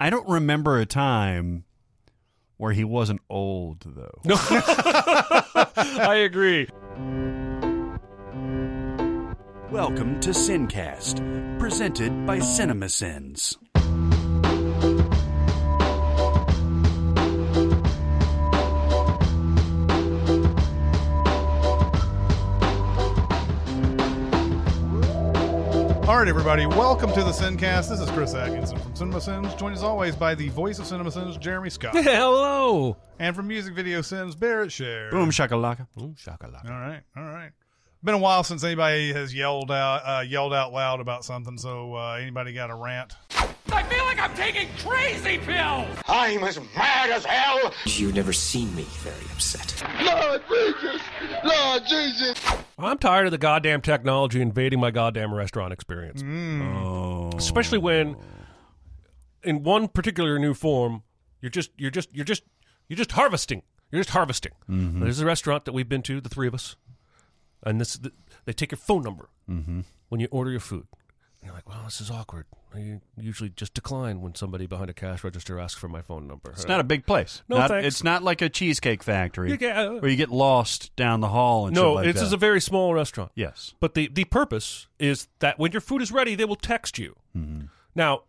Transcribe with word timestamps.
I 0.00 0.10
don't 0.10 0.28
remember 0.28 0.78
a 0.78 0.86
time 0.86 1.64
where 2.56 2.72
he 2.72 2.82
wasn't 2.82 3.20
old 3.30 3.82
though. 3.86 4.20
No, 4.24 4.34
I 4.40 6.22
agree. 6.24 6.68
Welcome 9.70 10.20
to 10.20 10.30
Sincast, 10.30 11.58
presented 11.60 12.26
by 12.26 12.38
CinemaSins. 12.38 13.56
All 26.06 26.18
right, 26.18 26.28
everybody, 26.28 26.66
welcome 26.66 27.08
to 27.14 27.22
the 27.24 27.30
Sincast. 27.30 27.88
This 27.88 27.98
is 27.98 28.10
Chris 28.10 28.34
Atkinson 28.34 28.78
from 28.78 28.94
Cinema 28.94 29.20
Sins, 29.22 29.54
joined 29.54 29.74
as 29.74 29.82
always 29.82 30.14
by 30.14 30.34
the 30.34 30.48
voice 30.50 30.78
of 30.78 30.84
Cinema 30.84 31.10
Sins, 31.10 31.38
Jeremy 31.38 31.70
Scott, 31.70 31.94
Hello. 31.96 32.98
and 33.18 33.34
from 33.34 33.48
Music 33.48 33.72
Video 33.74 34.02
Sins, 34.02 34.34
Barrett 34.34 34.70
Share. 34.70 35.10
Boom 35.10 35.30
shakalaka. 35.30 35.86
Boom 35.96 36.14
shakalaka. 36.14 36.66
All 36.70 36.78
right, 36.78 37.00
all 37.16 37.24
right. 37.24 37.52
Been 38.04 38.14
a 38.14 38.18
while 38.18 38.44
since 38.44 38.62
anybody 38.62 39.14
has 39.14 39.34
yelled 39.34 39.70
out 39.70 40.02
uh, 40.04 40.20
yelled 40.20 40.52
out 40.52 40.74
loud 40.74 41.00
about 41.00 41.24
something. 41.24 41.56
So 41.56 41.94
uh, 41.96 42.18
anybody 42.20 42.52
got 42.52 42.68
a 42.68 42.74
rant? 42.74 43.14
I 43.72 43.82
feel 43.84 44.04
like 44.04 44.20
I'm 44.20 44.34
taking 44.34 44.68
crazy 44.76 45.38
pills! 45.38 45.88
I'm 46.06 46.44
as 46.44 46.60
mad 46.76 47.08
as 47.08 47.24
hell. 47.24 47.72
You've 47.86 48.14
never 48.14 48.34
seen 48.34 48.74
me 48.76 48.82
very 48.82 49.24
upset. 49.32 49.82
Lord 50.02 50.42
Jesus! 50.50 51.00
Lord 51.42 51.82
Jesus! 51.86 52.44
I'm 52.78 52.98
tired 52.98 53.24
of 53.24 53.32
the 53.32 53.38
goddamn 53.38 53.80
technology 53.80 54.42
invading 54.42 54.80
my 54.80 54.90
goddamn 54.90 55.32
restaurant 55.32 55.72
experience. 55.72 56.22
Oh. 56.22 57.30
Especially 57.38 57.78
when 57.78 58.16
in 59.42 59.62
one 59.62 59.88
particular 59.88 60.38
new 60.38 60.52
form, 60.52 61.04
you're 61.40 61.48
just 61.48 61.70
you're 61.78 61.90
just 61.90 62.14
you're 62.14 62.26
just 62.26 62.42
you're 62.86 62.98
just 62.98 63.12
harvesting. 63.12 63.62
You're 63.90 64.00
just 64.00 64.10
harvesting. 64.10 64.52
There's 64.68 65.20
a 65.20 65.24
restaurant 65.24 65.64
that 65.64 65.72
we've 65.72 65.88
been 65.88 66.02
to, 66.02 66.20
the 66.20 66.28
three 66.28 66.48
of 66.48 66.54
us, 66.54 66.76
and 67.64 67.80
this 67.80 67.98
they 68.44 68.52
take 68.52 68.70
your 68.72 68.78
phone 68.78 69.02
number 69.02 69.28
when 69.46 70.20
you 70.20 70.28
order 70.30 70.50
your 70.50 70.60
food. 70.60 70.86
And 71.40 71.48
you're 71.48 71.54
like, 71.54 71.68
well, 71.68 71.82
this 71.84 72.00
is 72.00 72.10
awkward. 72.10 72.46
I 72.74 73.00
usually 73.18 73.50
just 73.50 73.74
decline 73.74 74.20
when 74.22 74.34
somebody 74.34 74.66
behind 74.66 74.88
a 74.90 74.94
cash 74.94 75.22
register 75.22 75.60
asks 75.60 75.78
for 75.78 75.88
my 75.88 76.00
phone 76.02 76.26
number. 76.26 76.50
It's 76.52 76.66
not 76.66 76.80
a 76.80 76.84
big 76.84 77.06
place. 77.06 77.42
No, 77.48 77.58
Not- 77.58 77.68
thanks. 77.70 77.86
It's 77.86 78.02
not 78.02 78.22
like 78.22 78.40
a 78.42 78.48
cheesecake 78.48 79.02
factory 79.02 79.50
You 79.50 79.56
get- 79.58 79.76
uh, 79.76 79.90
where 79.98 80.10
you 80.10 80.16
get 80.16 80.30
lost 80.30 80.94
down 80.96 81.20
the 81.20 81.28
hall 81.28 81.66
and 81.66 81.76
no. 81.76 81.92
like 81.92 82.06
this 82.06 82.16
that. 82.16 82.24
is 82.24 82.32
a 82.32 82.36
very 82.38 82.60
small 82.60 82.94
restaurant. 82.94 83.30
yes. 83.34 83.74
But 83.78 83.94
the, 83.94 84.08
the 84.12 84.24
purpose 84.24 84.86
is 84.98 85.28
that 85.40 85.58
when 85.58 85.70
your 85.72 85.82
food 85.82 86.00
is 86.02 86.10
ready, 86.10 86.34
they 86.34 86.46
will 86.46 86.56
text 86.56 86.98
you. 86.98 87.14
Now, 87.94 88.22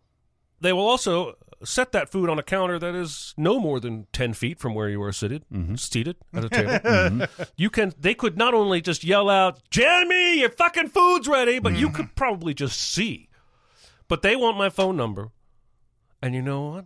they 0.60 0.72
will 0.72 0.86
also 0.86 1.36
set 1.64 1.92
that 1.92 2.10
food 2.10 2.28
on 2.28 2.38
a 2.38 2.42
counter 2.42 2.78
that 2.78 2.94
is 2.94 3.34
no 3.36 3.58
more 3.58 3.80
than 3.80 4.06
10 4.12 4.34
feet 4.34 4.58
from 4.58 4.74
where 4.74 4.88
you 4.88 5.02
are 5.02 5.12
seated, 5.12 5.44
seated 5.76 6.16
at 6.34 6.44
a 6.44 6.48
table. 6.48 7.26
You 7.56 7.70
can, 7.70 7.92
they 7.98 8.14
could 8.14 8.36
not 8.36 8.52
only 8.54 8.80
just 8.80 9.04
yell 9.04 9.28
out, 9.30 9.60
Jeremy, 9.70 10.40
your 10.40 10.50
fucking 10.50 10.88
food's 10.88 11.26
ready, 11.28 11.58
but 11.58 11.74
you 11.74 11.90
could 11.90 12.14
probably 12.14 12.52
just 12.54 12.80
see. 12.80 13.28
But 14.08 14.22
they 14.22 14.36
want 14.36 14.56
my 14.58 14.68
phone 14.70 14.96
number. 14.96 15.30
And 16.22 16.34
you 16.34 16.42
know 16.42 16.68
what? 16.70 16.84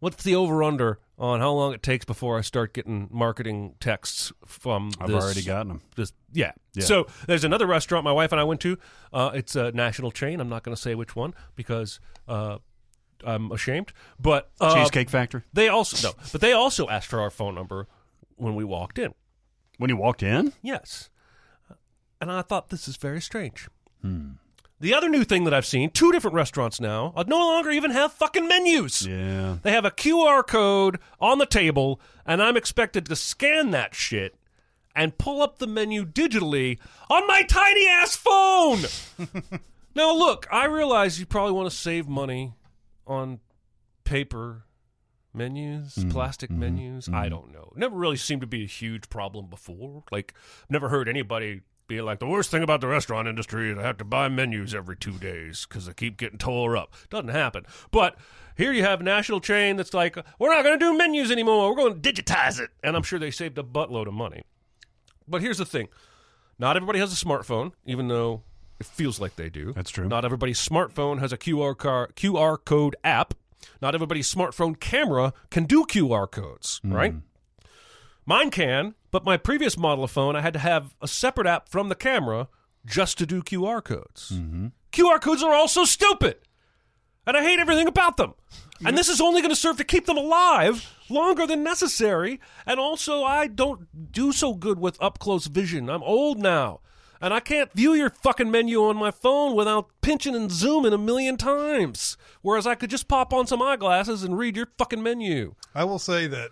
What's 0.00 0.22
the 0.24 0.34
over 0.34 0.62
under 0.62 0.98
on 1.18 1.40
how 1.40 1.50
long 1.52 1.74
it 1.74 1.82
takes 1.82 2.06
before 2.06 2.38
I 2.38 2.40
start 2.40 2.72
getting 2.72 3.08
marketing 3.10 3.74
texts 3.80 4.32
from 4.46 4.90
I've 4.98 5.08
this- 5.08 5.22
already 5.22 5.42
gotten 5.42 5.68
them. 5.68 5.82
this, 5.96 6.12
yeah. 6.32 6.52
Yeah. 6.74 6.84
So 6.84 7.06
there's 7.26 7.44
another 7.44 7.66
restaurant 7.66 8.04
my 8.04 8.12
wife 8.12 8.32
and 8.32 8.40
I 8.40 8.44
went 8.44 8.60
to. 8.62 8.78
Uh, 9.12 9.30
it's 9.34 9.56
a 9.56 9.72
national 9.72 10.10
chain. 10.12 10.40
I'm 10.40 10.48
not 10.48 10.62
going 10.62 10.74
to 10.74 10.80
say 10.80 10.94
which 10.94 11.14
one 11.14 11.34
because 11.56 12.00
uh, 12.28 12.58
I'm 13.24 13.50
ashamed. 13.52 13.92
But 14.18 14.50
uh, 14.60 14.74
Cheesecake 14.74 15.10
factory. 15.10 15.42
They 15.52 15.68
also 15.68 16.08
no, 16.08 16.14
but 16.32 16.40
they 16.40 16.52
also 16.52 16.88
asked 16.88 17.08
for 17.08 17.20
our 17.20 17.30
phone 17.30 17.54
number 17.54 17.86
when 18.36 18.54
we 18.54 18.64
walked 18.64 18.98
in. 18.98 19.14
When 19.78 19.90
you 19.90 19.96
walked 19.96 20.22
in? 20.22 20.52
Yes, 20.62 21.10
and 22.20 22.30
I 22.30 22.42
thought 22.42 22.68
this 22.68 22.86
is 22.88 22.96
very 22.96 23.20
strange. 23.20 23.68
The 24.80 24.94
other 24.94 25.10
new 25.10 25.24
thing 25.24 25.44
that 25.44 25.52
I've 25.52 25.66
seen, 25.66 25.90
two 25.90 26.10
different 26.10 26.34
restaurants 26.34 26.80
now, 26.80 27.12
uh, 27.14 27.24
no 27.26 27.36
longer 27.36 27.70
even 27.70 27.90
have 27.90 28.14
fucking 28.14 28.48
menus. 28.48 29.06
Yeah. 29.06 29.58
They 29.62 29.72
have 29.72 29.84
a 29.84 29.90
QR 29.90 30.46
code 30.46 30.98
on 31.20 31.36
the 31.36 31.44
table, 31.44 32.00
and 32.24 32.42
I'm 32.42 32.56
expected 32.56 33.04
to 33.06 33.16
scan 33.16 33.72
that 33.72 33.94
shit 33.94 34.36
and 34.96 35.18
pull 35.18 35.42
up 35.42 35.58
the 35.58 35.66
menu 35.66 36.06
digitally 36.06 36.78
on 37.10 37.26
my 37.26 37.42
tiny 37.42 37.86
ass 37.88 38.16
phone. 38.16 38.80
now, 39.94 40.14
look, 40.14 40.46
I 40.50 40.64
realize 40.64 41.20
you 41.20 41.26
probably 41.26 41.52
want 41.52 41.70
to 41.70 41.76
save 41.76 42.08
money 42.08 42.54
on 43.10 43.40
paper 44.04 44.64
menus, 45.34 45.96
mm-hmm. 45.96 46.10
plastic 46.10 46.50
mm-hmm. 46.50 46.60
menus. 46.60 47.08
I 47.08 47.12
mm-hmm. 47.12 47.28
don't 47.30 47.52
know. 47.52 47.72
Never 47.76 47.96
really 47.96 48.16
seemed 48.16 48.40
to 48.40 48.46
be 48.46 48.64
a 48.64 48.68
huge 48.68 49.08
problem 49.08 49.46
before. 49.46 50.04
Like, 50.10 50.34
never 50.68 50.88
heard 50.88 51.08
anybody 51.08 51.62
be 51.88 52.00
like, 52.00 52.20
the 52.20 52.26
worst 52.26 52.50
thing 52.50 52.62
about 52.62 52.80
the 52.80 52.86
restaurant 52.86 53.28
industry 53.28 53.70
is 53.70 53.78
I 53.78 53.82
have 53.82 53.98
to 53.98 54.04
buy 54.04 54.28
menus 54.28 54.74
every 54.74 54.96
two 54.96 55.18
days 55.18 55.66
because 55.68 55.86
they 55.86 55.92
keep 55.92 56.16
getting 56.16 56.38
tore 56.38 56.76
up. 56.76 56.94
Doesn't 57.10 57.28
happen. 57.28 57.66
But 57.90 58.16
here 58.56 58.72
you 58.72 58.84
have 58.84 59.00
a 59.00 59.04
national 59.04 59.40
chain 59.40 59.76
that's 59.76 59.92
like, 59.92 60.16
we're 60.38 60.54
not 60.54 60.64
going 60.64 60.78
to 60.78 60.84
do 60.84 60.96
menus 60.96 61.30
anymore. 61.30 61.68
We're 61.68 61.76
going 61.76 62.00
to 62.00 62.12
digitize 62.12 62.60
it. 62.60 62.70
And 62.82 62.96
I'm 62.96 63.02
sure 63.02 63.18
they 63.18 63.30
saved 63.30 63.58
a 63.58 63.62
buttload 63.62 64.06
of 64.06 64.14
money. 64.14 64.42
But 65.26 65.42
here's 65.42 65.58
the 65.58 65.66
thing 65.66 65.88
not 66.58 66.76
everybody 66.76 66.98
has 66.98 67.12
a 67.12 67.24
smartphone, 67.24 67.72
even 67.86 68.08
though 68.08 68.42
it 68.80 68.86
feels 68.86 69.20
like 69.20 69.36
they 69.36 69.50
do. 69.50 69.72
That's 69.72 69.90
true. 69.90 70.08
Not 70.08 70.24
everybody's 70.24 70.58
smartphone 70.58 71.20
has 71.20 71.32
a 71.32 71.38
QR, 71.38 71.76
car, 71.76 72.08
QR 72.16 72.58
code 72.64 72.96
app. 73.04 73.34
Not 73.82 73.94
everybody's 73.94 74.32
smartphone 74.32 74.78
camera 74.80 75.34
can 75.50 75.64
do 75.64 75.84
QR 75.84 76.30
codes, 76.30 76.80
hmm. 76.82 76.92
right? 76.92 77.14
Mine 78.26 78.50
can, 78.50 78.94
but 79.10 79.24
my 79.24 79.36
previous 79.36 79.76
model 79.76 80.04
of 80.04 80.10
phone, 80.10 80.36
I 80.36 80.40
had 80.40 80.52
to 80.54 80.58
have 80.58 80.94
a 81.02 81.08
separate 81.08 81.46
app 81.46 81.68
from 81.68 81.88
the 81.88 81.94
camera 81.94 82.48
just 82.86 83.18
to 83.18 83.26
do 83.26 83.42
QR 83.42 83.82
codes. 83.82 84.32
Mm-hmm. 84.34 84.68
QR 84.92 85.20
codes 85.20 85.42
are 85.42 85.54
also 85.54 85.84
stupid, 85.84 86.36
and 87.26 87.36
I 87.36 87.42
hate 87.42 87.58
everything 87.58 87.86
about 87.86 88.16
them. 88.16 88.34
And 88.84 88.96
this 88.96 89.08
is 89.08 89.20
only 89.20 89.42
going 89.42 89.50
to 89.50 89.56
serve 89.56 89.76
to 89.76 89.84
keep 89.84 90.06
them 90.06 90.16
alive 90.16 90.90
longer 91.10 91.46
than 91.46 91.62
necessary. 91.62 92.40
And 92.66 92.80
also, 92.80 93.22
I 93.22 93.46
don't 93.46 94.12
do 94.12 94.32
so 94.32 94.54
good 94.54 94.78
with 94.78 95.00
up 95.02 95.18
close 95.18 95.46
vision. 95.46 95.90
I'm 95.90 96.02
old 96.02 96.38
now. 96.38 96.80
And 97.20 97.34
I 97.34 97.40
can't 97.40 97.72
view 97.72 97.92
your 97.92 98.10
fucking 98.10 98.50
menu 98.50 98.82
on 98.84 98.96
my 98.96 99.10
phone 99.10 99.54
without 99.54 99.90
pinching 100.00 100.34
and 100.34 100.50
zooming 100.50 100.94
a 100.94 100.98
million 100.98 101.36
times. 101.36 102.16
Whereas 102.40 102.66
I 102.66 102.74
could 102.74 102.88
just 102.88 103.08
pop 103.08 103.34
on 103.34 103.46
some 103.46 103.60
eyeglasses 103.60 104.22
and 104.22 104.38
read 104.38 104.56
your 104.56 104.68
fucking 104.78 105.02
menu. 105.02 105.54
I 105.74 105.84
will 105.84 105.98
say 105.98 106.26
that 106.28 106.50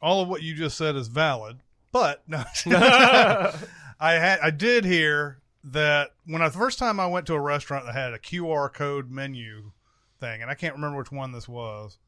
all 0.00 0.22
of 0.22 0.28
what 0.28 0.42
you 0.42 0.54
just 0.54 0.76
said 0.76 0.94
is 0.94 1.08
valid, 1.08 1.58
but 1.90 2.22
no, 2.28 2.44
I 2.66 4.12
had 4.12 4.38
I 4.40 4.50
did 4.50 4.84
hear 4.84 5.40
that 5.64 6.10
when 6.26 6.42
I 6.42 6.48
the 6.48 6.58
first 6.58 6.78
time 6.78 7.00
I 7.00 7.06
went 7.06 7.26
to 7.26 7.34
a 7.34 7.40
restaurant 7.40 7.84
that 7.86 7.94
had 7.94 8.14
a 8.14 8.18
QR 8.18 8.72
code 8.72 9.10
menu 9.10 9.72
thing, 10.20 10.42
and 10.42 10.50
I 10.50 10.54
can't 10.54 10.74
remember 10.74 10.98
which 10.98 11.12
one 11.12 11.32
this 11.32 11.48
was. 11.48 11.98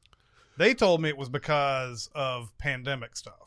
They 0.57 0.75
told 0.75 1.01
me 1.01 1.09
it 1.09 1.17
was 1.17 1.29
because 1.29 2.11
of 2.15 2.57
pandemic 2.59 3.17
stuff. 3.17 3.40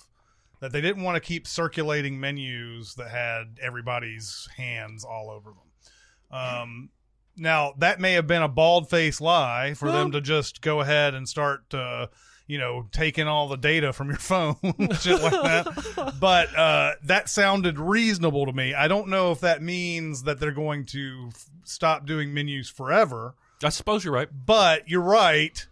That 0.64 0.72
they 0.72 0.80
didn't 0.80 1.04
want 1.04 1.16
to 1.16 1.20
keep 1.20 1.46
circulating 1.46 2.18
menus 2.22 2.96
that 2.96 3.10
had 3.10 3.58
everybody's 3.62 4.48
hands 4.56 5.04
all 5.04 5.30
over 5.30 5.50
them. 5.50 6.40
Um, 6.40 6.90
now 7.36 7.74
that 7.80 8.00
may 8.00 8.14
have 8.14 8.28
been 8.28 8.42
a 8.42 8.48
bald 8.48 8.90
faced 8.90 9.20
lie 9.20 9.74
for 9.74 9.92
them 9.92 10.14
to 10.14 10.22
just 10.22 10.62
go 10.62 10.80
ahead 10.80 11.16
and 11.16 11.28
start, 11.28 11.74
uh, 11.74 12.08
you 12.48 12.58
know, 12.58 12.88
taking 12.94 13.28
all 13.28 13.50
the 13.50 13.58
data 13.58 13.92
from 13.92 14.08
your 14.08 14.18
phone, 14.20 14.56
shit 15.00 15.22
like 15.22 15.32
that. 15.34 16.14
But 16.22 16.58
uh, 16.58 16.94
that 17.04 17.28
sounded 17.28 17.78
reasonable 17.78 18.46
to 18.46 18.54
me. 18.54 18.74
I 18.74 18.88
don't 18.88 19.10
know 19.10 19.34
if 19.34 19.42
that 19.42 19.62
means 19.62 20.24
that 20.24 20.40
they're 20.40 20.52
going 20.52 20.86
to 20.88 21.30
f- 21.34 21.50
stop 21.66 22.06
doing 22.06 22.34
menus 22.34 22.70
forever. 22.70 23.36
I 23.62 23.70
suppose 23.70 24.06
you're 24.06 24.14
right. 24.14 24.30
But 24.46 24.88
you're 24.88 25.02
right. 25.02 25.68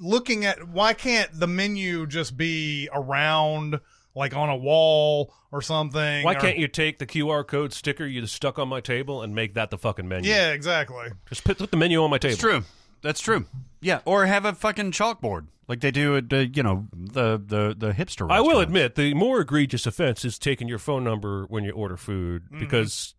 Looking 0.00 0.44
at 0.44 0.68
why 0.68 0.94
can't 0.94 1.30
the 1.38 1.46
menu 1.46 2.08
just 2.08 2.36
be 2.36 2.88
around, 2.92 3.78
like 4.14 4.34
on 4.36 4.48
a 4.48 4.56
wall 4.56 5.32
or 5.50 5.62
something? 5.62 6.24
Why 6.24 6.34
or- 6.34 6.40
can't 6.40 6.58
you 6.58 6.68
take 6.68 6.98
the 6.98 7.06
QR 7.06 7.46
code 7.46 7.72
sticker 7.72 8.06
you 8.06 8.26
stuck 8.26 8.58
on 8.58 8.68
my 8.68 8.80
table 8.80 9.22
and 9.22 9.34
make 9.34 9.54
that 9.54 9.70
the 9.70 9.78
fucking 9.78 10.08
menu? 10.08 10.30
Yeah, 10.30 10.50
exactly. 10.52 11.08
Just 11.28 11.44
put, 11.44 11.58
put 11.58 11.70
the 11.70 11.76
menu 11.76 12.02
on 12.02 12.10
my 12.10 12.18
table. 12.18 12.32
It's 12.32 12.40
true. 12.40 12.64
That's 13.02 13.20
true. 13.20 13.46
Yeah, 13.80 14.00
or 14.04 14.26
have 14.26 14.44
a 14.44 14.52
fucking 14.52 14.92
chalkboard 14.92 15.46
like 15.66 15.80
they 15.80 15.90
do 15.90 16.16
at 16.16 16.32
uh, 16.32 16.36
you 16.54 16.62
know 16.62 16.86
the 16.92 17.42
the 17.44 17.74
the 17.76 17.92
hipster. 17.92 18.30
I 18.30 18.40
will 18.40 18.60
admit 18.60 18.94
the 18.94 19.12
more 19.14 19.40
egregious 19.40 19.86
offense 19.86 20.24
is 20.24 20.38
taking 20.38 20.68
your 20.68 20.78
phone 20.78 21.02
number 21.02 21.44
when 21.48 21.64
you 21.64 21.72
order 21.72 21.96
food 21.96 22.44
Mm-hmm. 22.44 22.60
because 22.60 23.14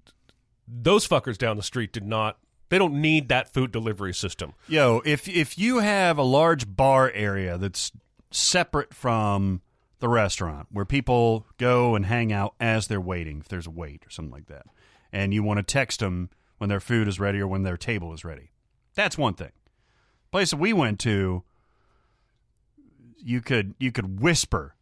those 0.68 1.06
fuckers 1.06 1.38
down 1.38 1.58
the 1.58 1.64
street 1.64 1.92
did 1.92 2.06
not. 2.06 2.38
They 2.70 2.78
don't 2.78 3.02
need 3.02 3.28
that 3.28 3.54
food 3.54 3.74
delivery 3.74 4.14
system. 4.14 4.54
Yo, 4.70 5.02
if 5.06 5.28
if 5.28 5.58
you 5.58 5.80
have 5.80 6.18
a 6.18 6.24
large 6.24 6.66
bar 6.74 7.12
area 7.14 7.58
that's 7.58 7.92
separate 8.32 8.94
from 8.94 9.62
the 10.04 10.10
restaurant 10.10 10.68
where 10.70 10.84
people 10.84 11.48
go 11.58 11.96
and 11.96 12.06
hang 12.06 12.34
out 12.34 12.56
as 12.60 12.88
they're 12.88 13.00
waiting, 13.00 13.40
if 13.40 13.48
there's 13.48 13.68
a 13.68 13.72
wait 13.72 14.06
or 14.06 14.10
something 14.10 14.34
like 14.34 14.48
that, 14.48 14.66
and 15.14 15.34
you 15.34 15.42
want 15.42 15.60
to 15.60 15.64
text 15.64 16.02
them 16.02 16.30
when 16.58 16.70
their 16.70 16.82
food 16.82 17.08
is 17.08 17.22
ready 17.22 17.40
or 17.40 17.48
when 17.48 17.64
their 17.64 17.78
table 17.78 18.14
is 18.14 18.26
ready, 18.26 18.52
that's 18.96 19.18
one 19.18 19.34
thing. 19.34 19.54
Place 20.30 20.50
that 20.50 20.58
we 20.58 20.74
went 20.74 21.00
to, 21.00 21.44
you 23.18 23.40
could 23.40 23.76
you 23.80 23.94
could 23.94 24.20
whisper, 24.20 24.76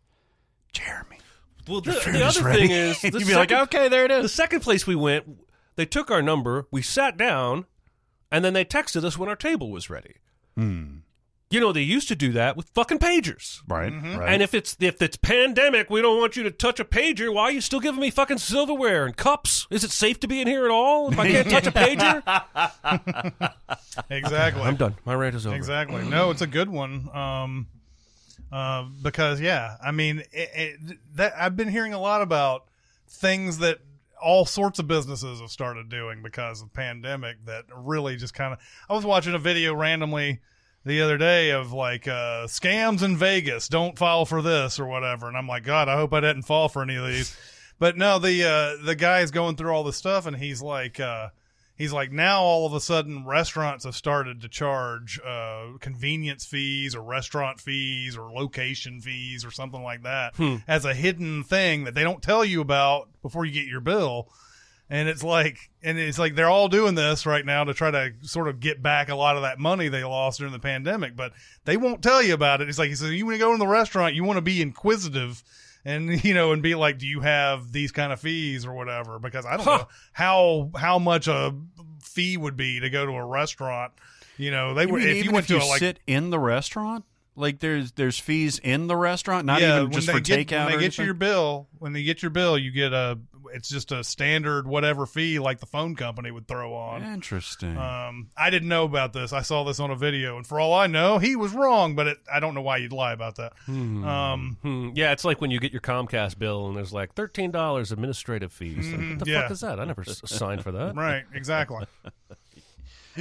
Jeremy. 0.73 1.19
Well, 1.67 1.81
the, 1.81 1.91
the 1.91 2.25
other 2.25 2.41
ready. 2.41 2.61
thing 2.61 2.71
is, 2.71 3.03
You'd 3.03 3.13
the 3.13 3.19
be 3.19 3.35
like, 3.35 3.51
okay, 3.51 3.89
there 3.89 4.05
it 4.05 4.23
The 4.23 4.27
second 4.27 4.61
place 4.61 4.87
we 4.87 4.95
went, 4.95 5.25
they 5.75 5.85
took 5.85 6.09
our 6.09 6.23
number, 6.23 6.65
we 6.71 6.81
sat 6.81 7.15
down, 7.15 7.67
and 8.31 8.43
then 8.43 8.53
they 8.53 8.65
texted 8.65 9.03
us 9.03 9.19
when 9.19 9.29
our 9.29 9.35
table 9.35 9.69
was 9.69 9.87
ready. 9.87 10.15
Hmm. 10.57 11.01
You 11.51 11.59
know, 11.59 11.73
they 11.73 11.81
used 11.81 12.07
to 12.07 12.15
do 12.15 12.31
that 12.31 12.55
with 12.55 12.69
fucking 12.69 12.99
pagers. 12.99 13.61
Right, 13.67 13.91
right. 13.91 14.33
And 14.33 14.41
if 14.41 14.53
it's 14.53 14.77
if 14.79 15.01
it's 15.01 15.17
pandemic, 15.17 15.89
we 15.89 16.01
don't 16.01 16.17
want 16.17 16.35
you 16.37 16.43
to 16.43 16.51
touch 16.51 16.79
a 16.79 16.85
pager. 16.85 17.33
Why 17.33 17.43
are 17.43 17.51
you 17.51 17.61
still 17.61 17.81
giving 17.81 17.99
me 17.99 18.09
fucking 18.09 18.37
silverware 18.37 19.05
and 19.05 19.15
cups? 19.15 19.67
Is 19.69 19.83
it 19.83 19.91
safe 19.91 20.19
to 20.21 20.27
be 20.27 20.41
in 20.41 20.47
here 20.47 20.63
at 20.63 20.71
all 20.71 21.11
if 21.11 21.19
I 21.19 21.29
can't 21.29 21.49
touch 21.49 21.67
a 21.67 21.71
pager? 21.71 22.23
Exactly. 24.09 24.61
I'm 24.61 24.77
done. 24.77 24.95
My 25.05 25.13
rant 25.13 25.35
is 25.35 25.45
over. 25.45 25.55
Exactly. 25.55 26.03
No, 26.05 26.31
it's 26.31 26.41
a 26.41 26.47
good 26.47 26.69
one. 26.69 27.09
Um, 27.13 27.67
uh, 28.51 28.85
because 29.01 29.41
yeah, 29.41 29.77
I 29.83 29.91
mean, 29.91 30.19
it, 30.31 30.49
it, 30.53 30.97
that 31.15 31.33
I've 31.37 31.55
been 31.55 31.67
hearing 31.67 31.93
a 31.93 31.99
lot 31.99 32.21
about 32.21 32.65
things 33.07 33.59
that 33.59 33.79
all 34.21 34.45
sorts 34.45 34.79
of 34.79 34.87
businesses 34.87 35.41
have 35.41 35.49
started 35.49 35.89
doing 35.89 36.21
because 36.21 36.61
of 36.61 36.71
pandemic 36.73 37.37
that 37.45 37.65
really 37.73 38.15
just 38.15 38.33
kind 38.33 38.53
of. 38.53 38.59
I 38.89 38.93
was 38.93 39.05
watching 39.05 39.33
a 39.33 39.39
video 39.39 39.73
randomly 39.73 40.39
the 40.85 41.01
other 41.01 41.17
day 41.17 41.51
of 41.51 41.71
like 41.71 42.07
uh, 42.07 42.47
scams 42.47 43.03
in 43.03 43.17
Vegas. 43.17 43.67
Don't 43.67 43.97
fall 43.97 44.25
for 44.25 44.41
this 44.41 44.79
or 44.79 44.85
whatever, 44.85 45.27
and 45.27 45.37
I'm 45.37 45.47
like, 45.47 45.63
God, 45.63 45.87
I 45.87 45.95
hope 45.95 46.13
I 46.13 46.21
didn't 46.21 46.43
fall 46.43 46.69
for 46.69 46.81
any 46.81 46.95
of 46.95 47.05
these. 47.05 47.35
But 47.79 47.97
no, 47.97 48.19
the 48.19 48.43
uh, 48.43 48.85
the 48.85 48.95
guy 48.95 49.21
is 49.21 49.31
going 49.31 49.55
through 49.55 49.71
all 49.71 49.83
this 49.83 49.97
stuff, 49.97 50.25
and 50.25 50.37
he's 50.37 50.61
like. 50.61 50.99
Uh, 50.99 51.29
he's 51.81 51.91
like 51.91 52.11
now 52.11 52.41
all 52.43 52.67
of 52.67 52.73
a 52.73 52.79
sudden 52.79 53.25
restaurants 53.25 53.85
have 53.85 53.95
started 53.95 54.41
to 54.41 54.47
charge 54.47 55.19
uh, 55.25 55.65
convenience 55.79 56.45
fees 56.45 56.93
or 56.93 57.01
restaurant 57.01 57.59
fees 57.59 58.15
or 58.15 58.31
location 58.31 59.01
fees 59.01 59.43
or 59.43 59.49
something 59.49 59.81
like 59.81 60.03
that 60.03 60.33
as 60.67 60.85
a 60.85 60.93
hidden 60.93 61.43
thing 61.43 61.85
that 61.85 61.95
they 61.95 62.03
don't 62.03 62.21
tell 62.21 62.45
you 62.45 62.61
about 62.61 63.09
before 63.23 63.45
you 63.45 63.51
get 63.51 63.65
your 63.65 63.79
bill 63.79 64.29
and 64.91 65.09
it's 65.09 65.23
like 65.23 65.71
and 65.81 65.97
it's 65.97 66.19
like 66.19 66.35
they're 66.35 66.49
all 66.49 66.67
doing 66.67 66.93
this 66.93 67.25
right 67.25 67.45
now 67.45 67.63
to 67.63 67.73
try 67.73 67.89
to 67.89 68.11
sort 68.21 68.47
of 68.47 68.59
get 68.59 68.83
back 68.83 69.09
a 69.09 69.15
lot 69.15 69.37
of 69.37 69.41
that 69.41 69.57
money 69.57 69.87
they 69.87 70.03
lost 70.03 70.37
during 70.37 70.53
the 70.53 70.59
pandemic 70.59 71.15
but 71.15 71.31
they 71.65 71.77
won't 71.77 72.03
tell 72.03 72.21
you 72.21 72.35
about 72.35 72.61
it 72.61 72.69
it's 72.69 72.77
like 72.77 72.89
he 72.89 72.95
says 72.95 73.11
you 73.11 73.25
want 73.25 73.33
to 73.35 73.39
go 73.39 73.53
in 73.53 73.59
the 73.59 73.67
restaurant 73.67 74.13
you 74.13 74.23
want 74.23 74.37
to 74.37 74.41
be 74.41 74.61
inquisitive 74.61 75.41
and 75.83 76.23
you 76.23 76.33
know 76.33 76.51
and 76.51 76.61
be 76.61 76.75
like 76.75 76.99
do 76.99 77.07
you 77.07 77.21
have 77.21 77.71
these 77.71 77.91
kind 77.91 78.13
of 78.13 78.19
fees 78.19 78.65
or 78.65 78.73
whatever 78.73 79.17
because 79.17 79.45
i 79.45 79.57
don't 79.57 79.65
know 79.65 79.87
how 80.11 80.69
how 80.75 80.99
much 80.99 81.27
a 81.27 81.55
fee 82.03 82.37
would 82.37 82.57
be 82.57 82.79
to 82.79 82.89
go 82.89 83.05
to 83.05 83.13
a 83.13 83.25
restaurant 83.25 83.93
you 84.41 84.51
know 84.51 84.73
they 84.73 84.85
You 84.85 84.93
were 84.93 84.99
mean 84.99 85.07
if 85.09 85.25
you 85.25 85.31
went 85.31 85.45
if 85.45 85.49
you 85.51 85.59
to 85.59 85.65
a, 85.65 85.67
like 85.67 85.79
sit 85.79 85.99
in 86.07 86.31
the 86.31 86.39
restaurant, 86.39 87.05
like 87.35 87.59
there's 87.59 87.91
there's 87.93 88.17
fees 88.17 88.59
in 88.59 88.87
the 88.87 88.95
restaurant, 88.95 89.45
not 89.45 89.61
yeah, 89.61 89.81
even 89.81 89.91
just 89.91 90.09
for 90.09 90.19
get, 90.19 90.47
takeout. 90.47 90.65
When 90.65 90.77
they 90.77 90.83
get 90.83 90.97
you 90.97 91.05
your 91.05 91.13
bill, 91.13 91.67
when 91.79 91.93
they 91.93 92.03
get 92.03 92.21
your 92.21 92.31
bill, 92.31 92.57
you 92.57 92.71
get 92.71 92.91
a. 92.91 93.19
It's 93.53 93.69
just 93.69 93.91
a 93.91 94.03
standard 94.03 94.65
whatever 94.67 95.05
fee 95.05 95.39
like 95.39 95.59
the 95.59 95.65
phone 95.65 95.95
company 95.95 96.31
would 96.31 96.47
throw 96.47 96.73
on. 96.73 97.03
Interesting. 97.03 97.77
Um, 97.77 98.29
I 98.37 98.49
didn't 98.49 98.69
know 98.69 98.83
about 98.85 99.13
this. 99.13 99.33
I 99.33 99.41
saw 99.41 99.63
this 99.63 99.79
on 99.79 99.91
a 99.91 99.95
video, 99.95 100.37
and 100.37 100.45
for 100.47 100.59
all 100.59 100.73
I 100.73 100.87
know, 100.87 101.17
he 101.17 101.35
was 101.35 101.53
wrong. 101.53 101.95
But 101.95 102.07
it, 102.07 102.17
I 102.33 102.39
don't 102.39 102.53
know 102.53 102.61
why 102.61 102.77
you'd 102.77 102.93
lie 102.93 103.13
about 103.13 103.35
that. 103.35 103.53
Um, 103.67 104.57
Hmm, 104.61 104.89
yeah, 104.95 105.11
it's 105.11 105.25
like 105.25 105.41
when 105.41 105.51
you 105.51 105.59
get 105.59 105.71
your 105.71 105.81
Comcast 105.81 106.37
bill 106.39 106.67
and 106.67 106.77
there's 106.77 106.93
like 106.93 107.13
thirteen 107.13 107.51
dollars 107.51 107.91
administrative 107.91 108.51
fees. 108.53 108.91
Like, 108.91 109.09
what 109.09 109.19
the 109.19 109.31
yeah. 109.31 109.41
fuck 109.43 109.51
is 109.51 109.61
that? 109.61 109.79
I 109.79 109.85
never 109.85 110.03
signed 110.03 110.63
for 110.63 110.71
that. 110.71 110.95
right, 110.95 111.23
exactly. 111.33 111.85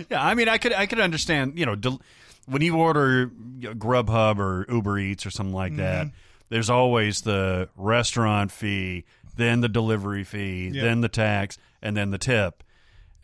Yeah, 0.08 0.24
I 0.24 0.34
mean, 0.34 0.48
I 0.48 0.58
could 0.58 0.72
I 0.72 0.86
could 0.86 1.00
understand. 1.00 1.58
You 1.58 1.66
know, 1.66 1.74
del- 1.74 2.00
when 2.46 2.62
you 2.62 2.76
order 2.76 3.30
you 3.58 3.68
know, 3.68 3.74
Grubhub 3.74 4.38
or 4.38 4.64
Uber 4.72 4.98
Eats 4.98 5.26
or 5.26 5.30
something 5.30 5.54
like 5.54 5.76
that, 5.76 6.06
Mm-hmm. 6.06 6.14
there's 6.48 6.70
always 6.70 7.22
the 7.22 7.68
restaurant 7.76 8.52
fee, 8.52 9.04
then 9.36 9.60
the 9.60 9.68
delivery 9.68 10.24
fee, 10.24 10.70
Yeah. 10.72 10.82
then 10.82 11.00
the 11.00 11.08
tax, 11.08 11.58
and 11.82 11.96
then 11.96 12.10
the 12.10 12.18
tip. 12.18 12.62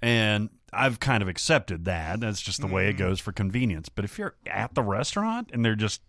And 0.02 0.50
I've 0.72 1.00
kind 1.00 1.22
of 1.22 1.28
accepted 1.28 1.84
that. 1.86 2.20
That's 2.20 2.42
just 2.42 2.60
the 2.60 2.66
Mm-hmm. 2.66 2.74
way 2.76 2.88
it 2.88 2.94
goes 2.94 3.20
for 3.20 3.32
convenience. 3.32 3.88
But 3.88 4.04
if 4.04 4.18
you're 4.18 4.34
at 4.46 4.74
the 4.74 4.82
restaurant 4.82 5.50
and 5.52 5.64
they're 5.64 5.74
just 5.74 6.02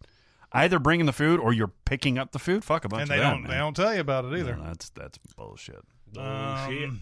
either 0.51 0.79
bringing 0.79 1.05
the 1.05 1.13
food 1.13 1.39
or 1.39 1.53
you're 1.53 1.71
picking 1.85 2.17
up 2.17 2.31
the 2.31 2.39
food, 2.39 2.63
fuck 2.63 2.83
a 2.85 2.89
bunch 2.89 3.03
and 3.03 3.11
of 3.11 3.15
they 3.17 3.21
that, 3.23 3.29
don't 3.31 3.41
man. 3.43 3.51
they 3.51 3.57
don't 3.57 3.75
tell 3.75 3.93
you 3.93 4.01
about 4.01 4.25
it 4.25 4.37
either. 4.37 4.55
No, 4.55 4.65
that's 4.65 4.89
that's 4.89 5.17
bullshit. 5.35 5.83
Um, 6.17 7.01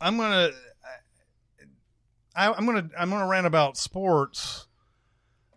I'm 0.00 0.16
gonna. 0.16 0.50
I, 2.34 2.52
I'm 2.52 2.64
gonna. 2.64 2.88
I'm 2.98 3.10
gonna 3.10 3.26
rant 3.26 3.46
about 3.46 3.76
sports. 3.76 4.66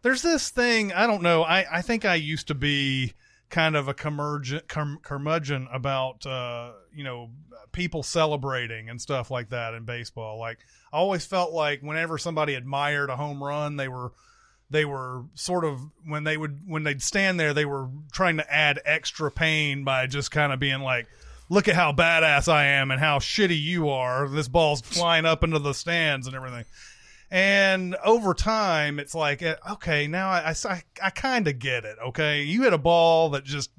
There's 0.01 0.21
this 0.21 0.49
thing. 0.49 0.91
I 0.91 1.05
don't 1.07 1.21
know. 1.21 1.43
I 1.43 1.65
I 1.77 1.81
think 1.81 2.03
I 2.03 2.15
used 2.15 2.47
to 2.47 2.55
be 2.55 3.13
kind 3.53 3.75
of 3.75 3.87
a 3.87 3.93
curmudgeon, 3.93 4.61
curmudgeon 5.03 5.67
about 5.71 6.25
uh, 6.25 6.71
you 6.91 7.03
know 7.03 7.29
people 7.71 8.01
celebrating 8.01 8.89
and 8.89 8.99
stuff 8.99 9.29
like 9.29 9.49
that 9.49 9.75
in 9.75 9.85
baseball. 9.85 10.39
Like 10.39 10.57
I 10.91 10.97
always 10.97 11.23
felt 11.23 11.53
like 11.53 11.81
whenever 11.81 12.17
somebody 12.17 12.55
admired 12.55 13.11
a 13.11 13.15
home 13.15 13.43
run, 13.43 13.75
they 13.75 13.87
were 13.87 14.11
they 14.71 14.85
were 14.85 15.25
sort 15.35 15.65
of 15.65 15.79
when 16.03 16.23
they 16.23 16.35
would 16.35 16.61
when 16.65 16.81
they'd 16.81 17.01
stand 17.01 17.39
there 17.39 17.53
they 17.53 17.65
were 17.65 17.89
trying 18.11 18.37
to 18.37 18.53
add 18.53 18.81
extra 18.85 19.29
pain 19.29 19.83
by 19.83 20.07
just 20.07 20.31
kind 20.31 20.51
of 20.51 20.59
being 20.59 20.81
like 20.81 21.05
look 21.47 21.67
at 21.67 21.75
how 21.75 21.93
badass 21.93 22.51
I 22.51 22.65
am 22.65 22.89
and 22.89 22.99
how 22.99 23.19
shitty 23.19 23.61
you 23.61 23.89
are 23.89 24.27
this 24.27 24.47
ball's 24.47 24.81
flying 24.81 25.25
up 25.25 25.43
into 25.43 25.59
the 25.59 25.73
stands 25.73 26.25
and 26.25 26.35
everything 26.35 26.65
and 27.33 27.95
over 28.05 28.35
time 28.35 28.99
it's 28.99 29.15
like 29.15 29.41
eh, 29.41 29.55
okay 29.71 30.05
now 30.07 30.29
I 30.29 30.53
I, 30.69 30.83
I 31.01 31.09
kind 31.09 31.47
of 31.47 31.57
get 31.57 31.83
it 31.83 31.97
okay? 32.07 32.43
You 32.43 32.61
hit 32.63 32.73
a 32.73 32.77
ball 32.77 33.31
that 33.31 33.43
just 33.43 33.71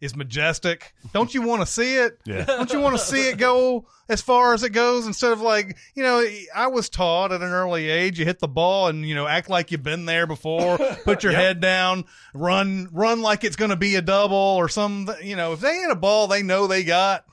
is 0.00 0.14
majestic. 0.14 0.94
Don't 1.12 1.34
you 1.34 1.42
want 1.42 1.60
to 1.60 1.66
see 1.66 1.96
it? 1.96 2.20
Yeah. 2.24 2.44
don't 2.46 2.72
you 2.72 2.78
want 2.78 2.96
to 2.96 3.02
see 3.04 3.30
it 3.30 3.36
go 3.36 3.86
as 4.08 4.20
far 4.22 4.54
as 4.54 4.62
it 4.62 4.70
goes? 4.70 5.06
Instead 5.08 5.32
of 5.32 5.40
like 5.40 5.76
you 5.94 6.02
know 6.02 6.22
i 6.54 6.66
was 6.66 6.88
taught 6.90 7.32
at 7.32 7.40
an 7.40 7.50
early 7.50 7.88
age 7.88 8.18
you 8.18 8.26
hit 8.26 8.38
the 8.40 8.46
ball 8.46 8.88
and 8.88 9.08
you 9.08 9.14
know 9.14 9.26
act 9.26 9.48
like 9.48 9.72
you've 9.72 9.82
been 9.82 10.04
there 10.04 10.26
before 10.26 10.76
put 11.04 11.22
your 11.24 11.32
head 11.32 11.60
down 11.60 12.04
run 12.34 12.88
run 12.92 13.22
like 13.22 13.42
it's 13.42 13.56
going 13.56 13.70
to 13.70 13.76
be 13.76 13.94
a 13.96 14.02
double 14.02 14.36
or 14.36 14.68
some 14.68 15.10
you 15.22 15.34
know 15.34 15.54
if 15.54 15.60
they 15.60 15.74
hit 15.78 15.90
a 15.90 15.96
ball 15.96 16.26
they 16.28 16.42
know 16.42 16.66
they 16.66 16.84
got 16.84 17.24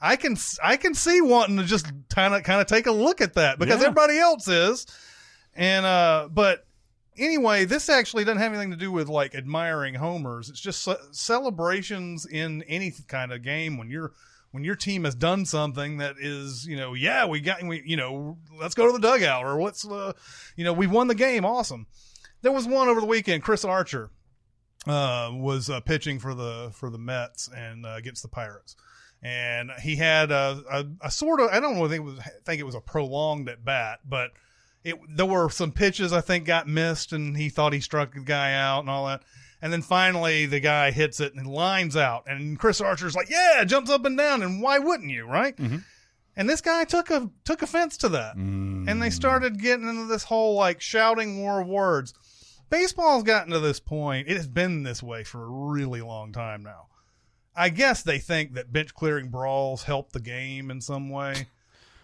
i 0.00 0.16
can 0.16 0.36
i 0.62 0.76
can 0.76 0.94
see 0.94 1.20
wanting 1.20 1.56
to 1.56 1.64
just 1.64 1.86
kind 2.10 2.34
of 2.34 2.42
kind 2.44 2.60
of 2.60 2.66
take 2.66 2.86
a 2.86 2.92
look 2.92 3.20
at 3.20 3.34
that 3.34 3.58
because 3.58 3.80
Yeah. 3.80 3.86
everybody 3.88 4.18
else 4.18 4.46
is 4.48 4.86
and 5.56 5.86
uh 5.86 6.28
but 6.30 6.66
anyway, 7.16 7.64
this 7.64 7.88
actually 7.88 8.24
doesn't 8.24 8.40
have 8.40 8.52
anything 8.52 8.70
to 8.70 8.76
do 8.76 8.90
with 8.90 9.08
like 9.08 9.34
admiring 9.34 9.94
homers. 9.94 10.48
It's 10.48 10.60
just 10.60 10.82
ce- 10.82 11.08
celebrations 11.12 12.26
in 12.26 12.62
any 12.64 12.92
kind 13.08 13.32
of 13.32 13.42
game 13.42 13.76
when 13.78 13.88
you're 13.88 14.12
when 14.50 14.64
your 14.64 14.76
team 14.76 15.02
has 15.04 15.16
done 15.16 15.44
something 15.44 15.98
that 15.98 16.14
is, 16.20 16.64
you 16.66 16.76
know, 16.76 16.94
yeah, 16.94 17.26
we 17.26 17.40
got 17.40 17.62
we 17.62 17.82
you 17.84 17.96
know, 17.96 18.38
let's 18.58 18.74
go 18.74 18.86
to 18.86 18.92
the 18.92 18.98
dugout 18.98 19.44
or 19.44 19.60
let's 19.60 19.86
uh, 19.86 20.12
you 20.56 20.64
know, 20.64 20.72
we 20.72 20.86
won 20.86 21.08
the 21.08 21.14
game, 21.14 21.44
awesome. 21.44 21.86
There 22.42 22.52
was 22.52 22.66
one 22.66 22.88
over 22.88 23.00
the 23.00 23.06
weekend, 23.06 23.42
Chris 23.42 23.64
Archer 23.64 24.10
uh, 24.86 25.30
was 25.32 25.70
uh, 25.70 25.80
pitching 25.80 26.18
for 26.18 26.34
the 26.34 26.70
for 26.74 26.90
the 26.90 26.98
Mets 26.98 27.48
and 27.54 27.86
uh, 27.86 27.94
against 27.96 28.22
the 28.22 28.28
Pirates. 28.28 28.76
And 29.22 29.70
he 29.80 29.96
had 29.96 30.30
a, 30.30 30.62
a, 30.70 30.84
a 31.06 31.10
sort 31.10 31.40
of 31.40 31.48
I 31.50 31.58
don't 31.58 31.76
know 31.76 31.88
think 31.88 32.00
it 32.00 32.04
was 32.04 32.18
think 32.44 32.60
it 32.60 32.64
was 32.64 32.74
a 32.74 32.80
prolonged 32.80 33.48
at 33.48 33.64
bat, 33.64 34.00
but 34.06 34.32
it 34.84 34.96
there 35.08 35.26
were 35.26 35.48
some 35.50 35.72
pitches 35.72 36.12
I 36.12 36.20
think 36.20 36.44
got 36.44 36.68
missed 36.68 37.12
and 37.12 37.36
he 37.36 37.48
thought 37.48 37.72
he 37.72 37.80
struck 37.80 38.14
the 38.14 38.20
guy 38.20 38.52
out 38.54 38.80
and 38.80 38.90
all 38.90 39.06
that. 39.06 39.22
And 39.62 39.72
then 39.72 39.82
finally 39.82 40.46
the 40.46 40.60
guy 40.60 40.90
hits 40.90 41.20
it 41.20 41.34
and 41.34 41.46
lines 41.46 41.96
out 41.96 42.24
and 42.26 42.58
Chris 42.58 42.80
Archer's 42.80 43.14
like, 43.14 43.30
"Yeah," 43.30 43.64
jumps 43.64 43.90
up 43.90 44.04
and 44.04 44.16
down 44.16 44.42
and 44.42 44.62
why 44.62 44.78
wouldn't 44.78 45.10
you, 45.10 45.26
right? 45.26 45.56
Mm-hmm. 45.56 45.78
And 46.36 46.48
this 46.48 46.60
guy 46.60 46.84
took 46.84 47.10
a 47.10 47.30
took 47.44 47.62
offense 47.62 47.96
to 47.98 48.08
that. 48.10 48.36
Mm. 48.36 48.90
And 48.90 49.02
they 49.02 49.10
started 49.10 49.60
getting 49.60 49.88
into 49.88 50.06
this 50.06 50.24
whole 50.24 50.54
like 50.54 50.80
shouting 50.80 51.40
war 51.40 51.60
of 51.60 51.68
words. 51.68 52.12
Baseball's 52.70 53.22
gotten 53.22 53.52
to 53.52 53.60
this 53.60 53.80
point. 53.80 54.28
It 54.28 54.36
has 54.36 54.48
been 54.48 54.82
this 54.82 55.02
way 55.02 55.22
for 55.22 55.44
a 55.44 55.48
really 55.48 56.00
long 56.00 56.32
time 56.32 56.62
now. 56.62 56.88
I 57.54 57.68
guess 57.68 58.02
they 58.02 58.18
think 58.18 58.54
that 58.54 58.72
bench 58.72 58.94
clearing 58.94 59.30
brawls 59.30 59.84
help 59.84 60.12
the 60.12 60.20
game 60.20 60.70
in 60.70 60.80
some 60.80 61.08
way. 61.08 61.46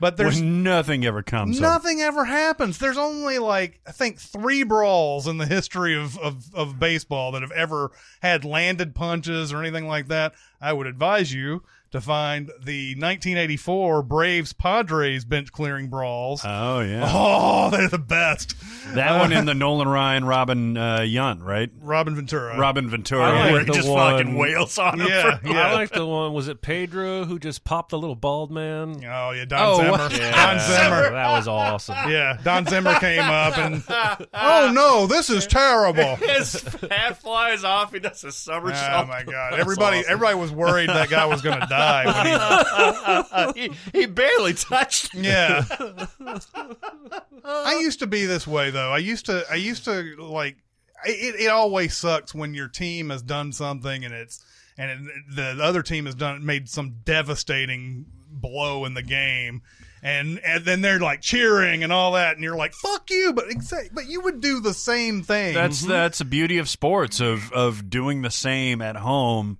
But 0.00 0.16
there's 0.16 0.40
when 0.40 0.62
nothing 0.62 1.04
ever 1.04 1.22
comes. 1.22 1.60
Nothing 1.60 2.00
ever 2.00 2.24
happens. 2.24 2.78
There's 2.78 2.96
only 2.96 3.38
like 3.38 3.80
I 3.86 3.92
think 3.92 4.18
three 4.18 4.62
brawls 4.62 5.26
in 5.26 5.36
the 5.36 5.46
history 5.46 5.94
of, 5.94 6.18
of, 6.18 6.52
of 6.54 6.80
baseball 6.80 7.32
that 7.32 7.42
have 7.42 7.52
ever 7.52 7.92
had 8.22 8.44
landed 8.44 8.94
punches 8.94 9.52
or 9.52 9.60
anything 9.60 9.86
like 9.86 10.08
that. 10.08 10.32
I 10.60 10.72
would 10.72 10.86
advise 10.86 11.34
you 11.34 11.62
to 11.92 12.00
find 12.00 12.46
the 12.62 12.94
1984 12.94 14.02
Braves 14.02 14.52
Padres 14.52 15.24
bench 15.24 15.50
clearing 15.52 15.88
brawls. 15.88 16.42
Oh 16.44 16.80
yeah, 16.80 17.02
oh, 17.12 17.70
they're 17.70 17.88
the 17.88 17.98
best. 17.98 18.54
that 18.94 19.18
one 19.18 19.32
in 19.32 19.44
the 19.44 19.54
Nolan 19.60 19.88
Ryan, 19.88 20.24
Robin 20.24 20.76
uh, 20.76 20.98
Yount, 21.00 21.42
right? 21.42 21.68
Robin 21.82 22.14
Ventura. 22.14 22.56
Robin 22.58 22.88
Ventura, 22.88 23.22
I 23.22 23.32
like 23.44 23.52
where 23.52 23.64
he 23.64 23.70
just 23.72 23.88
one- 23.88 24.18
fucking 24.18 24.36
wails 24.36 24.78
on 24.78 25.00
him. 25.00 25.08
Yeah, 25.08 25.38
for- 25.38 25.48
yeah. 25.48 25.66
I 25.68 25.72
like 25.72 25.90
the 25.90 26.06
one. 26.06 26.32
Was 26.32 26.46
it 26.48 26.62
Pedro 26.62 27.24
who 27.24 27.38
just 27.38 27.64
popped 27.64 27.90
the 27.90 27.98
little 27.98 28.14
bald 28.16 28.50
man? 28.52 29.04
Oh 29.04 29.32
yeah, 29.32 29.44
Don 29.44 29.60
Oh, 29.60 29.76
Zimmer. 29.78 29.90
what? 29.90 29.98
Don 30.12 30.58
Zimmer. 30.60 31.10
That 31.10 31.30
was 31.32 31.48
awesome. 31.48 31.96
Yeah, 32.08 32.38
Don 32.44 32.66
Zimmer 32.66 32.94
came 33.00 33.20
up 33.20 33.58
and 33.58 33.82
oh 34.34 34.70
no, 34.72 35.06
this 35.08 35.28
is 35.28 35.46
terrible. 35.46 36.16
His 36.20 36.62
hat 36.88 37.20
flies 37.20 37.64
off. 37.64 37.92
He 37.92 37.98
does 37.98 38.22
a 38.22 38.30
somersault. 38.30 39.06
Oh 39.06 39.08
my 39.08 39.24
god! 39.24 39.54
Everybody, 39.58 40.04
everybody 40.06 40.36
was 40.36 40.52
worried 40.52 40.88
that 40.88 41.10
guy 41.10 41.26
was 41.26 41.42
going 41.42 41.58
to 41.60 41.66
die. 41.66 41.79
When 43.54 43.54
he, 43.54 43.68
he, 43.92 44.00
he 44.00 44.06
barely 44.06 44.54
touched. 44.54 45.14
me. 45.14 45.28
yeah, 45.28 45.64
I 47.44 47.78
used 47.80 47.98
to 48.00 48.06
be 48.06 48.26
this 48.26 48.46
way 48.46 48.70
though. 48.70 48.90
I 48.90 48.98
used 48.98 49.26
to, 49.26 49.44
I 49.50 49.56
used 49.56 49.84
to 49.84 50.16
like. 50.18 50.56
It, 51.06 51.40
it 51.40 51.48
always 51.48 51.96
sucks 51.96 52.34
when 52.34 52.52
your 52.52 52.68
team 52.68 53.08
has 53.08 53.22
done 53.22 53.52
something 53.52 54.04
and 54.04 54.12
it's 54.12 54.44
and 54.76 55.08
it, 55.08 55.14
the 55.34 55.58
other 55.62 55.82
team 55.82 56.06
has 56.06 56.14
done 56.14 56.44
made 56.44 56.68
some 56.68 56.96
devastating 57.04 58.06
blow 58.30 58.84
in 58.84 58.94
the 58.94 59.02
game. 59.02 59.62
And, 60.02 60.38
and 60.38 60.64
then 60.64 60.80
they're 60.80 60.98
like 60.98 61.20
cheering 61.20 61.82
and 61.82 61.92
all 61.92 62.12
that, 62.12 62.34
and 62.34 62.42
you're 62.42 62.56
like, 62.56 62.72
"Fuck 62.72 63.10
you!" 63.10 63.34
But 63.34 63.48
exa- 63.48 63.90
but 63.92 64.06
you 64.06 64.22
would 64.22 64.40
do 64.40 64.60
the 64.60 64.72
same 64.72 65.22
thing. 65.22 65.52
That's 65.52 65.82
mm-hmm. 65.82 65.90
that's 65.90 66.18
the 66.20 66.24
beauty 66.24 66.56
of 66.56 66.70
sports 66.70 67.20
of 67.20 67.52
of 67.52 67.90
doing 67.90 68.22
the 68.22 68.30
same 68.30 68.80
at 68.80 68.96
home, 68.96 69.58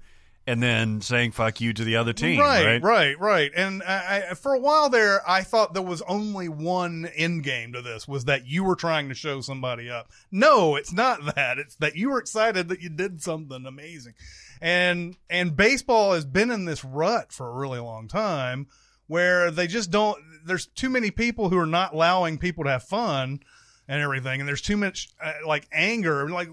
and 0.50 0.60
then 0.60 1.00
saying 1.00 1.30
"fuck 1.30 1.60
you" 1.60 1.72
to 1.72 1.84
the 1.84 1.94
other 1.96 2.12
team. 2.12 2.40
right, 2.40 2.82
Right, 2.82 2.82
right, 2.82 3.20
right. 3.20 3.52
And 3.54 3.84
I, 3.84 4.24
I, 4.30 4.34
for 4.34 4.52
a 4.52 4.58
while 4.58 4.88
there, 4.88 5.22
I 5.28 5.42
thought 5.42 5.74
there 5.74 5.82
was 5.82 6.02
only 6.02 6.48
one 6.48 7.08
end 7.14 7.44
game 7.44 7.72
to 7.74 7.82
this: 7.82 8.08
was 8.08 8.24
that 8.24 8.48
you 8.48 8.64
were 8.64 8.74
trying 8.74 9.08
to 9.10 9.14
show 9.14 9.40
somebody 9.40 9.88
up. 9.88 10.10
No, 10.32 10.74
it's 10.74 10.92
not 10.92 11.24
that. 11.36 11.58
It's 11.58 11.76
that 11.76 11.94
you 11.94 12.10
were 12.10 12.18
excited 12.18 12.68
that 12.68 12.82
you 12.82 12.88
did 12.88 13.22
something 13.22 13.64
amazing. 13.64 14.14
And 14.60 15.16
and 15.30 15.56
baseball 15.56 16.14
has 16.14 16.24
been 16.24 16.50
in 16.50 16.64
this 16.64 16.84
rut 16.84 17.32
for 17.32 17.48
a 17.48 17.54
really 17.54 17.78
long 17.78 18.08
time, 18.08 18.66
where 19.06 19.52
they 19.52 19.68
just 19.68 19.92
don't. 19.92 20.18
There's 20.44 20.66
too 20.66 20.90
many 20.90 21.12
people 21.12 21.48
who 21.48 21.58
are 21.58 21.66
not 21.66 21.94
allowing 21.94 22.38
people 22.38 22.64
to 22.64 22.70
have 22.70 22.82
fun 22.82 23.40
and 23.86 24.02
everything, 24.02 24.40
and 24.40 24.48
there's 24.48 24.62
too 24.62 24.76
much 24.76 25.10
uh, 25.22 25.32
like 25.46 25.68
anger. 25.72 26.28
Like 26.28 26.48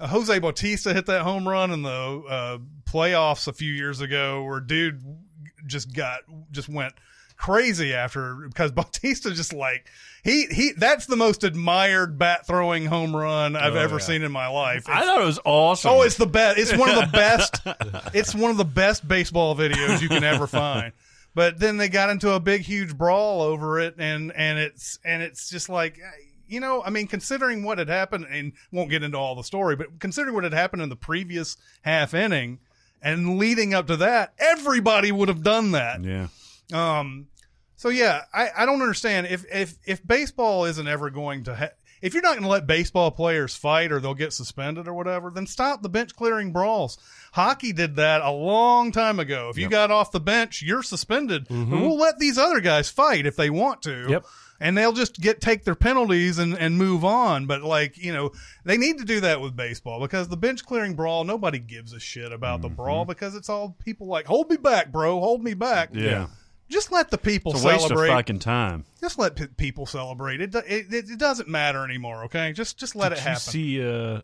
uh, 0.00 0.06
Jose 0.06 0.38
Bautista 0.38 0.94
hit 0.94 1.06
that 1.06 1.22
home 1.22 1.46
run 1.48 1.70
in 1.70 1.82
the 1.82 1.90
uh, 2.28 2.58
playoffs 2.84 3.46
a 3.46 3.52
few 3.52 3.72
years 3.72 4.00
ago, 4.00 4.42
where 4.44 4.60
dude 4.60 5.02
just 5.66 5.94
got 5.94 6.20
just 6.50 6.68
went 6.68 6.94
crazy 7.36 7.94
after 7.94 8.34
because 8.48 8.72
Bautista 8.72 9.32
just 9.32 9.52
like 9.52 9.86
he 10.22 10.46
he 10.46 10.72
that's 10.76 11.06
the 11.06 11.16
most 11.16 11.44
admired 11.44 12.18
bat 12.18 12.46
throwing 12.46 12.86
home 12.86 13.14
run 13.14 13.56
I've 13.56 13.76
ever 13.76 13.98
seen 13.98 14.22
in 14.22 14.32
my 14.32 14.48
life. 14.48 14.84
I 14.88 15.04
thought 15.04 15.20
it 15.20 15.26
was 15.26 15.40
awesome. 15.44 15.90
Oh, 15.90 16.02
it's 16.02 16.16
the 16.16 16.26
best. 16.26 16.58
It's 16.58 16.76
one 16.76 16.90
of 16.90 16.96
the 16.96 17.10
best. 17.12 17.60
it's 18.14 18.34
one 18.34 18.50
of 18.50 18.56
the 18.56 18.64
best 18.64 19.06
baseball 19.06 19.54
videos 19.54 20.00
you 20.00 20.08
can 20.08 20.24
ever 20.24 20.46
find. 20.46 20.92
But 21.34 21.60
then 21.60 21.76
they 21.76 21.88
got 21.88 22.10
into 22.10 22.32
a 22.32 22.40
big, 22.40 22.62
huge 22.62 22.96
brawl 22.96 23.42
over 23.42 23.78
it, 23.78 23.94
and 23.98 24.32
and 24.32 24.58
it's 24.58 24.98
and 25.04 25.22
it's 25.22 25.48
just 25.48 25.68
like, 25.68 25.98
you 26.50 26.60
know, 26.60 26.82
I 26.82 26.90
mean, 26.90 27.06
considering 27.06 27.62
what 27.62 27.78
had 27.78 27.88
happened, 27.88 28.26
and 28.30 28.52
won't 28.72 28.90
get 28.90 29.02
into 29.02 29.16
all 29.18 29.34
the 29.34 29.44
story, 29.44 29.76
but 29.76 29.98
considering 30.00 30.34
what 30.34 30.44
had 30.44 30.52
happened 30.52 30.82
in 30.82 30.88
the 30.88 30.96
previous 30.96 31.56
half 31.82 32.12
inning, 32.14 32.58
and 33.02 33.38
leading 33.38 33.72
up 33.72 33.86
to 33.86 33.96
that, 33.96 34.34
everybody 34.38 35.10
would 35.12 35.28
have 35.28 35.42
done 35.42 35.72
that. 35.72 36.04
yeah. 36.04 36.28
Um, 36.72 37.28
so 37.76 37.88
yeah, 37.88 38.22
I, 38.34 38.50
I 38.58 38.66
don't 38.66 38.82
understand 38.82 39.26
if 39.28 39.44
if 39.52 39.74
if 39.86 40.06
baseball 40.06 40.66
isn't 40.66 40.86
ever 40.86 41.08
going 41.10 41.44
to 41.44 41.54
ha- 41.54 41.70
if 42.02 42.14
you're 42.14 42.22
not 42.22 42.32
going 42.32 42.42
to 42.42 42.48
let 42.48 42.66
baseball 42.66 43.10
players 43.10 43.54
fight 43.56 43.90
or 43.92 44.00
they'll 44.00 44.14
get 44.14 44.32
suspended 44.32 44.86
or 44.88 44.94
whatever, 44.94 45.30
then 45.30 45.46
stop 45.46 45.82
the 45.82 45.88
bench 45.88 46.14
clearing 46.14 46.52
brawls. 46.52 46.98
Hockey 47.32 47.72
did 47.72 47.96
that 47.96 48.22
a 48.22 48.30
long 48.30 48.92
time 48.92 49.18
ago. 49.20 49.48
If 49.50 49.58
you 49.58 49.68
got 49.68 49.90
off 49.90 50.10
the 50.12 50.20
bench, 50.20 50.62
you're 50.62 50.82
suspended. 50.82 51.46
But 51.48 51.56
we'll 51.80 51.98
let 51.98 52.18
these 52.18 52.38
other 52.38 52.60
guys 52.60 52.88
fight 52.90 53.26
if 53.26 53.36
they 53.36 53.50
want 53.50 53.82
to. 53.82 54.06
Yep. 54.10 54.26
And 54.62 54.76
they'll 54.76 54.92
just 54.92 55.18
get 55.20 55.40
take 55.40 55.64
their 55.64 55.74
penalties 55.74 56.38
and, 56.38 56.52
and 56.56 56.76
move 56.76 57.02
on. 57.04 57.46
But 57.46 57.62
like, 57.62 57.96
you 57.96 58.12
know, 58.12 58.32
they 58.64 58.76
need 58.76 58.98
to 58.98 59.04
do 59.06 59.20
that 59.20 59.40
with 59.40 59.56
baseball 59.56 60.00
because 60.00 60.28
the 60.28 60.36
bench 60.36 60.66
clearing 60.66 60.94
brawl, 60.94 61.24
nobody 61.24 61.58
gives 61.58 61.94
a 61.94 61.98
shit 61.98 62.30
about 62.30 62.60
the 62.60 62.68
brawl 62.68 63.06
because 63.06 63.34
it's 63.34 63.48
all 63.48 63.74
people 63.82 64.06
like, 64.06 64.26
hold 64.26 64.50
me 64.50 64.58
back, 64.58 64.92
bro, 64.92 65.18
hold 65.18 65.42
me 65.42 65.54
back. 65.54 65.90
Yeah. 65.94 66.26
Just 66.68 66.92
let 66.92 67.10
the 67.10 67.18
people 67.18 67.52
It's 67.52 67.64
a 67.64 67.66
waste 67.66 67.80
celebrate. 67.88 68.10
of 68.10 68.14
fucking 68.14 68.38
time. 68.40 68.84
Just 69.00 69.18
let 69.18 69.34
p- 69.34 69.46
people 69.48 69.86
celebrate. 69.86 70.40
It, 70.40 70.54
it 70.54 70.92
it 70.92 71.10
it 71.10 71.18
doesn't 71.18 71.48
matter 71.48 71.82
anymore. 71.84 72.24
Okay, 72.24 72.52
just 72.52 72.78
just 72.78 72.94
let 72.94 73.08
Did 73.08 73.18
it 73.18 73.20
you 73.22 73.28
happen. 73.28 73.40
see 73.40 73.84
uh, 73.84 74.20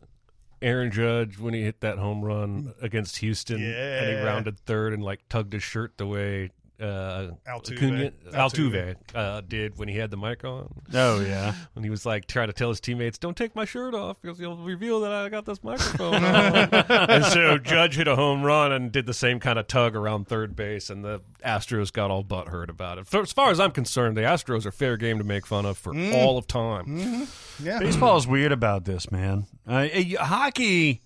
Aaron 0.63 0.93
Judge 0.93 1.39
when 1.41 1.55
he 1.55 1.63
hit 1.63 1.81
that 1.81 1.99
home 1.99 2.25
run 2.25 2.73
against 2.81 3.17
Houston 3.17 3.59
yeah. 3.59 4.03
and 4.03 4.19
he 4.19 4.25
rounded 4.25 4.61
third 4.61 4.93
and 4.93 5.03
like 5.03 5.29
tugged 5.29 5.55
his 5.55 5.65
shirt 5.65 5.99
the 5.99 6.07
way 6.07 6.51
uh, 6.81 7.29
Altuve. 7.49 7.77
Acuna- 7.77 8.13
Altuve. 8.33 8.35
Altuve 8.35 8.97
uh, 9.15 9.41
did 9.47 9.79
when 9.79 9.89
he 9.89 9.97
had 9.97 10.11
the 10.11 10.17
mic 10.17 10.45
on. 10.45 10.73
Oh 10.93 11.21
yeah. 11.21 11.55
When 11.75 11.85
he 11.85 11.91
was 11.91 12.07
like 12.07 12.27
trying 12.27 12.47
to 12.47 12.53
tell 12.55 12.69
his 12.71 12.81
teammates, 12.81 13.19
"Don't 13.19 13.37
take 13.37 13.55
my 13.55 13.65
shirt 13.67 13.95
off 13.95 14.17
because 14.23 14.41
you'll 14.41 14.57
reveal 14.57 15.01
that 15.01 15.13
I 15.13 15.29
got 15.29 15.45
this 15.45 15.63
microphone." 15.63 16.25
and 16.25 17.25
so 17.25 17.59
Judge 17.59 17.97
hit 17.97 18.09
a 18.09 18.17
home 18.17 18.43
run 18.43 18.73
and 18.73 18.91
did 18.91 19.05
the 19.07 19.15
same 19.15 19.41
kind 19.41 19.59
of 19.59 19.67
tug 19.69 19.95
around 19.95 20.27
third 20.29 20.57
base, 20.57 20.89
and 20.91 21.05
the 21.05 21.21
Astros 21.45 21.93
got 21.93 22.11
all 22.11 22.25
butthurt 22.25 22.69
about 22.71 22.99
it. 22.99 23.07
For, 23.07 23.21
as 23.21 23.33
far 23.33 23.51
as 23.51 23.61
I'm 23.61 23.73
concerned, 23.73 24.17
the 24.17 24.23
Astros 24.23 24.65
are 24.67 24.73
fair 24.73 24.97
game 24.97 25.19
to 25.19 25.25
make 25.25 25.47
fun 25.47 25.67
of 25.67 25.77
for 25.79 25.93
Mm. 25.93 26.15
all 26.15 26.39
of 26.39 26.47
time. 26.47 27.27
yeah, 27.63 27.79
Baseball 27.79 28.17
is 28.17 28.27
weird 28.27 28.53
about 28.53 28.85
this, 28.87 29.11
man. 29.13 29.47
Uh, 29.69 29.89
eh, 29.93 30.15
hockey 30.19 31.03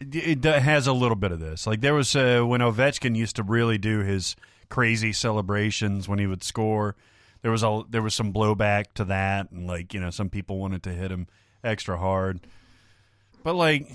it, 0.00 0.44
has 0.44 0.86
a 0.86 0.92
little 0.92 1.16
bit 1.16 1.32
of 1.32 1.40
this. 1.40 1.66
Like 1.66 1.80
there 1.80 1.94
was 1.94 2.14
uh, 2.14 2.42
when 2.42 2.60
Ovechkin 2.60 3.16
used 3.16 3.36
to 3.36 3.42
really 3.42 3.78
do 3.78 4.00
his 4.00 4.36
crazy 4.68 5.12
celebrations 5.12 6.08
when 6.08 6.18
he 6.18 6.26
would 6.26 6.42
score. 6.42 6.96
There 7.42 7.50
was 7.50 7.62
a 7.62 7.82
there 7.88 8.02
was 8.02 8.14
some 8.14 8.32
blowback 8.32 8.92
to 8.94 9.04
that, 9.04 9.50
and 9.50 9.66
like 9.66 9.94
you 9.94 10.00
know 10.00 10.10
some 10.10 10.28
people 10.30 10.58
wanted 10.58 10.82
to 10.84 10.90
hit 10.90 11.10
him 11.10 11.26
extra 11.62 11.96
hard. 11.96 12.40
But 13.42 13.54
like 13.54 13.86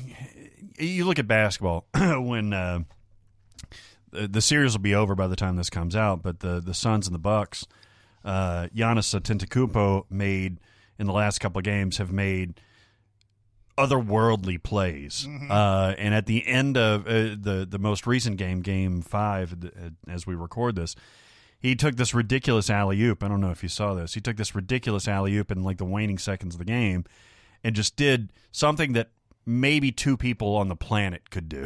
you 0.77 1.05
look 1.05 1.19
at 1.19 1.27
basketball 1.27 1.85
when 1.93 2.53
uh, 2.53 2.79
the, 4.11 4.27
the 4.27 4.41
series 4.41 4.73
will 4.73 4.81
be 4.81 4.95
over 4.95 5.15
by 5.15 5.27
the 5.27 5.35
time 5.35 5.55
this 5.55 5.69
comes 5.69 5.95
out, 5.95 6.23
but 6.23 6.39
the 6.39 6.61
the 6.61 6.73
Suns 6.73 7.07
and 7.07 7.13
the 7.13 7.19
Bucks, 7.19 7.65
uh, 8.23 8.67
Giannis 8.73 9.19
Antetokounmpo 9.19 10.05
made 10.09 10.59
in 10.97 11.07
the 11.07 11.13
last 11.13 11.39
couple 11.39 11.59
of 11.59 11.65
games 11.65 11.97
have 11.97 12.11
made 12.11 12.61
otherworldly 13.81 14.61
plays. 14.61 15.27
Uh, 15.49 15.95
and 15.97 16.13
at 16.13 16.25
the 16.25 16.45
end 16.47 16.77
of 16.77 17.07
uh, 17.07 17.35
the 17.39 17.67
the 17.69 17.79
most 17.79 18.05
recent 18.05 18.37
game, 18.37 18.61
Game 18.61 19.01
Five, 19.01 19.55
uh, 19.63 19.89
as 20.07 20.27
we 20.27 20.35
record 20.35 20.75
this, 20.75 20.95
he 21.59 21.75
took 21.75 21.95
this 21.95 22.13
ridiculous 22.13 22.69
alley 22.69 23.01
oop. 23.01 23.23
I 23.23 23.27
don't 23.27 23.41
know 23.41 23.51
if 23.51 23.63
you 23.63 23.69
saw 23.69 23.93
this. 23.93 24.13
He 24.13 24.21
took 24.21 24.37
this 24.37 24.55
ridiculous 24.55 25.07
alley 25.07 25.35
oop 25.35 25.51
in 25.51 25.63
like 25.63 25.77
the 25.77 25.85
waning 25.85 26.17
seconds 26.17 26.55
of 26.55 26.59
the 26.59 26.65
game, 26.65 27.05
and 27.63 27.75
just 27.75 27.95
did 27.95 28.31
something 28.51 28.93
that 28.93 29.09
maybe 29.45 29.91
two 29.91 30.17
people 30.17 30.55
on 30.55 30.67
the 30.69 30.75
planet 30.75 31.29
could 31.29 31.49
do. 31.49 31.65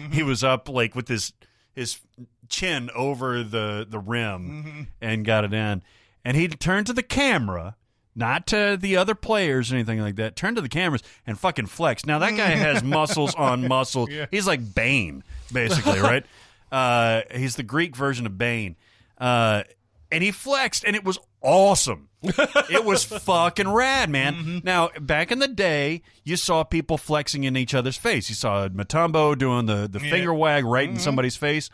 he 0.12 0.22
was 0.22 0.44
up 0.44 0.68
like 0.68 0.94
with 0.94 1.08
his 1.08 1.32
his 1.72 2.00
chin 2.48 2.90
over 2.94 3.42
the 3.42 3.86
the 3.88 3.98
rim 3.98 4.88
and 5.00 5.24
got 5.24 5.44
it 5.44 5.52
in, 5.52 5.82
and 6.24 6.36
he 6.36 6.48
turned 6.48 6.86
to 6.86 6.92
the 6.92 7.02
camera. 7.02 7.76
Not 8.18 8.46
to 8.48 8.78
the 8.80 8.96
other 8.96 9.14
players 9.14 9.70
or 9.70 9.74
anything 9.74 10.00
like 10.00 10.16
that. 10.16 10.34
Turn 10.36 10.54
to 10.54 10.62
the 10.62 10.70
cameras 10.70 11.02
and 11.26 11.38
fucking 11.38 11.66
flex. 11.66 12.06
Now 12.06 12.18
that 12.20 12.30
guy 12.34 12.46
has 12.46 12.82
muscles 12.82 13.34
on 13.34 13.68
muscles. 13.68 14.08
He's 14.30 14.46
like 14.46 14.74
Bane, 14.74 15.22
basically, 15.52 16.00
right? 16.00 16.24
Uh, 16.72 17.22
he's 17.32 17.54
the 17.54 17.62
Greek 17.62 17.94
version 17.94 18.26
of 18.26 18.36
Bane. 18.36 18.74
Uh, 19.18 19.62
and 20.10 20.22
he 20.22 20.32
flexed, 20.32 20.84
and 20.84 20.96
it 20.96 21.04
was 21.04 21.16
awesome. 21.40 22.08
it 22.22 22.84
was 22.84 23.04
fucking 23.24 23.68
rad, 23.68 24.10
man. 24.10 24.62
Now, 24.64 24.90
back 25.00 25.30
in 25.30 25.38
the 25.38 25.46
day, 25.48 26.02
you 26.24 26.36
saw 26.36 26.64
people 26.64 26.98
flexing 26.98 27.44
in 27.44 27.56
each 27.56 27.72
other's 27.72 27.96
face. 27.96 28.28
You 28.28 28.34
saw 28.34 28.68
Mutombo 28.68 29.38
doing 29.38 29.66
the, 29.66 29.88
the 29.88 30.00
finger 30.00 30.34
wag 30.34 30.64
right 30.64 30.88
in 30.88 30.98
somebody's 30.98 31.36
face. 31.36 31.70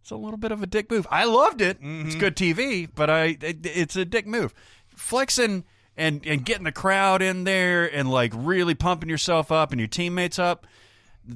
It's 0.00 0.10
a 0.10 0.16
little 0.16 0.36
bit 0.38 0.52
of 0.52 0.62
a 0.62 0.66
dick 0.66 0.90
move. 0.90 1.06
I 1.10 1.24
loved 1.24 1.60
it. 1.60 1.78
It's 1.80 2.14
good 2.14 2.36
TV, 2.36 2.88
but 2.94 3.10
I 3.10 3.36
it, 3.40 3.64
it's 3.64 3.96
a 3.96 4.04
dick 4.04 4.26
move. 4.26 4.54
Flexing 4.96 5.64
and 5.96 6.26
and 6.26 6.44
getting 6.44 6.64
the 6.64 6.72
crowd 6.72 7.22
in 7.22 7.44
there 7.44 7.84
and 7.92 8.10
like 8.10 8.32
really 8.34 8.74
pumping 8.74 9.08
yourself 9.08 9.52
up 9.52 9.72
and 9.72 9.80
your 9.80 9.88
teammates 9.88 10.38
up. 10.38 10.66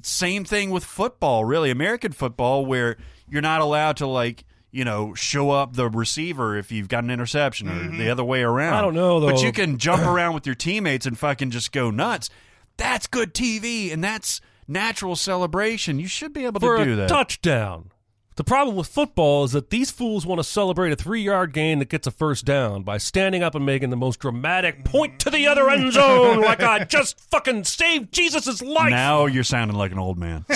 Same 0.03 0.45
thing 0.45 0.71
with 0.71 0.85
football, 0.85 1.45
really 1.45 1.71
American 1.71 2.12
football, 2.12 2.67
where 2.67 2.97
you're 3.29 3.43
not 3.43 3.61
allowed 3.61 3.97
to 3.99 4.07
like 4.07 4.45
you 4.71 4.85
know, 4.85 5.15
show 5.15 5.50
up 5.50 5.75
the 5.75 5.88
receiver 5.88 6.57
if 6.57 6.71
you've 6.71 6.88
got 6.88 7.03
an 7.03 7.11
interception 7.11 7.69
or 7.69 7.73
mm-hmm. 7.73 7.99
the 7.99 8.11
other 8.11 8.25
way 8.25 8.43
around. 8.43 8.75
I 8.75 8.83
don't 8.83 8.95
know, 8.95 9.21
But 9.21 9.43
you 9.43 9.53
can 9.53 9.79
jump 9.79 10.03
around 10.07 10.35
with 10.35 10.47
your 10.47 10.55
teammates 10.55 11.07
and 11.07 11.19
fucking 11.19 11.50
just 11.50 11.73
go 11.73 11.91
nuts. 11.91 12.29
That's 12.77 13.07
good 13.07 13.35
TV 13.35 13.93
and 13.93 14.05
that's 14.05 14.41
natural 14.67 15.17
celebration. 15.17 15.99
You 15.99 16.07
should 16.07 16.33
be 16.33 16.45
able 16.45 16.61
for 16.61 16.77
to 16.79 16.85
do 16.85 16.93
a 16.93 16.97
that. 16.97 17.09
touchdown. 17.09 17.91
The 18.38 18.45
problem 18.45 18.76
with 18.76 18.87
football 18.87 19.42
is 19.42 19.50
that 19.50 19.71
these 19.71 19.90
fools 19.90 20.25
want 20.25 20.38
to 20.38 20.45
celebrate 20.45 20.92
a 20.92 20.97
three 20.97 21.23
yard 21.23 21.52
gain 21.52 21.80
that 21.80 21.88
gets 21.88 22.07
a 22.07 22.12
first 22.12 22.45
down 22.45 22.85
by 22.85 22.97
standing 22.97 23.42
up 23.42 23.57
and 23.57 23.66
making 23.66 23.90
the 23.90 23.97
most 23.97 24.21
dramatic 24.21 24.85
point 24.85 25.18
to 25.18 25.30
the 25.30 25.49
other 25.49 25.68
end 25.68 25.92
zone 25.92 26.40
like 26.40 26.62
I 26.62 26.85
just 26.85 27.18
fucking 27.33 27.64
saved 27.64 28.12
Jesus' 28.12 28.62
life. 28.62 28.90
Now 28.90 29.26
you're 29.26 29.42
sounding 29.42 29.76
like 29.76 29.90
an 29.90 29.99
old 29.99 30.18
man. 30.18 30.45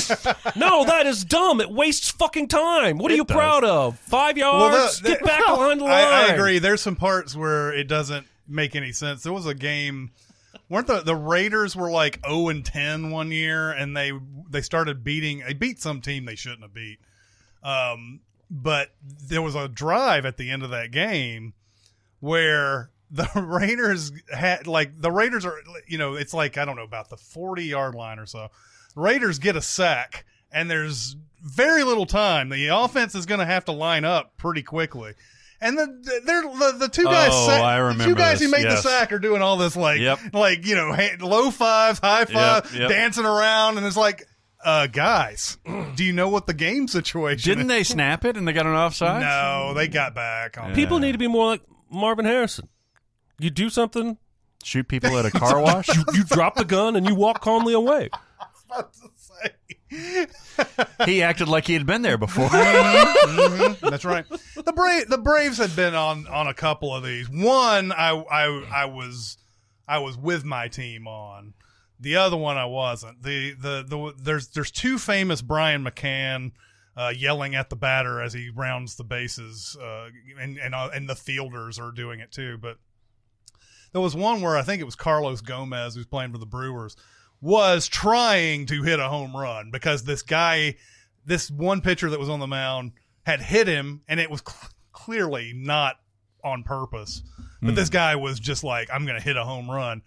No, 0.55 0.85
that 0.85 1.07
is 1.09 1.25
dumb. 1.25 1.61
It 1.61 1.73
wastes 1.73 2.09
fucking 2.13 2.47
time. 2.47 2.99
What 2.99 3.11
are 3.11 3.15
It 3.15 3.17
you 3.17 3.25
does. 3.25 3.37
proud 3.37 3.65
of? 3.65 3.99
Five 3.99 4.39
yards? 4.39 5.01
the- 5.01 5.09
Get 5.09 5.19
the- 5.21 5.25
back 5.27 5.45
behind 5.45 5.81
the 5.81 5.85
line. 5.85 5.93
I, 6.05 6.29
I 6.29 6.35
agree. 6.35 6.61
There's 6.61 6.81
some 6.83 6.95
parts 6.95 7.35
where 7.35 7.73
it 7.73 7.89
doesn't 7.89 8.29
make 8.47 8.77
any 8.77 8.93
sense. 8.93 9.25
There 9.25 9.33
was 9.33 9.47
a 9.47 9.55
game, 9.55 10.13
weren't 10.69 10.87
the 10.87 11.01
the 11.01 11.17
Raiders 11.17 11.75
were 11.75 11.91
like 11.91 12.21
0 12.25 12.49
and 12.51 12.65
10 12.65 13.11
one 13.11 13.33
year, 13.33 13.73
and 13.73 13.97
they 13.97 14.13
they 14.49 14.61
started 14.63 15.03
beating. 15.03 15.41
They 15.45 15.55
beat 15.55 15.81
some 15.83 16.01
team 16.01 16.27
they 16.27 16.37
shouldn't 16.37 16.63
have 16.63 16.75
beat. 16.75 17.01
Um, 17.63 18.21
but 18.51 18.91
there 19.29 19.41
was 19.43 19.55
a 19.55 19.69
drive 19.69 20.27
at 20.27 20.37
the 20.37 20.51
end 20.51 20.63
of 20.63 20.71
that 20.71 20.91
game 20.91 21.55
where 22.21 22.91
the 23.11 23.29
Raiders 23.37 24.13
had 24.33 24.67
like 24.67 25.01
the 25.01 25.11
Raiders 25.13 25.45
are 25.45 25.57
you 25.87 25.99
know 25.99 26.15
it's 26.15 26.35
like 26.35 26.59
I 26.59 26.65
don't 26.65 26.77
know 26.77 26.83
about 26.83 27.09
the 27.11 27.17
40 27.17 27.65
yard 27.65 27.95
line 27.95 28.19
or 28.19 28.27
so. 28.27 28.49
Raiders 28.95 29.39
get 29.39 29.57
a 29.57 29.63
sack 29.63 30.25
and 30.51 30.71
there's 30.71 31.17
very 31.43 31.83
little 31.83 32.07
time. 32.07 32.49
The 32.51 32.69
offense 32.69 33.15
is 33.15 33.27
going 33.27 33.41
to 33.41 33.47
have 33.47 33.65
to 33.67 33.73
line 33.73 34.05
up 34.05 34.37
pretty 34.37 34.63
quickly. 34.63 35.15
And 35.61 35.79
the 35.79 36.21
they're 36.25 36.43
the, 36.43 36.75
the 36.79 36.89
two 36.89 37.05
guys 37.05 37.31
Oh, 37.33 37.47
sack- 37.47 37.63
I 37.63 37.77
the 37.79 37.83
remember 37.85 38.05
two 38.05 38.15
guys 38.17 38.41
this, 38.41 38.51
who 38.51 38.57
made 38.57 38.65
yes. 38.65 38.83
the 38.83 38.89
sack 38.89 39.13
are 39.13 39.19
doing 39.21 39.41
all 39.43 39.57
this 39.57 39.77
like 39.77 40.01
Yep. 40.01 40.19
like 40.33 40.67
you 40.67 40.75
know 40.75 40.95
low 41.21 41.51
fives, 41.53 42.01
high 42.01 42.25
five, 42.25 42.75
yep. 42.75 42.89
dancing 42.89 43.25
around 43.25 43.79
and 43.79 43.87
it's 43.87 43.97
like 43.97 44.27
uh 44.65 44.87
guys, 44.87 45.59
do 45.97 46.05
you 46.05 46.13
know 46.13 46.29
what 46.29 46.47
the 46.47 46.55
game 46.55 46.89
situation 46.89 47.39
is? 47.39 47.45
Didn't 47.45 47.67
they 47.69 47.83
snap 47.85 48.25
it 48.25 48.37
and 48.37 48.47
they 48.47 48.53
got 48.53 48.67
an 48.67 48.75
offside? 48.75 49.21
No, 49.23 49.75
they 49.75 49.89
got 49.89 50.15
back 50.15 50.59
on 50.59 50.75
People 50.75 50.99
need 50.99 51.13
to 51.13 51.19
be 51.19 51.29
more 51.29 51.47
like 51.47 51.63
Marvin 51.91 52.25
Harrison. 52.25 52.69
You 53.39 53.51
do 53.51 53.71
something, 53.71 54.19
Shoot 54.63 54.87
people 54.89 55.19
at 55.19 55.25
a 55.27 55.31
car 55.39 55.61
wash? 55.61 55.89
you, 55.89 56.05
you 56.15 56.25
drop 56.25 56.55
the 56.55 56.65
gun, 56.65 56.95
and 56.97 57.07
you 57.09 57.15
walk 57.15 57.41
calmly 57.41 57.75
away. 57.75 58.09
about 58.71 58.93
to 58.95 59.09
say. 59.17 60.27
he 61.05 61.23
acted 61.23 61.49
like 61.49 61.67
he 61.67 61.75
had 61.75 61.85
been 61.85 62.03
there 62.03 62.17
before. 62.17 62.49
That's 62.49 64.05
right. 64.05 64.25
The 64.29 64.73
Brave 64.75 65.09
the 65.09 65.19
Braves 65.19 65.59
had 65.59 65.75
been 65.77 65.95
on 65.95 66.27
on 66.29 66.47
a 66.47 66.55
couple 66.55 66.95
of 66.95 67.03
these. 67.03 67.29
One 67.29 67.93
I 67.93 68.11
I 68.13 68.45
I 68.73 68.85
was 68.87 69.37
I 69.87 69.99
was 69.99 70.17
with 70.17 70.45
my 70.45 70.69
team 70.69 71.07
on. 71.07 71.55
The 72.03 72.17
other 72.17 72.37
one 72.37 72.57
I 72.57 72.65
wasn't. 72.65 73.23
The 73.23 73.53
the 73.53 73.85
the 73.87 74.15
there's 74.21 74.49
there's 74.49 74.71
two 74.71 74.99
famous 74.99 75.41
Brian 75.41 75.85
McCann 75.85 76.53
uh, 76.97 77.13
yelling 77.17 77.55
at 77.55 77.71
the 77.71 77.77
batter 77.77 78.21
as 78.21 78.33
he 78.33 78.51
rounds 78.51 78.97
the 78.97 79.05
bases, 79.05 79.77
uh, 79.81 80.09
and 80.39 80.59
and 80.59 80.75
uh, 80.75 80.91
and 80.93 81.09
the 81.09 81.15
fielders 81.15 81.79
are 81.79 81.93
doing 81.93 82.21
it 82.21 82.33
too. 82.33 82.59
But 82.59 82.79
there 83.93 84.01
was 84.01 84.17
one 84.17 84.41
where 84.41 84.57
I 84.57 84.63
think 84.63 84.83
it 84.83 84.85
was 84.85 84.97
Carlos 84.97 85.41
Gomez 85.41 85.95
who's 85.95 86.07
playing 86.07 86.33
for 86.33 86.39
the 86.39 86.47
Brewers 86.47 86.97
was 87.41 87.89
trying 87.89 88.67
to 88.67 88.83
hit 88.83 88.99
a 89.01 89.09
home 89.09 89.37
run 89.37 89.71
because 89.71 90.05
this 90.05 90.23
guy, 90.23 90.77
this 91.25 91.51
one 91.51 91.81
pitcher 91.81 92.11
that 92.11 92.21
was 92.21 92.29
on 92.29 92.41
the 92.41 92.47
mound 92.47 92.93
had 93.25 93.41
hit 93.41 93.67
him 93.67 94.03
and 94.09 94.21
it 94.21 94.31
was 94.31 94.43
cl- 94.47 94.71
clearly 94.93 95.53
not 95.55 95.97
on 96.43 96.63
purpose. 96.63 97.23
But 97.65 97.77
this 97.77 97.91
guy 97.91 98.17
was 98.17 98.41
just 98.41 98.65
like, 98.65 98.89
I'm 98.93 99.05
going 99.07 99.17
to 99.17 99.23
hit 99.23 99.37
a 99.37 99.45
home 99.45 99.71
run. 99.71 100.03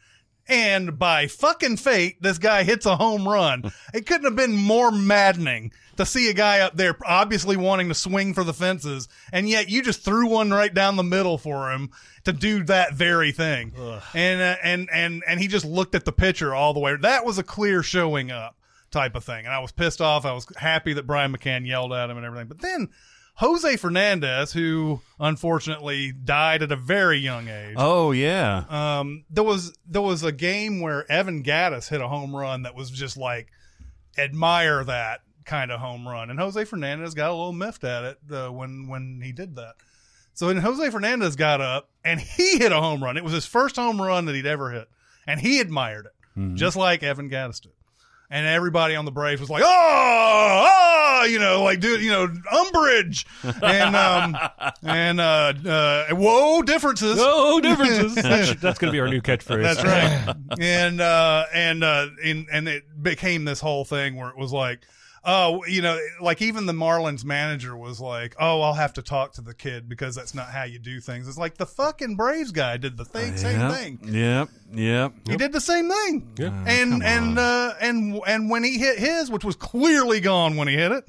And 0.48 1.00
by 1.00 1.28
fucking 1.28 1.78
fate, 1.78 2.22
this 2.22 2.38
guy 2.38 2.64
hits 2.64 2.86
a 2.86 2.96
home 2.96 3.28
run. 3.28 3.72
It 3.94 4.06
couldn't 4.06 4.26
have 4.26 4.36
been 4.36 4.56
more 4.56 4.92
maddening 4.92 5.72
to 5.96 6.06
see 6.06 6.30
a 6.30 6.34
guy 6.34 6.60
up 6.60 6.76
there 6.76 6.98
obviously 7.06 7.56
wanting 7.56 7.88
to 7.88 7.96
swing 7.96 8.34
for 8.34 8.44
the 8.44 8.54
fences, 8.54 9.08
and 9.32 9.48
yet 9.48 9.70
you 9.70 9.82
just 9.82 10.02
threw 10.02 10.28
one 10.28 10.52
right 10.52 10.74
down 10.74 10.98
the 10.98 11.04
middle 11.04 11.38
for 11.38 11.72
him 11.72 11.92
to 12.26 12.34
do 12.34 12.66
that 12.66 12.94
very 12.94 13.32
thing. 13.32 13.72
And 14.14 14.42
uh, 14.42 14.56
and 14.62 14.90
and 14.92 15.24
and 15.26 15.40
he 15.40 15.48
just 15.48 15.64
looked 15.64 15.96
at 15.96 16.04
the 16.04 16.12
pitcher 16.12 16.54
all 16.54 16.74
the 16.74 16.82
way. 16.82 16.98
That 16.98 17.24
was 17.26 17.38
a 17.38 17.44
clear 17.44 17.82
showing 17.84 18.32
up 18.32 18.58
type 18.92 19.16
of 19.16 19.24
thing. 19.24 19.46
And 19.46 19.54
I 19.54 19.60
was 19.60 19.72
pissed 19.72 20.02
off. 20.02 20.26
I 20.26 20.34
was 20.34 20.48
happy 20.58 20.94
that 20.94 21.08
Brian 21.08 21.36
McCann 21.36 21.66
yelled 21.66 21.94
at 21.94 22.10
him 22.10 22.18
and 22.18 22.26
everything. 22.26 22.48
But 22.48 22.60
then 22.60 22.90
Jose 23.38 23.76
Fernandez, 23.78 24.54
who 24.54 25.02
unfortunately 25.20 26.12
died 26.14 26.64
at 26.64 26.72
a 26.72 26.76
very 26.78 27.18
young 27.18 27.48
age. 27.50 27.76
oh 27.78 28.12
yeah. 28.12 28.64
Um, 28.70 29.26
there 29.30 29.44
was 29.44 29.78
there 29.86 30.02
was 30.02 30.24
a 30.24 30.32
game 30.32 30.80
where 30.80 31.10
Evan 31.12 31.44
Gattis 31.44 31.90
hit 31.90 32.02
a 32.02 32.08
home 32.08 32.36
run 32.36 32.64
that 32.64 32.76
was 32.76 32.90
just 32.90 33.18
like 33.18 33.48
admire 34.18 34.84
that 34.86 35.22
kind 35.46 35.72
of 35.72 35.80
home 35.80 36.08
run, 36.08 36.30
and 36.30 36.40
Jose 36.40 36.64
Fernandez 36.66 37.14
got 37.14 37.30
a 37.30 37.34
little 37.34 37.54
miffed 37.54 37.84
at 37.84 38.04
it 38.04 38.18
uh, 38.32 38.50
when 38.50 38.88
when 38.88 39.20
he 39.24 39.32
did 39.32 39.56
that. 39.58 39.76
So 40.34 40.48
then 40.48 40.58
Jose 40.58 40.90
Fernandez 40.90 41.36
got 41.36 41.62
up 41.62 41.90
and 42.04 42.20
he 42.38 42.58
hit 42.58 42.72
a 42.72 42.80
home 42.82 43.04
run. 43.04 43.18
It 43.18 43.24
was 43.24 43.34
his 43.34 43.46
first 43.46 43.76
home 43.76 44.02
run 44.02 44.26
that 44.26 44.36
he'd 44.36 44.46
ever 44.46 44.72
hit, 44.72 44.88
and 45.28 45.40
he 45.40 45.60
admired 45.60 46.06
it, 46.08 46.56
just 46.56 46.76
like 46.76 47.04
Evan 47.04 47.30
Gattis 47.30 47.62
did. 47.62 47.72
And 48.30 48.48
everybody 48.48 48.96
on 48.96 49.06
the 49.06 49.12
Braves 49.12 49.40
was 49.40 49.50
like, 49.50 49.64
"Oh, 49.64 50.68
oh!" 50.68 51.26
You 51.26 51.40
know, 51.40 51.64
like, 51.64 51.80
dude, 51.80 52.02
you 52.02 52.10
know, 52.10 52.28
umbrage, 52.52 53.26
and 53.62 53.96
um, 53.96 54.36
and 54.84 55.22
uh, 55.22 55.54
uh, 55.66 56.08
whoa, 56.10 56.62
differences. 56.64 57.18
No 57.18 57.60
differences. 57.60 58.16
that's 58.16 58.60
that's 58.62 58.80
going 58.80 58.90
to 58.90 58.92
be 58.92 59.00
our 59.00 59.08
new 59.08 59.22
catchphrase. 59.22 59.62
That's 59.62 59.84
right. 59.84 60.36
and 60.60 61.02
uh 61.02 61.46
and 61.54 61.84
uh 61.84 62.08
and 62.24 62.48
and 62.52 62.68
it 62.68 62.84
became 63.02 63.46
this 63.46 63.60
whole 63.60 63.86
thing 63.86 64.16
where 64.16 64.30
it 64.30 64.38
was 64.38 64.52
like 64.52 64.80
oh, 65.26 65.66
you 65.66 65.82
know, 65.82 66.00
like 66.22 66.42
even 66.42 66.66
the 66.66 66.74
Marlins 66.74 67.26
manager 67.26 67.76
was 67.76 68.00
like, 68.00 68.36
"Oh, 68.40 68.62
I'll 68.62 68.74
have 68.74 68.94
to 68.94 69.02
talk 69.02 69.34
to 69.34 69.42
the 69.42 69.54
kid 69.54 69.90
because 69.90 70.16
that's 70.16 70.34
not 70.34 70.50
how 70.50 70.64
you 70.64 70.80
do 70.80 71.00
things." 71.02 71.28
It's 71.28 71.38
like 71.38 71.58
the 71.58 71.66
fucking 71.66 72.16
Braves 72.16 72.52
guy 72.52 72.78
did 72.78 72.96
the 72.98 73.06
thing, 73.06 73.36
same 73.38 73.60
Yep, 73.60 73.72
thing. 73.74 74.00
Yep. 74.04 74.50
Yep. 74.74 75.14
He 75.30 75.38
did 75.38 75.52
the 75.52 75.62
same 75.62 75.90
thing. 75.90 76.34
Yeah. 76.38 76.64
and 76.68 77.04
and 77.04 77.40
uh, 77.40 77.74
and 77.82 78.20
and 78.28 78.50
when 78.50 78.64
he 78.64 78.78
hit 78.78 79.00
his, 79.00 79.30
which 79.32 79.44
was 79.44 79.56
clearly 79.56 80.20
gone 80.20 80.56
when 80.56 80.68
he 80.68 80.76
hit 80.76 80.92
it, 80.92 81.06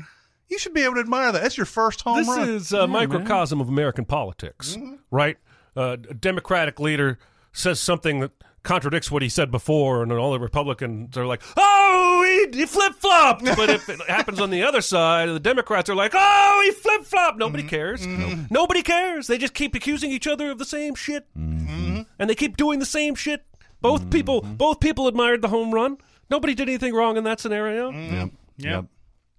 you 0.48 0.58
should 0.58 0.74
be 0.74 0.82
able 0.82 0.94
to 0.94 1.00
admire 1.00 1.32
that. 1.32 1.42
That's 1.42 1.56
your 1.56 1.66
first 1.66 2.00
home 2.02 2.18
This 2.18 2.28
run. 2.28 2.48
is 2.48 2.72
a 2.72 2.86
microcosm 2.86 3.60
of 3.60 3.68
American 3.68 4.04
politics, 4.04 4.76
right? 5.10 5.36
Uh, 5.76 5.96
a 6.08 6.14
Democratic 6.14 6.80
leader 6.80 7.18
says 7.52 7.80
something 7.80 8.20
that 8.20 8.30
contradicts 8.66 9.10
what 9.10 9.22
he 9.22 9.28
said 9.28 9.50
before, 9.50 10.02
and 10.02 10.12
all 10.12 10.32
the 10.32 10.40
Republicans 10.40 11.16
are 11.16 11.24
like, 11.24 11.42
"Oh, 11.56 12.48
he, 12.52 12.58
he 12.58 12.66
flip 12.66 12.94
flopped." 12.94 13.44
But 13.56 13.70
if 13.70 13.88
it 13.88 14.00
happens 14.02 14.40
on 14.40 14.50
the 14.50 14.64
other 14.64 14.82
side, 14.82 15.28
the 15.28 15.40
Democrats 15.40 15.88
are 15.88 15.94
like, 15.94 16.12
"Oh, 16.14 16.62
he 16.64 16.72
flip 16.72 17.04
flopped." 17.04 17.38
Nobody 17.38 17.62
mm-hmm. 17.62 17.70
cares. 17.70 18.06
Mm-hmm. 18.06 18.42
Nobody 18.50 18.82
cares. 18.82 19.28
They 19.28 19.38
just 19.38 19.54
keep 19.54 19.74
accusing 19.74 20.10
each 20.10 20.26
other 20.26 20.50
of 20.50 20.58
the 20.58 20.64
same 20.64 20.94
shit, 20.94 21.26
mm-hmm. 21.38 22.02
and 22.18 22.28
they 22.28 22.34
keep 22.34 22.56
doing 22.56 22.80
the 22.80 22.86
same 22.86 23.14
shit. 23.14 23.44
Both 23.80 24.10
people, 24.10 24.40
both 24.40 24.80
people 24.80 25.06
admired 25.06 25.42
the 25.42 25.48
home 25.48 25.72
run. 25.72 25.98
Nobody 26.28 26.54
did 26.54 26.68
anything 26.68 26.92
wrong 26.92 27.16
in 27.16 27.24
that 27.24 27.40
scenario. 27.40 27.90
Yep. 27.90 28.12
Yep. 28.12 28.30
Yep. 28.58 28.84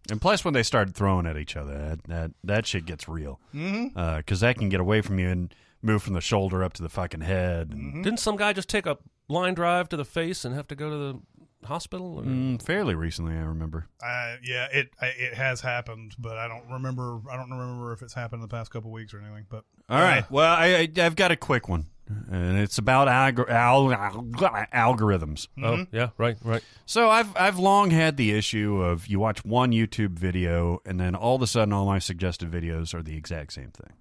And 0.10 0.22
plus, 0.22 0.46
when 0.46 0.54
they 0.54 0.64
start 0.64 0.94
throwing 0.94 1.26
at 1.26 1.38
each 1.38 1.58
other, 1.58 1.78
that 1.78 2.04
that, 2.06 2.32
that 2.44 2.66
shit 2.66 2.86
gets 2.86 3.10
real. 3.10 3.42
Uh, 3.54 4.18
because 4.18 4.40
that 4.40 4.58
can 4.58 4.70
get 4.70 4.80
away 4.80 5.02
from 5.02 5.20
you 5.20 5.28
and 5.28 5.54
move 5.82 6.02
from 6.02 6.14
the 6.14 6.22
shoulder 6.22 6.64
up 6.64 6.74
to 6.74 6.84
the 6.84 6.90
fucking 6.90 7.22
head. 7.22 7.72
And, 7.72 8.04
Didn't 8.04 8.20
some 8.20 8.38
guy 8.38 8.54
just 8.54 8.70
take 8.70 8.86
a 8.86 8.98
line 9.28 9.54
drive 9.54 9.90
to 9.90 9.98
the 9.98 10.06
face 10.06 10.46
and 10.46 10.56
have 10.56 10.68
to 10.68 10.76
go 10.76 10.90
to 10.90 10.98
the 10.98 11.68
hospital? 11.68 12.20
Or? 12.20 12.24
mm, 12.24 12.62
fairly 12.62 12.96
recently, 12.96 13.34
I 13.34 13.42
remember. 13.42 13.88
Uh, 14.02 14.36
yeah, 14.44 14.68
it 14.72 14.90
it 15.02 15.34
has 15.34 15.62
happened, 15.62 16.16
but 16.18 16.38
I 16.38 16.48
don't 16.48 16.70
remember. 16.72 17.20
I 17.30 17.36
don't 17.38 17.50
remember 17.52 17.94
if 17.94 18.02
it's 18.02 18.14
happened 18.14 18.42
in 18.42 18.48
the 18.48 18.56
past 18.56 18.72
couple 18.72 18.92
weeks 18.92 19.14
or 19.14 19.20
anything. 19.20 19.46
But 19.50 19.64
All 19.90 20.02
right. 20.02 20.30
Well, 20.32 20.54
I, 20.54 20.90
I, 20.98 21.06
I've 21.06 21.16
got 21.16 21.32
a 21.32 21.36
quick 21.36 21.68
one, 21.68 21.88
and 22.32 22.58
it's 22.58 22.78
about 22.78 23.08
algor- 23.08 23.50
al- 23.50 23.92
al- 23.94 24.26
algorithms. 24.74 25.48
Oh, 25.62 25.86
yeah, 25.92 26.10
right, 26.18 26.38
right. 26.44 26.64
So 26.86 27.10
I've 27.10 27.36
I've 27.36 27.60
long 27.60 27.92
had 27.92 28.18
the 28.18 28.32
issue 28.32 28.82
of 28.82 29.08
you 29.08 29.20
watch 29.20 29.44
one 29.44 29.72
YouTube 29.72 30.12
video 30.18 30.82
and 30.86 31.00
then 31.00 31.16
all 31.16 31.36
of 31.36 31.42
a 31.42 31.48
sudden 31.48 31.74
all 31.74 31.86
my 31.86 32.00
suggested 32.00 32.50
videos 32.52 32.94
are 32.94 33.04
the 33.04 33.18
exact 33.18 33.54
same 33.54 33.72
thing. 33.72 33.94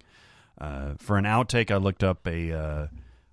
Uh, 0.59 0.93
for 0.97 1.17
an 1.17 1.25
outtake, 1.25 1.69
I 1.69 1.75
looked 1.77 2.03
up 2.03 2.25
a 2.27 2.89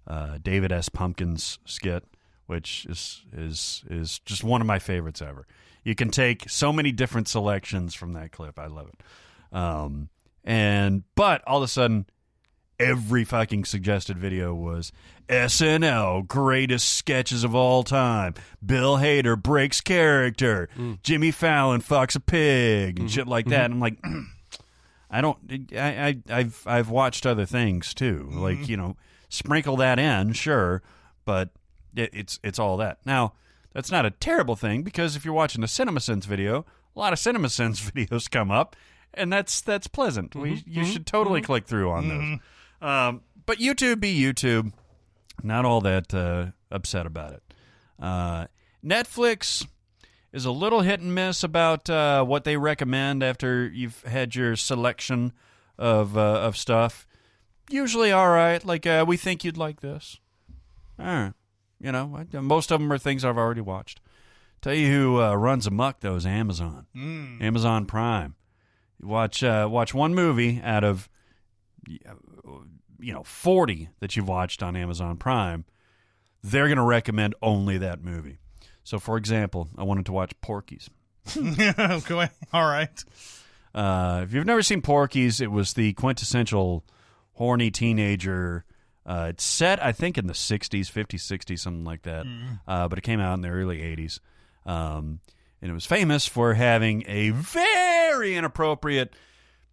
uh, 0.07 0.39
David 0.43 0.73
S. 0.73 0.89
Pumpkins 0.89 1.59
skit, 1.65 2.05
which 2.47 2.87
is 2.87 3.25
is 3.33 3.85
is 3.89 4.19
just 4.21 4.45
one 4.45 4.61
of 4.61 4.67
my 4.67 4.79
favorites 4.79 5.23
ever. 5.23 5.47
You 5.83 5.95
can 5.95 6.11
take 6.11 6.49
so 6.49 6.73
many 6.73 6.93
different 6.93 7.29
selections 7.29 7.95
from 7.95 8.13
that 8.15 8.33
clip. 8.33 8.59
I 8.59 8.67
love 8.67 8.89
it. 8.89 9.57
Um, 9.57 10.09
and 10.45 11.05
but 11.15 11.43
all 11.47 11.59
of 11.59 11.65
a 11.65 11.69
sudden, 11.69 12.07
every 12.79 13.25
fucking 13.25 13.65
suggested 13.65 14.19
video 14.19 14.55
was 14.55 14.93
SNL 15.29 16.27
greatest 16.27 16.97
sketches 16.97 17.45
of 17.45 17.55
all 17.55 17.83
time. 17.83 18.35
Bill 18.65 18.99
Hader 18.99 19.41
breaks 19.41 19.81
character. 19.81 20.69
Jimmy 21.03 21.31
Fallon 21.31 21.81
fucks 21.81 22.17
a 22.17 22.21
pig 22.21 22.99
and 22.99 23.11
shit 23.11 23.27
like 23.27 23.47
that. 23.47 23.67
And 23.67 23.75
I'm 23.75 23.81
like, 23.81 23.99
I 25.11 25.21
don't. 25.21 25.39
I, 25.77 26.17
I 26.29 26.39
I've 26.41 26.63
I've 26.67 26.91
watched 26.91 27.25
other 27.25 27.47
things 27.47 27.95
too. 27.95 28.29
Like 28.33 28.69
you 28.69 28.77
know, 28.77 28.97
sprinkle 29.35 29.77
that 29.77 29.99
in, 29.99 30.33
sure, 30.33 30.83
but 31.25 31.51
it, 31.95 32.11
it's 32.13 32.41
it's 32.43 32.59
all 32.59 32.77
that. 32.79 32.99
Now 33.05 33.35
that's 33.73 33.91
not 33.91 34.07
a 34.07 34.11
terrible 34.11 34.57
thing 34.57 34.83
because 34.83 35.17
if 35.17 35.25
you're 35.25 35.35
watching 35.35 35.63
a 35.63 35.67
CinemaSins 35.67 36.25
video, 36.25 36.65
a 36.95 36.99
lot 36.99 37.13
of 37.13 37.19
CinemaSins 37.19 37.91
videos 37.93 38.31
come 38.31 38.51
up, 38.51 38.77
and 39.13 39.33
that's 39.33 39.61
that's 39.61 39.87
pleasant. 39.87 40.35
We 40.35 40.63
you 40.67 40.85
should 40.85 41.07
totally 41.07 41.41
click 41.43 41.67
through 41.67 41.91
on 41.91 42.09
those. 42.09 42.39
Um, 42.89 43.23
but 43.47 43.59
YouTube 43.59 44.01
be 44.01 44.19
YouTube. 44.19 44.73
Not 45.43 45.65
all 45.65 45.81
that 45.83 46.15
uh, 46.15 46.47
upset 46.71 47.07
about 47.07 47.33
it. 47.33 47.43
Uh, 48.01 48.47
Netflix 48.85 49.67
is 50.33 50.45
a 50.45 50.51
little 50.51 50.81
hit 50.83 51.01
and 51.01 51.15
miss 51.15 51.43
about 51.43 51.89
uh, 51.89 52.25
what 52.25 52.45
they 52.45 52.57
recommend 52.57 53.23
after 53.23 53.67
you've 53.67 54.03
had 54.03 54.35
your 54.35 54.57
selection 54.57 55.33
of 55.79 56.17
uh, 56.17 56.21
of 56.21 56.57
stuff. 56.57 57.07
Usually, 57.71 58.13
all 58.13 58.29
right. 58.29 58.65
Like 58.65 58.87
uh, 58.87 59.05
we 59.07 59.17
think 59.17 59.45
you'd 59.45 59.57
like 59.57 59.81
this. 59.81 60.19
All 60.99 61.07
right. 61.07 61.33
You 61.81 61.93
know, 61.93 62.19
I- 62.33 62.41
most 62.41 62.71
of 62.71 62.81
them 62.81 62.93
are 62.93 62.99
things 62.99 63.25
I've 63.25 63.39
already 63.39 63.61
watched. 63.61 64.01
Tell 64.63 64.75
you 64.75 64.91
who 64.91 65.21
uh, 65.23 65.35
runs 65.35 65.67
amok 65.67 66.01
though 66.01 66.17
is 66.17 66.25
Amazon. 66.27 66.87
Amazon 67.43 67.85
Prime. 67.87 68.35
You 69.01 69.09
watch 69.09 69.43
uh, 69.45 69.69
watch 69.71 69.93
one 69.93 70.15
movie 70.15 70.61
out 70.65 70.85
of 70.85 71.09
you 71.87 73.13
know 73.13 73.23
forty 73.25 73.89
that 74.01 74.17
you've 74.17 74.29
watched 74.29 74.63
on 74.63 74.77
Amazon 74.77 75.17
Prime. 75.17 75.65
They're 76.43 76.67
going 76.69 76.77
to 76.79 76.83
recommend 76.85 77.35
only 77.43 77.79
that 77.79 78.03
movie. 78.05 78.39
So, 78.85 78.99
for 78.99 79.17
example, 79.17 79.69
I 79.79 79.83
wanted 79.83 80.05
to 80.07 80.13
watch 80.13 80.33
Porky's. 80.43 80.91
okay. 81.37 82.29
All 82.53 82.67
right. 82.67 83.05
Uh, 83.75 84.21
if 84.25 84.35
you've 84.35 84.45
never 84.45 84.63
seen 84.63 84.83
Porky's, 84.83 85.41
it 85.41 85.51
was 85.51 85.73
the 85.73 85.95
quintessential 85.95 86.85
horny 87.35 87.71
teenager. 87.71 88.65
Uh, 89.07 89.27
it's 89.31 89.45
set, 89.45 89.83
I 89.83 89.93
think, 89.93 90.17
in 90.17 90.27
the 90.27 90.33
60s, 90.33 90.91
50s, 90.91 91.21
60s, 91.21 91.59
something 91.59 91.85
like 91.85 92.03
that. 92.03 92.27
Uh, 92.67 92.89
but 92.89 92.99
it 92.99 93.03
came 93.03 93.21
out 93.21 93.35
in 93.35 93.43
the 93.43 93.49
early 93.49 93.79
80s. 93.79 94.19
Um, 94.65 95.21
and 95.61 95.71
it 95.71 95.75
was 95.75 95.87
famous 95.87 96.27
for 96.27 96.55
having 96.55 97.05
a 97.07 97.31
very 97.31 98.37
inappropriate 98.37 99.15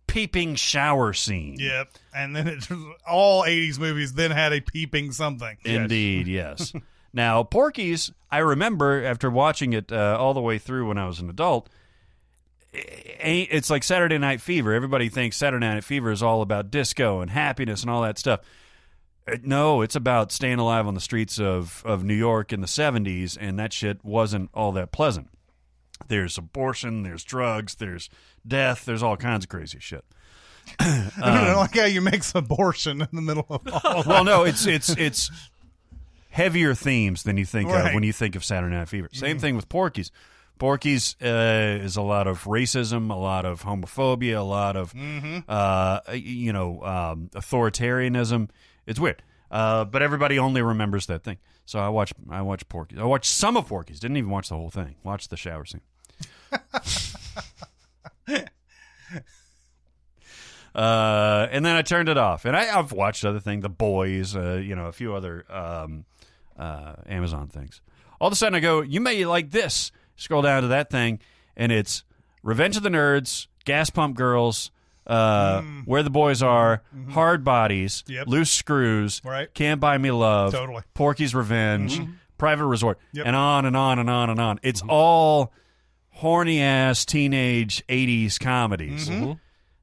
peeping 0.08 0.56
shower 0.56 1.14
scene. 1.14 1.58
Yep. 1.60 1.90
And 2.14 2.36
then 2.36 2.48
it 2.48 2.66
all 3.08 3.44
'80s 3.44 3.80
movies 3.80 4.14
then 4.14 4.32
had 4.32 4.54
a 4.54 4.62
peeping 4.62 5.12
something. 5.12 5.58
Indeed, 5.64 6.28
yes. 6.28 6.74
now, 7.14 7.44
Porky's, 7.44 8.12
I 8.30 8.40
remember 8.40 9.04
after 9.04 9.30
watching 9.30 9.74
it 9.74 9.92
uh, 9.92 10.18
all 10.20 10.34
the 10.34 10.42
way 10.42 10.58
through 10.58 10.88
when 10.88 10.98
I 10.98 11.08
was 11.08 11.20
an 11.20 11.30
adult, 11.30 11.70
it's 12.74 13.70
like 13.70 13.84
Saturday 13.84 14.18
Night 14.18 14.42
Fever. 14.42 14.74
Everybody 14.74 15.10
thinks 15.10 15.38
Saturday 15.38 15.68
Night 15.68 15.84
Fever 15.84 16.12
is 16.12 16.24
all 16.24 16.42
about 16.42 16.72
disco 16.72 17.22
and 17.22 17.32
happiness 17.32 17.82
and 17.82 17.90
all 17.90 18.02
that 18.02 18.18
stuff. 18.18 18.42
Uh, 19.28 19.38
No, 19.44 19.82
it's 19.82 19.96
about 19.96 20.32
staying 20.32 20.60
alive 20.60 20.88
on 20.88 20.94
the 20.94 21.02
streets 21.02 21.40
of, 21.40 21.84
of 21.86 22.04
New 22.04 22.14
York 22.16 22.54
in 22.54 22.62
the 22.62 22.68
70s, 22.68 23.38
and 23.40 23.60
that 23.60 23.74
shit 23.74 24.04
wasn't 24.04 24.50
all 24.54 24.72
that 24.74 24.92
pleasant. 24.92 25.30
There's 26.08 26.38
abortion, 26.38 27.04
there's 27.04 27.24
drugs, 27.24 27.76
there's 27.76 28.10
death, 28.48 28.86
there's 28.86 29.04
all 29.04 29.18
kinds 29.18 29.46
of 29.46 29.50
crazy 29.50 29.80
shit. 29.80 30.04
I 30.80 31.12
don't 31.48 31.58
like 31.58 31.76
how 31.76 31.86
you 31.86 32.02
mix 32.02 32.34
abortion 32.36 33.02
in 33.02 33.08
the 33.12 33.22
middle 33.22 33.46
of 33.50 33.62
all. 33.86 34.04
well, 34.08 34.24
no, 34.24 34.44
it's 34.44 34.66
it's 34.66 34.90
it's 34.90 35.30
heavier 36.30 36.74
themes 36.74 37.24
than 37.24 37.38
you 37.38 37.46
think 37.46 37.70
of 37.70 37.94
when 37.94 38.04
you 38.04 38.14
think 38.14 38.36
of 38.36 38.44
Saturday 38.46 38.76
Night 38.76 38.88
Fever. 38.88 39.10
Same 39.12 39.38
thing 39.40 39.56
with 39.56 39.70
Porky's. 39.70 40.12
Porky's 40.62 41.16
uh, 41.24 41.80
is 41.82 41.98
a 41.98 42.04
lot 42.04 42.28
of 42.28 42.44
racism, 42.44 43.10
a 43.10 43.16
lot 43.16 43.46
of 43.46 43.64
homophobia, 43.64 44.38
a 44.38 44.42
lot 44.42 44.76
of 44.76 44.94
uh, 45.50 46.02
you 46.14 46.54
know 46.54 46.84
um, 46.84 47.32
authoritarianism. 47.34 48.48
It's 48.86 49.00
weird, 49.00 49.24
uh, 49.50 49.86
but 49.86 50.04
everybody 50.04 50.38
only 50.38 50.62
remembers 50.62 51.08
that 51.08 51.24
thing. 51.24 51.40
So 51.66 51.80
I 51.80 51.90
watch 51.90 52.14
I 52.30 52.44
watch 52.44 52.70
Porky's. 52.70 53.00
I 53.00 53.06
watched 53.06 53.32
some 53.32 53.58
of 53.58 53.70
Porky's. 53.70 54.00
Didn't 54.00 54.18
even 54.18 54.30
watch 54.30 54.50
the 54.50 54.56
whole 54.56 54.70
thing. 54.70 54.98
Watched 55.04 55.32
the 55.32 55.38
shower 55.38 55.66
scene. 55.66 55.82
Uh, 60.74 61.50
and 61.52 61.66
then 61.66 61.76
I 61.76 61.82
turned 61.82 62.08
it 62.08 62.18
off. 62.18 62.46
And 62.46 62.56
I, 62.56 62.80
I've 62.80 62.94
watched 62.94 63.26
other 63.26 63.42
things, 63.42 63.62
The 63.62 63.68
Boys, 63.68 64.38
uh, 64.38 64.54
you 64.64 64.74
know, 64.74 64.86
a 64.86 64.94
few 64.94 65.14
other 65.14 65.44
um, 65.52 66.06
uh, 66.58 66.94
Amazon 67.08 67.50
things. 67.50 67.82
All 68.22 68.28
of 68.28 68.32
a 68.32 68.38
sudden, 68.38 68.56
I 68.56 68.62
go, 68.62 68.80
"You 68.80 69.02
may 69.02 69.26
like 69.26 69.52
this." 69.52 69.92
Scroll 70.16 70.42
down 70.42 70.62
to 70.64 70.68
that 70.70 70.90
thing, 70.90 71.20
and 71.56 71.72
it's 71.72 72.04
Revenge 72.44 72.78
of 72.78 72.84
the 72.84 72.90
Nerds, 72.90 73.48
Gas 73.66 73.90
Pump 73.90 74.16
Girls, 74.16 74.72
uh, 75.08 75.62
mm. 75.62 75.84
Where 75.86 76.04
the 76.04 76.10
Boys 76.10 76.42
Are, 76.44 76.84
mm-hmm. 76.96 77.12
Hard 77.12 77.44
Bodies, 77.44 78.04
Yep. 78.08 78.28
Loose 78.28 78.52
Screws, 78.52 79.22
Right. 79.24 79.54
Can't 79.54 79.80
Buy 79.80 79.98
Me 79.98 80.12
Love, 80.12 80.52
Totally. 80.52 80.84
Porky's 80.94 81.34
Revenge, 81.34 82.00
mm-hmm. 82.00 82.12
Private 82.38 82.66
Resort, 82.66 83.00
Yep. 83.14 83.26
and 83.26 83.36
on 83.36 83.66
and 83.66 83.76
on 83.76 84.00
and 84.00 84.10
on 84.10 84.30
and 84.30 84.40
on. 84.40 84.60
It's 84.64 84.82
mm-hmm. 84.82 84.92
all 84.92 85.54
horny 86.10 86.62
ass 86.62 87.06
teenage 87.06 87.86
'80s 87.88 88.40
comedies. 88.40 89.08
And 89.08 89.40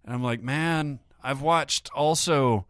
I'm 0.06 0.22
like, 0.22 0.40
man, 0.42 1.00
I've 1.22 1.42
watched 1.42 1.90
also 1.94 2.66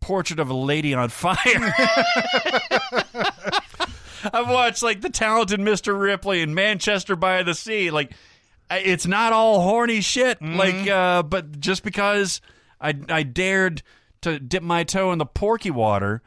Portrait 0.00 0.38
of 0.38 0.50
a 0.50 0.54
Lady 0.54 0.92
on 0.94 1.08
Fire. 1.08 1.36
I've 4.32 4.48
watched 4.48 4.82
like 4.82 5.00
The 5.00 5.10
Talented 5.10 5.60
Mr. 5.60 5.98
Ripley 5.98 6.42
and 6.42 6.54
Manchester 6.54 7.16
by 7.16 7.42
the 7.42 7.54
Sea. 7.54 7.90
Like, 7.90 8.12
it's 8.70 9.06
not 9.06 9.32
all 9.32 9.60
horny 9.60 10.00
shit. 10.00 10.40
Like, 10.40 10.88
uh, 10.88 11.22
but 11.22 11.60
just 11.60 11.82
because 11.82 12.40
I 12.80 12.94
I 13.08 13.22
dared 13.22 13.82
to 14.22 14.38
dip 14.40 14.62
my 14.62 14.84
toe 14.84 15.12
in 15.12 15.18
the 15.18 15.26
porky 15.26 15.70
water, 15.70 16.22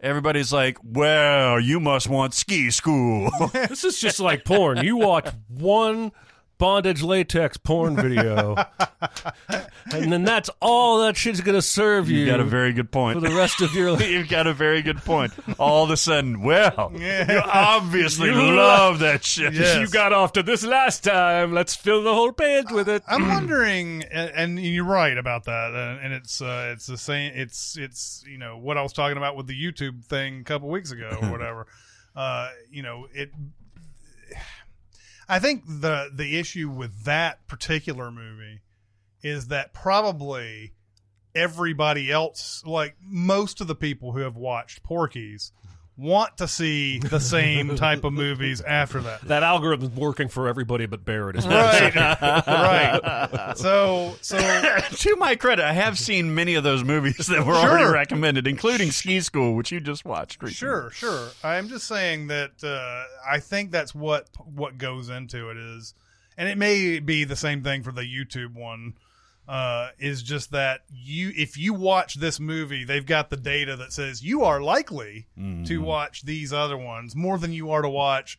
everybody's 0.00 0.52
like, 0.52 0.78
"Well, 0.82 1.60
you 1.60 1.80
must 1.80 2.08
want 2.08 2.34
ski 2.34 2.70
school." 2.70 3.30
This 3.52 3.84
is 3.84 4.00
just 4.00 4.20
like 4.20 4.44
porn. 4.44 4.84
You 4.84 4.96
watch 4.96 5.28
one 5.48 6.12
bondage 6.58 7.02
latex 7.02 7.56
porn 7.56 7.96
video, 7.96 8.56
and 9.92 10.12
then 10.12 10.24
that's 10.24 10.50
all 10.60 11.00
that 11.02 11.16
shit's 11.16 11.40
gonna 11.40 11.62
serve 11.62 12.08
you. 12.10 12.20
you 12.20 12.26
got 12.26 12.40
a 12.40 12.44
very 12.44 12.72
good 12.72 12.90
point. 12.90 13.20
for 13.20 13.28
the 13.28 13.34
rest 13.34 13.60
of 13.60 13.74
your 13.74 13.92
life. 13.92 14.08
You've 14.08 14.28
got 14.28 14.46
a 14.46 14.54
very 14.54 14.82
good 14.82 14.98
point. 14.98 15.32
All 15.58 15.84
of 15.84 15.90
a 15.90 15.96
sudden, 15.96 16.42
well, 16.42 16.92
Yeah. 16.94 17.32
you 17.32 17.40
obviously 17.44 18.28
You 18.28 18.54
love 18.54 19.00
that 19.00 19.24
shit. 19.24 19.52
Yes. 19.54 19.76
You 19.76 19.86
got 19.88 20.12
off 20.12 20.32
to 20.34 20.42
this 20.42 20.64
last 20.64 21.04
time. 21.04 21.52
Let's 21.52 21.74
fill 21.74 22.02
the 22.02 22.14
whole 22.14 22.32
page 22.32 22.70
with 22.70 22.88
it. 22.88 23.02
I'm 23.06 23.28
wondering, 23.28 24.02
and, 24.04 24.30
and 24.34 24.58
you're 24.60 24.84
right 24.84 25.16
about 25.16 25.44
that, 25.44 25.72
and, 25.74 26.00
and 26.04 26.12
it's 26.14 26.40
uh, 26.40 26.70
it's 26.74 26.86
the 26.86 26.98
same. 26.98 27.32
It's 27.34 27.76
it's 27.76 28.24
you 28.28 28.38
know 28.38 28.58
what 28.58 28.76
I 28.78 28.82
was 28.82 28.92
talking 28.92 29.16
about 29.16 29.36
with 29.36 29.46
the 29.46 29.54
YouTube 29.60 30.04
thing 30.04 30.40
a 30.40 30.44
couple 30.44 30.68
weeks 30.68 30.90
ago 30.92 31.16
or 31.22 31.30
whatever. 31.30 31.66
uh, 32.14 32.50
you 32.70 32.82
know 32.82 33.06
it. 33.12 33.30
I 35.28 35.38
think 35.38 35.64
the 35.66 36.10
the 36.12 36.38
issue 36.38 36.70
with 36.70 37.04
that 37.04 37.46
particular 37.48 38.10
movie 38.10 38.60
is 39.22 39.48
that 39.48 39.74
probably 39.74 40.72
everybody 41.34 42.10
else, 42.10 42.62
like 42.64 42.96
most 43.02 43.60
of 43.60 43.66
the 43.66 43.74
people 43.74 44.12
who 44.12 44.20
have 44.20 44.36
watched 44.36 44.82
Porky's, 44.82 45.52
want 45.96 46.36
to 46.38 46.48
see 46.48 46.98
the 46.98 47.20
same 47.20 47.74
type 47.76 48.04
of 48.04 48.12
movies 48.12 48.60
after 48.60 49.00
that. 49.00 49.22
That 49.22 49.42
algorithm's 49.42 49.96
working 49.96 50.28
for 50.28 50.48
everybody 50.48 50.86
but 50.86 51.04
Barrett. 51.04 51.36
Is 51.36 51.46
Right, 51.46 51.94
right. 51.94 53.52
So, 53.56 54.14
so 54.20 54.36
to 54.90 55.16
my 55.16 55.36
credit, 55.36 55.64
I 55.64 55.72
have 55.72 55.98
seen 55.98 56.34
many 56.34 56.54
of 56.54 56.64
those 56.64 56.84
movies 56.84 57.26
that 57.28 57.46
were 57.46 57.54
already 57.54 57.90
recommended, 57.90 58.46
including 58.46 58.90
Ski 58.90 59.20
School, 59.20 59.54
which 59.54 59.72
you 59.72 59.80
just 59.80 60.04
watched. 60.04 60.42
recently. 60.42 60.56
Sure, 60.56 60.90
sure. 60.90 61.28
I'm 61.42 61.68
just 61.68 61.86
saying 61.86 62.26
that 62.26 62.62
uh, 62.62 63.04
I 63.28 63.40
think 63.40 63.70
that's 63.70 63.94
what 63.94 64.28
what 64.54 64.78
goes 64.78 65.08
into 65.08 65.50
it 65.50 65.56
is, 65.56 65.94
and 66.36 66.48
it 66.48 66.58
may 66.58 66.98
be 66.98 67.24
the 67.24 67.36
same 67.36 67.62
thing 67.62 67.82
for 67.82 67.92
the 67.92 68.02
YouTube 68.02 68.54
one. 68.54 68.94
Uh, 69.48 69.90
is 70.00 70.24
just 70.24 70.50
that 70.50 70.80
you 70.92 71.32
if 71.36 71.56
you 71.56 71.72
watch 71.72 72.16
this 72.16 72.40
movie, 72.40 72.84
they've 72.84 73.06
got 73.06 73.30
the 73.30 73.36
data 73.36 73.76
that 73.76 73.92
says 73.92 74.20
you 74.20 74.42
are 74.42 74.60
likely 74.60 75.28
to 75.66 75.78
watch 75.78 76.22
these 76.22 76.52
other 76.52 76.76
ones 76.76 77.14
more 77.14 77.38
than 77.38 77.52
you 77.52 77.70
are 77.70 77.82
to 77.82 77.88
watch 77.88 78.38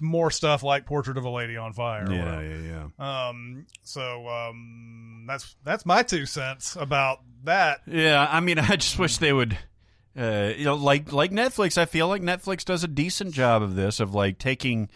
more 0.00 0.30
stuff 0.30 0.62
like 0.62 0.86
Portrait 0.86 1.16
of 1.18 1.24
a 1.24 1.30
Lady 1.30 1.56
on 1.56 1.72
Fire. 1.74 2.10
Yeah, 2.10 2.24
whatever. 2.24 2.44
yeah, 2.44 2.86
yeah. 2.98 3.28
Um. 3.28 3.66
So 3.82 4.26
um, 4.26 5.26
that's 5.28 5.54
that's 5.62 5.86
my 5.86 6.02
two 6.02 6.26
cents 6.26 6.76
about 6.76 7.20
that. 7.44 7.82
Yeah, 7.86 8.26
I 8.28 8.40
mean, 8.40 8.58
I 8.58 8.76
just 8.76 8.98
wish 8.98 9.18
they 9.18 9.32
would, 9.32 9.56
uh, 10.18 10.52
you 10.56 10.64
know, 10.64 10.74
like 10.74 11.12
like 11.12 11.30
Netflix. 11.30 11.78
I 11.78 11.84
feel 11.84 12.08
like 12.08 12.22
Netflix 12.22 12.64
does 12.64 12.82
a 12.82 12.88
decent 12.88 13.32
job 13.32 13.62
of 13.62 13.76
this, 13.76 14.00
of 14.00 14.14
like 14.14 14.38
taking 14.38 14.88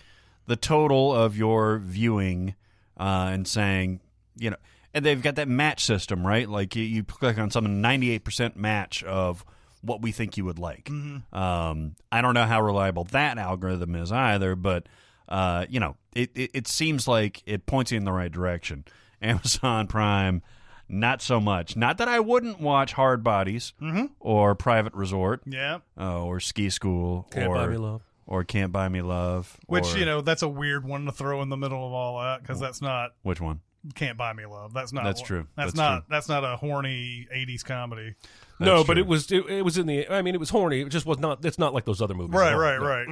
the 0.47 0.57
total 0.57 1.15
of 1.15 1.37
your 1.37 1.79
viewing 1.79 2.55
uh, 2.99 3.31
and 3.33 3.47
saying, 3.47 4.01
you 4.37 4.51
know, 4.51 4.57
and 4.97 5.05
they've 5.05 5.23
got 5.23 5.37
that 5.37 5.47
match 5.47 5.85
system, 5.85 6.27
right? 6.27 6.49
Like 6.49 6.75
you, 6.75 6.83
you 6.83 7.05
click 7.05 7.39
on 7.39 7.51
something, 7.53 7.81
ninety 7.81 8.11
eight 8.11 8.25
percent 8.25 8.57
match 8.57 9.05
of 9.05 9.45
what 9.83 10.03
we 10.03 10.11
think 10.11 10.37
you 10.37 10.45
would 10.45 10.59
like. 10.59 10.91
Um, 11.33 11.95
I 12.11 12.21
don't 12.23 12.35
know 12.35 12.47
how 12.47 12.61
reliable 12.63 13.05
that 13.13 13.39
algorithm 13.39 13.95
is 13.95 14.11
either, 14.11 14.57
but 14.57 14.89
uh, 15.29 15.67
you 15.69 15.79
know, 15.81 15.97
it, 16.15 16.31
it 16.35 16.51
it 16.55 16.67
seems 16.69 17.07
like 17.07 17.43
it 17.47 17.67
points 17.67 17.93
you 17.93 17.99
in 17.99 18.05
the 18.05 18.13
right 18.13 18.33
direction. 18.33 18.85
Amazon 19.23 19.87
Prime. 19.87 20.43
not 20.89 21.21
so 21.23 21.41
much. 21.41 21.77
Not 21.77 21.99
that 21.99 22.09
I 22.09 22.21
wouldn't 22.21 22.61
watch 22.61 22.93
Hard 22.93 23.23
Bodies 23.25 23.73
Mm-hmm. 23.81 24.07
or 24.21 24.55
Private 24.55 24.95
Resort 24.95 25.43
Yeah. 25.47 25.79
uh, 25.99 26.23
or 26.25 26.39
Ski 26.41 26.71
School 26.71 27.27
Can't 27.33 27.49
or 27.49 27.55
buy 27.57 27.67
me 27.67 27.77
love. 27.77 28.03
or 28.27 28.45
Can't 28.45 28.73
Buy 28.73 28.89
Me 28.89 29.03
Love. 29.03 29.57
Which 29.67 29.95
or- 29.95 29.99
you 29.99 30.05
know 30.05 30.21
that's 30.21 30.43
a 30.43 30.49
weird 30.49 30.85
one 30.85 31.07
to 31.07 31.13
throw 31.13 31.43
in 31.43 31.49
the 31.49 31.57
middle 31.57 31.85
of 31.87 31.93
all 31.93 32.21
that 32.21 32.41
because 32.43 32.61
that's 32.61 32.81
not 32.83 33.13
which 33.23 33.41
one? 33.41 33.61
Can't 33.95 34.19
buy 34.19 34.33
me 34.33 34.47
love. 34.47 34.73
That's 34.75 34.93
not. 34.93 35.05
That's 35.05 35.23
true. 35.23 35.47
That's, 35.57 35.69
That's 35.69 35.77
not. 35.77 35.95
true. 35.99 36.05
That's 36.11 36.29
not 36.29 36.45
a 36.45 36.57
horny 36.57 37.27
'80s 37.35 37.65
comedy. 37.65 38.15
No, 38.59 38.77
That's 38.79 38.87
but 38.87 38.99
it 38.99 39.07
was 39.07 39.31
it, 39.31 39.45
it 39.49 39.63
was 39.65 39.79
in 39.79 39.87
the. 39.87 40.09
I 40.09 40.23
mean, 40.23 40.35
it 40.35 40.39
was 40.41 40.51
horny. 40.51 40.81
It 40.81 40.89
just 40.89 41.07
was 41.07 41.19
not. 41.19 41.45
It's 41.45 41.59
not 41.59 41.75
like 41.75 41.85
those 41.85 42.01
other 42.03 42.15
movies. 42.15 42.35
Right. 42.35 42.53
No, 42.53 42.59
Right. 42.59 43.09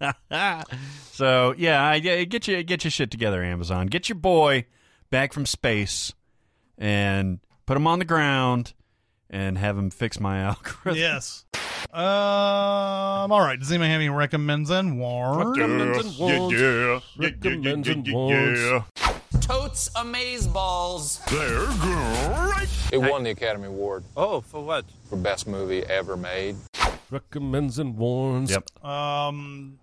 no. 0.00 0.12
Right. 0.30 0.64
So 1.12 1.54
yeah, 1.58 1.82
I, 1.82 1.96
yeah, 1.96 2.24
get 2.24 2.48
you 2.48 2.62
get 2.62 2.82
your 2.84 2.90
shit 2.90 3.10
together, 3.10 3.42
Amazon. 3.44 3.88
Get 3.88 4.08
your 4.08 4.16
boy 4.16 4.64
back 5.10 5.32
from 5.34 5.44
space 5.44 6.14
and 6.78 7.40
put 7.66 7.76
him 7.76 7.86
on 7.86 7.98
the 7.98 8.04
ground 8.06 8.72
and 9.28 9.58
have 9.58 9.76
him 9.76 9.90
fix 9.90 10.18
my 10.18 10.38
algorithm. 10.42 10.96
yes. 10.96 11.44
Um. 11.92 12.02
All 12.02 13.40
right. 13.40 13.58
Does 13.58 13.70
anybody 13.70 13.90
have 13.90 14.00
any 14.00 14.08
recommends 14.08 14.70
and 14.70 14.98
warns? 14.98 15.58
Recommends 15.58 16.06
and 16.06 16.18
warns. 16.18 17.02
Recommends 17.18 17.88
and 17.88 18.08
warns. 18.12 18.84
Totes 19.50 19.88
Amazeballs. 19.96 21.18
It 22.92 22.98
won 22.98 23.24
the 23.24 23.30
Academy 23.30 23.66
Award 23.66 24.04
Oh, 24.16 24.42
for 24.42 24.62
what? 24.62 24.84
for 25.08 25.16
best 25.16 25.48
movie 25.48 25.82
ever 25.86 26.16
made. 26.16 26.54
Recommends 27.10 27.80
and 27.80 27.96
warns. 27.96 28.52
Yep. 28.52 28.84
Um, 28.84 29.80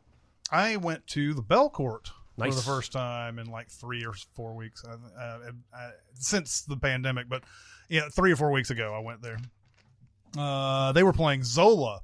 I 0.54 0.78
went 0.78 1.06
to 1.08 1.34
the 1.34 1.42
Belcourt 1.44 2.08
for 2.08 2.14
Nice. 2.38 2.56
the 2.56 2.62
first 2.62 2.94
time 2.94 3.40
in 3.40 3.48
like 3.48 3.68
three 3.70 4.06
or 4.06 4.14
four 4.36 4.56
weeks 4.56 4.86
uh, 4.86 4.96
uh, 5.20 5.40
uh, 5.78 5.90
since 6.14 6.62
the 6.62 6.78
pandemic, 6.78 7.28
but 7.28 7.44
yeah, 7.90 8.08
three 8.10 8.32
or 8.32 8.38
four 8.38 8.52
weeks 8.54 8.70
ago 8.70 8.94
I 8.96 9.00
went 9.00 9.22
there. 9.22 9.38
Uh, 10.38 10.94
they 10.94 11.04
were 11.04 11.12
playing 11.12 11.44
Zola, 11.44 12.00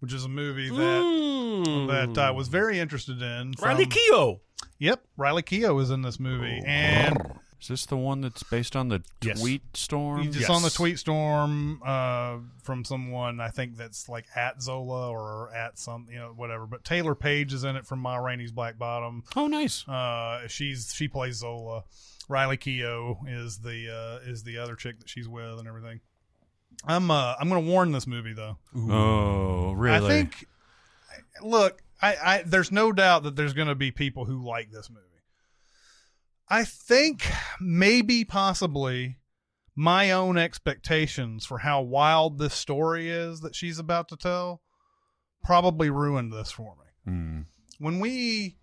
which 0.00 0.12
is 0.12 0.24
a 0.24 0.28
movie 0.28 0.68
that 0.70 0.74
Mm. 1.04 1.88
that 2.14 2.18
I 2.22 2.30
was 2.30 2.48
very 2.48 2.78
interested 2.78 3.20
in. 3.22 3.54
from- 3.54 3.68
Riley 3.68 3.86
Keough. 3.86 4.40
Yep, 4.78 5.04
Riley 5.16 5.42
Keough 5.42 5.80
is 5.82 5.90
in 5.90 6.02
this 6.02 6.20
movie, 6.20 6.62
and 6.64 7.16
Is 7.60 7.66
this 7.66 7.86
the 7.86 7.96
one 7.96 8.20
that's 8.20 8.44
based 8.44 8.76
on 8.76 8.88
the 8.88 9.02
Yes. 9.20 9.40
tweet 9.40 9.76
storm? 9.76 10.22
He's 10.22 10.28
just 10.36 10.48
Yes. 10.48 10.50
on 10.50 10.62
the 10.62 10.70
tweet 10.70 10.96
storm 10.96 11.82
uh, 11.84 12.36
from 12.62 12.84
someone 12.84 13.40
I 13.40 13.48
think 13.48 13.76
that's 13.76 14.08
like 14.08 14.26
at 14.36 14.62
Zola 14.62 15.10
or 15.10 15.52
at 15.52 15.76
some 15.76 16.06
you 16.08 16.18
know 16.20 16.32
whatever. 16.36 16.66
But 16.68 16.84
Taylour 16.84 17.18
Paige 17.18 17.52
is 17.52 17.64
in 17.64 17.74
it 17.74 17.84
from 17.84 17.98
Ma 17.98 18.14
Rainey's 18.18 18.52
Black 18.52 18.78
Bottom. 18.78 19.24
Oh, 19.34 19.48
nice. 19.48 19.86
Uh, 19.88 20.46
she's 20.46 20.94
she 20.94 21.08
plays 21.08 21.38
Zola. 21.38 21.82
Riley 22.28 22.58
Keough 22.58 23.18
is 23.26 23.58
the 23.58 23.90
uh, 24.22 24.30
is 24.30 24.44
the 24.44 24.58
other 24.58 24.76
chick 24.76 25.00
that 25.00 25.08
she's 25.08 25.26
with 25.28 25.58
and 25.58 25.66
everything. 25.66 25.98
I'm 26.84 27.10
uh, 27.10 27.34
I'm 27.40 27.48
gonna 27.48 27.60
warn 27.60 27.92
this 27.92 28.06
movie 28.06 28.32
though. 28.32 28.56
Oh, 28.76 29.72
really? 29.72 29.96
I 30.06 30.08
think 30.08 30.46
look, 31.42 31.82
I, 32.00 32.16
I 32.22 32.42
there's 32.46 32.70
no 32.72 32.92
doubt 32.92 33.24
that 33.24 33.36
there's 33.36 33.52
gonna 33.52 33.74
be 33.74 33.90
people 33.90 34.24
who 34.24 34.44
like 34.46 34.70
this 34.70 34.88
movie. 34.90 35.02
I 36.48 36.64
think 36.64 37.30
maybe 37.60 38.24
possibly 38.24 39.16
my 39.76 40.10
own 40.12 40.38
expectations 40.38 41.44
for 41.44 41.58
how 41.58 41.82
wild 41.82 42.38
this 42.38 42.54
story 42.54 43.10
is 43.10 43.40
that 43.40 43.54
she's 43.54 43.78
about 43.78 44.08
to 44.08 44.16
tell 44.16 44.62
probably 45.44 45.88
ruined 45.90 46.32
this 46.32 46.50
for 46.50 46.74
me 46.76 47.12
Hmm. 47.12 47.40
when 47.78 48.00
we 48.00 48.56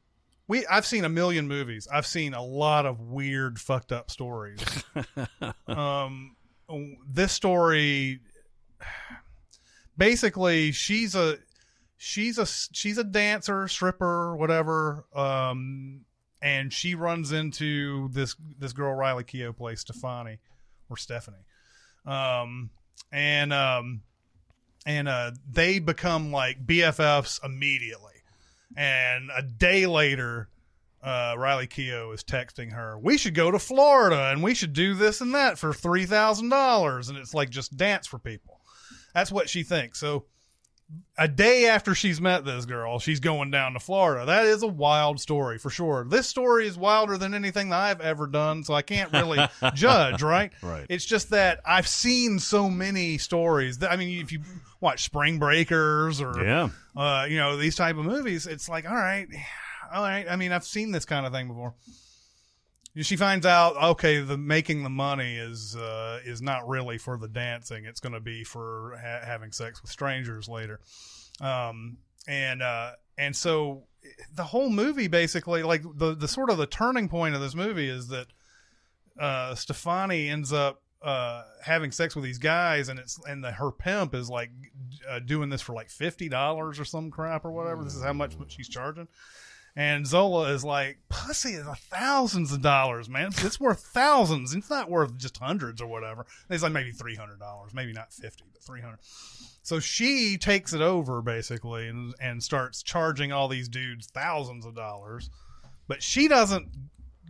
we 0.48 0.66
I've 0.68 0.86
seen 0.86 1.06
a 1.06 1.10
million 1.10 1.48
movies. 1.48 1.88
I've 1.92 2.06
seen 2.06 2.34
a 2.34 2.44
lot 2.44 2.86
of 2.86 3.00
weird 3.00 3.60
fucked 3.60 3.92
up 3.92 4.10
stories. 4.12 4.60
um 5.68 6.36
this 7.08 7.32
story 7.32 8.20
basically 9.98 10.72
she's 10.72 11.16
a 11.16 11.38
she's 11.98 12.38
a 12.38 12.46
she's 12.46 12.98
a 12.98 13.04
dancer, 13.04 13.68
stripper, 13.68 14.36
whatever. 14.36 15.06
Um 15.16 16.02
and 16.42 16.72
she 16.72 16.96
runs 16.96 17.32
into 17.32 18.10
this 18.10 18.36
this 18.58 18.74
girl 18.74 18.94
Riley 18.94 19.24
Keough 19.24 19.56
plays 19.56 19.82
Stefani 19.82 20.40
or 20.90 20.98
Stephanie. 20.98 21.46
Um 22.06 22.70
and 23.12 23.54
um 23.54 24.02
and 24.86 25.08
uh 25.08 25.32
they 25.50 25.80
become 25.80 26.32
like 26.32 26.66
BFFs 26.66 27.44
immediately. 27.44 28.12
And 28.76 29.30
a 29.36 29.42
day 29.42 29.86
later, 29.86 30.50
uh, 31.06 31.36
Riley 31.38 31.68
Keough 31.68 32.14
is 32.14 32.24
texting 32.24 32.74
her, 32.74 32.98
"We 32.98 33.18
should 33.18 33.36
go 33.36 33.52
to 33.52 33.60
Florida 33.60 34.30
and 34.32 34.42
we 34.42 34.56
should 34.56 34.74
do 34.74 34.96
this 34.96 35.22
and 35.22 35.34
that 35.36 35.58
for 35.60 35.72
three 35.74 36.06
thousand 36.06 36.50
dollars." 36.50 37.10
And 37.10 37.18
it's 37.18 37.34
like 37.34 37.50
just 37.50 37.78
dance 37.78 38.08
for 38.08 38.18
people. 38.20 38.60
That's 39.14 39.32
what 39.32 39.48
she 39.50 39.64
thinks. 39.64 40.00
So, 40.00 40.26
a 41.18 41.28
day 41.28 41.68
after 41.68 41.96
she's 41.96 42.20
met 42.22 42.44
this 42.46 42.66
girl, 42.66 43.00
she's 43.00 43.20
going 43.20 43.50
down 43.50 43.74
to 43.74 43.80
Florida. 43.80 44.26
That 44.26 44.46
is 44.46 44.62
a 44.62 44.68
wild 44.68 45.20
story 45.20 45.58
for 45.58 45.70
sure. 45.70 46.06
This 46.10 46.28
story 46.28 46.68
is 46.68 46.78
wilder 46.78 47.18
than 47.18 47.34
anything 47.34 47.70
that 47.70 47.80
I've 47.80 48.02
ever 48.02 48.28
done, 48.28 48.64
so 48.64 48.74
I 48.74 48.82
can't 48.82 49.12
really 49.14 49.40
judge. 49.74 50.22
Right? 50.22 50.52
Right. 50.62 50.86
It's 50.90 51.06
just 51.06 51.30
that 51.30 51.60
I've 51.66 51.88
seen 51.88 52.40
so 52.40 52.70
many 52.70 53.18
stories. 53.18 53.78
That, 53.80 53.92
I 53.92 53.96
mean, 53.96 54.22
if 54.22 54.32
you 54.32 54.42
watch 54.82 55.04
Spring 55.04 55.40
Breakers 55.40 56.20
or 56.22 56.44
Yeah. 56.44 56.70
uh, 56.96 57.26
you 57.30 57.38
know, 57.38 57.58
these 57.58 57.76
type 57.76 57.98
of 57.98 58.06
movies, 58.06 58.46
it's 58.46 58.68
like, 58.70 58.88
all 58.88 58.96
right, 58.96 59.28
all 59.94 60.04
right. 60.04 60.26
I 60.30 60.36
mean, 60.36 60.52
I've 60.52 60.66
seen 60.66 60.92
this 60.92 61.06
kind 61.06 61.26
of 61.26 61.34
thing 61.34 61.48
before. 61.48 61.74
She 63.02 63.18
finds 63.18 63.46
out, 63.46 63.76
okay, 63.92 64.22
the 64.22 64.38
making 64.38 64.84
the 64.84 64.90
money 64.90 65.36
is 65.36 65.76
uh, 65.76 66.20
is 66.26 66.42
not 66.42 66.68
really 66.68 66.98
for 66.98 67.18
the 67.18 67.28
dancing; 67.28 67.84
it's 67.84 68.00
going 68.00 68.14
to 68.14 68.22
be 68.22 68.46
for 68.46 68.98
ha- 69.02 69.26
having 69.26 69.52
sex 69.52 69.82
with 69.82 69.92
strangers 69.92 70.48
later. 70.48 70.80
Um, 71.42 71.98
and 72.26 72.62
uh, 72.62 72.92
and 73.18 73.36
so 73.36 73.84
the 74.34 74.46
whole 74.46 74.70
movie, 74.70 75.08
basically, 75.08 75.62
like 75.62 75.84
the 75.96 76.16
the 76.16 76.28
sort 76.28 76.50
of 76.50 76.58
the 76.58 76.68
turning 76.68 77.10
point 77.10 77.36
of 77.36 77.42
this 77.42 77.54
movie 77.54 77.90
is 77.90 78.08
that 78.08 78.28
uh, 79.20 79.56
Stefani 79.56 80.30
ends 80.30 80.54
up 80.54 80.82
uh, 81.02 81.44
having 81.62 81.92
sex 81.92 82.16
with 82.16 82.24
these 82.26 82.40
guys, 82.40 82.90
and 82.90 83.00
it's 83.00 83.20
and 83.28 83.44
the, 83.44 83.52
her 83.52 83.72
pimp 83.72 84.16
is 84.16 84.30
like 84.30 84.52
uh, 85.08 85.20
doing 85.20 85.50
this 85.50 85.62
for 85.62 85.74
like 85.74 85.90
fifty 85.90 86.30
dollars 86.30 86.80
or 86.80 86.86
some 86.86 87.12
crap 87.12 87.46
or 87.46 87.52
whatever. 87.52 87.84
This 87.84 87.96
is 87.96 88.04
how 88.04 88.14
much 88.14 88.36
she's 88.48 88.70
charging. 88.70 89.08
And 89.78 90.08
Zola 90.08 90.54
is 90.54 90.64
like, 90.64 91.00
pussy 91.10 91.54
is 91.54 91.66
thousands 91.90 92.54
of 92.54 92.62
dollars, 92.62 93.10
man. 93.10 93.32
It's 93.40 93.60
worth 93.60 93.82
thousands. 93.82 94.56
It's 94.56 94.70
not 94.70 94.90
worth 94.90 95.18
just 95.18 95.38
hundreds 95.38 95.82
or 95.82 95.88
whatever. 95.88 96.26
It's 96.50 96.64
like 96.64 96.72
maybe 96.72 96.92
three 96.92 97.16
hundred 97.16 97.40
dollars, 97.40 97.74
maybe 97.74 97.92
not 97.92 98.14
fifty, 98.14 98.46
but 98.54 98.64
three 98.64 98.80
hundred. 98.80 99.00
So 99.64 99.80
she 99.80 100.38
takes 100.38 100.74
it 100.74 100.82
over 100.82 101.22
basically 101.22 101.88
and 101.90 102.14
and 102.22 102.42
starts 102.42 102.84
charging 102.84 103.32
all 103.34 103.48
these 103.48 103.68
dudes 103.68 104.08
thousands 104.08 104.66
of 104.66 104.76
dollars, 104.76 105.30
but 105.88 106.02
she 106.02 106.28
doesn't 106.30 106.70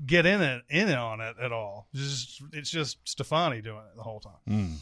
get 0.05 0.25
in 0.25 0.41
it 0.41 0.63
in 0.69 0.91
on 0.91 1.21
it 1.21 1.38
at 1.41 1.51
all. 1.51 1.88
It's 1.93 2.03
just 2.03 2.43
it's 2.53 2.69
just 2.69 2.97
Stefani 3.05 3.62
doing 3.62 3.79
it 3.89 3.95
the 3.95 4.03
whole 4.03 4.19
time. 4.19 4.34
Hmm. 4.47 4.73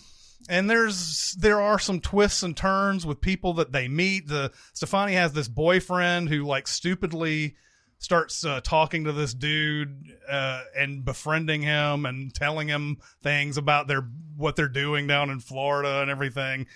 And 0.50 0.70
there's 0.70 1.34
there 1.40 1.62
are 1.62 1.80
some 1.80 2.02
twists 2.02 2.44
and 2.44 2.56
turns 2.56 3.06
with 3.06 3.22
people 3.22 3.54
that 3.54 3.72
they 3.72 3.88
meet. 3.88 4.28
The 4.28 4.52
Stefani 4.74 5.14
has 5.14 5.34
this 5.34 5.48
boyfriend 5.48 6.30
who 6.30 6.44
like 6.44 6.68
stupidly 6.68 7.56
starts 8.04 8.46
uh, 8.46 8.60
talking 8.62 9.06
to 9.06 9.14
this 9.14 9.34
dude 9.34 10.14
uh, 10.30 10.64
and 10.76 11.06
befriending 11.06 11.62
him 11.62 12.06
and 12.06 12.34
telling 12.34 12.68
him 12.68 12.98
things 13.22 13.58
about 13.58 13.88
their 13.88 14.10
what 14.36 14.58
they're 14.58 14.68
doing 14.68 15.08
down 15.08 15.30
in 15.30 15.40
Florida 15.40 16.02
and 16.02 16.12
everything. 16.12 16.68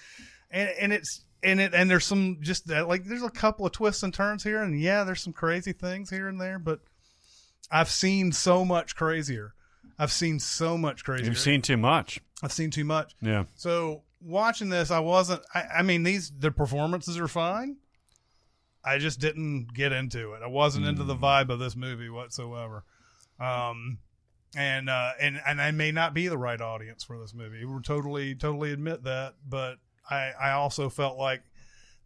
And 0.49 0.69
and 0.80 0.93
it's 0.93 1.25
and 1.43 1.60
it 1.60 1.73
and 1.73 1.91
there's 1.91 2.06
some 2.06 2.38
just 2.41 2.67
that 2.67 2.88
like 2.88 3.03
there's 3.03 3.23
a 3.23 3.30
couple 3.30 3.65
of 3.65 3.73
twists 3.73 4.03
and 4.03 4.13
turns 4.13 4.43
here 4.43 4.62
and 4.62 4.80
yeah, 4.80 5.03
there's 5.03 5.21
some 5.21 5.34
crazy 5.34 5.73
things 5.73 6.10
here 6.10 6.30
and 6.30 6.39
there, 6.39 6.60
but 6.60 6.80
I've 7.69 7.89
seen 7.89 8.32
so 8.32 8.63
much 8.63 8.95
crazier. 8.95 9.53
I've 9.99 10.12
seen 10.12 10.39
so 10.39 10.77
much 10.77 11.03
crazier. 11.03 11.27
You've 11.27 11.39
seen 11.39 11.62
too 11.62 11.77
much. 11.77 12.19
I've 12.43 12.51
seen 12.51 12.69
too 12.69 12.86
much. 12.86 13.15
Yeah. 13.21 13.45
So 13.55 14.03
watching 14.21 14.69
this, 14.69 14.91
I 14.91 14.99
wasn't. 14.99 15.41
I, 15.53 15.63
I 15.79 15.81
mean, 15.81 16.03
these 16.03 16.31
the 16.38 16.51
performances 16.51 17.17
are 17.17 17.27
fine. 17.27 17.77
I 18.83 18.99
just 18.99 19.19
didn't 19.19 19.73
get 19.73 19.91
into 19.91 20.33
it. 20.33 20.41
I 20.43 20.47
wasn't 20.47 20.86
into 20.86 21.03
the 21.03 21.15
vibe 21.15 21.49
of 21.49 21.60
this 21.60 21.75
movie 21.75 22.10
whatsoever. 22.10 22.86
Um, 23.39 23.99
and 24.55 24.89
uh, 24.89 25.12
and 25.19 25.41
and 25.45 25.62
I 25.62 25.71
may 25.71 25.91
not 25.91 26.13
be 26.13 26.27
the 26.27 26.38
right 26.38 26.60
audience 26.62 27.03
for 27.03 27.19
this 27.19 27.33
movie. 27.33 27.65
We 27.65 27.81
totally 27.81 28.33
totally 28.36 28.71
admit 28.71 29.03
that, 29.03 29.36
but 29.47 29.77
I 30.10 30.31
I 30.39 30.51
also 30.51 30.89
felt 30.89 31.17
like 31.17 31.41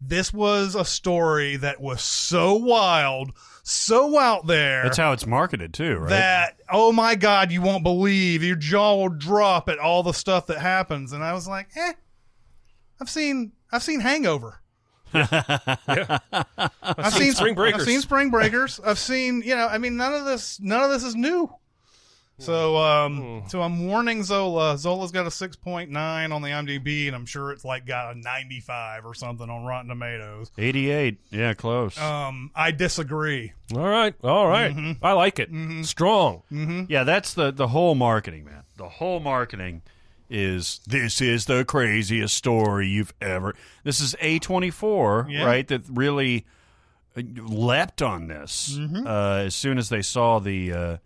this 0.01 0.33
was 0.33 0.75
a 0.75 0.83
story 0.83 1.55
that 1.57 1.79
was 1.79 2.01
so 2.01 2.55
wild, 2.55 3.31
so 3.63 4.17
out 4.17 4.47
there 4.47 4.83
That's 4.83 4.97
how 4.97 5.11
it's 5.11 5.27
marketed 5.27 5.73
too, 5.73 5.97
right? 5.97 6.09
that 6.09 6.57
oh 6.71 6.91
my 6.91 7.15
god 7.15 7.51
you 7.51 7.61
won't 7.61 7.83
believe. 7.83 8.43
Your 8.43 8.55
jaw 8.55 8.95
will 8.95 9.09
drop 9.09 9.69
at 9.69 9.77
all 9.77 10.01
the 10.03 10.13
stuff 10.13 10.47
that 10.47 10.59
happens. 10.59 11.13
And 11.13 11.23
i 11.23 11.33
was 11.33 11.47
like 11.47 11.69
eh 11.75 11.93
i've 12.99 13.09
seen 13.09 13.51
i've 13.71 13.83
seen 13.83 13.99
hangover. 13.99 14.61
I've 15.13 17.13
seen 17.13 17.33
Spring 17.33 17.53
Breakers. 17.53 17.81
i've 17.81 17.87
seen 17.87 18.01
spring 18.01 18.29
breakers. 18.31 18.79
I've 18.83 18.99
seen 18.99 19.41
you 19.41 19.55
know 19.55 19.67
i 19.67 19.77
mean 19.77 19.97
none 19.97 20.13
of 20.13 20.25
this 20.25 20.59
none 20.61 20.81
of 20.83 20.89
this 20.89 21.03
is 21.03 21.15
new 21.15 21.53
So, 22.41 22.75
um, 22.77 23.43
so 23.47 23.61
I'm 23.61 23.85
warning 23.87 24.23
Zola. 24.23 24.77
Zola's 24.77 25.11
got 25.11 25.25
a 25.27 25.29
6.9 25.29 25.91
on 26.33 26.41
the 26.41 26.47
IMDb, 26.49 27.05
and 27.07 27.15
I'm 27.15 27.25
sure 27.27 27.51
it's 27.51 27.63
like 27.63 27.85
got 27.85 28.15
a 28.15 28.19
95 28.19 29.05
or 29.05 29.13
something 29.13 29.47
on 29.49 29.63
Rotten 29.63 29.89
Tomatoes. 29.89 30.51
88. 30.57 31.17
Yeah, 31.29 31.53
close. 31.53 31.99
Um, 31.99 32.49
I 32.55 32.71
disagree. 32.71 33.53
All 33.73 33.87
right, 33.87 34.15
all 34.23 34.47
right. 34.47 34.75
Mm-hmm. 34.75 35.05
I 35.05 35.11
like 35.13 35.37
it. 35.39 35.49
Strong. 35.85 36.41
Yeah, 36.89 37.03
that's 37.03 37.33
the 37.35 37.51
the 37.51 37.67
whole 37.67 37.93
marketing, 37.95 38.45
man. 38.45 38.63
The 38.75 38.89
whole 38.89 39.19
marketing 39.19 39.83
is 40.29 40.79
this 40.87 41.21
is 41.21 41.45
the 41.45 41.63
craziest 41.63 42.33
story 42.35 42.87
you've 42.87 43.13
ever. 43.21 43.53
This 43.83 43.99
is 44.01 44.15
A24, 44.21 45.29
Yeah. 45.29 45.45
right? 45.45 45.67
That 45.67 45.83
really 45.89 46.45
leapt 47.15 48.01
on 48.01 48.27
this 48.27 48.77
Mm-hmm. 48.77 49.05
uh, 49.05 49.35
as 49.45 49.53
soon 49.55 49.77
as 49.77 49.89
they 49.89 50.01
saw 50.01 50.39
the 50.39 50.73
uh, 50.73 50.97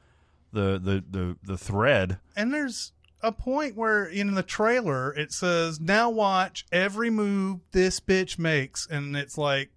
the 0.55 0.79
the 0.79 1.03
the 1.09 1.37
the 1.43 1.57
thread. 1.57 2.17
And 2.35 2.53
there's 2.53 2.93
a 3.21 3.31
point 3.31 3.75
where 3.75 4.05
in 4.05 4.33
the 4.33 4.43
trailer 4.43 5.13
it 5.13 5.31
says, 5.31 5.79
"Now 5.79 6.09
watch 6.09 6.65
every 6.71 7.09
move 7.09 7.59
this 7.71 7.99
bitch 7.99 8.39
makes," 8.39 8.87
and 8.87 9.15
it's 9.15 9.37
like, 9.37 9.69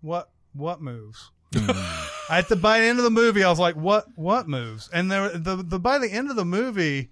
what 0.00 0.30
what 0.54 0.80
moves? 0.80 1.30
At 2.30 2.48
the 2.48 2.56
by 2.56 2.80
the 2.80 2.86
end 2.86 2.98
of 2.98 3.04
the 3.04 3.10
movie, 3.10 3.44
I 3.44 3.50
was 3.50 3.58
like, 3.58 3.76
"What? 3.76 4.06
What 4.16 4.48
moves?" 4.48 4.88
And 4.92 5.10
there, 5.10 5.28
the 5.28 5.56
the 5.56 5.78
by 5.78 5.98
the 5.98 6.08
end 6.10 6.30
of 6.30 6.36
the 6.36 6.44
movie, 6.44 7.10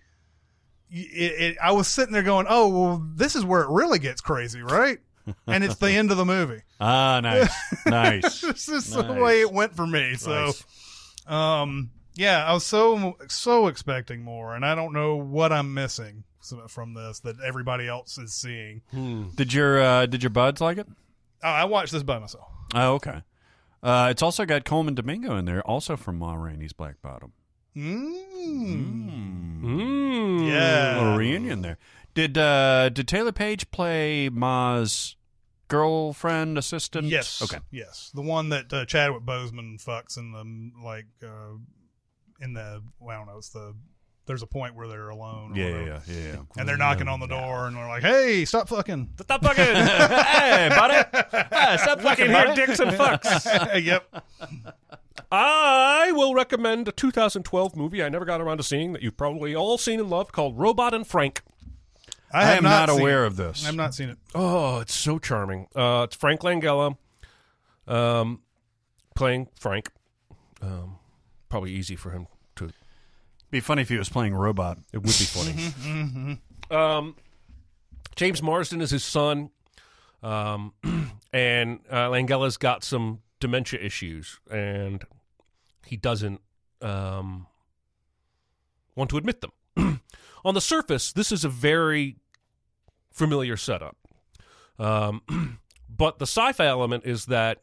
it, 0.91 1.33
it, 1.43 1.57
I 1.63 1.73
was 1.73 1.89
sitting 1.89 2.13
there 2.13 2.23
going, 2.23 2.47
"Oh, 2.49 2.69
well, 2.69 3.07
this 3.15 3.37
is 3.37 3.45
where 3.45 3.63
it 3.63 3.69
really 3.71 3.99
gets 3.99 4.21
crazy, 4.21 4.61
right?" 4.63 4.99
and 5.47 5.65
it's 5.65 5.77
the 5.77 5.91
end 5.91 6.11
of 6.11 6.17
the 6.17 6.25
movie. 6.25 6.61
Ah, 6.81 7.21
nice, 7.21 7.55
nice. 7.87 8.41
this 8.43 8.69
is 8.69 8.91
the 8.91 9.05
way 9.15 9.41
it 9.41 9.51
went 9.51 9.75
for 9.75 9.87
me. 9.87 10.17
So, 10.17 10.47
Nice. 10.47 10.65
um, 11.27 11.91
yeah, 12.15 12.45
I 12.45 12.53
was 12.53 12.65
so 12.65 13.17
so 13.29 13.67
expecting 13.69 14.23
more, 14.23 14.55
and 14.55 14.65
I 14.65 14.75
don't 14.75 14.93
know 14.93 15.17
what 15.17 15.53
I'm 15.53 15.75
missing 15.75 16.25
from 16.69 16.95
this 16.95 17.21
that 17.21 17.37
everybody 17.41 17.89
else 17.89 18.19
is 18.19 18.33
seeing. 18.35 18.83
Did 19.35 19.53
your 19.53 19.81
uh, 19.83 20.07
did 20.07 20.23
your 20.23 20.31
buds 20.31 20.61
like 20.61 20.79
it? 20.79 20.87
Oh, 21.43 21.49
I 21.49 21.65
watched 21.65 21.93
this 21.93 22.03
by 22.03 22.19
myself. 22.19 22.47
Oh, 22.75 22.95
okay. 22.95 23.23
Uh, 23.83 24.09
it's 24.11 24.23
also 24.23 24.47
got 24.47 24.65
Colman 24.65 24.95
Domingo 24.95 25.37
in 25.37 25.45
there, 25.45 25.61
also 25.63 25.97
from 25.97 26.19
Ma 26.19 26.35
Rainey's 26.35 26.73
Black 26.73 27.03
Bottom. 27.03 27.33
Mm. 27.77 29.61
Mm. 29.63 30.43
A 30.43 30.47
Yeah. 30.47 30.99
little 30.99 31.17
reunion 31.17 31.63
there. 31.63 31.79
Did 32.15 32.39
uh, 32.39 32.89
did 32.91 33.09
Taylour 33.09 33.35
Paige 33.35 33.71
play 33.71 34.29
Ma's 34.29 35.17
girlfriend, 35.69 36.57
assistant? 36.57 37.09
Yes. 37.09 37.43
Okay. 37.43 37.59
Yes, 37.71 38.11
the 38.15 38.23
one 38.23 38.51
that 38.51 38.73
uh, 38.73 38.85
Chadwick 38.87 39.23
Boseman 39.25 39.83
fucks 39.85 40.17
in 40.17 40.33
the 40.33 40.85
like 40.87 41.07
uh, 41.23 41.57
in 42.45 42.55
the 42.55 42.83
well, 43.01 43.17
I 43.17 43.19
don't 43.19 43.27
know. 43.27 43.39
It's 43.39 43.49
the 43.49 43.75
there's 44.27 44.43
a 44.43 44.47
point 44.47 44.75
where 44.75 44.89
they're 44.89 45.11
alone. 45.11 45.53
or 45.53 45.57
Yeah, 45.57 45.85
yeah, 45.85 46.01
yeah, 46.07 46.15
yeah. 46.17 46.37
And 46.57 46.69
they're 46.69 46.77
knocking 46.77 47.09
on 47.09 47.21
the 47.21 47.27
door, 47.27 47.67
and 47.67 47.77
they're 47.77 47.89
like, 47.89 48.03
"Hey, 48.03 48.45
stop 48.45 48.69
fucking!" 48.69 49.11
Stop 49.21 49.43
fucking. 49.43 49.65
hey, 49.65 50.69
buddy. 50.71 50.95
Hey, 51.55 51.77
stop 51.79 52.01
fucking 52.01 52.29
here, 52.29 52.55
dicks 52.55 52.81
and 52.81 52.93
fucks. 52.93 53.85
yep. 53.85 54.25
I 55.31 56.13
will 56.13 56.35
recommend 56.35 56.87
a 56.89 56.93
2012 56.93 57.77
movie 57.77 58.03
I 58.03 58.09
never 58.09 58.25
got 58.25 58.41
around 58.41 58.59
to 58.59 58.63
seeing 58.63 58.93
that 58.93 59.03
you've 59.03 59.17
probably 59.17 59.55
all 59.55 59.79
seen 59.79 59.99
and 59.99 60.09
loved 60.09 60.33
called 60.33 60.59
Robot 60.59 60.95
and 60.95 61.07
Frank. 61.07 61.43
I, 62.33 62.45
have 62.45 62.59
am 62.59 62.65
not, 62.65 62.89
seen 62.89 63.01
aware 63.01 63.25
it. 63.25 63.29
of 63.29 63.37
this. 63.37 63.67
I've 63.67 63.77
not 63.77 63.95
seen 63.95 64.09
it. 64.11 64.19
Oh, 64.35 64.81
it's 64.81 64.95
so 64.95 65.19
charming. 65.19 65.69
Uh, 65.75 66.07
it's 66.09 66.17
Frank 66.17 66.41
Langella 66.41 66.97
um, 67.87 68.41
playing 69.15 69.49
Frank. 69.59 69.91
Um, 70.61 70.99
probably 71.49 71.73
easy 71.73 71.97
for 71.97 72.11
him 72.11 72.27
to. 72.27 72.34
Be 73.55 73.61
funny 73.61 73.83
if 73.83 73.89
he 73.89 73.99
was 73.99 74.09
playing 74.09 74.35
robot. 74.35 74.79
It 74.93 74.99
would 74.99 75.07
be 75.07 75.13
funny. 75.13 76.41
Um, 76.71 77.15
James 78.17 78.43
Marsden 78.43 78.81
is 78.81 78.91
his 78.91 79.05
son, 79.05 79.51
um, 80.25 80.73
and 81.33 81.79
uh, 81.93 82.09
Langella's 82.09 82.57
got 82.57 82.83
some 82.83 83.21
dementia 83.39 83.79
issues, 83.79 84.41
and 84.51 85.05
he 85.87 85.97
doesn't 85.97 86.41
um, 86.83 87.47
want 88.97 89.11
to 89.11 89.19
admit 89.19 89.41
them. 89.41 90.01
On 90.45 90.55
the 90.55 90.61
surface, 90.61 91.13
this 91.13 91.31
is 91.31 91.45
a 91.45 91.49
very 91.49 92.17
familiar 93.13 93.57
setup, 93.57 93.97
um, 94.81 95.23
but 95.89 96.19
the 96.19 96.27
sci-fi 96.27 96.67
element 96.67 97.05
is 97.07 97.27
that 97.27 97.59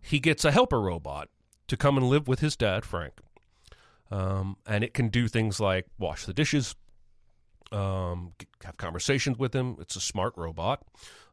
he 0.00 0.18
gets 0.18 0.44
a 0.44 0.50
helper 0.50 0.80
robot 0.80 1.28
to 1.68 1.76
come 1.76 1.96
and 1.96 2.08
live 2.08 2.26
with 2.26 2.40
his 2.40 2.56
dad, 2.56 2.84
Frank, 2.84 3.20
um, 4.12 4.56
and 4.66 4.84
it 4.84 4.92
can 4.92 5.08
do 5.08 5.26
things 5.26 5.58
like 5.58 5.86
wash 5.98 6.26
the 6.26 6.34
dishes, 6.34 6.74
um, 7.72 8.34
have 8.62 8.76
conversations 8.76 9.38
with 9.38 9.54
him. 9.54 9.76
It's 9.80 9.96
a 9.96 10.00
smart 10.00 10.34
robot. 10.36 10.82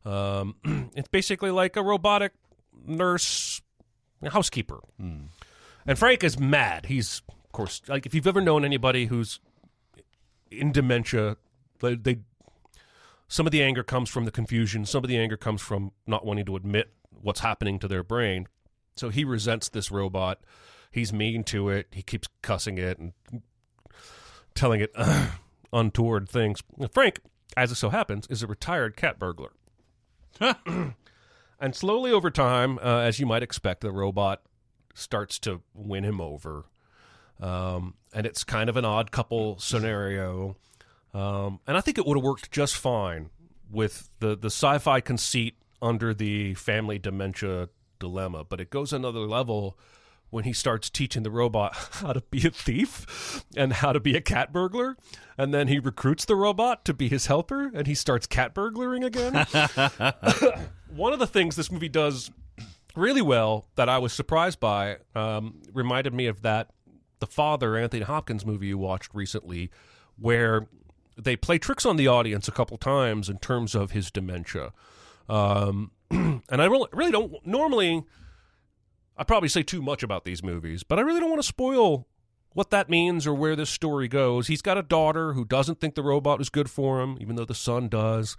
Um, 0.06 0.56
it's 0.96 1.10
basically 1.10 1.52
like 1.52 1.76
a 1.76 1.84
robotic 1.84 2.32
nurse, 2.86 3.62
housekeeper. 4.26 4.80
And 5.86 6.00
Frank 6.00 6.24
is 6.24 6.40
mad. 6.40 6.86
He's, 6.86 7.22
of 7.28 7.52
course, 7.52 7.82
like 7.90 8.06
if 8.06 8.14
you've 8.14 8.28
ever 8.28 8.40
known 8.40 8.64
anybody 8.64 9.08
who's 9.08 9.42
in 10.50 10.72
dementia, 10.72 11.36
they, 11.82 11.96
they 11.96 12.20
some 13.28 13.46
of 13.46 13.52
the 13.52 13.62
anger 13.62 13.84
comes 13.84 14.10
from 14.10 14.24
the 14.24 14.32
confusion. 14.32 14.86
Some 14.86 15.04
of 15.04 15.10
the 15.10 15.18
anger 15.18 15.38
comes 15.38 15.62
from 15.62 15.92
not 16.08 16.26
wanting 16.26 16.46
to 16.46 16.56
admit 16.56 16.94
what's 17.10 17.42
happening 17.42 17.78
to 17.80 17.88
their 17.90 18.04
brain. 18.04 18.48
So 18.96 19.10
he 19.10 19.26
resents 19.26 19.68
this 19.68 19.92
robot. 19.92 20.40
He's 20.92 21.14
mean 21.14 21.44
to 21.46 21.70
it. 21.70 21.88
He 21.92 22.02
keeps 22.02 22.28
cussing 22.42 22.78
it 22.78 22.98
and 22.98 23.14
telling 24.56 24.82
it 24.82 24.94
untoward 25.74 26.28
things. 26.28 26.62
Frank, 26.92 27.20
as 27.56 27.72
it 27.72 27.76
so 27.76 27.90
happens, 27.90 28.28
is 28.28 28.44
a 28.44 28.48
retired 28.48 28.96
cat 28.96 29.20
burglar. 29.20 29.52
and 30.40 31.76
slowly 31.76 32.12
over 32.12 32.32
time, 32.32 32.80
uh, 32.80 33.00
as 33.00 33.20
you 33.20 33.26
might 33.26 33.44
expect, 33.44 33.82
the 33.82 33.92
robot 33.92 34.42
starts 34.94 35.40
to 35.40 35.62
win 35.74 36.04
him 36.04 36.20
over. 36.20 36.66
Um, 37.40 37.96
and 38.14 38.26
it's 38.26 38.44
kind 38.44 38.70
of 38.70 38.78
an 38.78 38.86
odd 38.86 39.12
couple 39.12 39.60
scenario. 39.60 40.58
Um, 41.14 41.60
and 41.68 41.78
I 41.78 41.82
think 41.82 41.98
it 41.98 42.06
would 42.06 42.18
have 42.18 42.24
worked 42.24 42.52
just 42.52 42.76
fine 42.76 43.30
with 43.72 44.10
the, 44.20 44.36
the 44.36 44.48
sci 44.48 44.78
fi 44.80 45.00
conceit 45.00 45.56
under 45.82 46.14
the 46.14 46.56
family 46.56 47.00
dementia 47.00 47.70
dilemma. 48.00 48.44
But 48.44 48.60
it 48.60 48.70
goes 48.70 48.92
another 48.92 49.22
level 49.22 49.78
when 50.30 50.44
he 50.44 50.54
starts 50.54 50.90
teaching 50.90 51.24
the 51.24 51.32
robot 51.32 51.76
how 51.94 52.14
to 52.14 52.22
be 52.30 52.46
a 52.46 52.52
thief 52.52 53.44
and 53.56 53.74
how 53.74 53.94
to 53.94 54.00
be 54.00 54.16
a 54.16 54.22
cat 54.22 54.54
burglar. 54.54 54.98
And 55.38 55.54
then 55.54 55.68
he 55.68 55.80
recruits 55.80 56.26
the 56.26 56.36
robot 56.36 56.86
to 56.86 56.94
be 56.94 57.08
his 57.08 57.28
helper 57.28 57.72
and 57.74 57.88
he 57.88 57.96
starts 57.96 58.28
cat 58.28 58.54
burglaring 58.54 59.04
again. 59.04 59.34
One 60.90 61.14
of 61.14 61.20
the 61.20 61.28
things 61.28 61.56
this 61.56 61.72
movie 61.72 61.90
does 61.90 62.32
really 62.96 63.22
well 63.22 63.68
that 63.76 63.90
I 63.90 63.98
was 63.98 64.14
surprised 64.14 64.60
by 64.60 64.98
um, 65.16 65.62
reminded 65.74 66.14
me 66.14 66.28
of 66.28 66.42
that 66.42 66.72
the 67.20 67.28
father 67.28 67.78
Anthony 67.78 68.04
Hopkins 68.04 68.46
movie 68.46 68.68
you 68.68 68.78
watched 68.78 69.14
recently, 69.14 69.70
where 70.18 70.68
they 71.18 71.36
play 71.36 71.58
tricks 71.58 71.86
on 71.86 71.98
the 71.98 72.08
audience 72.08 72.48
a 72.48 72.52
couple 72.52 72.78
times 72.78 73.30
in 73.30 73.38
terms 73.38 73.76
of 73.76 73.92
his 73.92 74.10
dementia. 74.10 74.72
Um, 75.28 75.92
and 76.12 76.42
I 76.50 76.66
really, 76.66 76.88
really 76.94 77.12
don't 77.12 77.46
normally. 77.46 78.04
I 79.20 79.26
probably 79.26 79.50
say 79.50 79.64
too 79.64 79.82
much 79.82 80.02
about 80.02 80.24
these 80.24 80.42
movies, 80.42 80.82
but 80.84 80.98
I 80.98 81.02
really 81.02 81.20
don't 81.20 81.30
want 81.30 81.42
to 81.42 81.48
spoil 81.48 82.08
what 82.54 82.70
that 82.72 82.90
means 82.90 83.28
or 83.28 83.34
where 83.34 83.56
this 83.58 83.70
story 83.70 84.08
goes. 84.08 84.48
He's 84.48 84.62
got 84.62 84.78
a 84.78 84.82
daughter 84.82 85.34
who 85.34 85.44
doesn't 85.44 85.82
think 85.82 85.96
the 85.96 86.02
robot 86.02 86.40
is 86.40 86.50
good 86.50 86.70
for 86.70 87.02
him, 87.02 87.18
even 87.20 87.36
though 87.36 87.44
the 87.46 87.54
son 87.54 87.90
does. 87.90 88.38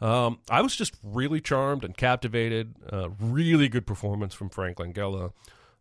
Um, 0.00 0.38
I 0.48 0.62
was 0.62 0.76
just 0.76 0.94
really 1.02 1.40
charmed 1.40 1.84
and 1.84 1.96
captivated. 1.96 2.76
Uh, 2.90 3.10
really 3.18 3.68
good 3.68 3.88
performance 3.88 4.32
from 4.32 4.50
Frank 4.50 4.78
Langella. 4.78 5.32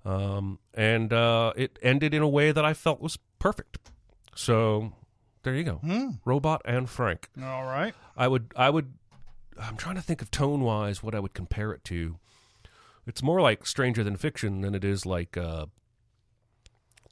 Um, 0.04 0.58
and 0.74 1.14
uh, 1.14 1.54
it 1.56 1.78
ended 1.84 2.16
in 2.16 2.24
a 2.24 2.28
way 2.28 2.52
that 2.52 2.66
I 2.66 2.74
felt 2.74 3.00
was 3.00 3.20
perfect. 3.38 3.78
So 4.36 4.94
there 5.44 5.54
you 5.54 5.64
go. 5.64 5.80
Robot 6.26 6.64
and 6.66 6.90
Frank. 6.90 7.30
All 7.40 7.66
right. 7.66 7.94
I 8.18 8.28
would, 8.28 8.52
I 8.56 8.72
would, 8.72 8.94
I'm 9.62 9.78
trying 9.78 9.96
to 9.96 10.02
think 10.02 10.24
of 10.24 10.32
tone 10.32 10.62
wise 10.62 11.04
what 11.04 11.14
I 11.14 11.20
would 11.20 11.36
compare 11.36 11.72
it 11.72 11.84
to. 11.86 12.18
It's 13.10 13.22
more 13.24 13.42
like 13.42 13.66
Stranger 13.66 14.04
Than 14.04 14.16
Fiction 14.16 14.62
than 14.62 14.74
it 14.76 14.86
is 14.86 15.06
like, 15.06 15.36
uh, 15.36 15.66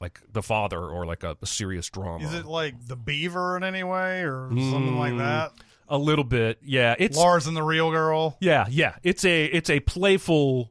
like 0.00 0.20
The 0.32 0.42
Father 0.42 0.78
or 0.80 1.04
like 1.04 1.24
a, 1.24 1.36
a 1.42 1.46
serious 1.46 1.88
drama. 1.90 2.24
Is 2.24 2.32
it 2.34 2.46
like 2.46 2.86
the 2.86 2.96
Beaver 2.96 3.56
in 3.56 3.64
any 3.64 3.82
way 3.82 4.22
or 4.22 4.48
something 4.50 4.96
like 4.96 5.12
Mm, 5.14 5.18
that? 5.18 5.52
a 5.88 5.98
little 5.98 6.24
bit? 6.24 6.58
Yeah, 6.62 6.94
it's 6.98 7.16
Lars 7.18 7.46
and 7.46 7.56
the 7.56 7.62
Real 7.62 7.90
Girl. 7.90 8.36
Yeah, 8.40 8.66
yeah. 8.70 8.94
It's 9.02 9.24
a 9.24 9.44
it's 9.46 9.68
a 9.70 9.80
playful 9.80 10.70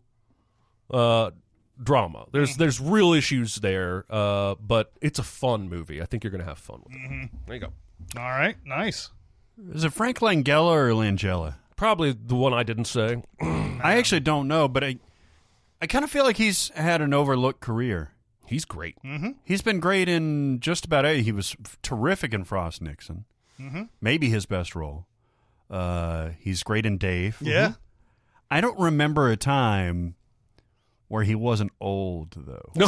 uh 0.89 1.31
drama. 1.83 2.25
There's 2.31 2.51
Mm-hmm. 2.51 2.59
there's 2.59 2.79
real 2.79 3.13
issues 3.13 3.55
there, 3.57 4.05
uh, 4.09 4.55
but 4.55 4.93
it's 5.01 5.19
a 5.19 5.23
fun 5.23 5.67
movie. 5.69 6.01
I 6.01 6.05
think 6.05 6.23
you're 6.23 6.31
gonna 6.31 6.43
have 6.45 6.57
fun 6.59 6.81
with 6.85 6.93
it. 6.95 6.99
Mm-hmm. 6.99 7.23
There 7.47 7.55
you 7.55 7.61
go. 7.61 7.73
All 8.17 8.29
right. 8.29 8.55
Nice. 8.65 9.09
Is 9.73 9.83
it 9.83 9.91
Frank 9.91 10.19
Langella 10.19 10.71
or 10.71 10.89
Langella? 10.91 11.55
Probably 11.75 12.11
the 12.13 12.35
one 12.35 12.53
I 12.53 12.63
didn't 12.63 12.85
say. 12.85 13.21
I 13.41 13.95
actually 13.97 14.21
don't 14.21 14.47
know, 14.47 14.67
but 14.67 14.83
I, 14.83 14.97
I 15.81 15.87
kind 15.87 16.03
of 16.03 16.11
feel 16.11 16.23
like 16.23 16.37
he's 16.37 16.69
had 16.69 17.01
an 17.01 17.13
overlooked 17.13 17.59
career. 17.59 18.11
He's 18.45 18.65
great. 18.65 18.95
He's 19.43 19.61
been 19.61 19.79
great 19.79 20.07
in 20.07 20.59
just 20.59 20.85
about 20.85 21.05
a. 21.05 21.21
He 21.21 21.31
was 21.31 21.55
terrific 21.81 22.33
in 22.33 22.45
Frost 22.45 22.81
Nixon. 22.81 23.25
Mm-hmm. 23.59 23.83
Maybe 23.99 24.29
his 24.29 24.45
best 24.45 24.75
role. 24.75 25.05
Uh, 25.69 26.29
he's 26.39 26.63
great 26.63 26.85
in 26.85 26.97
Dave. 26.97 27.37
Yeah. 27.41 27.73
I 28.49 28.61
don't 28.61 28.79
remember 28.79 29.29
a 29.29 29.35
time 29.35 30.15
where 31.09 31.23
he 31.23 31.35
wasn't 31.35 31.71
old 31.79 32.31
though. 32.31 32.71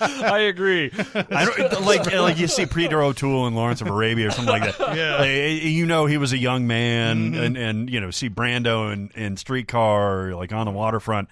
I 0.00 0.46
agree. 0.48 0.90
I 0.94 1.44
don't 1.44 1.84
like 1.84 2.10
like 2.12 2.38
you 2.38 2.46
see 2.46 2.66
Peter 2.66 3.02
O'Toole 3.02 3.46
in 3.46 3.54
Lawrence 3.54 3.80
of 3.80 3.88
Arabia 3.88 4.28
or 4.28 4.30
something 4.30 4.60
like 4.60 4.76
that. 4.76 4.96
Yeah. 5.00 5.16
Like, 5.18 5.28
eh, 5.28 5.48
you 5.48 5.86
know 5.86 6.06
he 6.06 6.16
was 6.16 6.32
a 6.32 6.38
young 6.38 6.66
man, 6.66 7.32
mm-hmm. 7.32 7.42
and 7.42 7.56
and 7.56 7.90
you 7.90 8.00
know 8.00 8.10
see 8.10 8.28
Brando 8.28 8.92
in, 8.92 9.10
in 9.14 9.36
Streetcar 9.36 10.34
like 10.34 10.52
on 10.52 10.66
the 10.66 10.72
waterfront, 10.72 11.28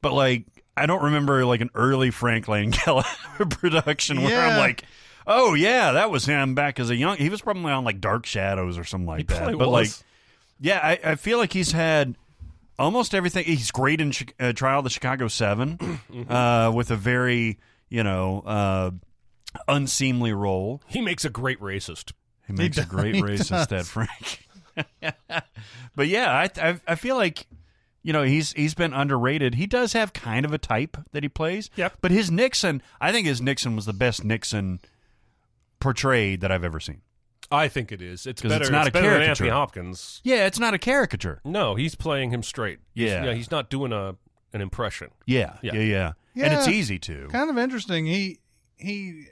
but 0.00 0.12
like 0.12 0.44
I 0.76 0.86
don't 0.86 1.02
remember 1.02 1.44
like 1.44 1.60
an 1.60 1.70
early 1.74 2.10
Frank 2.10 2.46
Langella 2.46 3.04
production 3.50 4.22
where 4.22 4.40
I'm 4.40 4.58
like. 4.58 4.84
Oh 5.26 5.54
yeah, 5.54 5.92
that 5.92 6.10
was 6.10 6.24
him 6.24 6.56
back 6.56 6.80
as 6.80 6.90
a 6.90 6.96
young. 6.96 7.16
He 7.18 7.28
was 7.28 7.42
probably 7.42 7.70
on 7.70 7.84
like 7.84 8.00
Dark 8.00 8.26
Shadows 8.26 8.78
or 8.78 8.84
something 8.84 9.06
like 9.06 9.28
that. 9.28 9.56
But 9.56 9.70
was. 9.70 9.70
like, 9.70 10.06
yeah, 10.60 10.80
I, 10.82 11.12
I 11.12 11.14
feel 11.14 11.38
like 11.38 11.52
he's 11.52 11.70
had 11.70 12.16
almost 12.80 13.14
everything. 13.14 13.44
He's 13.44 13.70
great 13.70 14.00
in 14.00 14.12
Chi- 14.12 14.26
uh, 14.40 14.52
Trial 14.52 14.78
of 14.78 14.84
the 14.84 14.90
Chicago 14.90 15.28
7 15.28 16.00
uh, 16.28 16.72
with 16.74 16.90
a 16.90 16.96
very 16.96 17.58
you 17.88 18.02
know 18.02 18.40
uh, 18.40 18.90
unseemly 19.68 20.32
role. 20.32 20.82
He 20.86 21.00
makes 21.00 21.24
a 21.24 21.30
great 21.30 21.60
racist. 21.60 22.12
He 22.46 22.52
makes 22.54 22.78
a 22.78 22.84
great 22.84 23.14
he 23.14 23.22
racist, 23.22 23.68
that 23.68 23.86
Frank. 23.86 24.46
but 25.94 26.08
yeah, 26.08 26.32
I, 26.32 26.68
I 26.70 26.80
I 26.88 26.94
feel 26.96 27.16
like 27.16 27.46
you 28.02 28.12
know 28.12 28.22
he's 28.22 28.52
he's 28.52 28.74
been 28.74 28.92
underrated. 28.92 29.54
He 29.54 29.66
does 29.66 29.92
have 29.92 30.12
kind 30.12 30.44
of 30.44 30.52
a 30.52 30.58
type 30.58 30.96
that 31.12 31.22
he 31.22 31.28
plays. 31.28 31.70
Yep. 31.76 31.98
But 32.00 32.10
his 32.10 32.30
Nixon, 32.30 32.82
I 33.00 33.12
think 33.12 33.26
his 33.26 33.40
Nixon 33.40 33.76
was 33.76 33.86
the 33.86 33.92
best 33.92 34.24
Nixon 34.24 34.80
portrayed 35.80 36.40
that 36.40 36.50
I've 36.50 36.64
ever 36.64 36.80
seen. 36.80 37.02
I 37.50 37.68
think 37.68 37.90
it 37.92 38.00
is. 38.00 38.26
It's 38.26 38.40
'Cause 38.42 38.48
better. 38.50 38.62
it's 38.62 38.70
not 38.70 38.86
a 38.88 38.92
better 38.92 39.08
than 39.10 39.18
caricature. 39.18 39.30
Anthony 39.30 39.50
Hopkins. 39.50 40.20
Yeah, 40.24 40.46
it's 40.46 40.58
not 40.58 40.72
a 40.74 40.78
caricature. 40.78 41.40
No, 41.44 41.74
he's 41.74 41.94
playing 41.94 42.30
him 42.30 42.42
straight. 42.42 42.78
He's- 42.94 43.10
Yeah. 43.10 43.24
yeah. 43.24 43.32
He's 43.34 43.50
not 43.50 43.70
doing 43.70 43.92
a 43.92 44.16
an 44.52 44.60
impression. 44.60 45.10
Yeah, 45.26 45.58
yeah, 45.62 45.74
Yeah. 45.74 46.12
yeah. 46.34 46.44
And 46.44 46.54
it's 46.54 46.66
Yeah. 46.66 46.72
easy 46.74 46.98
to. 47.00 47.28
kind 47.30 47.50
of 47.50 47.58
interesting. 47.58 48.06
He 48.06 48.40
he 48.76 49.26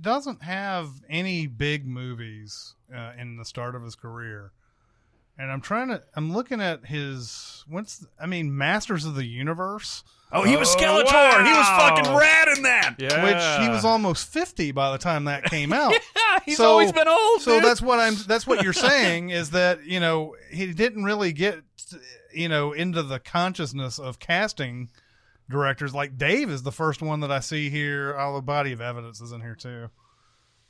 doesn't 0.00 0.42
have 0.42 0.88
any 1.08 1.46
big 1.46 1.86
movies 1.86 2.74
uh, 2.94 3.12
in 3.18 3.36
the 3.36 3.44
start 3.44 3.74
of 3.74 3.82
his 3.82 3.94
career, 3.94 4.52
and 5.38 5.50
I'm 5.50 5.60
trying 5.60 5.88
to. 5.88 6.02
I'm 6.14 6.32
looking 6.32 6.60
at 6.60 6.86
his. 6.86 7.64
What's 7.66 8.06
I 8.20 8.26
mean, 8.26 8.56
Masters 8.56 9.04
of 9.04 9.14
the 9.16 9.24
Universe, 9.26 10.02
Oh, 10.34 10.44
he 10.44 10.56
was 10.56 10.74
Oh, 10.74 10.78
Skeletor. 10.78 11.44
He 11.44 11.52
was 11.52 11.66
wow. 11.66 11.94
fucking 11.94 12.14
rad 12.16 12.48
in 12.56 12.62
that. 12.62 12.94
Yeah. 12.98 13.22
which 13.22 13.62
he 13.62 13.68
was 13.68 13.84
almost 13.84 14.32
50 14.32 14.72
by 14.72 14.90
the 14.92 14.96
time 14.98 15.24
that 15.24 15.44
came 15.44 15.74
out. 15.74 15.92
Yeah, 16.32 16.38
he's 16.44 16.56
So- 16.56 16.70
always 16.70 16.92
been 16.92 17.08
old. 17.08 17.40
so 17.42 17.56
dude. 17.56 17.64
that's 17.64 17.82
what 17.82 17.98
I'm. 18.00 18.14
That's 18.26 18.46
what 18.46 18.62
you're 18.62 18.72
saying 18.90 19.30
is 19.30 19.50
that 19.50 19.84
you 19.84 20.00
know 20.00 20.34
he 20.50 20.72
didn't 20.72 21.04
really 21.04 21.32
get 21.32 21.62
you 22.34 22.48
know 22.48 22.72
into 22.72 23.02
the 23.02 23.18
consciousness 23.18 23.98
of 23.98 24.18
casting 24.18 24.90
directors. 25.50 25.94
Like 25.94 26.16
Dave 26.16 26.50
is 26.50 26.62
the 26.62 26.72
first 26.72 27.02
one 27.02 27.20
that 27.20 27.30
I 27.30 27.40
see 27.40 27.68
here. 27.70 28.14
All 28.16 28.34
the 28.34 28.42
body 28.42 28.72
of 28.72 28.80
evidence 28.80 29.20
is 29.20 29.32
in 29.32 29.40
here 29.40 29.54
too, 29.54 29.88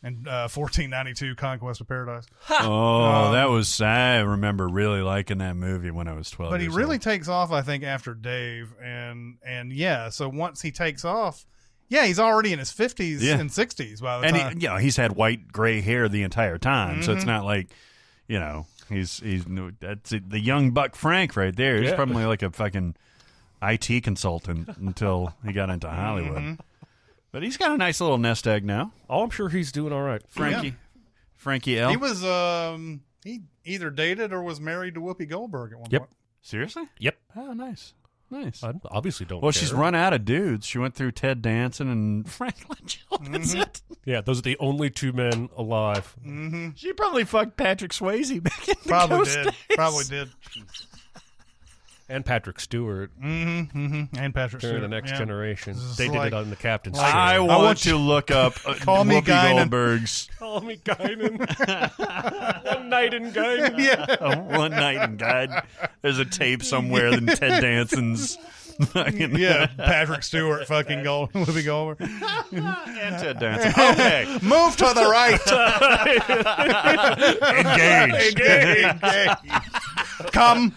and 0.03 0.27
uh, 0.27 0.49
1492 0.49 1.37
Conquest 1.37 1.81
of 1.81 1.89
Paradise. 1.89 2.27
Oh, 2.51 3.33
that 3.33 3.49
was. 3.51 3.81
I 3.81 4.19
remember 4.21 4.67
really 4.69 5.03
liking 5.03 5.39
that 5.39 5.55
movie 5.57 5.91
when 5.91 6.09
I 6.09 6.15
was 6.15 6.31
twelve. 6.31 6.51
But 6.51 6.61
he 6.61 6.67
years 6.67 6.77
really 6.77 6.97
old. 6.97 7.03
takes 7.03 7.29
off, 7.29 7.53
I 7.53 7.63
think, 7.63 7.85
after 7.85 8.15
Dave, 8.15 8.75
and 8.83 9.37
and 9.47 9.73
yeah. 9.73 10.09
So 10.09 10.29
once 10.29 10.61
he 10.63 10.73
takes 10.73 11.05
off, 11.05 11.47
yeah, 11.93 12.07
he's 12.07 12.19
already 12.19 12.53
in 12.53 12.59
his 12.59 12.71
50s 12.73 13.21
Yeah. 13.21 13.39
and 13.39 13.51
60s 13.51 14.01
by 14.01 14.21
the 14.21 14.27
and 14.27 14.37
time. 14.37 14.57
he, 14.57 14.63
you 14.63 14.69
know, 14.71 14.77
he's 14.79 14.97
had 14.97 15.13
white 15.15 15.53
gray 15.53 15.81
hair 15.81 16.09
the 16.09 16.23
entire 16.23 16.57
time, 16.59 17.03
so 17.03 17.09
Mm-hmm. 17.11 17.19
it's 17.19 17.27
not 17.27 17.45
like, 17.45 17.69
you 18.27 18.39
know, 18.41 18.67
he's 18.89 19.19
he's 19.21 19.45
that's 19.81 20.11
the 20.11 20.41
young 20.41 20.71
buck 20.71 20.95
Frank 20.97 21.37
right 21.37 21.55
there. 21.55 21.81
He's 21.81 21.91
Yeah. 21.91 21.97
probably 21.97 22.25
like 22.25 22.43
a 22.43 22.51
fucking 22.51 22.97
IT 23.63 24.03
consultant 24.03 24.69
until 24.79 25.35
he 25.45 25.53
got 25.53 25.71
into 25.71 25.89
Hollywood. 26.03 26.39
Mm-hmm. 26.43 26.55
But 27.31 27.43
he's 27.43 27.57
got 27.57 27.71
a 27.73 27.77
nice 27.79 28.01
little 28.01 28.19
nest 28.19 28.47
egg 28.47 28.65
now, 28.65 28.93
Oh, 29.09 29.23
I'm 29.23 29.31
sure 29.31 29.49
he's 29.49 29.71
doing 29.73 29.93
all 29.93 30.03
right. 30.03 30.23
Frankie. 30.29 30.75
Frankie 31.37 31.79
L. 31.79 31.91
He 31.91 31.97
was 31.97 32.25
um 32.25 33.03
he 33.25 33.43
either 33.65 33.91
dated 33.91 34.33
or 34.33 34.43
was 34.43 34.61
married 34.61 34.95
to 34.95 35.01
Whoopi 35.01 35.29
Goldberg 35.29 35.73
at 35.73 35.79
one 35.79 35.89
Yep. 35.91 36.01
point. 36.03 36.13
Seriously? 36.41 36.85
Yep. 36.99 37.17
Oh, 37.37 37.53
nice, 37.53 37.95
nice. 38.33 38.65
I 38.65 38.73
obviously 38.91 39.27
don't. 39.27 39.41
well, 39.43 39.53
care. 39.53 39.61
she's 39.61 39.73
run 39.73 39.95
out 39.95 40.13
of 40.13 40.25
dudes. 40.25 40.67
She 40.67 40.79
went 40.79 40.95
through 40.97 41.13
Ted 41.13 41.41
Danson 41.43 41.89
and 41.89 42.29
Frank 42.29 42.57
Langella. 42.69 43.31
That's 43.31 43.53
Mm-hmm. 43.53 43.61
it. 43.61 43.83
Yeah, 44.05 44.21
those 44.21 44.41
are 44.41 44.43
the 44.43 44.57
only 44.59 44.91
two 44.91 45.13
men 45.13 45.49
alive. 45.57 46.17
She 46.75 46.93
probably 46.95 47.23
fucked 47.25 47.57
Patrick 47.57 47.93
Swayze 47.93 48.43
back 48.43 48.69
in 48.69 48.75
the 48.83 48.89
Probably 48.89 49.17
Ghost 49.19 49.35
did. 49.37 49.45
days. 49.45 49.55
Probably 49.77 50.05
did. 50.05 50.29
And 52.13 52.27
Patrick 52.27 52.61
Stewart 52.61 53.11
Mm-hmm, 53.19 53.79
mm-hmm. 53.79 54.17
And 54.19 54.35
Patrick 54.35 54.61
during 54.61 54.77
Stewart. 54.77 54.83
the 54.83 54.89
next 54.89 55.13
yeah. 55.13 55.19
generation. 55.19 55.73
This 55.75 55.83
is 55.83 55.97
They 55.97 56.09
did 56.09 56.17
like- 56.17 56.27
it 56.29 56.35
on 56.35 56.51
the 56.51 56.57
captain's 56.57 56.99
like- 56.99 57.11
chair. 57.11 57.21
I 57.21 57.39
want, 57.39 57.63
want 57.63 57.79
to 57.79 57.97
look 57.97 58.31
up 58.31 58.53
uh, 58.67 58.75
Call 58.81 59.05
me 59.05 59.17
Whoopi 59.17 59.25
Guinan. 59.25 59.57
Goldberg's 59.57 60.29
Call 60.39 60.61
me 60.61 60.77
Guinan. 60.77 62.65
One 62.77 62.89
night 62.91 63.15
in 63.15 63.33
Guinan. 63.33 63.79
yeah. 63.79 64.17
uh, 64.21 64.37
One 64.59 64.73
Night 64.73 65.03
in 65.09 65.17
God. 65.17 65.63
There's 66.03 66.19
a 66.19 66.25
tape 66.27 66.63
somewhere 66.63 67.09
in 67.09 67.27
Ted 67.27 67.63
Danson's. 67.63 68.37
Fucking- 68.87 69.37
Yeah, 69.37 69.67
Patrick 69.77 70.23
Stewart, 70.23 70.67
fucking 70.67 71.03
Gold, 71.03 71.33
Whoopi 71.33 71.65
Goldberg. 71.65 72.09
and 72.53 73.19
Ted 73.19 73.39
Danson. 73.39 73.73
Okay, 73.93 74.39
Move 74.43 74.77
to 74.77 74.85
the 74.95 75.09
right. 75.11 75.41
engaged. 78.23 78.99
Come. 80.33 80.75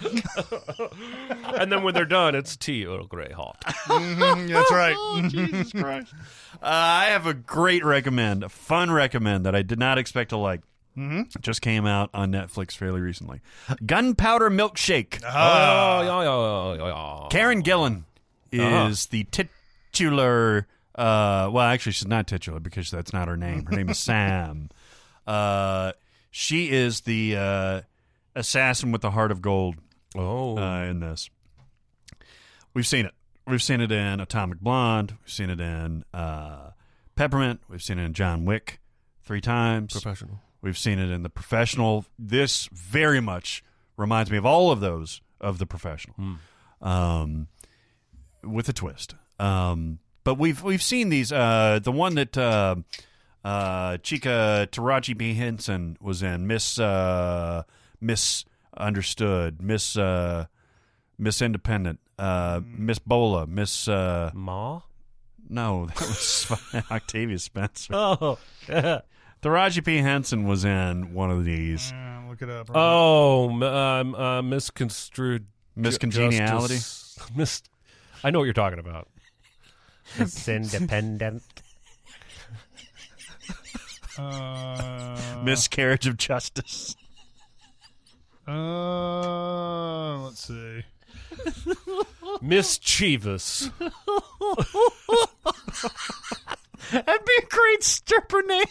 And 1.60 1.72
then 1.72 1.84
when 1.84 1.94
they're 1.94 2.06
done, 2.06 2.36
it's 2.36 2.58
tea 2.58 2.86
Earl 2.86 3.06
Grey 3.08 3.32
hot. 3.32 3.60
Mhm, 3.88 4.50
That's 4.52 4.72
right. 4.72 5.30
Jesus 5.30 5.72
Christ. 5.72 6.14
Uh, 6.56 6.58
I 6.62 7.06
have 7.08 7.26
a 7.28 7.34
great 7.34 7.84
recommend, 7.86 8.44
a 8.44 8.50
fun 8.50 8.90
recommend 8.92 9.46
that 9.46 9.56
I 9.56 9.62
did 9.62 9.80
not 9.80 9.98
expect 9.98 10.30
to 10.32 10.38
like. 10.38 10.62
Mm-hmm. 10.98 11.24
Just 11.42 11.62
came 11.62 11.86
out 11.86 12.10
on 12.14 12.32
Netflix 12.32 12.72
fairly 12.74 13.02
recently. 13.02 13.42
Gunpowder 13.86 14.50
Milkshake. 14.50 15.22
oh, 15.26 16.02
yeah, 16.02 16.24
yeah, 16.24 16.24
yeah, 16.24 16.88
yeah, 16.88 17.22
yeah. 17.22 17.28
Karen 17.30 17.64
Gillan 17.64 18.04
is 18.52 18.60
Uh-huh. 18.62 19.08
the 19.12 19.24
titular. 19.26 20.68
Uh, 20.96 21.50
well, 21.52 21.66
actually, 21.66 21.92
she's 21.92 22.08
not 22.08 22.28
titular 22.28 22.60
because 22.62 22.90
that's 22.90 23.12
not 23.12 23.28
her 23.28 23.36
name. 23.36 23.66
Her 23.66 23.76
name 23.76 23.90
is 23.90 24.00
Sam. 24.00 24.70
Uh, 25.28 25.92
she 26.32 26.70
is 26.70 27.02
the 27.02 27.36
uh, 27.38 27.82
assassin 28.36 28.92
with 28.94 29.02
the 29.02 29.12
heart 29.12 29.32
of 29.32 29.42
gold 29.42 29.76
Oh, 30.16 30.58
uh, 30.58 30.84
in 30.84 31.02
this. 31.02 31.30
We've 32.74 32.88
seen 32.88 33.06
it. 33.06 33.14
We've 33.48 33.62
seen 33.62 33.82
it 33.82 33.92
in 33.92 34.20
Atomic 34.22 34.60
Blonde. 34.62 35.16
We've 35.22 35.32
seen 35.32 35.50
it 35.50 35.60
in 35.60 36.04
uh, 36.14 36.72
Peppermint. 37.16 37.60
We've 37.70 37.84
seen 37.84 38.00
it 38.00 38.06
in 38.06 38.14
John 38.14 38.46
Wick 38.46 38.80
three 39.24 39.42
times. 39.42 39.92
professional. 39.92 40.40
We've 40.66 40.78
seen 40.80 40.98
it 40.98 41.12
in 41.12 41.22
The 41.22 41.30
Professional. 41.30 42.06
This 42.18 42.68
very 42.74 43.22
much 43.22 43.64
reminds 43.98 44.32
me 44.32 44.38
of 44.38 44.48
all 44.48 44.72
of 44.72 44.80
those 44.80 45.22
of 45.40 45.60
The 45.60 45.68
Professional, 45.68 46.16
um, 46.82 47.50
with 48.44 48.68
a 48.68 48.74
twist. 48.74 49.14
Um, 49.40 50.00
but 50.24 50.40
we've 50.40 50.64
we've 50.64 50.82
seen 50.82 51.10
these. 51.10 51.32
Uh, 51.32 51.80
the 51.84 51.92
one 51.92 52.16
that 52.16 52.36
uh, 52.36 52.78
uh, 53.44 53.98
Chica 53.98 54.68
Taraji 54.72 55.16
P 55.16 55.36
Henson 55.36 55.98
was 56.02 56.24
in, 56.24 56.48
Miss 56.48 56.80
uh, 56.80 57.62
Miss 58.02 58.44
Understood, 58.76 59.62
Miss 59.62 59.96
uh, 59.96 60.48
Miss 61.20 61.44
Independent, 61.44 62.00
uh, 62.18 62.60
Miss 62.66 62.98
Bola, 62.98 63.46
Miss. 63.46 63.88
Uh, 63.88 64.32
Ma? 64.34 64.82
no, 65.48 65.86
that 65.96 66.02
was 66.02 66.52
Octavia 66.92 67.38
Spencer. 67.38 67.94
Oh, 67.94 68.40
Taraji 69.46 69.86
P 69.86 69.98
Henson 69.98 70.46
was 70.48 70.66
in 70.66 71.14
one 71.14 71.30
of 71.30 71.46
these. 71.46 71.92
Uh, 71.94 72.24
look 72.28 72.42
it 72.42 72.50
up. 72.50 72.72
oh, 72.74 73.50
m- 73.52 73.62
um, 73.62 74.16
uh, 74.16 74.42
misconstrued 74.42 75.46
Miss 75.76 76.00
ju- 76.00 76.30
Mis- 77.36 77.62
I 78.24 78.32
know 78.32 78.40
what 78.40 78.46
you're 78.46 78.54
talking 78.54 78.80
about. 78.80 79.08
Miss 80.20 80.48
Independent. 80.48 81.44
Uh, 84.18 85.42
Miscarriage 85.44 86.08
of 86.08 86.16
Justice. 86.16 86.96
uh, 88.48 90.18
let's 90.20 90.48
see. 90.48 90.84
Mischievous. 92.42 93.70
That'd 96.92 97.26
be 97.26 97.34
a 97.42 97.46
great 97.48 97.84
stripper 97.84 98.42
name. 98.44 98.66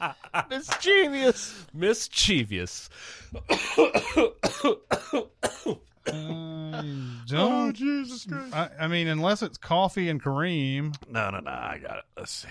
Mischievous. 0.50 1.66
Mischievous. 1.72 2.90
Mm, 6.06 7.22
oh, 7.22 7.24
don't, 7.26 7.72
Jesus 7.74 8.26
Christ. 8.26 8.54
I, 8.54 8.68
I 8.80 8.88
mean, 8.88 9.08
unless 9.08 9.42
it's 9.42 9.56
Coffee 9.56 10.10
and 10.10 10.22
Kareem, 10.22 10.94
No, 11.10 11.30
no, 11.30 11.40
no. 11.40 11.50
I 11.50 11.80
got 11.82 11.98
it. 11.98 12.04
Let's 12.16 12.32
see. 12.32 12.48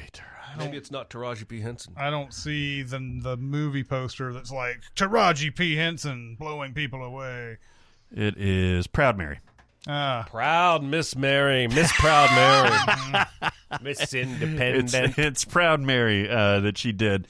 Maybe 0.57 0.77
it's 0.77 0.91
not 0.91 1.09
Taraji 1.09 1.47
P 1.47 1.61
Henson. 1.61 1.93
I 1.97 2.09
don't 2.09 2.33
see 2.33 2.83
the 2.83 2.99
the 3.21 3.37
movie 3.37 3.83
poster 3.83 4.33
that's 4.33 4.51
like 4.51 4.81
Taraji 4.95 5.55
P 5.55 5.75
Henson 5.75 6.35
blowing 6.39 6.73
people 6.73 7.03
away. 7.03 7.57
It 8.11 8.37
is 8.37 8.85
Proud 8.87 9.17
Mary. 9.17 9.39
Ah, 9.87 10.25
Proud 10.29 10.83
Miss 10.83 11.15
Mary, 11.15 11.67
Miss 11.67 11.91
Proud 11.93 12.29
Mary, 12.33 13.51
Miss 13.81 14.13
Independent. 14.13 14.93
it's 15.17 15.43
Proud 15.43 15.81
Mary 15.81 16.29
uh, 16.29 16.61
that 16.61 16.77
she 16.77 16.91
did. 16.91 17.27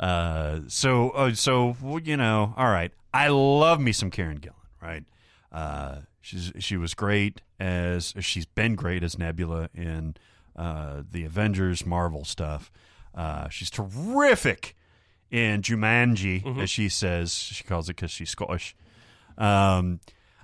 Uh, 0.00 0.60
so 0.68 1.10
uh, 1.10 1.34
so 1.34 1.76
well, 1.82 2.00
you 2.00 2.16
know, 2.16 2.54
all 2.56 2.70
right. 2.70 2.92
I 3.12 3.28
love 3.28 3.78
me 3.78 3.92
some 3.92 4.10
Karen 4.10 4.38
Gillan, 4.38 4.54
right? 4.80 5.04
Uh, 5.52 5.96
she's 6.22 6.50
she 6.60 6.78
was 6.78 6.94
great 6.94 7.42
as 7.60 8.14
she's 8.20 8.46
been 8.46 8.74
great 8.74 9.02
as 9.02 9.18
Nebula 9.18 9.68
in 9.74 10.16
uh, 10.56 11.02
the 11.10 11.24
Avengers 11.24 11.84
Marvel 11.84 12.24
stuff. 12.24 12.72
Uh, 13.14 13.50
she's 13.50 13.68
terrific 13.68 14.74
in 15.30 15.60
Jumanji, 15.60 16.58
as 16.58 16.70
she 16.70 16.88
says. 16.88 17.34
She 17.34 17.64
calls 17.64 17.90
it 17.90 17.96
because 17.96 18.10
she's 18.10 18.30
Scottish. 18.30 18.74
Um, 19.36 20.00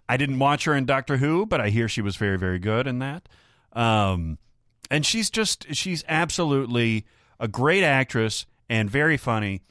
I 0.09 0.17
didn't 0.17 0.39
watch 0.39 0.65
her 0.65 0.75
in 0.75 0.87
Doctor 0.87 1.19
Who, 1.19 1.47
but 1.47 1.61
I 1.61 1.69
hear 1.69 1.89
she 1.89 2.01
was 2.03 2.17
very, 2.17 2.39
very 2.39 2.59
good 2.59 2.87
in 2.87 2.99
that. 3.01 3.29
Um, 3.73 4.39
and 4.91 5.05
she's 5.05 5.31
just 5.31 5.75
she's 5.75 6.05
absolutely 6.09 7.05
a 7.39 7.49
great 7.49 7.85
actress 7.85 8.47
and 8.69 8.91
very 8.91 9.17
funny. 9.17 9.63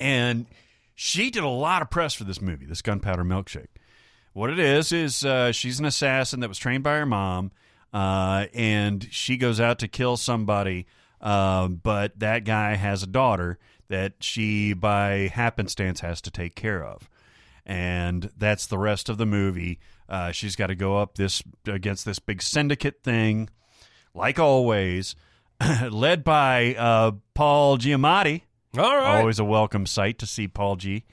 And 0.00 0.46
she 0.94 1.30
did 1.30 1.44
a 1.44 1.48
lot 1.48 1.82
of 1.82 1.90
press 1.90 2.14
for 2.14 2.24
this 2.24 2.40
movie, 2.40 2.66
this 2.66 2.82
Gunpowder 2.82 3.24
Milkshake. 3.24 3.66
What 4.32 4.50
it 4.50 4.58
is 4.58 4.92
is 4.92 5.24
uh, 5.24 5.52
she's 5.52 5.78
an 5.78 5.84
assassin 5.84 6.40
that 6.40 6.48
was 6.48 6.58
trained 6.58 6.82
by 6.82 6.96
her 6.96 7.06
mom, 7.06 7.52
uh, 7.92 8.46
and 8.54 9.06
she 9.10 9.36
goes 9.36 9.60
out 9.60 9.78
to 9.80 9.88
kill 9.88 10.16
somebody. 10.16 10.86
Uh, 11.20 11.68
but 11.68 12.18
that 12.18 12.44
guy 12.44 12.74
has 12.74 13.02
a 13.02 13.06
daughter 13.06 13.58
that 13.88 14.14
she, 14.20 14.72
by 14.72 15.30
happenstance, 15.32 16.00
has 16.00 16.20
to 16.22 16.30
take 16.30 16.54
care 16.54 16.82
of, 16.82 17.08
and 17.64 18.30
that's 18.36 18.66
the 18.66 18.78
rest 18.78 19.08
of 19.08 19.18
the 19.18 19.26
movie. 19.26 19.78
Uh, 20.08 20.32
she's 20.32 20.56
got 20.56 20.66
to 20.66 20.74
go 20.74 20.98
up 20.98 21.14
this 21.16 21.42
against 21.66 22.04
this 22.04 22.18
big 22.18 22.42
syndicate 22.42 23.02
thing, 23.02 23.48
like 24.14 24.38
always, 24.38 25.14
led 25.90 26.24
by 26.24 26.74
uh, 26.74 27.12
Paul 27.34 27.78
Giamatti. 27.78 28.42
All 28.76 28.96
right. 28.96 29.20
Always 29.20 29.38
a 29.38 29.44
welcome 29.44 29.86
sight 29.86 30.18
to 30.18 30.26
see 30.26 30.48
Paul 30.48 30.76
G. 30.76 31.04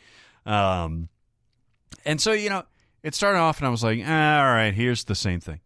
Um, 0.45 1.10
and 2.06 2.22
so, 2.22 2.32
you 2.32 2.50
know, 2.50 2.64
it 3.04 3.16
started 3.16 3.39
off 3.39 3.60
and 3.60 3.68
I 3.68 3.70
was 3.70 3.84
like, 3.84 4.02
ah, 4.06 4.39
all 4.39 4.54
right, 4.54 4.74
here's 4.74 5.04
the 5.04 5.16
same 5.16 5.39
thing. 5.39 5.60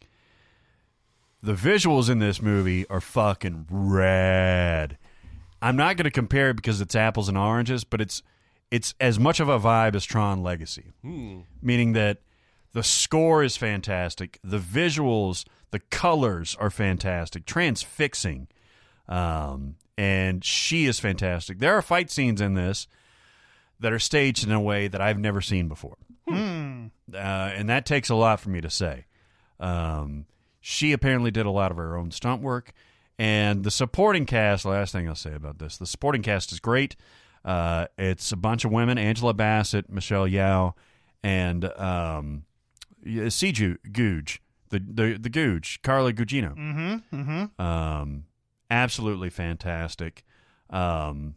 The 1.42 1.54
visuals 1.54 2.10
in 2.10 2.20
this 2.20 2.42
movie 2.42 2.88
are 2.90 3.02
fucking 3.02 3.68
rad. 3.70 4.98
I'm 5.62 5.76
not 5.76 5.98
going 5.98 6.06
to 6.06 6.12
compare 6.12 6.50
it 6.50 6.56
because 6.56 6.82
it's 6.82 6.96
apples 6.96 7.30
and 7.30 7.38
oranges, 7.38 7.84
but 7.84 8.02
it's 8.02 8.22
it's 8.74 8.96
as 9.00 9.20
much 9.20 9.40
of 9.40 9.48
a 9.50 9.60
vibe 9.60 9.94
as 9.94 10.04
Tron 10.04 10.42
Legacy. 10.42 10.94
Meaning 11.62 11.94
that 11.94 12.22
the 12.72 12.82
score 12.82 13.44
is 13.44 13.56
fantastic, 13.56 14.40
the 14.44 14.58
visuals, 14.58 15.46
the 15.70 15.78
colors 15.78 16.58
are 16.60 16.72
fantastic, 16.72 17.46
transfixing. 17.46 18.48
Um, 19.08 19.76
and 19.96 20.44
she 20.44 20.86
is 20.86 21.00
fantastic. 21.00 21.60
There 21.60 21.78
are 21.78 21.84
fight 21.84 22.10
scenes 22.10 22.42
in 22.42 22.56
this 22.56 22.88
that 23.80 23.94
are 23.94 24.00
staged 24.00 24.44
in 24.44 24.52
a 24.52 24.60
way 24.60 24.88
that 24.88 25.02
I've 25.02 25.20
never 25.20 25.40
seen 25.40 25.68
before. 25.68 25.98
Uh, 26.28 26.88
and 27.14 27.70
that 27.70 27.86
takes 27.86 28.10
a 28.10 28.16
lot 28.16 28.40
for 28.40 28.50
me 28.50 28.60
to 28.60 28.72
say. 28.72 29.06
Um, 29.60 30.26
she 30.62 30.94
apparently 30.94 31.30
did 31.30 31.46
a 31.46 31.52
lot 31.52 31.70
of 31.70 31.78
her 31.78 31.96
own 31.96 32.10
stunt 32.10 32.42
work. 32.42 32.74
And 33.20 33.64
the 33.64 33.70
supporting 33.70 34.26
cast, 34.26 34.66
last 34.66 34.94
thing 34.94 35.08
I'll 35.08 35.14
say 35.14 35.36
about 35.36 35.60
this, 35.60 35.78
the 35.78 35.86
supporting 35.86 36.24
cast 36.24 36.52
is 36.52 36.60
great. 36.60 36.96
Uh, 37.46 37.88
it's 37.98 38.32
a 38.32 38.38
bunch 38.38 38.64
of 38.66 38.72
women 38.72 38.98
Angela 38.98 39.34
Bassett, 39.34 39.90
Michelle 39.90 40.28
Yeoh, 40.28 40.74
and 41.24 41.66
um, 41.78 42.44
Siju 43.06 43.78
Googe, 43.92 44.40
the, 44.70 44.80
the, 44.80 45.18
the 45.20 45.30
Googe, 45.30 45.82
Carla 45.82 46.14
Gugino. 46.14 46.56
mm-hmm, 46.56 47.16
mm-hmm. 47.22 47.62
Um, 47.62 48.26
absolutely 48.72 49.30
fantastic. 49.30 50.24
Um, 50.70 51.36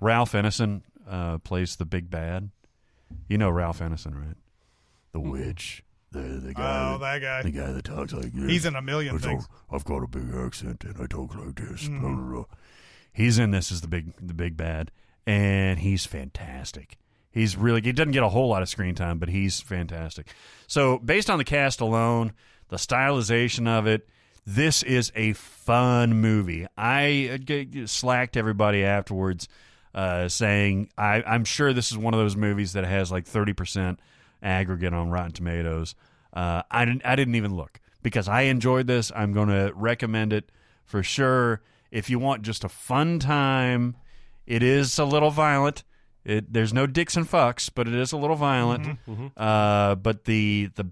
Ralph 0.00 0.32
Ineson 0.32 0.82
uh, 1.08 1.38
plays 1.38 1.76
the 1.76 1.84
big 1.86 2.10
bad. 2.10 2.50
You 3.28 3.38
know 3.38 3.50
Ralph 3.50 3.78
Ineson, 3.80 4.14
right? 4.14 4.36
The 5.12 5.20
witch. 5.20 5.84
The 6.10 6.18
the 6.20 6.52
guy. 6.54 6.92
Oh, 6.94 6.98
that 6.98 7.20
guy. 7.20 7.42
The 7.42 7.50
guy 7.50 7.72
that 7.72 7.84
talks 7.84 8.12
like 8.12 8.32
this. 8.32 8.50
He's 8.50 8.64
in 8.66 8.74
a 8.74 8.82
million 8.82 9.14
I've 9.16 9.22
things. 9.22 9.46
got- 9.46 9.56
I've 9.76 9.84
got 9.84 10.02
a 10.02 10.06
big 10.06 10.34
accent 10.34 10.84
and 10.84 10.96
I 11.00 11.06
talk 11.06 11.34
like 11.36 11.54
this. 11.54 11.84
Mm-hmm. 11.88 12.40
He's 13.12 13.38
in 13.38 13.50
this 13.50 13.70
as 13.70 13.80
the 13.82 13.88
big 13.88 14.14
the 14.20 14.34
big 14.34 14.56
bad, 14.56 14.90
and 15.26 15.78
he's 15.78 16.06
fantastic. 16.06 16.98
He's 17.30 17.56
really 17.56 17.80
he 17.80 17.92
doesn't 17.92 18.12
get 18.12 18.22
a 18.22 18.28
whole 18.28 18.48
lot 18.48 18.62
of 18.62 18.68
screen 18.68 18.94
time, 18.94 19.18
but 19.18 19.28
he's 19.28 19.60
fantastic. 19.60 20.26
So 20.66 20.98
based 20.98 21.30
on 21.30 21.38
the 21.38 21.44
cast 21.44 21.80
alone, 21.80 22.32
the 22.68 22.76
stylization 22.76 23.66
of 23.66 23.86
it, 23.86 24.06
this 24.44 24.82
is 24.82 25.12
a 25.14 25.32
fun 25.32 26.20
movie. 26.20 26.66
I 26.76 27.40
uh, 27.48 27.86
slacked 27.86 28.36
everybody 28.36 28.84
afterwards, 28.84 29.48
uh, 29.94 30.28
saying 30.28 30.90
I, 30.98 31.22
I'm 31.22 31.44
sure 31.44 31.72
this 31.72 31.90
is 31.90 31.98
one 31.98 32.12
of 32.12 32.20
those 32.20 32.36
movies 32.36 32.74
that 32.74 32.84
has 32.84 33.10
like 33.10 33.26
30 33.26 33.52
percent 33.54 34.00
aggregate 34.42 34.92
on 34.92 35.10
Rotten 35.10 35.32
Tomatoes. 35.32 35.94
Uh, 36.32 36.62
I 36.70 36.84
didn't 36.84 37.06
I 37.06 37.16
didn't 37.16 37.36
even 37.36 37.54
look 37.54 37.80
because 38.02 38.28
I 38.28 38.42
enjoyed 38.42 38.86
this. 38.86 39.12
I'm 39.14 39.32
going 39.32 39.48
to 39.48 39.72
recommend 39.74 40.32
it 40.32 40.50
for 40.84 41.02
sure. 41.02 41.62
If 41.90 42.10
you 42.10 42.18
want 42.18 42.42
just 42.42 42.64
a 42.64 42.68
fun 42.68 43.18
time, 43.18 43.96
it 44.46 44.62
is 44.62 44.98
a 44.98 45.04
little 45.04 45.30
violent. 45.30 45.84
It 46.24 46.52
there's 46.52 46.72
no 46.72 46.86
dicks 46.86 47.16
and 47.16 47.28
fucks, 47.28 47.70
but 47.74 47.88
it 47.88 47.94
is 47.94 48.12
a 48.12 48.16
little 48.16 48.36
violent. 48.36 48.98
Uh, 49.36 49.94
but 49.96 50.24
the 50.24 50.70
the 50.74 50.86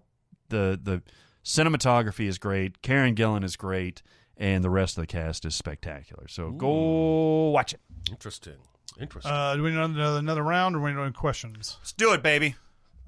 the 0.49 0.81
the 0.83 1.03
cinematography 1.45 2.27
is 2.27 2.39
great. 2.39 2.83
Karen 2.83 3.15
Gillan 3.15 3.45
is 3.45 3.57
great, 3.57 4.03
and 4.37 4.65
the 4.65 4.71
rest 4.71 4.99
of 4.99 5.03
the 5.03 5.07
cast 5.07 5.45
is 5.45 5.55
spectacular. 5.55 6.27
So 6.29 6.51
go 6.51 7.51
watch 7.51 7.75
it. 7.75 7.81
Interesting. 8.11 8.57
Interesting. 9.01 9.33
Uh, 9.33 9.55
do 9.57 9.63
we 9.63 9.71
need 9.71 9.79
another, 9.79 10.19
another 10.19 10.43
round 10.43 10.75
or 10.75 10.81
do 10.81 10.85
we 10.85 10.93
need 10.93 11.01
any 11.01 11.13
questions? 11.13 11.77
Let's 11.81 11.93
do 11.93 12.13
it, 12.13 12.23
baby. 12.23 12.57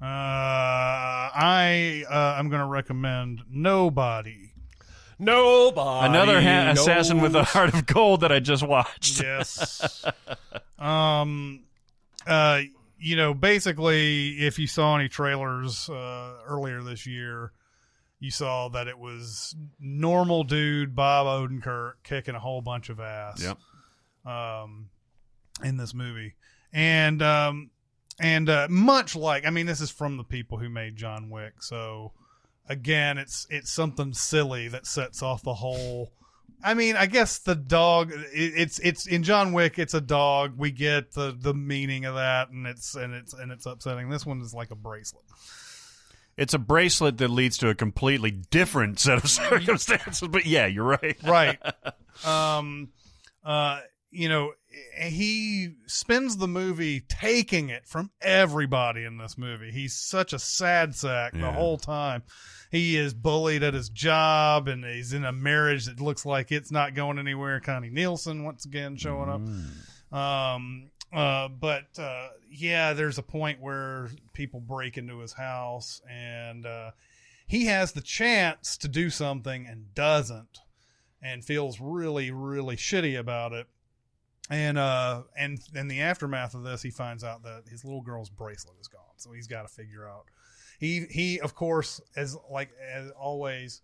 Uh, 0.01 0.05
I 0.05 2.03
uh, 2.09 2.35
I'm 2.37 2.49
going 2.49 2.61
to 2.61 2.67
recommend 2.67 3.43
Nobody. 3.49 4.52
Nobody. 5.23 6.07
Another 6.07 6.41
ha- 6.41 6.71
assassin 6.71 7.21
with 7.21 7.35
a 7.35 7.43
heart 7.43 7.73
of 7.73 7.85
gold 7.85 8.21
that 8.21 8.31
I 8.31 8.39
just 8.39 8.65
watched. 8.65 9.21
Yes. 9.21 10.05
um, 10.79 11.63
uh, 12.27 12.61
you 12.99 13.15
know, 13.15 13.33
basically, 13.33 14.29
if 14.39 14.59
you 14.59 14.67
saw 14.67 14.97
any 14.97 15.09
trailers 15.09 15.89
uh, 15.89 16.35
earlier 16.47 16.81
this 16.81 17.05
year, 17.05 17.51
you 18.19 18.31
saw 18.31 18.69
that 18.69 18.87
it 18.87 18.97
was 18.97 19.55
normal 19.79 20.45
dude 20.45 20.95
Bob 20.95 21.27
Odenkirk 21.27 21.93
kicking 22.03 22.35
a 22.35 22.39
whole 22.39 22.61
bunch 22.61 22.89
of 22.89 22.99
ass. 22.99 23.43
Yep. 23.43 23.57
Um, 24.25 24.89
in 25.61 25.77
this 25.77 25.93
movie, 25.93 26.35
and 26.71 27.21
um, 27.21 27.71
and 28.19 28.49
uh, 28.49 28.67
much 28.69 29.15
like 29.15 29.45
I 29.45 29.49
mean, 29.49 29.65
this 29.65 29.81
is 29.81 29.91
from 29.91 30.17
the 30.17 30.23
people 30.23 30.57
who 30.57 30.69
made 30.69 30.95
John 30.95 31.29
Wick, 31.29 31.61
so 31.61 32.13
again, 32.67 33.17
it's 33.17 33.47
it's 33.49 33.71
something 33.71 34.13
silly 34.13 34.67
that 34.69 34.85
sets 34.85 35.21
off 35.21 35.43
the 35.43 35.53
whole. 35.53 36.11
I 36.63 36.75
mean, 36.75 36.95
I 36.95 37.07
guess 37.07 37.39
the 37.39 37.55
dog. 37.55 38.11
It, 38.11 38.27
it's 38.33 38.79
it's 38.79 39.05
in 39.05 39.23
John 39.23 39.53
Wick. 39.53 39.77
It's 39.79 39.93
a 39.93 40.01
dog. 40.01 40.53
We 40.57 40.71
get 40.71 41.13
the 41.13 41.35
the 41.37 41.53
meaning 41.53 42.05
of 42.05 42.15
that, 42.15 42.49
and 42.49 42.65
it's 42.65 42.95
and 42.95 43.13
it's 43.13 43.33
and 43.33 43.51
it's 43.51 43.65
upsetting. 43.65 44.09
This 44.09 44.25
one 44.25 44.41
is 44.41 44.53
like 44.53 44.71
a 44.71 44.75
bracelet. 44.75 45.25
It's 46.35 46.53
a 46.53 46.59
bracelet 46.59 47.17
that 47.19 47.29
leads 47.29 47.59
to 47.59 47.69
a 47.69 47.75
completely 47.75 48.31
different 48.31 48.99
set 48.99 49.23
of 49.23 49.29
circumstances. 49.29 50.27
But 50.27 50.45
yeah, 50.45 50.65
you're 50.65 50.83
right. 50.83 51.17
right 51.23 51.59
um 52.25 52.89
uh 53.43 53.81
you 54.11 54.29
know 54.29 54.53
he 54.95 55.73
spends 55.87 56.37
the 56.37 56.47
movie 56.47 57.01
taking 57.01 57.69
it 57.69 57.85
from 57.87 58.11
everybody 58.21 59.03
in 59.03 59.17
this 59.17 59.37
movie. 59.37 59.71
He's 59.71 59.93
such 59.93 60.33
a 60.33 60.39
sad 60.39 60.95
sack 60.95 61.33
the 61.33 61.51
whole 61.51 61.77
time. 61.77 62.23
He 62.71 62.97
is 62.97 63.13
bullied 63.13 63.61
at 63.63 63.73
his 63.75 63.89
job 63.89 64.67
and 64.67 64.83
he's 64.83 65.13
in 65.13 65.25
a 65.25 65.31
marriage 65.31 65.85
that 65.85 65.99
looks 66.01 66.25
like 66.25 66.51
it's 66.51 66.71
not 66.71 66.95
going 66.95 67.19
anywhere. 67.19 67.59
Connie 67.59 67.89
nielsen 67.91 68.43
once 68.43 68.65
again 68.65 68.97
showing 68.97 69.29
up. 69.29 70.17
Um 70.17 70.89
uh 71.11 71.47
but 71.47 71.85
uh 71.99 72.29
yeah 72.49 72.93
there's 72.93 73.19
a 73.19 73.23
point 73.23 73.61
where 73.61 74.09
people 74.33 74.59
break 74.59 74.97
into 74.97 75.19
his 75.19 75.33
house 75.33 76.01
and 76.09 76.65
uh 76.65 76.89
he 77.45 77.65
has 77.67 77.91
the 77.91 78.01
chance 78.01 78.77
to 78.77 78.87
do 78.87 79.11
something 79.11 79.67
and 79.67 79.93
doesn't 79.93 80.59
and 81.21 81.45
feels 81.45 81.79
really 81.79 82.31
really 82.31 82.75
shitty 82.75 83.19
about 83.19 83.53
it 83.53 83.67
and 84.49 84.77
uh 84.77 85.21
and 85.37 85.59
in 85.73 85.87
the 85.87 86.01
aftermath 86.01 86.53
of 86.53 86.63
this 86.63 86.81
he 86.81 86.89
finds 86.89 87.23
out 87.23 87.43
that 87.43 87.63
his 87.69 87.85
little 87.85 88.01
girl's 88.01 88.29
bracelet 88.29 88.75
is 88.79 88.87
gone 88.87 89.01
so 89.15 89.31
he's 89.31 89.47
got 89.47 89.61
to 89.61 89.73
figure 89.73 90.07
out 90.07 90.25
he 90.79 91.05
he 91.09 91.39
of 91.39 91.55
course 91.55 92.01
as 92.15 92.37
like 92.51 92.69
as 92.93 93.09
always 93.11 93.81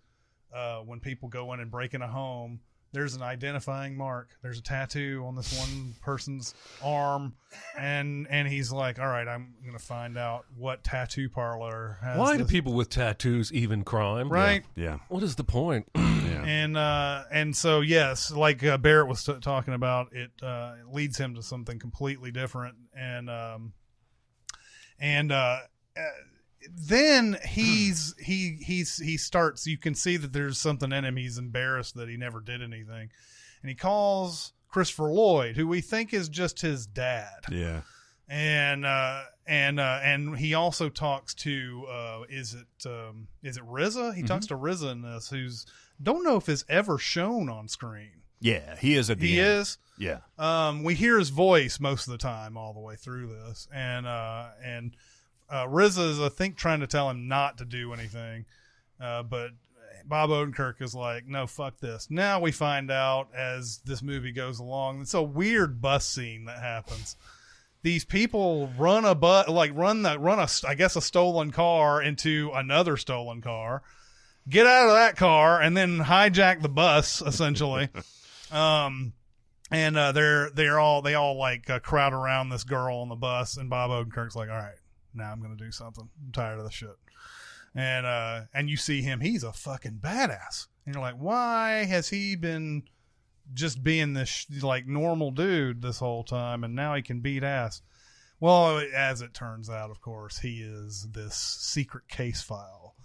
uh, 0.53 0.79
when 0.79 0.99
people 0.99 1.29
go 1.29 1.53
in 1.53 1.59
and 1.59 1.69
break 1.71 1.93
in 1.93 2.01
a 2.01 2.07
home, 2.07 2.59
there's 2.91 3.13
an 3.13 3.21
identifying 3.21 3.95
mark. 3.95 4.29
There's 4.41 4.57
a 4.57 4.63
tattoo 4.63 5.23
on 5.27 5.35
this 5.35 5.57
one 5.59 5.93
person's 6.01 6.55
arm, 6.83 7.35
and 7.77 8.27
and 8.29 8.47
he's 8.47 8.71
like, 8.71 8.99
"All 8.99 9.07
right, 9.07 9.27
I'm 9.27 9.53
gonna 9.63 9.77
find 9.77 10.17
out 10.17 10.45
what 10.57 10.83
tattoo 10.83 11.29
parlor 11.29 11.99
has 12.01 12.17
Why 12.17 12.37
do 12.37 12.45
people 12.45 12.73
with 12.73 12.89
tattoos 12.89 13.53
even 13.53 13.83
crime? 13.83 14.29
Right. 14.29 14.65
Yeah. 14.75 14.99
What 15.07 15.21
is 15.21 15.35
the 15.35 15.43
point? 15.43 15.87
Yeah. 16.45 16.51
and 16.51 16.77
uh 16.77 17.23
and 17.31 17.55
so 17.55 17.81
yes 17.81 18.31
like 18.31 18.63
uh, 18.63 18.77
barrett 18.77 19.07
was 19.07 19.23
t- 19.23 19.33
talking 19.41 19.73
about 19.73 20.13
it 20.13 20.31
uh 20.41 20.73
it 20.79 20.93
leads 20.93 21.17
him 21.17 21.35
to 21.35 21.41
something 21.43 21.79
completely 21.79 22.31
different 22.31 22.75
and 22.95 23.29
um 23.29 23.73
and 24.99 25.31
uh, 25.31 25.59
uh 25.97 26.01
then 26.73 27.37
he's 27.47 28.15
he 28.19 28.57
he's 28.61 28.97
he 28.97 29.17
starts 29.17 29.65
you 29.67 29.77
can 29.77 29.95
see 29.95 30.17
that 30.17 30.33
there's 30.33 30.57
something 30.57 30.91
in 30.91 31.05
him 31.05 31.15
he's 31.15 31.37
embarrassed 31.37 31.95
that 31.95 32.09
he 32.09 32.17
never 32.17 32.39
did 32.41 32.61
anything 32.61 33.09
and 33.61 33.69
he 33.69 33.75
calls 33.75 34.53
christopher 34.69 35.11
lloyd 35.11 35.55
who 35.55 35.67
we 35.67 35.81
think 35.81 36.13
is 36.13 36.29
just 36.29 36.61
his 36.61 36.85
dad 36.85 37.39
Yeah. 37.49 37.81
and 38.27 38.85
uh 38.85 39.23
and 39.47 39.79
uh 39.79 39.99
and 40.03 40.37
he 40.37 40.53
also 40.53 40.89
talks 40.89 41.33
to 41.35 41.85
uh 41.89 42.21
is 42.29 42.53
it 42.53 42.87
um 42.87 43.27
is 43.41 43.57
it 43.57 43.63
RZA? 43.65 44.13
He 44.13 44.21
talks 44.21 44.45
to 44.47 44.55
RZA 44.55 44.91
in 44.91 45.01
this 45.01 45.27
who's 45.29 45.65
don't 46.01 46.23
know 46.23 46.37
if 46.37 46.47
is 46.49 46.65
ever 46.69 46.97
shown 46.97 47.49
on 47.49 47.67
screen. 47.67 48.21
Yeah. 48.39 48.75
He 48.77 48.95
is 48.95 49.09
at 49.09 49.19
the 49.19 49.27
He 49.27 49.39
end. 49.39 49.59
is. 49.59 49.77
Yeah. 49.97 50.19
Um 50.37 50.83
we 50.83 50.95
hear 50.95 51.19
his 51.19 51.29
voice 51.29 51.79
most 51.79 52.07
of 52.07 52.11
the 52.11 52.17
time 52.17 52.55
all 52.57 52.73
the 52.73 52.79
way 52.79 52.95
through 52.95 53.27
this. 53.27 53.67
And 53.73 54.07
uh 54.07 54.47
and 54.63 54.95
uh 55.49 55.65
RZA 55.65 56.09
is 56.11 56.19
I 56.21 56.29
think 56.29 56.55
trying 56.55 56.79
to 56.79 56.87
tell 56.87 57.09
him 57.09 57.27
not 57.27 57.57
to 57.57 57.65
do 57.65 57.93
anything. 57.93 58.45
Uh 58.99 59.23
but 59.23 59.51
Bob 60.05 60.29
Odenkirk 60.29 60.81
is 60.81 60.95
like, 60.95 61.27
no, 61.27 61.45
fuck 61.45 61.79
this. 61.79 62.07
Now 62.09 62.39
we 62.39 62.51
find 62.51 62.89
out 62.89 63.27
as 63.35 63.79
this 63.85 64.01
movie 64.01 64.31
goes 64.31 64.59
along, 64.59 65.01
it's 65.01 65.13
a 65.13 65.21
weird 65.21 65.81
bus 65.81 66.05
scene 66.05 66.45
that 66.45 66.59
happens 66.59 67.15
these 67.81 68.03
people 68.03 68.69
run 68.77 69.05
a 69.05 69.15
but 69.15 69.47
like 69.47 69.71
run 69.73 70.01
the 70.01 70.19
run 70.19 70.37
a 70.39 70.47
I 70.67 70.75
guess 70.75 70.95
a 70.97 71.01
stolen 71.01 71.51
car 71.51 72.01
into 72.01 72.51
another 72.53 72.97
stolen 72.97 73.41
car, 73.41 73.83
get 74.49 74.65
out 74.65 74.89
of 74.89 74.95
that 74.95 75.15
car 75.15 75.61
and 75.61 75.77
then 75.77 75.99
hijack 75.99 76.61
the 76.61 76.69
bus 76.69 77.21
essentially. 77.21 77.89
um, 78.51 79.13
and 79.71 79.97
uh, 79.97 80.11
they're 80.11 80.49
they're 80.51 80.79
all 80.79 81.01
they 81.01 81.13
all 81.13 81.37
like 81.37 81.69
uh, 81.69 81.79
crowd 81.79 82.13
around 82.13 82.49
this 82.49 82.63
girl 82.63 82.97
on 82.97 83.09
the 83.09 83.15
bus, 83.15 83.57
and 83.57 83.69
Bob 83.69 83.91
Odenkirk's 83.91 84.35
like, 84.35 84.49
all 84.49 84.55
right, 84.55 84.79
now 85.13 85.31
I'm 85.31 85.41
gonna 85.41 85.55
do 85.55 85.71
something. 85.71 86.09
I'm 86.25 86.31
tired 86.31 86.57
of 86.57 86.65
the 86.65 86.71
shit. 86.71 86.95
And 87.75 88.05
uh, 88.05 88.41
and 88.53 88.69
you 88.69 88.77
see 88.77 89.01
him, 89.01 89.19
he's 89.19 89.43
a 89.43 89.53
fucking 89.53 89.99
badass, 90.01 90.67
and 90.85 90.95
you're 90.95 91.03
like, 91.03 91.15
why 91.15 91.85
has 91.85 92.09
he 92.09 92.35
been? 92.35 92.83
just 93.53 93.83
being 93.83 94.13
this 94.13 94.29
sh- 94.29 94.61
like 94.61 94.85
normal 94.85 95.31
dude 95.31 95.81
this 95.81 95.97
whole 95.99 96.23
time 96.23 96.63
and 96.63 96.75
now 96.75 96.93
he 96.93 97.01
can 97.01 97.19
beat 97.19 97.43
ass 97.43 97.81
well 98.39 98.81
as 98.95 99.21
it 99.21 99.33
turns 99.33 99.69
out 99.69 99.89
of 99.89 100.01
course 100.01 100.39
he 100.39 100.61
is 100.61 101.07
this 101.11 101.35
secret 101.35 102.07
case 102.07 102.41
file 102.41 102.95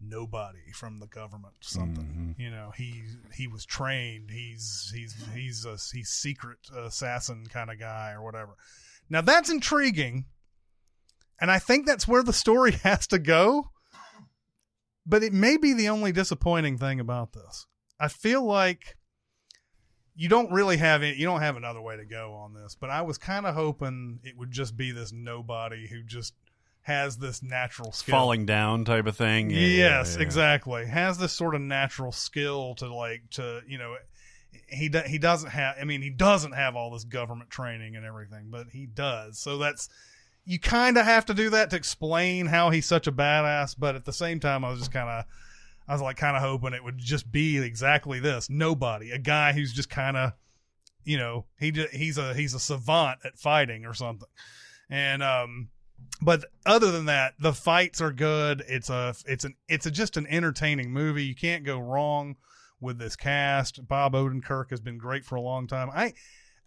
nobody 0.00 0.72
from 0.74 1.00
the 1.00 1.06
government 1.06 1.54
something 1.60 2.04
mm-hmm. 2.04 2.40
you 2.40 2.50
know 2.50 2.72
he 2.76 3.02
he 3.34 3.46
was 3.46 3.64
trained 3.64 4.30
he's 4.30 4.92
he's 4.94 5.14
he's 5.34 5.64
a 5.64 5.76
he's 5.92 6.08
secret 6.08 6.58
assassin 6.76 7.46
kind 7.46 7.70
of 7.70 7.78
guy 7.78 8.12
or 8.12 8.22
whatever 8.22 8.56
now 9.10 9.20
that's 9.20 9.50
intriguing 9.50 10.24
and 11.40 11.50
i 11.50 11.58
think 11.58 11.86
that's 11.86 12.06
where 12.06 12.22
the 12.22 12.32
story 12.32 12.72
has 12.84 13.06
to 13.06 13.18
go 13.18 13.70
but 15.04 15.22
it 15.22 15.32
may 15.32 15.56
be 15.56 15.72
the 15.72 15.88
only 15.88 16.12
disappointing 16.12 16.78
thing 16.78 17.00
about 17.00 17.32
this 17.32 17.66
i 17.98 18.06
feel 18.06 18.44
like 18.44 18.96
you 20.18 20.28
don't 20.28 20.50
really 20.50 20.78
have 20.78 21.04
it. 21.04 21.16
You 21.16 21.26
don't 21.26 21.42
have 21.42 21.56
another 21.56 21.80
way 21.80 21.96
to 21.96 22.04
go 22.04 22.34
on 22.34 22.52
this. 22.52 22.74
But 22.74 22.90
I 22.90 23.02
was 23.02 23.18
kind 23.18 23.46
of 23.46 23.54
hoping 23.54 24.18
it 24.24 24.36
would 24.36 24.50
just 24.50 24.76
be 24.76 24.90
this 24.90 25.12
nobody 25.12 25.86
who 25.86 26.02
just 26.02 26.34
has 26.88 27.18
this 27.18 27.42
natural 27.42 27.92
skill. 27.92 28.12
Falling 28.12 28.46
down 28.46 28.84
type 28.84 29.06
of 29.06 29.16
thing. 29.16 29.50
Yeah, 29.50 29.58
yes, 29.58 30.12
yeah, 30.12 30.18
yeah. 30.18 30.24
exactly. 30.24 30.86
Has 30.86 31.18
this 31.18 31.32
sort 31.32 31.54
of 31.54 31.60
natural 31.60 32.10
skill 32.10 32.74
to 32.76 32.92
like 32.92 33.22
to 33.32 33.60
you 33.68 33.78
know. 33.78 33.94
He 34.70 34.88
do, 34.88 35.00
he 35.06 35.18
doesn't 35.18 35.50
have. 35.50 35.76
I 35.80 35.84
mean, 35.84 36.00
he 36.02 36.10
doesn't 36.10 36.52
have 36.52 36.74
all 36.74 36.90
this 36.90 37.04
government 37.04 37.50
training 37.50 37.96
and 37.96 38.04
everything, 38.04 38.46
but 38.50 38.68
he 38.72 38.86
does. 38.86 39.38
So 39.38 39.58
that's 39.58 39.88
you 40.46 40.58
kind 40.58 40.96
of 40.96 41.04
have 41.04 41.26
to 41.26 41.34
do 41.34 41.50
that 41.50 41.70
to 41.70 41.76
explain 41.76 42.46
how 42.46 42.70
he's 42.70 42.86
such 42.86 43.06
a 43.06 43.12
badass. 43.12 43.76
But 43.78 43.94
at 43.94 44.06
the 44.06 44.12
same 44.12 44.40
time, 44.40 44.64
I 44.64 44.70
was 44.70 44.78
just 44.78 44.92
kind 44.92 45.08
of 45.08 45.24
I 45.86 45.92
was 45.92 46.00
like 46.00 46.16
kind 46.16 46.36
of 46.36 46.42
hoping 46.42 46.72
it 46.72 46.82
would 46.82 46.98
just 46.98 47.30
be 47.30 47.58
exactly 47.58 48.20
this. 48.20 48.48
Nobody, 48.48 49.10
a 49.10 49.18
guy 49.18 49.52
who's 49.52 49.72
just 49.72 49.90
kind 49.90 50.16
of, 50.16 50.32
you 51.04 51.18
know, 51.18 51.44
he 51.60 51.72
he's 51.92 52.16
a 52.16 52.32
he's 52.32 52.54
a 52.54 52.60
savant 52.60 53.20
at 53.24 53.38
fighting 53.38 53.84
or 53.84 53.92
something. 53.92 54.28
And 54.88 55.22
um 55.22 55.68
but 56.20 56.46
other 56.66 56.90
than 56.90 57.06
that, 57.06 57.34
the 57.38 57.52
fights 57.52 58.00
are 58.00 58.12
good. 58.12 58.64
It's 58.66 58.90
a 58.90 59.14
it's 59.26 59.44
an 59.44 59.54
it's 59.68 59.86
a, 59.86 59.90
just 59.90 60.16
an 60.16 60.26
entertaining 60.26 60.90
movie. 60.90 61.24
You 61.24 61.34
can't 61.34 61.64
go 61.64 61.78
wrong 61.78 62.36
with 62.80 62.98
this 62.98 63.16
cast. 63.16 63.86
Bob 63.86 64.14
Odenkirk 64.14 64.70
has 64.70 64.80
been 64.80 64.98
great 64.98 65.24
for 65.24 65.36
a 65.36 65.40
long 65.40 65.66
time. 65.66 65.90
I 65.94 66.14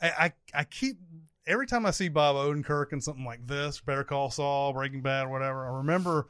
I 0.02 0.34
I, 0.54 0.64
keep 0.64 0.98
every 1.46 1.68
time 1.68 1.86
I 1.86 1.92
see 1.92 2.10
Bob 2.10 2.36
Odenkirk 2.36 2.94
in 2.94 3.02
something 3.02 3.26
like 3.26 3.46
this, 3.46 3.82
Better 3.82 4.04
Call 4.04 4.32
Saul, 4.32 4.74
Breaking 4.74 5.02
Bad, 5.02 5.30
whatever, 5.30 5.66
I 5.66 5.78
remember 5.78 6.28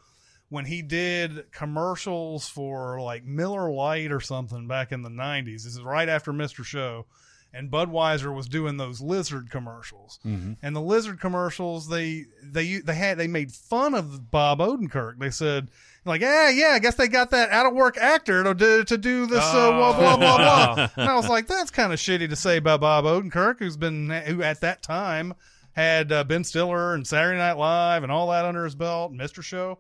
when 0.50 0.66
he 0.66 0.82
did 0.82 1.52
commercials 1.52 2.50
for 2.50 3.00
like 3.00 3.24
Miller 3.24 3.72
Lite 3.72 4.12
or 4.12 4.20
something 4.20 4.68
back 4.68 4.92
in 4.92 5.02
the 5.02 5.10
90s. 5.10 5.64
This 5.64 5.66
is 5.68 5.82
right 5.82 6.10
after 6.10 6.34
Mr. 6.34 6.66
Show. 6.66 7.06
And 7.54 7.70
Budweiser 7.70 8.34
was 8.34 8.48
doing 8.48 8.78
those 8.78 9.02
lizard 9.02 9.52
commercials, 9.52 10.20
and 10.62 10.74
the 10.76 10.80
lizard 10.80 11.20
commercials 11.20 11.90
they 11.90 12.26
they 12.42 12.78
they 12.78 12.96
had 12.96 13.18
they 13.18 13.28
made 13.28 13.52
fun 13.52 13.94
of 13.94 14.32
Bob 14.32 14.60
Odenkirk. 14.60 15.20
They 15.20 15.32
said 15.32 15.70
like, 16.06 16.22
yeah, 16.22 16.50
yeah, 16.50 16.70
I 16.70 16.80
guess 16.80 16.96
they 16.96 17.08
got 17.08 17.30
that 17.32 17.50
out 17.52 17.66
of 17.66 17.74
work 17.74 17.98
actor 17.98 18.44
to 18.44 18.54
do, 18.56 18.84
to 18.86 18.98
do 18.98 19.26
this 19.28 19.44
uh, 19.44 19.72
blah 19.72 19.98
blah 19.98 20.18
blah 20.18 20.38
blah. 20.38 20.90
and 20.96 21.10
I 21.10 21.16
was 21.16 21.30
like, 21.30 21.48
that's 21.48 21.72
kind 21.72 21.94
of 21.94 22.00
shitty 22.00 22.30
to 22.30 22.36
say 22.36 22.58
about 22.58 22.82
Bob 22.82 23.06
Odenkirk, 23.06 23.60
who's 23.60 23.78
been 23.78 24.10
who 24.10 24.42
at 24.42 24.62
that 24.62 24.82
time 24.82 25.34
had 25.74 26.12
uh, 26.12 26.24
Ben 26.24 26.44
Stiller 26.44 26.94
and 26.94 27.06
Saturday 27.06 27.38
Night 27.38 27.58
Live 27.58 28.04
and 28.04 28.12
all 28.12 28.30
that 28.30 28.46
under 28.46 28.64
his 28.66 28.76
belt, 28.76 29.14
Mr. 29.14 29.44
Show. 29.44 29.78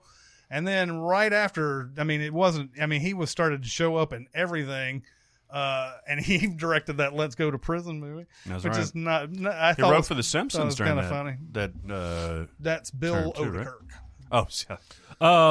And 0.49 0.67
then 0.67 0.99
right 0.99 1.31
after, 1.31 1.89
I 1.97 2.03
mean, 2.03 2.21
it 2.21 2.33
wasn't. 2.33 2.71
I 2.79 2.85
mean, 2.85 3.01
he 3.01 3.13
was 3.13 3.29
started 3.29 3.63
to 3.63 3.69
show 3.69 3.95
up 3.95 4.13
in 4.13 4.27
everything, 4.33 5.03
uh, 5.51 5.93
and 6.07 6.19
he 6.25 6.47
directed 6.47 6.97
that 6.97 7.13
"Let's 7.13 7.35
Go 7.35 7.51
to 7.51 7.57
Prison" 7.57 7.99
movie, 7.99 8.25
That's 8.45 8.63
which 8.63 8.73
right. 8.73 8.81
is 8.81 8.95
not. 8.95 9.31
not 9.31 9.53
I 9.53 9.73
He 9.73 9.81
thought 9.81 9.91
wrote 9.91 9.97
was- 9.99 10.07
for 10.07 10.13
The 10.15 10.23
Simpsons 10.23 10.75
during 10.75 10.95
kind 10.95 10.99
that. 10.99 11.05
of 11.05 11.11
funny. 11.11 11.37
That 11.51 11.71
uh, 11.93 12.51
That's 12.59 12.91
Bill 12.91 13.31
Term 13.33 13.53
too, 13.53 13.59
right? 13.59 13.67
Oh, 14.31 14.47
yeah. 14.69 14.77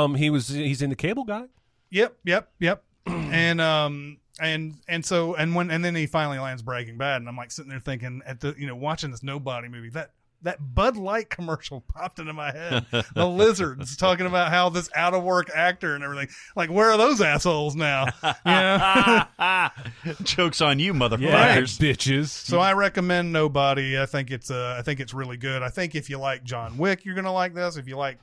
Um, 0.03 0.15
he 0.15 0.31
was 0.31 0.49
he's 0.49 0.83
in 0.83 0.91
the 0.91 0.97
Cable 0.97 1.25
Guy. 1.25 1.45
Yep, 1.91 2.17
yep, 2.25 2.51
yep. 2.59 2.83
and 3.07 3.61
um 3.61 4.19
and 4.41 4.77
and 4.89 5.05
so 5.05 5.35
and 5.35 5.55
when 5.55 5.71
and 5.71 5.85
then 5.85 5.95
he 5.95 6.07
finally 6.07 6.39
lands 6.39 6.63
Breaking 6.63 6.97
Bad, 6.99 7.17
and 7.21 7.29
I'm 7.29 7.37
like 7.37 7.51
sitting 7.51 7.69
there 7.71 7.81
thinking 7.81 8.23
at 8.27 8.41
the 8.41 8.55
you 8.57 8.67
know 8.67 8.77
watching 8.77 9.11
this 9.11 9.23
Nobody 9.23 9.69
movie 9.69 9.91
that. 9.91 10.13
That 10.43 10.75
Bud 10.75 10.97
Light 10.97 11.29
commercial 11.29 11.81
popped 11.95 12.19
into 12.19 12.33
my 12.33 12.51
head. 12.51 12.87
The 13.15 13.27
lizards 13.27 13.95
talking 13.97 14.25
about 14.27 14.51
how 14.51 14.71
this 14.71 14.89
out 14.95 15.13
of 15.13 15.23
work 15.23 15.51
actor 15.55 15.95
and 15.95 16.03
everything. 16.03 16.29
Like, 16.57 16.71
where 16.71 16.91
are 16.91 16.97
those 16.97 17.21
assholes 17.21 17.77
now? 17.77 18.07
Know? 18.47 19.69
Jokes 20.23 20.61
on 20.61 20.79
you, 20.79 20.93
Yeah, 20.95 20.99
motherfuckers. 20.99 21.79
bitches. 21.79 22.29
So 22.29 22.59
I 22.59 22.73
recommend 22.73 23.33
Nobody. 23.33 23.99
I 24.01 24.07
think 24.07 24.31
it's 24.31 24.51
uh, 24.51 24.77
I 24.79 24.83
think 24.83 25.01
it's 25.01 25.13
really 25.15 25.37
good. 25.37 25.63
I 25.63 25.69
think 25.69 25.95
if 25.95 26.09
you 26.11 26.19
like 26.19 26.43
John 26.45 26.79
Wick, 26.79 27.05
you're 27.05 27.15
gonna 27.15 27.33
like 27.33 27.55
this. 27.55 27.77
If 27.77 27.87
you 27.87 27.97
like, 27.97 28.19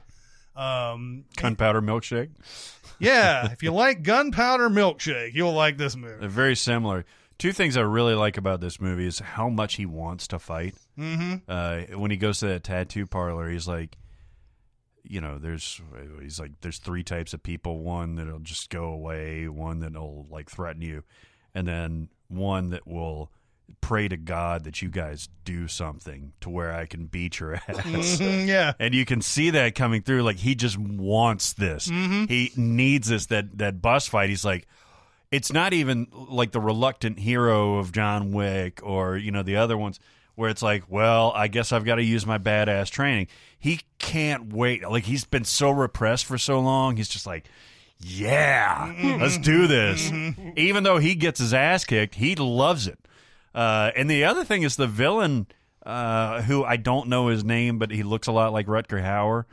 um, 0.56 1.26
Gunpowder 1.36 1.82
milkshake. 1.82 2.30
yeah, 3.00 3.52
if 3.52 3.62
you 3.62 3.72
like 3.72 4.02
Gunpowder 4.04 4.70
Milkshake, 4.70 5.34
you'll 5.34 5.54
like 5.54 5.78
this 5.78 5.96
movie. 5.96 6.16
They're 6.20 6.30
very 6.30 6.56
similar. 6.56 7.06
Two 7.38 7.52
things 7.54 7.78
I 7.78 7.82
really 7.82 8.16
like 8.16 8.38
about 8.38 8.62
this 8.62 8.82
movie 8.82 9.06
is 9.06 9.20
how 9.20 9.48
much 9.50 9.76
he 9.76 9.86
wants 9.86 10.28
to 10.30 10.40
fight. 10.40 10.76
Mm-hmm. 10.98 11.36
Uh, 11.48 11.98
when 11.98 12.10
he 12.10 12.18
goes 12.18 12.40
to 12.40 12.48
that 12.48 12.64
tattoo 12.64 13.06
parlor, 13.06 13.50
he's 13.50 13.68
like, 13.68 13.98
you 15.04 15.22
know, 15.22 15.38
there's 15.38 15.80
he's 16.22 16.40
like, 16.40 16.52
there's 16.62 16.80
three 16.80 17.04
types 17.04 17.34
of 17.34 17.44
people. 17.44 17.80
One 17.80 18.16
that'll 18.16 18.40
just 18.40 18.70
go 18.70 18.86
away. 18.86 19.48
One 19.48 19.80
that'll 19.80 20.26
like 20.30 20.50
threaten 20.50 20.82
you, 20.82 21.04
and 21.54 21.68
then 21.68 22.10
one 22.28 22.72
that 22.72 22.88
will 22.88 23.32
pray 23.82 24.08
to 24.08 24.18
God 24.18 24.64
that 24.64 24.82
you 24.82 24.90
guys 24.90 25.30
do 25.46 25.68
something 25.68 26.34
to 26.42 26.50
where 26.50 26.74
I 26.74 26.86
can 26.86 27.06
beat 27.06 27.40
your 27.40 27.54
ass. 27.68 28.18
Mhm, 28.18 28.48
yeah, 28.48 28.74
and 28.80 28.94
you 28.94 29.06
can 29.06 29.22
see 29.22 29.52
that 29.52 29.76
coming 29.76 30.02
through. 30.02 30.24
Like 30.24 30.38
he 30.38 30.56
just 30.56 30.78
wants 30.78 31.54
this. 31.54 31.86
He 31.86 32.52
needs 32.58 33.08
this. 33.08 33.28
That 33.28 33.58
that 33.60 33.82
bus 33.82 34.08
fight. 34.08 34.30
He's 34.30 34.44
like, 34.46 34.68
it's 35.32 35.52
not 35.52 35.74
even 35.74 36.08
like 36.12 36.52
the 36.52 36.60
reluctant 36.62 37.20
hero 37.20 37.78
of 37.78 37.92
John 37.92 38.32
Wick 38.32 38.80
or 38.84 39.18
you 39.18 39.32
know 39.32 39.44
the 39.44 39.58
other 39.58 39.78
ones 39.78 40.00
where 40.36 40.50
it's 40.52 40.62
like, 40.62 40.84
well, 40.88 41.32
I 41.36 41.48
guess 41.48 41.72
I've 41.72 41.84
got 41.84 41.96
to 41.96 42.04
use 42.04 42.24
my 42.26 42.38
badass 42.38 42.92
training. 42.92 43.28
He 43.58 43.82
can't 43.98 44.54
wait. 44.54 44.88
Like 44.88 45.04
he's 45.06 45.26
been 45.26 45.46
so 45.46 45.72
repressed 45.72 46.26
for 46.26 46.38
so 46.38 46.60
long. 46.60 46.96
He's 46.96 47.10
just 47.10 47.26
like, 47.26 47.48
yeah, 48.00 48.94
let's 49.20 49.40
do 49.40 49.66
this. 49.66 50.12
Even 50.56 50.84
though 50.84 51.00
he 51.00 51.16
gets 51.16 51.40
his 51.40 51.56
ass 51.56 51.86
kicked, 51.86 52.14
he 52.16 52.36
loves 52.36 52.86
it. 52.88 53.00
Uh, 53.56 53.90
and 53.96 54.08
the 54.08 54.26
other 54.26 54.44
thing 54.44 54.62
is 54.62 54.76
the 54.76 54.86
villain, 54.86 55.48
uh, 55.84 56.44
who 56.44 56.64
I 56.64 56.78
don't 56.78 57.10
know 57.10 57.30
his 57.30 57.44
name, 57.44 57.80
but 57.80 57.90
he 57.90 58.04
looks 58.04 58.28
a 58.28 58.32
lot 58.32 58.54
like 58.54 58.68
Rutger 58.68 59.02
Hauer, 59.02 59.46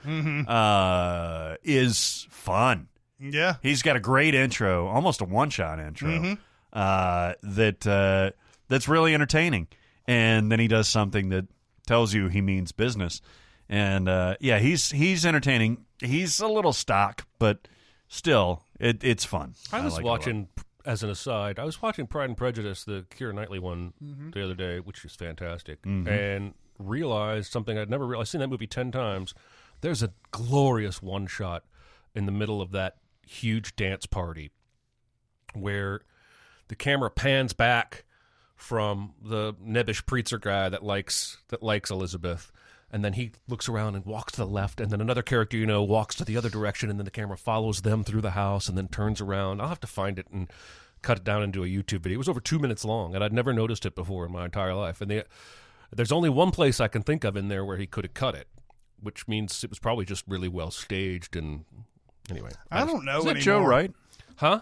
uh, 0.46 1.56
is 1.64 2.26
fun. 2.28 2.88
Yeah. 3.18 3.56
He's 3.62 3.82
got 3.82 3.96
a 3.96 4.00
great 4.00 4.34
intro, 4.34 4.86
almost 4.86 5.20
a 5.20 5.24
one 5.24 5.50
shot 5.50 5.78
intro 5.78 6.08
Mhm. 6.10 6.38
uh, 6.72 7.34
that 7.42 7.86
uh, 7.86 8.30
that's 8.68 8.88
really 8.88 9.14
entertaining. 9.14 9.68
And 10.06 10.50
then 10.52 10.60
he 10.60 10.68
does 10.68 10.88
something 10.88 11.28
that 11.30 11.46
tells 11.86 12.12
you 12.12 12.28
he 12.28 12.40
means 12.40 12.72
business. 12.72 13.20
And 13.68 14.08
uh, 14.08 14.36
yeah, 14.40 14.58
he's 14.58 14.90
he's 14.90 15.24
entertaining. 15.24 15.84
He's 16.00 16.40
a 16.40 16.48
little 16.48 16.72
stock, 16.72 17.26
but 17.38 17.66
still, 18.08 18.64
it, 18.78 19.02
it's 19.02 19.24
fun. 19.24 19.54
I 19.72 19.80
was 19.80 19.94
like 19.94 20.00
it 20.00 20.04
a 20.04 20.06
lot. 20.06 20.10
watching, 20.18 20.48
as 20.84 21.02
an 21.02 21.08
aside, 21.10 21.58
I 21.58 21.64
was 21.64 21.80
watching 21.80 22.06
Pride 22.06 22.26
and 22.28 22.36
Prejudice, 22.36 22.84
the 22.84 23.06
Keira 23.10 23.32
Knightley 23.34 23.58
one, 23.58 23.94
Mm-hmm. 24.04 24.30
the 24.30 24.44
other 24.44 24.54
day, 24.54 24.80
which 24.80 25.02
is 25.04 25.14
fantastic, 25.14 25.80
Mhm. 25.82 26.06
and 26.08 26.54
realized 26.78 27.50
something 27.50 27.78
I'd 27.78 27.88
never 27.88 28.06
realized. 28.06 28.26
I've 28.26 28.30
seen 28.32 28.40
that 28.40 28.48
movie 28.48 28.66
10 28.66 28.90
times. 28.92 29.32
There's 29.80 30.02
a 30.02 30.12
glorious 30.30 31.00
one 31.00 31.26
shot 31.26 31.64
in 32.14 32.26
the 32.26 32.32
middle 32.32 32.60
of 32.60 32.70
that 32.72 32.96
huge 33.26 33.76
dance 33.76 34.06
party 34.06 34.50
where 35.54 36.00
the 36.68 36.74
camera 36.74 37.10
pans 37.10 37.52
back 37.52 38.04
from 38.56 39.14
the 39.22 39.54
nebbish 39.54 40.06
preacher 40.06 40.38
guy 40.38 40.68
that 40.68 40.82
likes 40.82 41.38
that 41.48 41.62
likes 41.62 41.90
Elizabeth. 41.90 42.50
And 42.90 43.04
then 43.04 43.14
he 43.14 43.32
looks 43.48 43.68
around 43.68 43.96
and 43.96 44.04
walks 44.04 44.34
to 44.34 44.42
the 44.42 44.46
left. 44.46 44.80
And 44.80 44.90
then 44.90 45.00
another 45.00 45.22
character 45.22 45.56
you 45.56 45.66
know 45.66 45.82
walks 45.82 46.14
to 46.16 46.24
the 46.24 46.36
other 46.36 46.48
direction. 46.48 46.90
And 46.90 46.98
then 46.98 47.04
the 47.04 47.10
camera 47.10 47.36
follows 47.36 47.82
them 47.82 48.04
through 48.04 48.20
the 48.20 48.30
house 48.30 48.68
and 48.68 48.78
then 48.78 48.86
turns 48.86 49.20
around. 49.20 49.60
I'll 49.60 49.68
have 49.68 49.80
to 49.80 49.88
find 49.88 50.18
it 50.18 50.28
and 50.32 50.48
cut 51.02 51.18
it 51.18 51.24
down 51.24 51.42
into 51.42 51.64
a 51.64 51.66
YouTube 51.66 52.02
video. 52.02 52.14
It 52.14 52.18
was 52.18 52.28
over 52.28 52.40
2 52.40 52.58
minutes 52.58 52.84
long 52.84 53.14
and 53.14 53.24
I'd 53.24 53.32
never 53.32 53.52
noticed 53.52 53.84
it 53.84 53.96
before 53.96 54.26
in 54.26 54.32
my 54.32 54.44
entire 54.44 54.74
life. 54.74 55.00
And 55.00 55.10
the, 55.10 55.24
there's 55.92 56.12
only 56.12 56.30
one 56.30 56.52
place 56.52 56.80
I 56.80 56.88
can 56.88 57.02
think 57.02 57.24
of 57.24 57.36
in 57.36 57.48
there 57.48 57.64
where 57.64 57.76
he 57.76 57.86
could 57.86 58.04
have 58.04 58.14
cut 58.14 58.34
it 58.34 58.48
which 59.04 59.28
means 59.28 59.62
it 59.62 59.70
was 59.70 59.78
probably 59.78 60.04
just 60.04 60.24
really 60.26 60.48
well 60.48 60.70
staged 60.70 61.36
and 61.36 61.64
anyway 62.30 62.50
I 62.70 62.84
don't 62.84 63.04
know 63.04 63.18
Is 63.18 63.24
that 63.24 63.30
anymore. 63.30 63.42
Joe 63.42 63.62
Wright? 63.62 63.92
huh 64.36 64.60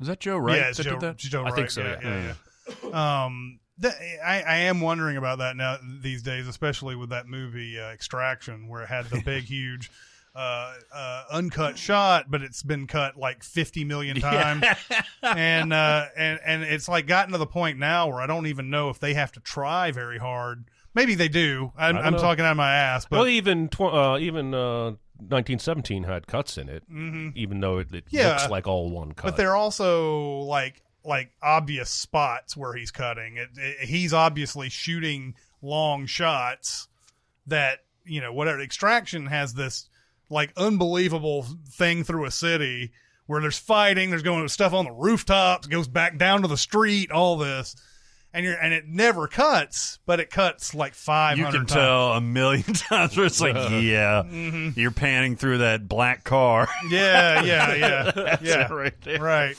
Is 0.00 0.06
that 0.08 0.20
Joe 0.20 0.36
Wright? 0.38 0.56
Yeah, 0.58 0.68
it's 0.68 0.78
that 0.78 0.84
did 0.84 0.92
Joe, 0.92 0.98
that? 1.00 1.16
Joe 1.18 1.44
I 1.44 1.50
think 1.52 1.70
so, 1.70 1.82
Yeah, 1.82 1.98
yeah. 2.02 2.08
yeah, 2.08 2.34
yeah. 2.82 2.90
Um, 3.24 3.60
th- 3.80 3.94
I, 4.24 4.42
I 4.42 4.56
am 4.56 4.80
wondering 4.80 5.16
about 5.16 5.38
that 5.38 5.56
now 5.56 5.76
these 6.00 6.22
days, 6.22 6.48
especially 6.48 6.96
with 6.96 7.10
that 7.10 7.26
movie 7.26 7.78
uh, 7.78 7.90
Extraction, 7.92 8.68
where 8.68 8.82
it 8.82 8.88
had 8.88 9.04
the 9.10 9.20
big, 9.20 9.44
huge, 9.44 9.90
uh, 10.34 10.74
uh, 10.94 11.24
uncut 11.30 11.76
shot, 11.76 12.30
but 12.30 12.40
it's 12.42 12.62
been 12.62 12.86
cut 12.86 13.16
like 13.18 13.42
fifty 13.44 13.84
million 13.84 14.18
times, 14.18 14.64
and 15.22 15.72
uh, 15.74 16.06
and 16.16 16.40
and 16.44 16.62
it's 16.62 16.88
like 16.88 17.06
gotten 17.06 17.32
to 17.32 17.38
the 17.38 17.46
point 17.46 17.78
now 17.78 18.08
where 18.08 18.20
I 18.20 18.26
don't 18.26 18.46
even 18.46 18.70
know 18.70 18.88
if 18.88 18.98
they 18.98 19.12
have 19.14 19.30
to 19.32 19.40
try 19.40 19.90
very 19.92 20.18
hard. 20.18 20.64
Maybe 20.94 21.14
they 21.14 21.28
do. 21.28 21.70
I'm, 21.76 21.96
I 21.96 22.02
don't 22.02 22.14
I'm 22.14 22.20
talking 22.20 22.44
out 22.44 22.52
of 22.52 22.56
my 22.56 22.74
ass, 22.74 23.04
but 23.08 23.18
well, 23.18 23.28
even 23.28 23.68
tw- 23.68 23.80
uh, 23.82 24.16
even 24.20 24.54
uh, 24.54 24.92
1917 25.18 26.04
had 26.04 26.26
cuts 26.26 26.58
in 26.58 26.68
it, 26.68 26.82
even 27.34 27.60
though 27.60 27.78
it, 27.78 27.94
it 27.94 28.06
Mm-hmm. 28.06 28.16
Yeah. 28.16 28.28
looks 28.30 28.48
like 28.50 28.66
all 28.66 28.90
one 28.90 29.12
cut. 29.12 29.24
But 29.26 29.36
they're 29.36 29.56
also 29.56 30.38
like 30.40 30.82
like 31.04 31.30
obvious 31.42 31.90
spots 31.90 32.56
where 32.56 32.72
he's 32.74 32.90
cutting. 32.90 33.36
It, 33.36 33.48
it- 33.56 33.88
he's 33.88 34.12
obviously 34.12 34.68
shooting 34.70 35.34
long 35.62 36.06
shots 36.06 36.88
that 37.46 37.80
you 38.04 38.20
know 38.20 38.32
whatever. 38.32 38.60
Extraction 38.60 39.26
has 39.26 39.54
this 39.54 39.88
like 40.30 40.52
unbelievable 40.56 41.46
thing 41.70 42.04
through 42.04 42.24
a 42.24 42.30
city 42.30 42.92
where 43.26 43.40
there's 43.40 43.58
fighting. 43.58 44.10
There's 44.10 44.22
going 44.22 44.46
stuff 44.48 44.72
on 44.72 44.84
the 44.86 44.92
rooftops. 44.92 45.66
Goes 45.66 45.88
back 45.88 46.18
down 46.18 46.42
to 46.42 46.48
the 46.48 46.56
street. 46.56 47.10
All 47.10 47.36
this. 47.36 47.76
And 48.36 48.44
you're, 48.44 48.54
and 48.60 48.74
it 48.74 48.88
never 48.88 49.28
cuts, 49.28 50.00
but 50.06 50.18
it 50.18 50.28
cuts 50.28 50.74
like 50.74 50.94
five 50.94 51.38
You 51.38 51.44
can 51.44 51.52
times. 51.54 51.72
tell 51.72 52.12
a 52.14 52.20
million 52.20 52.64
times 52.74 53.16
where 53.16 53.26
it's 53.26 53.40
like, 53.40 53.54
yeah, 53.54 54.24
Mm-hmm. 54.26 54.70
you're 54.78 54.90
panning 54.90 55.36
through 55.36 55.58
that 55.58 55.86
black 55.88 56.24
car. 56.24 56.66
Yeah, 56.90 57.42
yeah, 57.44 57.74
yeah, 57.76 58.10
That's 58.14 58.42
yeah. 58.42 58.66
it 58.66 58.70
right 58.74 59.00
there. 59.02 59.20
Right. 59.22 59.56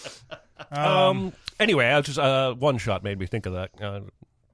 um, 0.71 1.31
anyway, 1.57 1.85
I 1.85 1.95
was 1.97 2.05
just 2.07 2.19
uh, 2.19 2.53
one 2.53 2.77
shot 2.77 3.01
made 3.01 3.17
me 3.17 3.27
think 3.27 3.45
of 3.45 3.53
that. 3.53 3.71
Uh, 3.81 4.01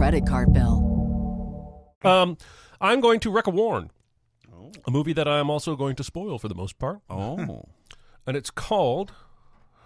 credit 0.00 0.24
card 0.26 0.50
bill. 0.50 1.92
Um, 2.02 2.38
I'm 2.80 3.02
going 3.02 3.20
to 3.20 3.30
wreck 3.30 3.46
a 3.46 3.50
warn, 3.50 3.90
a 4.86 4.90
movie 4.90 5.12
that 5.12 5.28
I'm 5.28 5.50
also 5.50 5.76
going 5.76 5.94
to 5.96 6.02
spoil 6.02 6.38
for 6.38 6.48
the 6.48 6.54
most 6.54 6.78
part, 6.78 7.00
Oh, 7.10 7.66
and 8.26 8.34
it's 8.34 8.50
called 8.50 9.12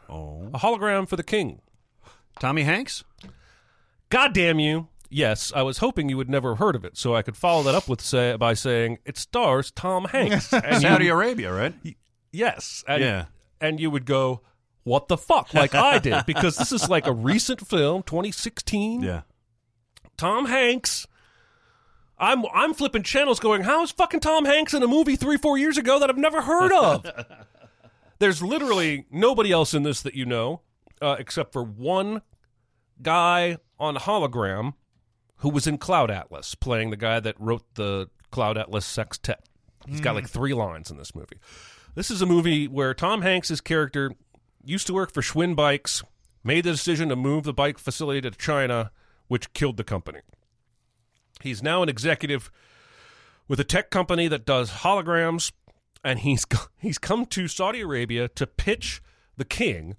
oh, 0.09 0.51
A 0.55 0.59
Hologram 0.61 1.09
for 1.09 1.17
the 1.17 1.25
King. 1.25 1.63
Tommy 2.39 2.63
Hanks. 2.63 3.03
God 4.09 4.33
damn 4.33 4.61
you! 4.61 4.87
Yes, 5.11 5.53
I 5.53 5.63
was 5.63 5.79
hoping 5.79 6.09
you 6.09 6.17
would 6.17 6.31
never 6.31 6.51
have 6.51 6.59
heard 6.61 6.77
of 6.77 6.85
it, 6.85 6.97
so 6.97 7.17
I 7.17 7.23
could 7.23 7.37
follow 7.37 7.65
that 7.65 7.75
up 7.75 7.89
with 7.89 8.01
say 8.01 8.37
by 8.37 8.55
saying 8.55 8.99
it 9.05 9.19
stars 9.19 9.73
Tom 9.73 10.05
Hanks. 10.05 10.53
And 10.53 10.81
Saudi 10.81 11.07
you- 11.07 11.13
Arabia, 11.13 11.53
right? 11.53 11.75
Yes. 12.31 12.85
And, 12.87 13.03
Yeah. 13.03 13.25
And 13.61 13.81
you 13.81 13.91
would 13.91 14.05
go, 14.05 14.43
what 14.85 15.09
the 15.09 15.17
fuck? 15.17 15.53
Like 15.55 15.75
I 15.75 15.99
did. 15.99 16.25
Because 16.25 16.57
this 16.57 16.71
is 16.71 16.89
like 16.89 17.09
a 17.09 17.13
recent 17.13 17.67
film, 17.67 18.05
2016. 18.05 19.03
Yeah. 19.03 19.23
Tom 20.17 20.47
Hanks. 20.47 21.07
I'm 22.19 22.45
I'm 22.55 22.75
flipping 22.75 23.03
channels 23.03 23.41
going, 23.41 23.63
how 23.63 23.83
is 23.83 23.91
fucking 23.91 24.21
Tom 24.21 24.45
Hanks 24.45 24.73
in 24.75 24.83
a 24.83 24.87
movie 24.87 25.17
three, 25.17 25.37
four 25.37 25.59
years 25.59 25.77
ago 25.77 25.99
that 25.99 26.09
I've 26.09 26.19
never 26.19 26.43
heard 26.43 26.73
of? 26.73 27.07
There's 28.21 28.43
literally 28.43 29.07
nobody 29.11 29.51
else 29.51 29.75
in 29.75 29.83
this 29.83 30.01
that 30.03 30.15
you 30.15 30.25
know, 30.25 30.61
uh, 31.03 31.17
except 31.19 31.53
for 31.53 31.63
one 31.63 32.23
guy 33.03 33.59
on 33.79 33.97
hologram 33.97 34.75
who 35.39 35.51
was 35.51 35.67
in 35.67 35.79
Cloud 35.79 36.11
Atlas, 36.11 36.55
playing 36.55 36.91
the 36.91 36.97
guy 36.97 37.21
that 37.21 37.35
wrote 37.39 37.65
the 37.75 38.09
Cloud 38.31 38.57
Atlas 38.57 38.87
sextet. 38.87 39.41
He's 39.87 40.01
got 40.01 40.15
like 40.15 40.29
three 40.29 40.55
lines 40.55 40.91
in 40.91 40.97
this 40.97 41.15
movie. 41.15 41.39
This 41.95 42.11
is 42.11 42.23
a 42.23 42.27
movie 42.27 42.67
where 42.67 42.95
Tom 42.95 43.23
Hanks' 43.23 43.61
character 43.61 44.13
used 44.65 44.87
to 44.87 44.95
work 44.95 45.13
for 45.13 45.21
Schwinn 45.21 45.55
Bikes, 45.55 46.03
made 46.43 46.65
the 46.65 46.73
decision 46.73 47.11
to 47.11 47.17
move 47.17 47.45
the 47.45 47.53
bike 47.53 47.79
facility 47.79 48.21
to 48.23 48.31
China, 48.31 48.91
which 49.29 49.53
killed 49.53 49.77
the 49.77 49.85
company. 49.85 50.21
He's 51.41 51.63
now 51.63 51.83
an 51.83 51.89
executive 51.89 52.51
with 53.49 53.61
a 53.61 53.65
tech 53.65 53.91
company 53.91 54.29
that 54.29 54.47
does 54.47 54.71
holograms, 54.71 55.53
and 56.03 56.21
he's 56.21 56.45
he's 56.79 56.99
come 56.99 57.27
to 57.27 57.49
Saudi 57.49 57.81
Arabia 57.81 58.29
to 58.29 58.47
pitch 58.47 59.03
the 59.37 59.45
king 59.45 59.97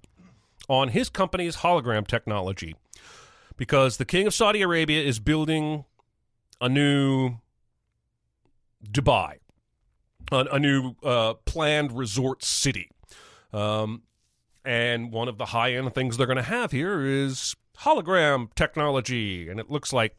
on 0.67 0.89
his 0.89 1.09
company's 1.09 1.57
hologram 1.57 2.07
technology 2.07 2.75
because 3.57 3.97
the 3.97 4.05
king 4.05 4.27
of 4.27 4.33
Saudi 4.33 4.61
Arabia 4.61 5.03
is 5.03 5.19
building 5.19 5.85
a 6.59 6.69
new 6.69 7.35
Dubai, 8.83 9.37
a, 10.31 10.37
a 10.51 10.59
new 10.59 10.95
uh, 11.03 11.35
planned 11.45 11.91
resort 11.91 12.43
city. 12.43 12.89
Um, 13.53 14.03
and 14.63 15.11
one 15.11 15.27
of 15.27 15.37
the 15.37 15.45
high 15.45 15.73
end 15.73 15.93
things 15.93 16.17
they're 16.17 16.27
going 16.27 16.37
to 16.37 16.43
have 16.43 16.71
here 16.71 17.05
is 17.05 17.55
hologram 17.81 18.53
technology. 18.55 19.49
And 19.49 19.59
it 19.59 19.69
looks 19.69 19.91
like 19.93 20.15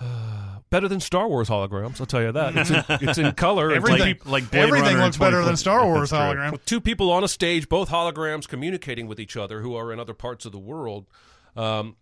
uh, 0.00 0.58
better 0.70 0.88
than 0.88 1.00
Star 1.00 1.28
Wars 1.28 1.48
holograms, 1.48 2.00
I'll 2.00 2.06
tell 2.06 2.22
you 2.22 2.32
that. 2.32 2.56
It's 2.56 2.70
in, 2.70 2.84
it's 3.08 3.18
in 3.18 3.32
color. 3.32 3.70
It's 3.70 3.76
Everything, 3.76 4.00
Like- 4.00 4.26
like 4.26 4.50
Blade 4.50 4.62
everything 4.62 4.94
Runner 4.94 5.04
looks 5.04 5.16
better 5.16 5.42
than 5.44 5.56
Star 5.56 5.84
Wars 5.86 6.10
That's 6.10 6.34
hologram. 6.36 6.52
with 6.52 6.64
two 6.64 6.80
people 6.80 7.10
on 7.12 7.22
a 7.24 7.28
stage, 7.28 7.68
both 7.68 7.90
holograms 7.90 8.48
communicating 8.48 9.06
with 9.06 9.20
each 9.20 9.36
other 9.36 9.60
who 9.62 9.74
are 9.76 9.92
in 9.92 10.00
other 10.00 10.14
parts 10.14 10.44
of 10.44 10.52
the 10.52 10.58
world. 10.58 11.06
Um, 11.56 11.96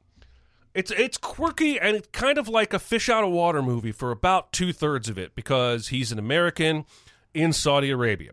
it's 0.74 0.90
it's 0.90 1.18
quirky 1.18 1.78
and 1.78 1.96
it's 1.96 2.08
kind 2.12 2.38
of 2.38 2.48
like 2.48 2.72
a 2.72 2.78
fish 2.78 3.10
out 3.10 3.24
of 3.24 3.30
water 3.30 3.60
movie 3.60 3.92
for 3.92 4.10
about 4.10 4.52
two 4.52 4.72
thirds 4.72 5.10
of 5.10 5.18
it 5.18 5.34
because 5.34 5.88
he's 5.88 6.10
an 6.12 6.18
American 6.18 6.86
in 7.34 7.52
Saudi 7.52 7.90
Arabia. 7.90 8.30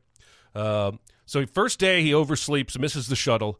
Um 0.56 1.00
so 1.26 1.46
first 1.46 1.80
day 1.80 2.02
he 2.02 2.12
oversleeps, 2.12 2.80
misses 2.80 3.10
the 3.10 3.18
shuttle, 3.18 3.60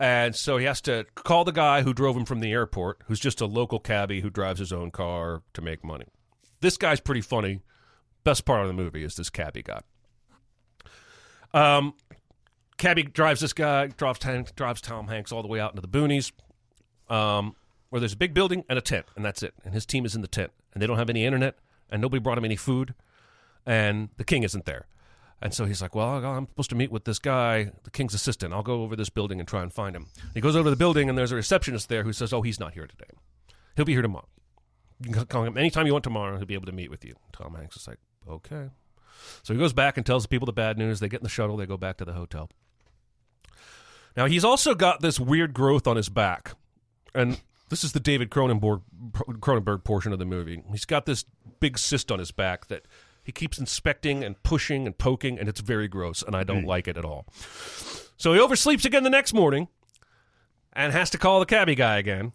and 0.00 0.34
so 0.34 0.56
he 0.58 0.64
has 0.66 0.80
to 0.82 1.04
call 1.14 1.44
the 1.44 1.52
guy 1.52 1.82
who 1.82 1.92
drove 1.92 2.16
him 2.16 2.24
from 2.24 2.40
the 2.40 2.52
airport, 2.52 3.02
who's 3.06 3.20
just 3.20 3.40
a 3.40 3.46
local 3.46 3.80
cabbie 3.80 4.20
who 4.20 4.30
drives 4.30 4.58
his 4.60 4.72
own 4.72 4.90
car 4.90 5.42
to 5.54 5.60
make 5.60 5.84
money. 5.84 6.06
This 6.60 6.76
guy's 6.76 7.00
pretty 7.00 7.20
funny. 7.20 7.60
Best 8.24 8.44
part 8.44 8.62
of 8.62 8.68
the 8.68 8.74
movie 8.74 9.04
is 9.04 9.16
this 9.16 9.30
cabbie 9.30 9.62
guy. 9.62 9.80
Um, 11.54 11.94
cabbie 12.76 13.04
drives 13.04 13.40
this 13.40 13.52
guy, 13.52 13.86
drives, 13.88 14.18
Tom- 14.18 14.44
drives 14.54 14.80
Tom 14.80 15.08
Hanks 15.08 15.32
all 15.32 15.42
the 15.42 15.48
way 15.48 15.60
out 15.60 15.72
into 15.72 15.82
the 15.82 15.88
boonies, 15.88 16.32
um, 17.08 17.56
where 17.90 18.00
there's 18.00 18.12
a 18.12 18.16
big 18.18 18.34
building 18.34 18.64
and 18.68 18.78
a 18.78 18.82
tent, 18.82 19.06
and 19.16 19.24
that's 19.24 19.42
it. 19.42 19.54
And 19.64 19.72
his 19.74 19.86
team 19.86 20.04
is 20.04 20.14
in 20.14 20.20
the 20.20 20.28
tent, 20.28 20.52
and 20.72 20.82
they 20.82 20.86
don't 20.86 20.98
have 20.98 21.10
any 21.10 21.24
internet, 21.24 21.56
and 21.90 22.02
nobody 22.02 22.20
brought 22.20 22.38
him 22.38 22.44
any 22.44 22.56
food, 22.56 22.94
and 23.64 24.10
the 24.16 24.24
king 24.24 24.42
isn't 24.42 24.66
there. 24.66 24.86
And 25.40 25.54
so 25.54 25.66
he's 25.66 25.80
like, 25.80 25.94
"Well, 25.94 26.24
I'm 26.24 26.48
supposed 26.48 26.70
to 26.70 26.76
meet 26.76 26.90
with 26.90 27.04
this 27.04 27.18
guy, 27.18 27.70
the 27.84 27.90
king's 27.90 28.14
assistant. 28.14 28.52
I'll 28.52 28.62
go 28.62 28.82
over 28.82 28.96
this 28.96 29.08
building 29.08 29.38
and 29.38 29.48
try 29.48 29.62
and 29.62 29.72
find 29.72 29.94
him." 29.94 30.06
He 30.34 30.40
goes 30.40 30.56
over 30.56 30.64
to 30.64 30.70
the 30.70 30.76
building, 30.76 31.08
and 31.08 31.16
there's 31.16 31.32
a 31.32 31.36
receptionist 31.36 31.88
there 31.88 32.02
who 32.02 32.12
says, 32.12 32.32
"Oh, 32.32 32.42
he's 32.42 32.58
not 32.58 32.74
here 32.74 32.86
today. 32.86 33.10
He'll 33.76 33.84
be 33.84 33.92
here 33.92 34.02
tomorrow. 34.02 34.28
You 35.00 35.12
can 35.12 35.26
call 35.26 35.44
him 35.44 35.56
anytime 35.56 35.86
you 35.86 35.92
want 35.92 36.02
tomorrow. 36.02 36.36
He'll 36.36 36.46
be 36.46 36.54
able 36.54 36.66
to 36.66 36.72
meet 36.72 36.90
with 36.90 37.04
you." 37.04 37.14
Tom 37.32 37.54
Hanks 37.54 37.76
is 37.76 37.86
like, 37.86 37.98
"Okay." 38.28 38.70
So 39.44 39.54
he 39.54 39.60
goes 39.60 39.72
back 39.72 39.96
and 39.96 40.04
tells 40.04 40.24
the 40.24 40.28
people 40.28 40.46
the 40.46 40.52
bad 40.52 40.76
news. 40.76 40.98
They 40.98 41.08
get 41.08 41.20
in 41.20 41.24
the 41.24 41.28
shuttle. 41.28 41.56
They 41.56 41.66
go 41.66 41.76
back 41.76 41.98
to 41.98 42.04
the 42.04 42.14
hotel. 42.14 42.50
Now 44.16 44.26
he's 44.26 44.44
also 44.44 44.74
got 44.74 45.02
this 45.02 45.20
weird 45.20 45.54
growth 45.54 45.86
on 45.86 45.96
his 45.96 46.08
back, 46.08 46.56
and 47.14 47.40
this 47.68 47.84
is 47.84 47.92
the 47.92 48.00
David 48.00 48.30
Cronenberg 48.30 48.82
Cronenberg 49.12 49.84
portion 49.84 50.12
of 50.12 50.18
the 50.18 50.24
movie. 50.24 50.64
He's 50.72 50.84
got 50.84 51.06
this 51.06 51.24
big 51.60 51.78
cyst 51.78 52.10
on 52.10 52.18
his 52.18 52.32
back 52.32 52.66
that 52.66 52.86
he 53.28 53.32
keeps 53.32 53.58
inspecting 53.58 54.24
and 54.24 54.42
pushing 54.42 54.86
and 54.86 54.96
poking, 54.96 55.38
and 55.38 55.50
it's 55.50 55.60
very 55.60 55.86
gross, 55.86 56.22
and 56.22 56.34
I 56.34 56.44
don't 56.44 56.64
like 56.64 56.88
it 56.88 56.96
at 56.96 57.04
all. 57.04 57.26
So 58.16 58.32
he 58.32 58.40
oversleeps 58.40 58.86
again 58.86 59.02
the 59.02 59.10
next 59.10 59.34
morning, 59.34 59.68
and 60.72 60.94
has 60.94 61.10
to 61.10 61.18
call 61.18 61.38
the 61.38 61.44
cabbie 61.44 61.74
guy 61.74 61.98
again. 61.98 62.32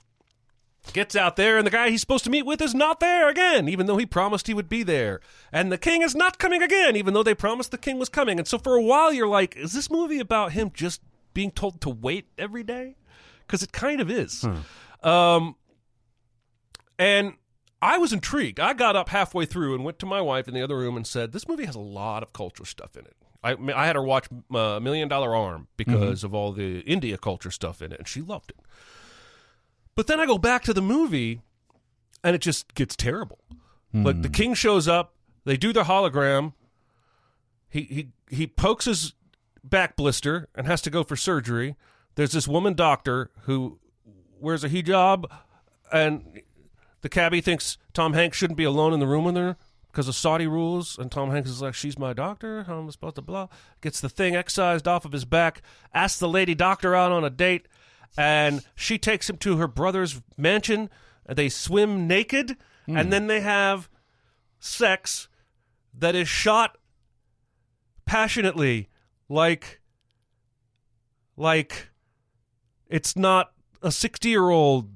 Gets 0.94 1.16
out 1.16 1.36
there, 1.36 1.58
and 1.58 1.66
the 1.66 1.72
guy 1.72 1.90
he's 1.90 2.02
supposed 2.02 2.26
to 2.26 2.30
meet 2.30 2.46
with 2.46 2.62
is 2.62 2.76
not 2.76 3.00
there 3.00 3.28
again, 3.28 3.68
even 3.68 3.88
though 3.88 3.98
he 3.98 4.06
promised 4.06 4.46
he 4.46 4.54
would 4.54 4.70
be 4.70 4.84
there. 4.84 5.20
And 5.52 5.72
the 5.72 5.80
king 5.80 6.04
is 6.04 6.14
not 6.14 6.38
coming 6.38 6.62
again, 6.62 6.96
even 6.96 7.16
though 7.16 7.24
they 7.24 7.34
promised 7.34 7.72
the 7.72 7.80
king 7.80 7.98
was 7.98 8.10
coming. 8.10 8.38
And 8.38 8.48
so 8.48 8.60
for 8.60 8.76
a 8.76 8.84
while, 8.84 9.12
you're 9.12 9.28
like, 9.28 9.56
is 9.58 9.74
this 9.74 9.90
movie 9.90 10.20
about 10.20 10.52
him 10.52 10.70
just 10.76 11.02
being 11.34 11.50
told 11.50 11.82
to 11.82 11.90
wait 11.90 12.28
every 12.38 12.62
day? 12.62 12.98
Because 13.48 13.64
it 13.64 13.72
kind 13.72 14.00
of 14.00 14.12
is. 14.12 14.46
Um, 15.02 15.56
and 17.00 17.34
I 17.84 17.98
was 17.98 18.14
intrigued. 18.14 18.60
I 18.60 18.74
got 18.74 18.96
up 18.96 19.10
halfway 19.10 19.46
through 19.46 19.76
and 19.76 19.84
went 19.84 20.00
to 20.00 20.06
my 20.06 20.22
wife 20.22 20.48
in 20.48 20.54
the 20.54 20.62
other 20.62 20.78
room 20.78 20.96
and 20.96 21.06
said, 21.06 21.34
"This 21.34 21.48
movie 21.48 21.66
has 21.66 21.76
a 21.76 21.80
lot 21.80 22.24
of 22.24 22.32
culture 22.32 22.66
stuff 22.66 22.96
in 22.96 23.06
it." 23.06 23.16
I, 23.44 23.58
I 23.76 23.86
had 23.88 23.98
her 23.98 24.04
watch 24.04 24.28
uh, 24.54 24.80
Million 24.80 25.10
Dollar 25.10 25.36
Arm 25.36 25.68
because 25.76 26.24
of 26.24 26.34
all 26.34 26.54
the 26.54 26.80
India 26.82 27.18
culture 27.18 27.52
stuff 27.52 27.82
in 27.82 27.92
it, 27.92 28.00
and 28.00 28.08
she 28.08 28.22
loved 28.22 28.52
it. 28.52 28.60
But 29.96 30.08
then 30.08 30.20
I 30.22 30.26
go 30.26 30.38
back 30.38 30.64
to 30.64 30.74
the 30.74 30.82
movie, 30.82 31.42
and 32.24 32.36
it 32.36 32.40
just 32.40 32.74
gets 32.74 32.96
terrible. 32.96 33.40
Like 33.94 34.22
the 34.24 34.30
king 34.30 34.54
shows 34.56 34.88
up, 34.88 35.14
they 35.46 35.58
do 35.58 35.72
the 35.74 35.84
hologram. 35.84 36.54
He 37.70 37.82
he 37.82 38.08
he 38.30 38.48
pokes 38.48 38.86
his 38.86 39.14
back 39.64 39.96
blister 39.96 40.48
and 40.56 40.66
has 40.68 40.82
to 40.84 40.90
go 40.90 41.04
for 41.04 41.16
surgery. 41.16 41.76
There's 42.16 42.32
this 42.32 42.48
woman 42.48 42.74
doctor 42.76 43.30
who 43.42 43.80
wears 44.40 44.64
a 44.64 44.70
hijab, 44.70 45.26
and 45.92 46.42
the 47.04 47.10
cabbie 47.10 47.42
thinks 47.42 47.78
Tom 47.94 48.14
Hanks 48.14 48.38
shouldn't 48.38 48.58
be 48.58 48.64
alone 48.64 48.94
in 48.94 49.00
the 49.00 49.06
room 49.06 49.26
with 49.26 49.36
her 49.36 49.58
because 49.92 50.08
of 50.08 50.16
Saudi 50.16 50.48
rules. 50.48 50.98
And 50.98 51.12
Tom 51.12 51.30
Hanks 51.30 51.50
is 51.50 51.62
like, 51.62 51.76
"She's 51.76 52.00
my 52.00 52.14
doctor. 52.14 52.64
How 52.64 52.80
am 52.80 52.88
I 52.88 52.90
supposed 52.92 53.16
to 53.16 53.22
blah?" 53.22 53.50
Gets 53.82 54.02
the 54.02 54.10
thing 54.10 54.36
excised 54.36 54.88
off 54.88 55.06
of 55.06 55.12
his 55.12 55.26
back. 55.26 55.62
Asks 55.94 56.18
the 56.18 56.30
lady 56.30 56.56
doctor 56.56 56.96
out 56.96 57.12
on 57.12 57.24
a 57.24 57.30
date, 57.30 57.68
and 58.18 58.64
she 58.74 58.98
takes 58.98 59.30
him 59.30 59.38
to 59.38 59.58
her 59.58 59.68
brother's 59.68 60.22
mansion. 60.38 60.90
They 61.28 61.50
swim 61.50 62.08
naked, 62.08 62.58
hmm. 62.86 62.98
and 62.98 63.12
then 63.12 63.28
they 63.28 63.42
have 63.42 63.90
sex 64.60 65.28
that 65.94 66.16
is 66.16 66.28
shot 66.28 66.78
passionately, 68.06 68.88
like, 69.28 69.82
like 71.36 71.90
it's 72.88 73.16
not 73.16 73.52
a 73.82 73.92
sixty-year-old 73.92 74.90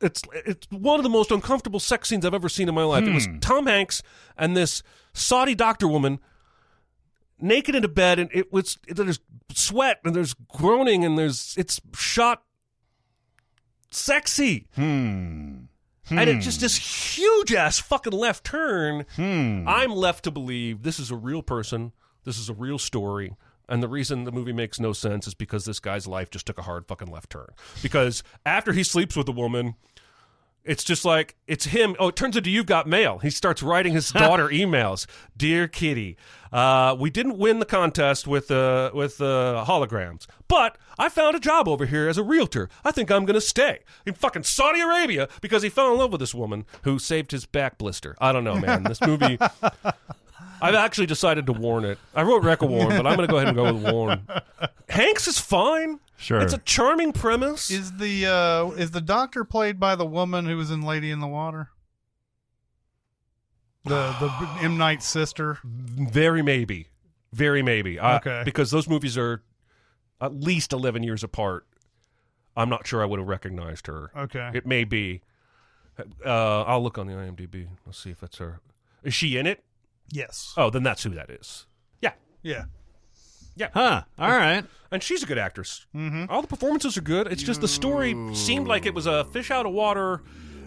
it's 0.00 0.22
it's 0.32 0.66
one 0.70 0.98
of 0.98 1.02
the 1.02 1.10
most 1.10 1.30
uncomfortable 1.30 1.80
sex 1.80 2.08
scenes 2.08 2.24
I've 2.24 2.34
ever 2.34 2.48
seen 2.48 2.68
in 2.68 2.74
my 2.74 2.84
life. 2.84 3.04
It 3.04 3.12
was 3.12 3.28
Tom 3.40 3.66
Hanks 3.66 4.02
and 4.36 4.56
this 4.56 4.82
Saudi 5.12 5.54
doctor 5.54 5.86
woman 5.86 6.20
naked 7.38 7.74
in 7.74 7.84
a 7.84 7.88
bed, 7.88 8.18
and 8.18 8.30
it 8.32 8.52
was 8.52 8.78
there's 8.88 9.20
sweat 9.54 10.00
and 10.04 10.14
there's 10.14 10.34
groaning 10.34 11.04
and 11.04 11.18
there's 11.18 11.54
it's 11.58 11.80
shot 11.94 12.42
sexy. 13.90 14.66
Hmm. 14.74 15.64
And 16.12 16.28
it 16.28 16.40
just 16.40 16.60
this 16.60 16.76
huge 16.76 17.54
ass 17.54 17.78
fucking 17.78 18.12
left 18.12 18.44
turn. 18.44 19.06
Hmm. 19.14 19.64
I'm 19.68 19.92
left 19.92 20.24
to 20.24 20.32
believe 20.32 20.82
this 20.82 20.98
is 20.98 21.12
a 21.12 21.16
real 21.16 21.42
person. 21.42 21.92
This 22.24 22.36
is 22.38 22.48
a 22.48 22.54
real 22.54 22.78
story. 22.78 23.36
And 23.70 23.82
the 23.82 23.88
reason 23.88 24.24
the 24.24 24.32
movie 24.32 24.52
makes 24.52 24.80
no 24.80 24.92
sense 24.92 25.26
is 25.28 25.34
because 25.34 25.64
this 25.64 25.80
guy's 25.80 26.06
life 26.06 26.28
just 26.28 26.44
took 26.44 26.58
a 26.58 26.62
hard 26.62 26.86
fucking 26.86 27.10
left 27.10 27.30
turn. 27.30 27.48
Because 27.82 28.22
after 28.44 28.72
he 28.72 28.82
sleeps 28.82 29.16
with 29.16 29.28
a 29.28 29.32
woman, 29.32 29.76
it's 30.64 30.84
just 30.84 31.04
like 31.04 31.36
it's 31.46 31.66
him. 31.66 31.96
Oh, 31.98 32.08
it 32.08 32.16
turns 32.16 32.36
into 32.36 32.50
you've 32.50 32.66
got 32.66 32.86
mail. 32.86 33.18
He 33.18 33.30
starts 33.30 33.62
writing 33.62 33.94
his 33.94 34.10
daughter 34.12 34.48
emails. 34.48 35.06
Dear 35.36 35.68
Kitty, 35.68 36.16
uh, 36.52 36.96
we 36.98 37.10
didn't 37.10 37.38
win 37.38 37.60
the 37.60 37.64
contest 37.64 38.26
with 38.26 38.50
uh, 38.50 38.90
with 38.92 39.20
uh, 39.20 39.64
holograms, 39.66 40.26
but 40.48 40.76
I 40.98 41.08
found 41.08 41.36
a 41.36 41.40
job 41.40 41.66
over 41.66 41.86
here 41.86 42.08
as 42.08 42.18
a 42.18 42.22
realtor. 42.22 42.68
I 42.84 42.90
think 42.90 43.10
I'm 43.10 43.24
gonna 43.24 43.40
stay 43.40 43.80
in 44.04 44.14
fucking 44.14 44.42
Saudi 44.42 44.80
Arabia 44.80 45.28
because 45.40 45.62
he 45.62 45.68
fell 45.68 45.92
in 45.92 45.98
love 45.98 46.12
with 46.12 46.20
this 46.20 46.34
woman 46.34 46.66
who 46.82 46.98
saved 46.98 47.30
his 47.30 47.46
back 47.46 47.78
blister. 47.78 48.16
I 48.20 48.32
don't 48.32 48.44
know, 48.44 48.56
man. 48.56 48.82
This 48.82 49.00
movie. 49.00 49.38
I've 50.62 50.74
actually 50.74 51.06
decided 51.06 51.46
to 51.46 51.52
warn 51.52 51.84
it. 51.84 51.98
I 52.14 52.22
wrote 52.22 52.42
Wreck 52.42 52.62
a 52.62 52.66
Warn, 52.66 52.88
but 52.96 53.06
I'm 53.06 53.16
going 53.16 53.26
to 53.26 53.32
go 53.32 53.36
ahead 53.36 53.48
and 53.48 53.56
go 53.56 53.72
with 53.72 53.92
Warn. 53.92 54.26
Hanks 54.88 55.26
is 55.28 55.38
fine. 55.38 56.00
Sure. 56.16 56.40
It's 56.40 56.52
a 56.52 56.58
charming 56.58 57.12
premise. 57.12 57.70
Is 57.70 57.92
the 57.96 58.26
uh, 58.26 58.66
is 58.76 58.90
the 58.90 59.00
doctor 59.00 59.42
played 59.44 59.80
by 59.80 59.94
the 59.96 60.04
woman 60.04 60.44
who 60.46 60.56
was 60.56 60.70
in 60.70 60.82
Lady 60.82 61.10
in 61.10 61.20
the 61.20 61.26
Water? 61.26 61.70
The 63.84 64.14
the 64.20 64.58
M 64.62 64.76
Night 64.76 65.02
sister. 65.02 65.58
Very 65.64 66.42
maybe. 66.42 66.88
Very 67.32 67.62
maybe. 67.62 67.98
I- 67.98 68.16
Okay. 68.16 68.42
Because 68.44 68.70
those 68.70 68.88
movies 68.88 69.16
are 69.16 69.42
at 70.20 70.34
least 70.34 70.72
11 70.74 71.02
years 71.02 71.24
apart. 71.24 71.66
I'm 72.56 72.68
not 72.68 72.86
sure 72.86 73.00
I 73.00 73.06
would 73.06 73.18
have 73.18 73.28
recognized 73.28 73.86
her. 73.86 74.10
Okay. 74.14 74.50
It 74.52 74.66
may 74.66 74.84
be. 74.84 75.22
Uh, 76.24 76.62
I'll 76.64 76.82
look 76.82 76.98
on 76.98 77.06
the 77.06 77.14
IMDb. 77.14 77.68
Let's 77.86 77.98
see 77.98 78.10
if 78.10 78.20
that's 78.20 78.38
her. 78.38 78.60
Is 79.02 79.14
she 79.14 79.36
in 79.38 79.46
it? 79.46 79.64
Yes. 80.12 80.54
Oh, 80.56 80.70
then 80.70 80.82
that's 80.82 81.02
who 81.02 81.10
that 81.10 81.30
is. 81.30 81.66
Yeah. 82.00 82.12
Yeah. 82.42 82.64
Yeah. 83.56 83.68
Huh. 83.72 84.02
All 84.18 84.30
right. 84.30 84.64
And 84.90 85.02
she's 85.02 85.22
a 85.22 85.26
good 85.26 85.38
actress. 85.38 85.86
Mm-hmm. 85.94 86.24
All 86.28 86.42
the 86.42 86.48
performances 86.48 86.96
are 86.96 87.02
good. 87.02 87.26
It's 87.28 87.42
just 87.42 87.60
the 87.60 87.68
story 87.68 88.16
seemed 88.34 88.66
like 88.66 88.86
it 88.86 88.94
was 88.94 89.06
a 89.06 89.24
fish 89.24 89.50
out 89.50 89.66
of 89.66 89.72
water 89.72 90.22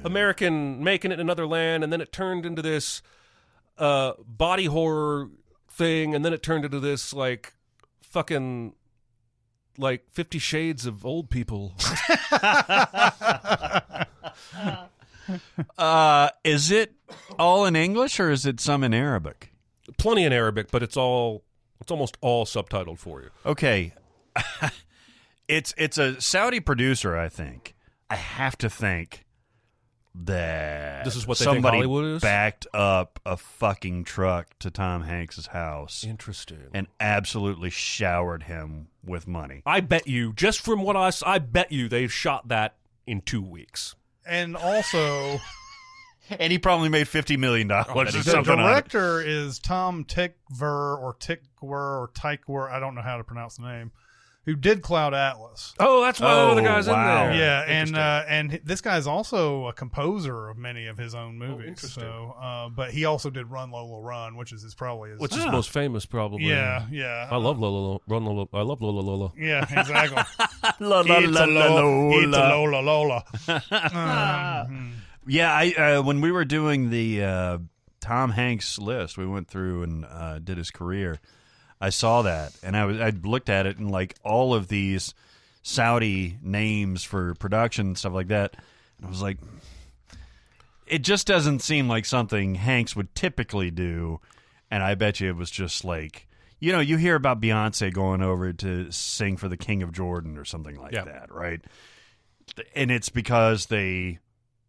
American 0.05 0.83
making 0.83 1.11
it 1.11 1.15
in 1.15 1.19
another 1.21 1.47
land, 1.47 1.83
and 1.83 1.91
then 1.91 2.01
it 2.01 2.11
turned 2.11 2.45
into 2.45 2.61
this 2.61 3.01
uh, 3.77 4.13
body 4.25 4.65
horror 4.65 5.29
thing, 5.69 6.13
and 6.13 6.23
then 6.23 6.33
it 6.33 6.43
turned 6.43 6.65
into 6.65 6.79
this 6.79 7.13
like 7.13 7.53
fucking 8.01 8.75
like 9.77 10.05
Fifty 10.11 10.39
Shades 10.39 10.85
of 10.85 11.05
old 11.05 11.29
people. 11.29 11.73
Uh, 15.77 16.29
is 16.43 16.71
it 16.71 16.93
all 17.37 17.65
in 17.65 17.75
English 17.75 18.19
or 18.19 18.29
is 18.31 18.45
it 18.45 18.59
some 18.59 18.83
in 18.83 18.93
Arabic? 18.93 19.51
Plenty 19.97 20.23
in 20.23 20.33
Arabic, 20.33 20.71
but 20.71 20.83
it's 20.83 20.97
all 20.97 21.43
it's 21.81 21.91
almost 21.91 22.17
all 22.21 22.45
subtitled 22.45 22.99
for 22.99 23.21
you. 23.21 23.29
Okay. 23.45 23.93
it's 25.47 25.73
it's 25.77 25.97
a 25.97 26.19
Saudi 26.21 26.59
producer, 26.59 27.17
I 27.17 27.29
think. 27.29 27.75
I 28.09 28.15
have 28.15 28.57
to 28.59 28.69
think 28.69 29.25
that 30.15 31.03
This 31.05 31.15
is 31.15 31.25
what 31.25 31.37
somebody 31.37 32.19
backed 32.19 32.67
up 32.73 33.19
a 33.25 33.35
fucking 33.35 34.03
truck 34.03 34.47
to 34.59 34.69
Tom 34.69 35.03
Hanks's 35.03 35.47
house 35.47 36.03
Interesting. 36.03 36.67
and 36.73 36.87
absolutely 36.99 37.71
showered 37.71 38.43
him 38.43 38.89
with 39.03 39.27
money. 39.27 39.63
I 39.65 39.79
bet 39.79 40.07
you, 40.07 40.33
just 40.33 40.61
from 40.61 40.83
what 40.83 40.95
I, 40.95 41.11
I 41.25 41.39
bet 41.39 41.71
you, 41.71 41.89
they 41.89 42.07
shot 42.07 42.49
that 42.49 42.75
in 43.07 43.21
two 43.21 43.41
weeks. 43.41 43.95
And 44.25 44.55
also, 44.55 45.39
And 46.29 46.51
he 46.51 46.57
probably 46.57 46.89
made 46.89 47.07
fifty 47.07 47.37
million 47.37 47.67
dollars 47.67 47.87
oh, 47.89 47.99
or 47.99 48.05
the 48.05 48.23
something. 48.23 48.57
director 48.57 49.21
is 49.21 49.59
Tom 49.59 50.05
Tickver 50.05 50.97
or 50.97 51.15
Tickwer 51.19 51.39
or 51.61 52.11
Tyckwer. 52.13 52.71
I 52.71 52.79
don't 52.79 52.95
know 52.95 53.01
how 53.01 53.17
to 53.17 53.23
pronounce 53.23 53.57
the 53.57 53.63
name. 53.63 53.91
Who 54.45 54.55
did 54.57 54.81
Cloud 54.81 55.13
Atlas? 55.13 55.73
Oh, 55.79 56.01
that's 56.01 56.19
why 56.19 56.35
one 56.43 56.49
of 56.49 56.55
the 56.57 56.69
Oh, 56.69 56.73
guys 56.75 56.87
wow. 56.89 57.27
in 57.27 57.29
there. 57.31 57.39
Yeah, 57.39 57.61
and 57.65 57.95
uh, 57.95 58.23
and 58.27 58.53
h- 58.55 58.61
this 58.65 58.81
guy's 58.81 59.07
also 59.07 59.67
a 59.67 59.73
composer 59.73 60.49
of 60.49 60.57
many 60.57 60.87
of 60.87 60.97
his 60.97 61.15
own 61.15 61.37
movies. 61.37 61.63
Oh, 61.65 61.69
interesting. 61.69 62.03
so, 62.03 62.35
uh, 62.41 62.67
but 62.67 62.91
he 62.91 63.05
also 63.05 63.29
did 63.29 63.49
Run 63.49 63.71
Lola 63.71 64.01
Run, 64.01 64.35
which 64.35 64.51
is 64.51 64.61
his 64.61 64.75
probably 64.75 65.11
his. 65.11 65.19
which 65.21 65.35
is 65.37 65.45
most 65.45 65.69
famous, 65.69 66.05
probably. 66.05 66.43
yeah, 66.45 66.85
yeah. 66.91 67.29
I 67.31 67.37
love 67.37 67.57
Lola. 67.57 67.77
Lola 67.77 67.99
Run 68.07 68.25
Lola. 68.25 68.47
I 68.53 68.61
love 68.63 68.81
Lola 68.81 68.99
Lola. 68.99 69.31
Yeah, 69.37 69.61
exactly. 69.79 70.21
La, 70.85 71.01
la, 71.01 71.17
It's 71.19 71.31
la, 71.31 71.45
a 71.45 71.47
la, 71.47 71.65
Lo- 71.75 72.09
it's 72.19 72.25
a 72.25 72.27
la. 72.39 72.49
Lola 72.55 72.79
Lola. 72.81 73.23
Um, 74.67 74.93
Yeah, 75.25 75.53
I 75.53 75.71
uh, 75.71 76.01
when 76.01 76.19
we 76.19 76.33
were 76.33 76.43
doing 76.43 76.89
the 76.89 77.23
uh, 77.23 77.57
Tom 78.01 78.31
Hanks 78.31 78.77
list, 78.77 79.17
we 79.17 79.25
went 79.25 79.47
through 79.47 79.83
and 79.83 80.03
uh, 80.03 80.39
did 80.39 80.57
his 80.57 80.69
career. 80.69 81.21
I 81.83 81.89
saw 81.89 82.21
that, 82.23 82.53
and 82.63 82.77
I 82.77 82.85
was 82.85 82.99
I 82.99 83.09
looked 83.09 83.49
at 83.49 83.65
it 83.65 83.77
and 83.77 83.91
like 83.91 84.15
all 84.23 84.53
of 84.53 84.67
these 84.69 85.13
Saudi 85.63 86.37
names 86.41 87.03
for 87.03 87.33
production 87.35 87.87
and 87.87 87.97
stuff 87.97 88.13
like 88.13 88.29
that, 88.29 88.55
and 88.97 89.05
I 89.05 89.09
was 89.09 89.21
like, 89.21 89.37
it 90.87 90.99
just 90.99 91.27
doesn't 91.27 91.59
seem 91.59 91.87
like 91.87 92.05
something 92.05 92.55
Hanks 92.55 92.95
would 92.95 93.13
typically 93.15 93.71
do, 93.71 94.19
and 94.69 94.83
I 94.83 94.95
bet 94.95 95.19
you 95.19 95.29
it 95.29 95.35
was 95.35 95.51
just 95.51 95.83
like. 95.85 96.27
You 96.59 96.71
know, 96.71 96.79
you 96.79 96.95
hear 96.95 97.15
about 97.15 97.41
Beyonce 97.41 97.93
going 97.93 98.21
over 98.21 98.53
to 98.53 98.89
sing 98.89 99.35
for 99.35 99.49
the 99.49 99.57
King 99.57 99.83
of 99.83 99.91
Jordan 99.91 100.37
or 100.37 100.45
something 100.45 100.77
like 100.79 100.93
Yeah. 100.93 101.03
that, 101.03 101.29
right? 101.29 101.59
And 102.73 102.89
it's 102.89 103.09
because 103.09 103.65
they 103.65 104.19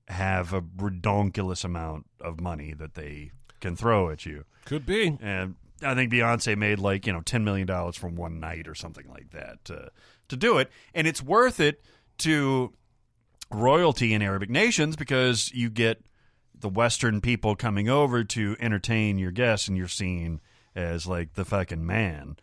have 0.09 0.53
a 0.53 0.61
redonkulous 0.61 1.65
amount 1.65 2.07
of 2.21 2.41
money 2.41 2.73
that 2.75 2.95
they 2.95 3.31
can 3.61 3.77
throw 3.77 4.11
at 4.11 4.27
you. 4.27 4.45
Could 4.65 4.85
be. 4.85 5.17
And 5.23 5.55
I 5.85 5.95
think 5.95 6.13
Beyonce 6.13 6.57
made 6.57 6.79
like, 6.79 7.07
you 7.07 7.13
know, 7.13 7.21
$10 7.21 7.43
million 7.45 7.93
from 7.93 8.15
one 8.17 8.41
night 8.41 8.67
or 8.69 8.75
something 8.75 9.07
like 9.09 9.31
that 9.31 9.65
to, 9.67 9.91
to 10.29 10.37
do 10.37 10.59
it. 10.59 10.71
And 10.95 11.07
it's 11.07 11.23
worth 11.23 11.61
it 11.61 11.83
to 12.19 12.73
royalty 13.51 14.13
in 14.15 14.23
Arabic 14.23 14.51
nations 14.51 14.97
because 14.97 15.53
you 15.53 15.71
get 15.71 16.03
the 16.59 16.69
Western 16.69 17.21
people 17.21 17.57
coming 17.57 17.89
over 17.89 18.25
to 18.25 18.57
entertain 18.61 19.19
your 19.19 19.31
guests 19.31 19.69
and 19.69 19.77
you're 19.77 19.89
seen 19.89 20.41
as 20.75 21.07
like 21.07 21.35
the 21.35 21.45
fucking 21.45 21.85
man. 21.87 22.37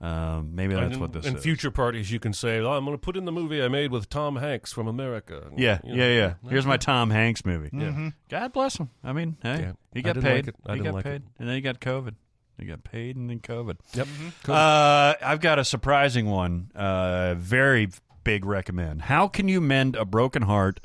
Um, 0.00 0.54
maybe 0.54 0.74
that's 0.74 0.94
in, 0.94 1.00
what 1.00 1.12
this 1.12 1.24
in 1.24 1.36
is. 1.36 1.42
future 1.42 1.70
parties, 1.70 2.10
you 2.10 2.18
can 2.18 2.34
say, 2.34 2.58
oh, 2.58 2.72
"I'm 2.72 2.84
going 2.84 2.94
to 2.96 3.00
put 3.00 3.16
in 3.16 3.24
the 3.24 3.32
movie 3.32 3.62
I 3.62 3.68
made 3.68 3.90
with 3.90 4.10
Tom 4.10 4.36
Hanks 4.36 4.70
from 4.70 4.86
America." 4.86 5.48
Yeah, 5.56 5.78
You 5.82 5.96
know, 5.96 6.04
yeah, 6.04 6.34
yeah. 6.42 6.50
Here's 6.50 6.66
my 6.66 6.76
Tom 6.76 7.08
Hanks 7.10 7.44
movie. 7.44 7.70
Yeah. 7.72 8.10
God 8.28 8.52
bless 8.52 8.76
him. 8.76 8.90
I 9.02 9.12
mean, 9.14 9.36
hey, 9.42 9.60
Yeah. 9.60 9.72
he 9.94 10.00
I 10.00 10.02
got 10.02 10.12
didn't 10.14 10.22
paid. 10.24 10.34
like 10.46 10.48
it. 10.48 10.56
I 10.66 10.72
he 10.72 10.78
didn't 10.78 10.84
got 10.84 10.94
like 10.94 11.04
paid, 11.04 11.14
it. 11.14 11.22
and 11.38 11.48
then 11.48 11.54
he 11.54 11.60
got 11.62 11.80
COVID. 11.80 12.14
He 12.58 12.66
got 12.66 12.84
paid 12.84 13.16
and 13.16 13.28
then 13.28 13.40
COVID. 13.40 13.76
Yep. 13.94 14.06
Uh, 14.48 15.14
I've 15.20 15.40
got 15.40 15.58
a 15.58 15.64
surprising 15.64 16.26
one. 16.30 16.70
Uh, 16.74 17.34
very 17.36 17.88
big 18.22 18.44
recommend. 18.44 19.02
How 19.02 19.26
can 19.28 19.48
you 19.48 19.60
mend 19.60 19.96
a 19.96 20.04
broken 20.04 20.42
heart? 20.42 20.80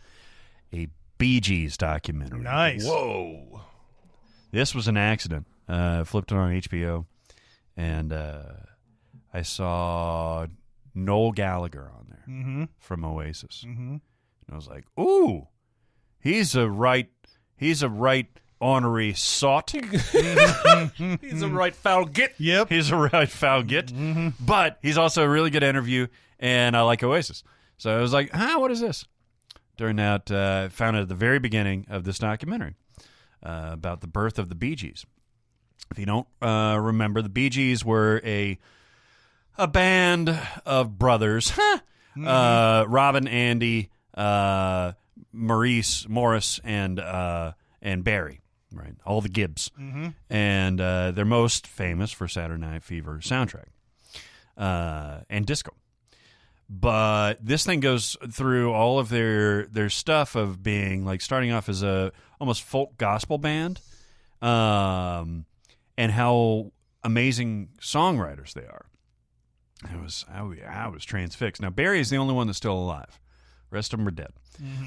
A 0.73 0.87
Bee 1.17 1.39
Gees 1.39 1.77
documentary. 1.77 2.39
Nice. 2.41 2.85
Whoa. 2.85 3.61
This 4.51 4.73
was 4.73 4.87
an 4.87 4.97
accident. 4.97 5.45
Uh, 5.67 6.03
flipped 6.03 6.31
it 6.31 6.35
on 6.35 6.51
HBO, 6.51 7.05
and 7.77 8.11
uh, 8.11 8.41
I 9.31 9.43
saw 9.43 10.47
Noel 10.95 11.31
Gallagher 11.31 11.91
on 11.95 12.07
there 12.09 12.23
Mm-hmm. 12.27 12.63
from 12.79 13.05
Oasis. 13.05 13.63
Mm-hmm. 13.67 13.89
And 13.91 14.01
I 14.51 14.55
was 14.55 14.67
like, 14.67 14.85
"Ooh, 14.99 15.47
he's 16.19 16.55
a 16.55 16.67
right, 16.67 17.09
he's 17.55 17.83
a 17.83 17.89
right 17.89 18.27
honorary 18.61 19.13
sot. 19.13 19.71
He's 21.21 21.41
a 21.41 21.47
right 21.49 21.75
foul 21.75 22.05
git. 22.05 22.35
Yep. 22.37 22.69
he's 22.69 22.91
a 22.91 22.95
right 22.95 23.29
foul 23.29 23.63
git, 23.63 23.91
but 24.39 24.79
he's 24.81 24.97
also 24.97 25.23
a 25.23 25.29
really 25.29 25.49
good 25.49 25.63
interview, 25.63 26.07
and 26.39 26.75
I 26.75 26.81
like 26.81 27.03
Oasis. 27.03 27.43
So 27.77 27.97
I 27.97 28.01
was 28.01 28.11
like, 28.13 28.31
"Huh, 28.31 28.59
what 28.59 28.71
is 28.71 28.79
this?" 28.81 29.05
Turned 29.77 29.99
out, 29.99 30.29
uh, 30.29 30.69
found 30.69 30.97
it 30.97 31.01
at 31.01 31.07
the 31.07 31.15
very 31.15 31.39
beginning 31.39 31.85
of 31.89 32.03
this 32.03 32.19
documentary 32.19 32.75
uh, 33.41 33.69
about 33.71 34.01
the 34.01 34.07
birth 34.07 34.37
of 34.37 34.49
the 34.49 34.55
Bee 34.55 34.75
Gees. 34.75 35.05
If 35.91 35.97
you 35.97 36.05
don't 36.05 36.27
uh, 36.41 36.77
remember, 36.81 37.21
the 37.21 37.29
Bee 37.29 37.49
Gees 37.49 37.85
were 37.85 38.21
a 38.25 38.59
a 39.57 39.67
band 39.67 40.37
of 40.65 40.97
brothers. 40.97 41.51
Huh. 42.17 42.27
Uh, 42.27 42.85
Robin, 42.89 43.27
Andy, 43.27 43.91
uh, 44.15 44.93
Maurice, 45.31 46.09
Morris, 46.09 46.59
and 46.65 46.99
uh, 46.99 47.53
and 47.81 48.03
Barry. 48.03 48.41
Right, 48.71 48.93
all 49.05 49.19
the 49.21 49.29
Gibbs, 49.29 49.71
and 50.29 50.79
uh, 50.79 51.09
they're 51.11 51.25
most 51.25 51.65
famous 51.65 52.11
for 52.11 52.27
Saturday 52.27 52.61
Night 52.61 52.83
Fever 52.83 53.17
soundtrack 53.19 53.65
uh, 54.57 55.21
and 55.29 55.45
disco. 55.45 55.73
But 56.69 57.43
this 57.43 57.65
thing 57.65 57.79
goes 57.79 58.15
through 58.31 58.71
all 58.71 58.99
of 58.99 59.09
their 59.09 59.65
their 59.65 59.89
stuff 59.89 60.35
of 60.35 60.61
being 60.61 61.03
like 61.03 61.21
starting 61.21 61.51
off 61.51 61.67
as 61.67 61.81
a 61.81 62.11
almost 62.39 62.61
folk 62.61 62.95
gospel 62.97 63.39
band, 63.39 63.79
um, 64.41 65.45
and 65.97 66.11
how 66.11 66.71
amazing 67.03 67.69
songwriters 67.81 68.53
they 68.53 68.65
are. 68.65 68.85
I 69.91 69.95
was 69.97 70.25
I, 70.31 70.43
was- 70.43 70.59
I 70.67 70.87
was 70.89 71.05
transfixed. 71.05 71.59
Now 71.61 71.71
Barry 71.71 71.99
is 71.99 72.09
the 72.11 72.17
only 72.17 72.35
one 72.35 72.45
that's 72.47 72.57
still 72.57 72.73
alive. 72.77 73.19
Rest 73.71 73.93
of 73.93 73.99
them 73.99 74.07
are 74.07 74.11
dead. 74.11 74.31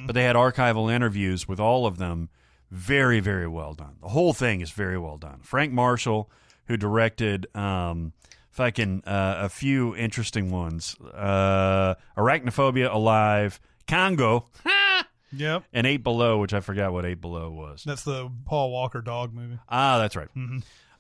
But 0.07 0.13
they 0.15 0.25
had 0.25 0.37
archival 0.37 0.93
interviews 0.93 1.49
with 1.49 1.59
all 1.59 1.87
of 1.87 1.97
them. 1.99 2.29
Very 2.75 3.21
very 3.21 3.47
well 3.47 3.75
done. 3.75 3.97
The 4.01 4.09
whole 4.09 4.33
thing 4.33 4.63
is 4.63 4.71
very 4.71 4.97
well 4.99 5.19
done. 5.19 5.41
Frank 5.43 5.75
Marshall, 5.75 6.31
who 6.69 6.79
directed 6.79 7.47
um, 7.55 8.15
fucking 8.51 9.03
uh, 9.07 9.35
a 9.41 9.49
few 9.51 9.95
interesting 9.95 10.51
ones, 10.51 10.97
uh, 11.13 11.97
Arachnophobia, 12.17 12.91
Alive, 12.91 13.61
Congo, 13.87 14.47
Yep. 15.35 15.65
and 15.75 15.87
Eight 15.87 16.03
Below, 16.03 16.39
which 16.39 16.55
I 16.55 16.61
forgot 16.61 16.95
what 16.95 17.05
Eight 17.05 17.21
Below 17.21 17.51
was. 17.51 17.85
That's 17.85 18.05
the 18.05 18.31
Paul 18.47 18.71
Walker 18.73 19.03
dog 19.03 19.35
movie. 19.35 19.59
Ah, 19.69 19.99
that's 19.99 20.17
right. 20.17 20.29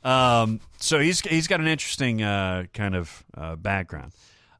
Um, 0.04 0.60
so 0.78 0.98
he's 1.00 1.20
he's 1.20 1.46
got 1.48 1.60
an 1.60 1.68
interesting 1.68 2.22
uh, 2.22 2.64
kind 2.74 2.94
of 2.94 3.24
uh, 3.34 3.56
background, 3.56 4.12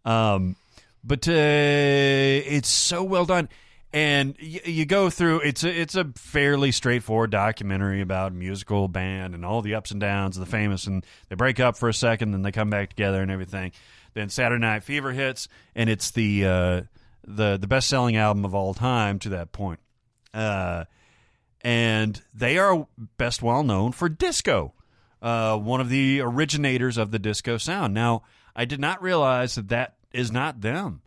um, 0.06 0.56
but 1.04 1.28
uh, 1.28 1.32
it's 1.32 2.68
so 2.70 3.02
well 3.02 3.26
done. 3.26 3.50
And 3.93 4.34
y- 4.40 4.61
you 4.64 4.86
go 4.86 5.11
through 5.11 5.40
it's 5.40 5.64
a 5.64 5.80
it's 5.80 5.95
a 5.95 6.05
fairly 6.16 6.72
straightforward 6.72 7.30
documentary 7.30 8.01
about 8.01 8.32
musical 8.32 8.88
band 8.88 9.34
and 9.34 9.45
all 9.45 9.61
the 9.61 9.74
ups 9.74 9.90
and 9.90 10.01
downs 10.01 10.36
of 10.36 10.45
the 10.45 10.51
famous, 10.51 10.86
and 10.86 11.05
they 11.28 11.34
break 11.34 11.61
up 11.61 11.76
for 11.76 11.88
a 11.88 11.95
second, 11.95 12.32
then 12.32 12.43
they 12.43 12.53
come 12.53 12.70
back 12.70 12.90
together 12.90 13.20
and 13.20 13.30
everything. 13.30 13.72
Then 14.14 14.28
Saturday 14.28 14.61
Night 14.61 14.82
Fever 14.82 15.12
hits, 15.12 15.49
and 15.74 15.90
it's 15.90 16.11
the 16.11 16.47
uh, 16.47 16.82
the 17.26 17.59
the 17.59 17.66
best 17.66 17.88
selling 17.88 18.16
album 18.16 18.45
of 18.45 18.55
all 18.55 18.72
time 18.74 19.18
to 19.20 19.30
that 19.30 19.53
point. 19.53 19.80
Uh, 20.32 20.84
and 21.61 22.20
they 22.34 22.59
are 22.59 22.86
best 23.18 23.43
well 23.43 23.62
known 23.62 23.93
for 23.93 24.09
disco, 24.09 24.72
uh, 25.20 25.57
one 25.57 25.80
of 25.80 25.88
the 25.88 26.20
originators 26.20 26.97
of 26.97 27.11
the 27.11 27.18
disco 27.18 27.59
sound. 27.59 27.95
Now, 27.95 28.22
I 28.57 28.64
did 28.64 28.80
not 28.80 29.03
realize 29.03 29.55
that 29.55 29.68
that 29.68 29.97
is 30.12 30.32
not 30.32 30.61
them. 30.62 31.03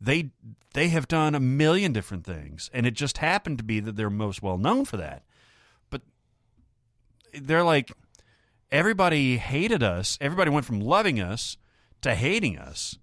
They 0.00 0.30
they 0.74 0.88
have 0.88 1.08
done 1.08 1.34
a 1.34 1.40
million 1.40 1.92
different 1.92 2.24
things, 2.24 2.70
and 2.72 2.86
it 2.86 2.92
just 2.92 3.18
happened 3.18 3.58
to 3.58 3.64
be 3.64 3.80
that 3.80 3.96
they're 3.96 4.10
most 4.10 4.42
well 4.42 4.58
known 4.58 4.84
for 4.84 4.98
that. 4.98 5.22
But 5.90 6.02
they're 7.32 7.64
like 7.64 7.92
everybody 8.70 9.38
hated 9.38 9.82
us. 9.82 10.18
Everybody 10.20 10.50
went 10.50 10.66
from 10.66 10.80
loving 10.80 11.20
us 11.20 11.56
to 12.02 12.14
hating 12.14 12.58
us 12.58 12.98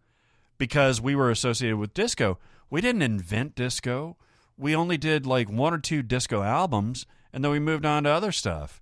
because 0.57 1.01
we 1.01 1.15
were 1.15 1.31
associated 1.31 1.77
with 1.77 1.93
disco. 1.93 2.37
We 2.69 2.81
didn't 2.81 3.01
invent 3.01 3.55
disco. 3.55 4.17
We 4.57 4.75
only 4.75 4.97
did 4.97 5.25
like 5.25 5.49
one 5.49 5.73
or 5.73 5.79
two 5.79 6.01
disco 6.03 6.43
albums, 6.43 7.05
and 7.31 7.43
then 7.43 7.51
we 7.51 7.59
moved 7.59 7.85
on 7.85 8.03
to 8.03 8.09
other 8.09 8.31
stuff. 8.31 8.81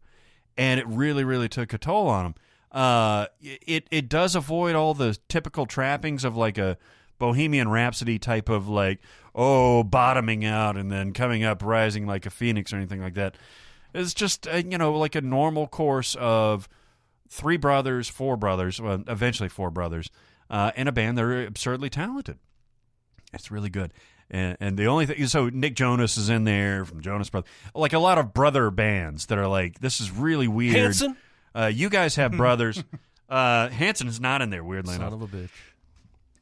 And 0.58 0.80
it 0.80 0.88
really, 0.88 1.24
really 1.24 1.48
took 1.48 1.74
a 1.74 1.78
toll 1.78 2.08
on 2.08 2.24
them. 2.24 2.36
Uh, 2.72 3.26
it 3.42 3.88
it 3.92 4.10
does 4.10 4.36
avoid 4.36 4.76
all 4.76 4.94
the 4.94 5.18
typical 5.28 5.66
trappings 5.66 6.24
of 6.24 6.38
like 6.38 6.58
a 6.58 6.78
Bohemian 7.22 7.70
Rhapsody 7.70 8.18
type 8.18 8.50
of 8.50 8.68
like 8.68 9.00
oh 9.36 9.84
bottoming 9.84 10.44
out 10.44 10.76
and 10.76 10.92
then 10.92 11.14
coming 11.14 11.44
up, 11.44 11.64
rising 11.64 12.08
like 12.08 12.26
a 12.26 12.32
phoenix 12.32 12.74
or 12.74 12.78
anything 12.78 13.00
like 13.00 13.14
that. 13.14 13.36
It's 13.94 14.16
just 14.16 14.48
uh, 14.48 14.56
you 14.56 14.78
know 14.80 14.94
like 14.98 15.14
a 15.14 15.22
normal 15.22 15.68
course 15.68 16.16
of 16.20 16.68
three 17.30 17.58
brothers, 17.58 18.10
four 18.10 18.36
brothers, 18.38 18.82
well, 18.82 19.04
eventually 19.08 19.50
four 19.50 19.70
brothers, 19.70 20.10
uh, 20.50 20.72
in 20.76 20.88
a 20.88 20.92
band 20.92 21.18
that 21.20 21.24
are 21.24 21.46
absurdly 21.46 21.90
talented. 21.92 22.40
It's 23.34 23.52
really 23.52 23.70
good. 23.70 23.94
And, 24.30 24.58
and 24.60 24.78
the 24.78 24.86
only 24.88 25.06
thing, 25.06 25.28
so 25.28 25.50
Nick 25.50 25.76
Jonas 25.76 26.18
is 26.18 26.30
in 26.30 26.44
there 26.46 26.86
from 26.86 27.02
Jonas 27.02 27.30
Brothers, 27.30 27.50
like 27.76 27.94
a 27.94 28.00
lot 28.00 28.18
of 28.18 28.34
brother 28.34 28.72
bands 28.72 29.28
that 29.28 29.38
are 29.38 29.48
like, 29.48 29.80
this 29.80 30.02
is 30.02 30.10
really 30.10 30.48
weird. 30.48 30.76
Hanson? 30.76 31.18
Uh, 31.54 31.72
you 31.74 31.90
guys 31.90 32.16
have 32.16 32.32
brothers. 32.38 32.84
uh, 33.30 33.70
Hanson 33.70 34.08
is 34.08 34.20
not 34.20 34.42
in 34.42 34.50
there, 34.50 34.64
weirdly 34.64 34.94
Son 34.96 35.02
enough. 35.02 35.22
of 35.22 35.34
a 35.34 35.38
bitch. 35.38 35.50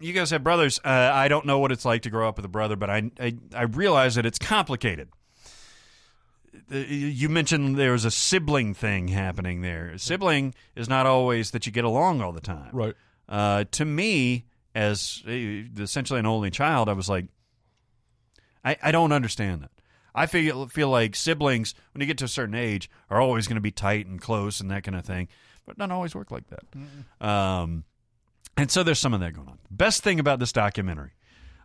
You 0.02 0.14
guys 0.14 0.32
have 0.32 0.44
brothers. 0.44 0.80
Uh, 0.84 1.12
I 1.14 1.28
don't 1.28 1.46
know 1.46 1.60
what 1.60 1.72
it's 1.72 1.84
like 1.84 2.04
to 2.04 2.10
grow 2.10 2.28
up 2.30 2.38
with 2.38 2.46
a 2.46 2.50
brother, 2.50 2.76
but 2.76 2.90
I, 2.90 3.12
I, 3.20 3.36
I 3.54 3.64
realize 3.64 4.16
that 4.16 4.26
it's 4.26 4.40
complicated. 4.40 5.10
You 6.70 7.30
mentioned 7.30 7.76
there 7.78 7.92
was 7.92 8.06
a 8.06 8.12
sibling 8.12 8.74
thing 8.74 9.10
happening 9.10 9.62
there. 9.62 9.98
Sibling 9.98 10.54
is 10.76 10.88
not 10.88 11.06
always 11.06 11.52
that 11.52 11.66
you 11.66 11.72
get 11.72 11.84
along 11.84 12.22
all 12.22 12.32
the 12.32 12.42
time. 12.42 12.70
Right. 12.72 12.96
Uh, 13.28 13.66
to 13.72 13.86
me, 13.86 14.46
as 14.74 15.22
essentially 15.28 16.20
an 16.20 16.26
only 16.26 16.50
child, 16.50 16.88
I 16.88 16.94
was 16.94 17.10
like, 17.10 17.26
I, 18.64 18.78
I 18.82 18.92
don't 18.92 19.12
understand 19.12 19.64
that. 19.64 19.72
I 20.16 20.26
feel 20.26 20.68
feel 20.68 20.90
like 20.90 21.16
siblings, 21.16 21.76
when 21.94 22.02
you 22.02 22.08
get 22.08 22.18
to 22.20 22.26
a 22.26 22.30
certain 22.30 22.56
age, 22.56 22.90
are 23.10 23.22
always 23.22 23.48
going 23.48 23.56
to 23.56 23.62
be 23.62 23.72
tight 23.72 24.06
and 24.08 24.20
close 24.20 24.60
and 24.60 24.72
that 24.72 24.84
kind 24.84 24.96
of 24.96 25.06
thing, 25.06 25.28
but 25.66 25.74
it 25.74 25.78
doesn't 25.78 25.92
always 25.92 26.16
work 26.16 26.32
like 26.32 26.46
that. 26.48 27.26
Um, 27.26 27.84
and 28.60 28.70
so 28.70 28.84
there's 28.84 29.00
some 29.00 29.14
of 29.14 29.22
that 29.22 29.34
going 29.34 29.48
on. 29.48 29.58
Best 29.72 30.04
thing 30.04 30.20
about 30.20 30.40
this 30.40 30.52
documentary 30.52 31.12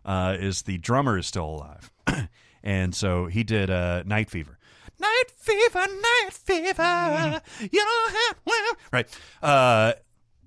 uh, 0.05 0.37
is 0.39 0.61
the 0.63 0.77
drummer 0.77 1.17
is 1.17 1.27
still 1.27 1.45
alive, 1.45 1.91
and 2.63 2.95
so 2.95 3.25
he 3.27 3.43
did 3.43 3.69
uh, 3.69 4.03
Night 4.05 4.29
Fever. 4.29 4.57
Night 4.97 5.25
fever, 5.37 5.79
night 5.79 6.29
fever. 6.31 7.41
You 7.59 7.83
know 7.83 8.07
how 8.07 8.33
well. 8.45 8.73
Right. 8.93 9.19
Uh, 9.43 9.93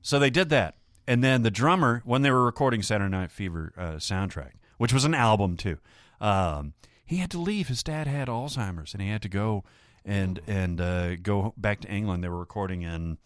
so 0.00 0.18
they 0.18 0.30
did 0.30 0.48
that, 0.48 0.76
and 1.06 1.22
then 1.22 1.42
the 1.42 1.50
drummer, 1.50 2.00
when 2.06 2.22
they 2.22 2.30
were 2.30 2.44
recording 2.44 2.82
Saturday 2.82 3.10
Night 3.10 3.30
Fever 3.30 3.74
uh, 3.76 3.82
soundtrack, 3.96 4.52
which 4.78 4.92
was 4.92 5.04
an 5.04 5.14
album 5.14 5.58
too, 5.58 5.76
um, 6.18 6.72
he 7.04 7.16
had 7.16 7.30
to 7.32 7.38
leave. 7.38 7.68
His 7.68 7.82
dad 7.82 8.06
had 8.06 8.28
Alzheimer's, 8.28 8.94
and 8.94 9.02
he 9.02 9.10
had 9.10 9.20
to 9.22 9.28
go 9.28 9.64
and 10.02 10.40
and 10.46 10.80
uh, 10.80 11.16
go 11.16 11.52
back 11.58 11.80
to 11.80 11.88
England. 11.88 12.24
They 12.24 12.28
were 12.30 12.38
recording 12.38 12.82
in 12.82 13.18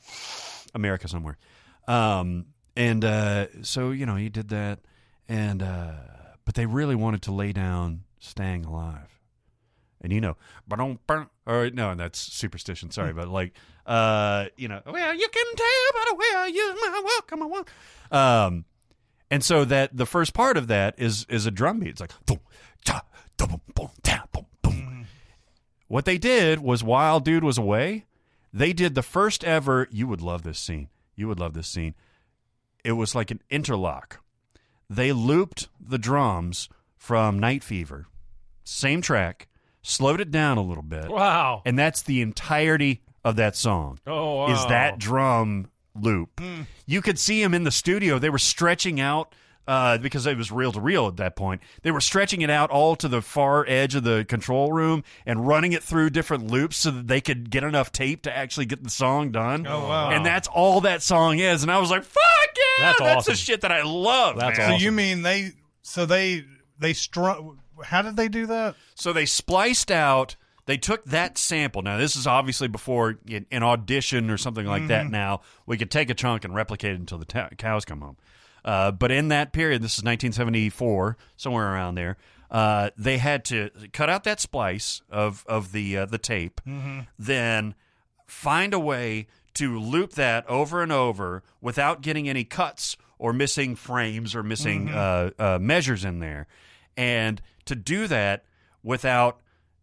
America 0.75 1.07
somewhere, 1.07 1.39
um, 1.87 2.47
and 2.77 3.05
uh, 3.05 3.47
so 3.63 3.91
you 3.91 4.07
know 4.07 4.17
he 4.17 4.29
did 4.29 4.49
that, 4.49 4.81
and 5.29 5.63
uh, 5.63 5.93
but 6.45 6.55
they 6.55 6.67
really 6.67 6.95
wanted 6.95 7.23
to 7.23 7.33
lay 7.33 7.53
down 7.53 8.05
"Staying 8.19 8.65
Alive." 8.65 9.13
and 10.03 10.13
you 10.13 10.21
know, 10.21 10.37
ba-dum, 10.67 10.99
or 11.47 11.71
no, 11.71 11.95
that's 11.95 12.19
superstition. 12.19 12.91
Sorry, 12.91 13.13
but 13.13 13.29
like, 13.29 13.53
uh, 13.87 14.47
you 14.57 14.69
know, 14.69 14.83
well, 14.85 15.15
you 15.15 15.29
can 15.29 15.47
tell 15.57 15.93
by 15.95 16.05
the 16.11 16.15
way 16.17 16.27
I 16.37 16.47
use 16.47 16.75
my 16.81 17.03
welcome, 17.05 17.43
I 17.43 17.47
want. 17.47 17.69
Um, 18.11 18.65
and 19.31 19.45
so 19.45 19.65
that 19.65 19.97
the 19.97 20.07
first 20.07 20.35
part 20.35 20.57
of 20.57 20.67
that 20.67 20.97
is 20.99 21.25
is 21.29 21.47
a 21.47 21.51
drum 21.51 21.79
beat. 21.81 21.91
It's 21.91 22.01
like, 22.01 22.13
boom, 22.27 22.41
da, 22.85 23.01
boom, 23.37 23.61
boom, 23.75 23.91
ta, 24.03 24.25
boom, 24.33 24.47
boom. 24.61 25.07
What 25.89 26.05
they 26.05 26.19
did 26.19 26.59
was 26.59 26.83
while 26.83 27.21
dude 27.21 27.45
was 27.45 27.59
away, 27.59 28.07
they 28.53 28.73
did 28.73 28.95
the 28.95 29.03
first 29.03 29.45
ever. 29.45 29.89
You 29.91 30.09
would 30.09 30.21
love 30.21 30.43
this 30.43 30.59
scene. 30.59 30.89
You 31.15 31.29
would 31.29 31.39
love 31.39 31.55
this 31.55 31.69
scene. 31.69 31.95
It 32.85 32.93
was 32.93 33.15
like 33.15 33.31
an 33.31 33.41
interlock. 33.51 34.21
They 34.91 35.13
looped 35.13 35.69
the 35.81 35.99
drums 35.99 36.69
from 36.97 37.39
Night 37.39 37.65
Fever, 37.65 38.07
same 38.65 39.01
track, 39.01 39.49
slowed 39.83 40.21
it 40.21 40.31
down 40.31 40.59
a 40.59 40.63
little 40.63 40.83
bit. 40.83 41.09
Wow. 41.09 41.63
And 41.65 41.79
that's 41.79 42.03
the 42.03 42.21
entirety 42.21 43.03
of 43.25 43.37
that 43.37 43.57
song. 43.57 43.99
Oh, 44.07 44.35
wow. 44.37 44.53
Is 44.53 44.67
that 44.67 44.99
drum 44.99 45.69
loop. 45.95 46.41
Hmm. 46.41 46.63
You 46.87 47.03
could 47.03 47.19
see 47.19 47.43
him 47.43 47.55
in 47.55 47.65
the 47.65 47.71
studio. 47.71 48.19
They 48.19 48.31
were 48.31 48.39
stretching 48.39 49.01
out 49.01 49.35
uh, 49.67 49.99
because 49.99 50.27
it 50.27 50.37
was 50.37 50.51
reel 50.51 50.73
to 50.73 50.81
reel 50.81 51.07
at 51.07 51.17
that 51.17 51.37
point. 51.37 51.63
They 51.83 51.91
were 51.91 52.01
stretching 52.01 52.43
it 52.43 52.51
out 52.51 52.71
all 52.71 52.97
to 52.97 53.09
the 53.09 53.23
far 53.23 53.65
edge 53.69 53.95
of 53.95 54.05
the 54.05 54.25
control 54.29 54.73
room 54.73 55.05
and 55.25 55.47
running 55.47 55.73
it 55.73 55.83
through 55.83 56.11
different 56.11 56.51
loops 56.51 56.79
so 56.79 56.91
that 56.91 57.07
they 57.07 57.21
could 57.21 57.51
get 57.51 57.63
enough 57.65 57.93
tape 57.93 58.23
to 58.23 58.37
actually 58.37 58.67
get 58.67 58.83
the 58.83 58.91
song 58.91 59.31
done. 59.31 59.67
Oh, 59.67 59.89
wow. 59.89 60.11
And 60.11 60.27
that's 60.27 60.49
all 60.49 60.81
that 60.83 61.03
song 61.03 61.39
is. 61.39 61.63
And 61.63 61.71
I 61.71 61.79
was 61.79 61.91
like, 61.91 62.05
fuck 62.05 62.23
yeah! 62.57 62.85
That's 62.85 62.99
That's, 62.99 63.17
awesome. 63.17 63.33
the 63.33 63.37
shit 63.37 63.61
that 63.63 63.73
I 63.73 63.83
love. 63.83 64.39
That's 64.39 64.59
man. 64.59 64.79
So 64.79 64.85
you 64.85 64.93
mean 64.93 65.23
they? 65.23 65.53
So 65.83 66.07
they 66.07 66.45
they 66.79 66.93
strung? 66.93 67.59
How 67.85 68.03
did 68.03 68.17
they 68.17 68.29
do 68.29 68.47
that? 68.47 68.77
So 68.95 69.13
they 69.13 69.27
spliced 69.27 69.91
out. 69.91 70.37
They 70.67 70.77
took 70.77 71.05
that 71.07 71.39
sample. 71.39 71.83
Now 71.83 71.99
this 71.99 72.15
is 72.15 72.27
obviously 72.27 72.69
before 72.69 73.19
an 73.29 73.63
audition 73.63 74.31
or 74.31 74.37
something 74.37 74.65
like 74.65 74.87
that. 74.89 75.09
Now 75.09 75.41
we 75.67 75.77
could 75.77 75.91
take 75.91 76.09
a 76.09 76.15
chunk 76.15 76.45
and 76.45 76.55
replicate 76.55 76.93
it 76.93 77.01
until 77.01 77.19
the 77.19 77.25
ta- 77.25 77.49
cows 77.59 77.85
come 77.85 78.01
home. 78.01 78.17
Uh, 78.65 78.91
but 78.93 79.11
in 79.11 79.29
that 79.29 79.53
period, 79.53 79.83
this 79.83 79.93
is 79.99 80.05
1974, 80.05 81.17
somewhere 81.37 81.73
around 81.73 81.95
there. 81.97 82.17
Uh, 82.51 82.91
they 82.97 83.19
had 83.19 83.45
to 83.47 83.71
cut 83.93 84.11
out 84.11 84.25
that 84.25 84.39
splice 84.41 85.01
of 85.11 85.45
of 85.49 85.73
the 85.73 85.97
uh, 85.99 86.07
the 86.07 86.19
tape, 86.19 86.61
then 87.19 87.75
find 88.27 88.75
a 88.75 88.79
way 88.79 89.27
to 89.55 89.79
loop 89.79 90.13
that 90.13 90.47
over 90.49 90.83
and 90.83 90.93
over 90.93 91.43
without 91.61 92.03
getting 92.03 92.29
any 92.29 92.45
cuts 92.45 92.97
or 93.19 93.33
missing 93.33 93.75
frames 93.75 94.35
or 94.35 94.43
missing 94.43 94.89
uh, 94.91 95.31
uh, 95.39 95.59
measures 95.61 96.05
in 96.05 96.19
there, 96.21 96.47
and 96.97 97.41
to 97.65 97.75
do 97.75 98.07
that 98.07 98.45
without 98.83 99.41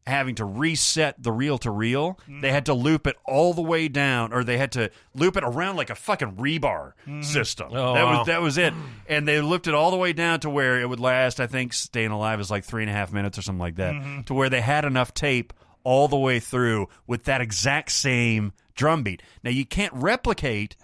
having 0.10 0.36
to 0.36 0.46
reset 0.46 1.22
the 1.22 1.32
reel 1.32 1.58
to 1.60 1.72
reel, 1.72 2.20
mm-hmm. 2.24 2.42
they 2.42 2.52
had 2.52 2.66
to 2.66 2.74
loop 2.74 3.08
it 3.08 3.16
all 3.26 3.54
the 3.54 3.62
way 3.62 3.88
down, 3.88 4.34
or 4.34 4.44
they 4.44 4.58
had 4.58 4.72
to 4.74 4.92
loop 5.16 5.38
it 5.38 5.44
around 5.44 5.76
like 5.76 5.90
a 5.90 5.96
fucking 5.96 6.36
rebar 6.36 6.94
mm-hmm. 7.08 7.22
system. 7.22 7.70
Oh, 7.72 7.94
that 7.94 8.04
wow. 8.04 8.18
was 8.20 8.28
that 8.28 8.42
was 8.42 8.58
it, 8.58 8.74
and 9.08 9.28
they 9.28 9.42
looped 9.42 9.68
it 9.68 9.74
all 9.74 9.92
the 9.92 9.98
way 9.98 10.14
down 10.14 10.40
to 10.42 10.50
where 10.50 10.80
it 10.80 10.90
would 10.90 11.00
last. 11.00 11.40
I 11.40 11.48
think 11.48 11.74
staying 11.74 12.12
alive 12.12 12.40
is 12.40 12.52
like 12.52 12.66
three 12.66 12.84
and 12.84 12.90
a 12.90 12.94
half 12.94 13.14
minutes 13.14 13.38
or 13.38 13.42
something 13.42 13.60
like 13.60 13.76
that, 13.76 13.94
mm-hmm. 13.94 14.22
to 14.24 14.34
where 14.34 14.50
they 14.50 14.62
had 14.62 14.86
enough 14.86 15.14
tape 15.14 15.54
all 15.84 16.08
the 16.08 16.18
way 16.18 16.40
through 16.40 16.88
with 17.08 17.24
that 17.24 17.42
exact 17.42 17.92
same 17.92 18.52
drum 18.76 19.04
beat. 19.04 19.22
Now 19.44 19.52
you 19.52 19.66
can't 19.66 19.94
replicate 19.94 20.76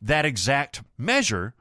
that 0.00 0.24
exact 0.24 0.82
measure 0.98 1.54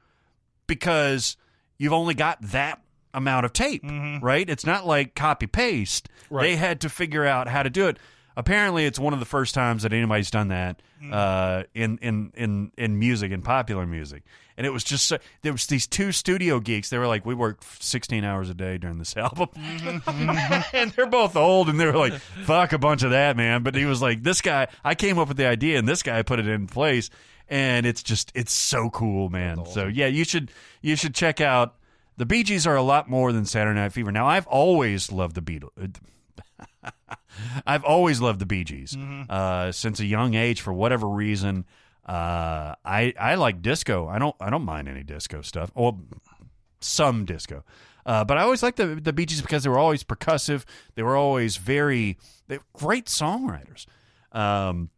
because 0.67 1.37
you've 1.77 1.93
only 1.93 2.13
got 2.13 2.41
that 2.41 2.80
amount 3.13 3.45
of 3.45 3.53
tape, 3.53 3.83
mm-hmm. 3.83 4.23
right? 4.23 4.49
It's 4.49 4.65
not 4.65 4.85
like 4.85 5.15
copy 5.15 5.47
paste. 5.47 6.09
They 6.29 6.55
had 6.55 6.81
to 6.81 6.89
figure 6.89 7.25
out 7.25 7.47
how 7.47 7.63
to 7.63 7.69
do 7.69 7.87
it. 7.87 7.97
Apparently, 8.37 8.85
it's 8.85 8.97
one 8.97 9.13
of 9.13 9.19
the 9.19 9.25
first 9.25 9.53
times 9.53 9.83
that 9.83 9.91
anybody's 9.91 10.31
done 10.31 10.47
that 10.47 10.81
mm-hmm. 11.01 11.13
uh, 11.13 11.63
in, 11.73 11.97
in 12.01 12.31
in 12.35 12.71
in 12.77 12.97
music 12.97 13.31
in 13.31 13.41
popular 13.41 13.85
music, 13.85 14.23
and 14.57 14.65
it 14.65 14.69
was 14.69 14.83
just 14.83 15.05
so, 15.05 15.17
there 15.41 15.51
was 15.51 15.65
these 15.67 15.87
two 15.87 16.11
studio 16.11 16.59
geeks. 16.59 16.89
They 16.89 16.97
were 16.97 17.07
like, 17.07 17.25
we 17.25 17.33
worked 17.33 17.83
sixteen 17.83 18.23
hours 18.23 18.49
a 18.49 18.53
day 18.53 18.77
during 18.77 18.99
this 18.99 19.17
album, 19.17 19.49
mm-hmm. 19.53 20.75
and 20.75 20.91
they're 20.91 21.07
both 21.07 21.35
old, 21.35 21.69
and 21.69 21.79
they 21.79 21.85
were 21.85 21.97
like, 21.97 22.13
fuck 22.13 22.73
a 22.73 22.77
bunch 22.77 23.03
of 23.03 23.11
that, 23.11 23.35
man. 23.35 23.63
But 23.63 23.75
he 23.75 23.85
was 23.85 24.01
like, 24.01 24.23
this 24.23 24.41
guy, 24.41 24.67
I 24.83 24.95
came 24.95 25.19
up 25.19 25.27
with 25.27 25.37
the 25.37 25.47
idea, 25.47 25.77
and 25.77 25.87
this 25.87 26.03
guy 26.03 26.21
put 26.21 26.39
it 26.39 26.47
in 26.47 26.67
place, 26.67 27.09
and 27.47 27.85
it's 27.85 28.01
just 28.01 28.31
it's 28.33 28.53
so 28.53 28.89
cool, 28.89 29.29
man. 29.29 29.65
So 29.65 29.87
yeah, 29.87 30.07
you 30.07 30.23
should 30.23 30.51
you 30.81 30.95
should 30.95 31.15
check 31.15 31.41
out. 31.41 31.75
The 32.21 32.27
Bee 32.27 32.43
Gees 32.43 32.67
are 32.67 32.75
a 32.75 32.83
lot 32.83 33.09
more 33.09 33.33
than 33.33 33.45
Saturday 33.45 33.79
Night 33.79 33.93
Fever. 33.93 34.11
Now, 34.11 34.27
I've 34.27 34.45
always 34.45 35.11
loved 35.11 35.33
the 35.33 35.41
Beatles. 35.41 35.95
I've 37.65 37.83
always 37.83 38.21
loved 38.21 38.37
the 38.37 38.45
Bee 38.45 38.63
Gees 38.63 38.95
uh, 39.27 39.71
since 39.71 39.99
a 39.99 40.05
young 40.05 40.35
age. 40.35 40.61
For 40.61 40.71
whatever 40.71 41.07
reason, 41.07 41.65
uh, 42.05 42.75
I 42.85 43.15
I 43.19 43.33
like 43.33 43.63
disco. 43.63 44.07
I 44.07 44.19
don't 44.19 44.35
I 44.39 44.51
don't 44.51 44.65
mind 44.65 44.87
any 44.87 45.01
disco 45.01 45.41
stuff. 45.41 45.71
Well, 45.73 45.99
some 46.79 47.25
disco, 47.25 47.63
uh, 48.05 48.23
but 48.23 48.37
I 48.37 48.43
always 48.43 48.61
liked 48.61 48.77
the 48.77 48.99
the 49.01 49.13
Bee 49.13 49.25
Gees 49.25 49.41
because 49.41 49.63
they 49.63 49.71
were 49.71 49.79
always 49.79 50.03
percussive. 50.03 50.65
They 50.93 51.01
were 51.01 51.15
always 51.15 51.57
very 51.57 52.19
they 52.47 52.59
were 52.59 52.65
great 52.73 53.07
songwriters. 53.07 53.87
Um, 54.31 54.91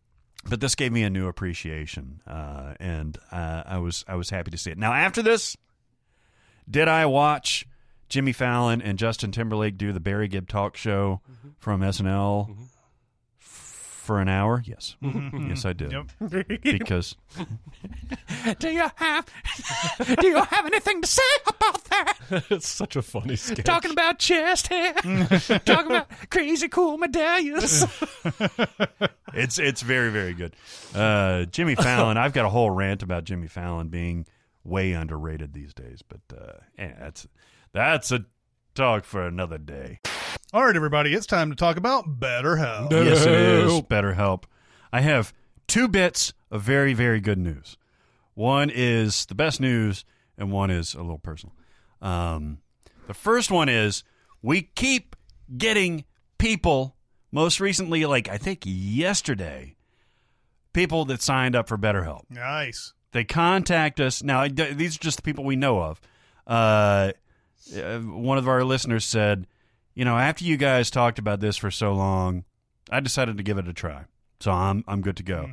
but 0.44 0.60
this 0.60 0.76
gave 0.76 0.92
me 0.92 1.04
a 1.04 1.10
new 1.10 1.30
appreciation, 1.30 2.20
uh, 2.28 2.74
and 2.82 3.18
uh, 3.32 3.64
I 3.66 3.78
was 3.78 4.04
I 4.10 4.16
was 4.16 4.30
happy 4.30 4.52
to 4.52 4.58
see 4.58 4.72
it. 4.72 4.78
Now 4.78 4.92
after 4.92 5.22
this, 5.22 5.56
did 6.70 6.88
I 6.88 7.06
watch 7.06 7.66
Jimmy 8.10 8.32
Fallon 8.32 8.82
and 8.82 9.00
Justin 9.00 9.32
Timberlake 9.32 9.78
do 9.78 9.92
the 9.92 10.00
Barry 10.00 10.28
Gibb 10.28 10.48
talk 10.48 10.78
show 10.78 11.22
mm-hmm. 11.30 11.50
from 11.58 11.82
SNL 11.82 12.50
mm-hmm. 12.50 12.64
for 13.40 14.20
an 14.20 14.30
hour? 14.30 14.62
Yes, 14.66 14.96
mm-hmm. 15.02 15.50
yes, 15.50 15.66
I 15.66 15.74
did. 15.74 15.94
Because 16.62 17.16
do 18.60 18.70
you 18.70 18.86
have 18.96 19.26
do 20.20 20.28
you 20.28 20.36
have 20.36 20.66
anything 20.66 21.02
to 21.02 21.08
say 21.08 21.22
about 21.48 21.84
that? 21.86 22.18
it's 22.52 22.70
such 22.70 22.96
a 22.96 23.02
funny 23.02 23.36
sketch. 23.36 23.66
Talking 23.66 23.92
about 23.92 24.20
chest 24.20 24.68
hair, 24.68 24.94
talking 25.66 25.92
about 25.92 26.08
crazy 26.30 26.68
cool 26.68 26.98
medallions. 26.98 27.84
it's 29.34 29.58
it's 29.58 29.82
very 29.82 30.12
very 30.12 30.36
good. 30.36 30.56
Uh, 30.94 31.46
Jimmy 31.46 31.74
Fallon. 31.74 32.18
I've 32.18 32.34
got 32.34 32.46
a 32.46 32.50
whole 32.50 32.70
rant 32.70 33.02
about 33.02 33.24
Jimmy 33.24 33.48
Fallon 33.48 33.88
being 33.88 34.28
way 34.64 34.94
underrated 34.94 35.54
these 35.54 35.74
days, 35.74 36.02
but 36.08 36.22
uh, 36.38 36.54
yeah, 36.78 36.96
that's 37.00 37.28
that's 37.74 38.12
a 38.12 38.26
talk 38.76 39.06
for 39.06 39.26
another 39.26 39.58
day. 39.58 40.00
All 40.54 40.66
right, 40.66 40.76
everybody, 40.76 41.14
it's 41.14 41.26
time 41.26 41.50
to 41.50 41.56
talk 41.56 41.78
about 41.78 42.20
BetterHelp. 42.20 42.92
Yes, 42.92 43.26
it 43.26 43.32
is. 43.34 43.82
Better 43.82 44.14
help. 44.14 44.46
I 44.92 45.02
have 45.02 45.34
two 45.68 45.88
bits 45.88 46.34
of 46.52 46.62
very, 46.62 46.94
very 46.94 47.20
good 47.20 47.40
news. 47.40 47.78
One 48.36 48.70
is 48.74 49.26
the 49.26 49.36
best 49.36 49.60
news, 49.60 50.06
and 50.38 50.52
one 50.52 50.70
is 50.70 50.94
a 50.94 51.02
little 51.02 51.18
personal. 51.20 51.56
Um, 52.02 52.60
the 53.08 53.14
first 53.14 53.50
one 53.52 53.70
is 53.70 54.04
we 54.42 54.62
keep 54.62 55.16
getting 55.58 56.06
people, 56.38 56.96
most 57.32 57.60
recently, 57.60 58.06
like 58.06 58.30
I 58.30 58.38
think 58.38 58.62
yesterday, 58.66 59.76
people 60.74 61.06
that 61.06 61.22
signed 61.22 61.56
up 61.56 61.68
for 61.68 61.78
BetterHelp 61.78 62.24
Nice. 62.30 62.94
They 63.14 63.24
contact 63.24 64.00
us. 64.00 64.22
Now 64.22 64.48
these 64.48 64.98
are 64.98 65.00
just 65.00 65.18
the 65.18 65.24
people 65.24 65.44
we 65.44 65.56
know 65.56 65.82
of. 65.82 66.02
Uh, 66.46 67.14
uh, 67.78 68.00
one 68.00 68.38
of 68.38 68.50
our 68.50 68.66
listeners 68.66 69.06
said 69.06 69.48
you 69.96 70.04
know 70.04 70.18
after 70.18 70.44
you 70.44 70.58
guys 70.58 70.92
talked 70.92 71.18
about 71.18 71.40
this 71.40 71.56
for 71.56 71.72
so 71.72 71.94
long 71.94 72.44
i 72.92 73.00
decided 73.00 73.38
to 73.38 73.44
give 73.44 73.58
it 73.58 73.68
a 73.68 73.74
try. 73.74 74.04
So 74.42 74.52
i'm 74.52 74.84
i'm 74.88 75.02
good 75.02 75.18
to 75.18 75.24
go. 75.24 75.50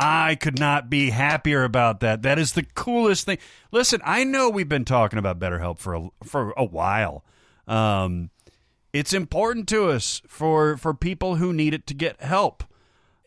I 0.00 0.36
could 0.36 0.60
not 0.60 0.88
be 0.88 1.10
happier 1.10 1.64
about 1.64 1.98
that. 2.00 2.22
That 2.22 2.38
is 2.38 2.52
the 2.52 2.62
coolest 2.62 3.26
thing. 3.26 3.38
Listen 3.72 4.00
i 4.04 4.22
know 4.22 4.48
we've 4.48 4.68
been 4.68 4.84
talking 4.84 5.18
about 5.18 5.40
BetterHelp 5.40 5.78
for 5.78 5.94
a, 5.94 6.08
for 6.22 6.54
a 6.56 6.64
while. 6.64 7.24
Um, 7.66 8.30
it's 8.92 9.12
important 9.12 9.68
to 9.68 9.90
us 9.90 10.22
for 10.28 10.76
for 10.76 10.94
people 10.94 11.36
who 11.36 11.52
need 11.52 11.74
it 11.74 11.86
to 11.88 11.94
get 11.94 12.20
help 12.22 12.62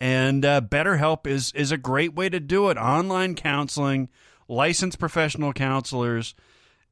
and 0.02 0.44
uh, 0.44 0.61
BetterHelp 0.61 1.28
is 1.28 1.52
is 1.53 1.72
a 1.72 1.78
great 1.78 2.15
way 2.15 2.28
to 2.28 2.40
do 2.40 2.69
it. 2.69 2.78
Online 2.78 3.36
counseling, 3.36 4.10
licensed 4.48 4.98
professional 4.98 5.53
counselors 5.53 6.34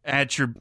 at 0.05 0.37
your 0.37 0.53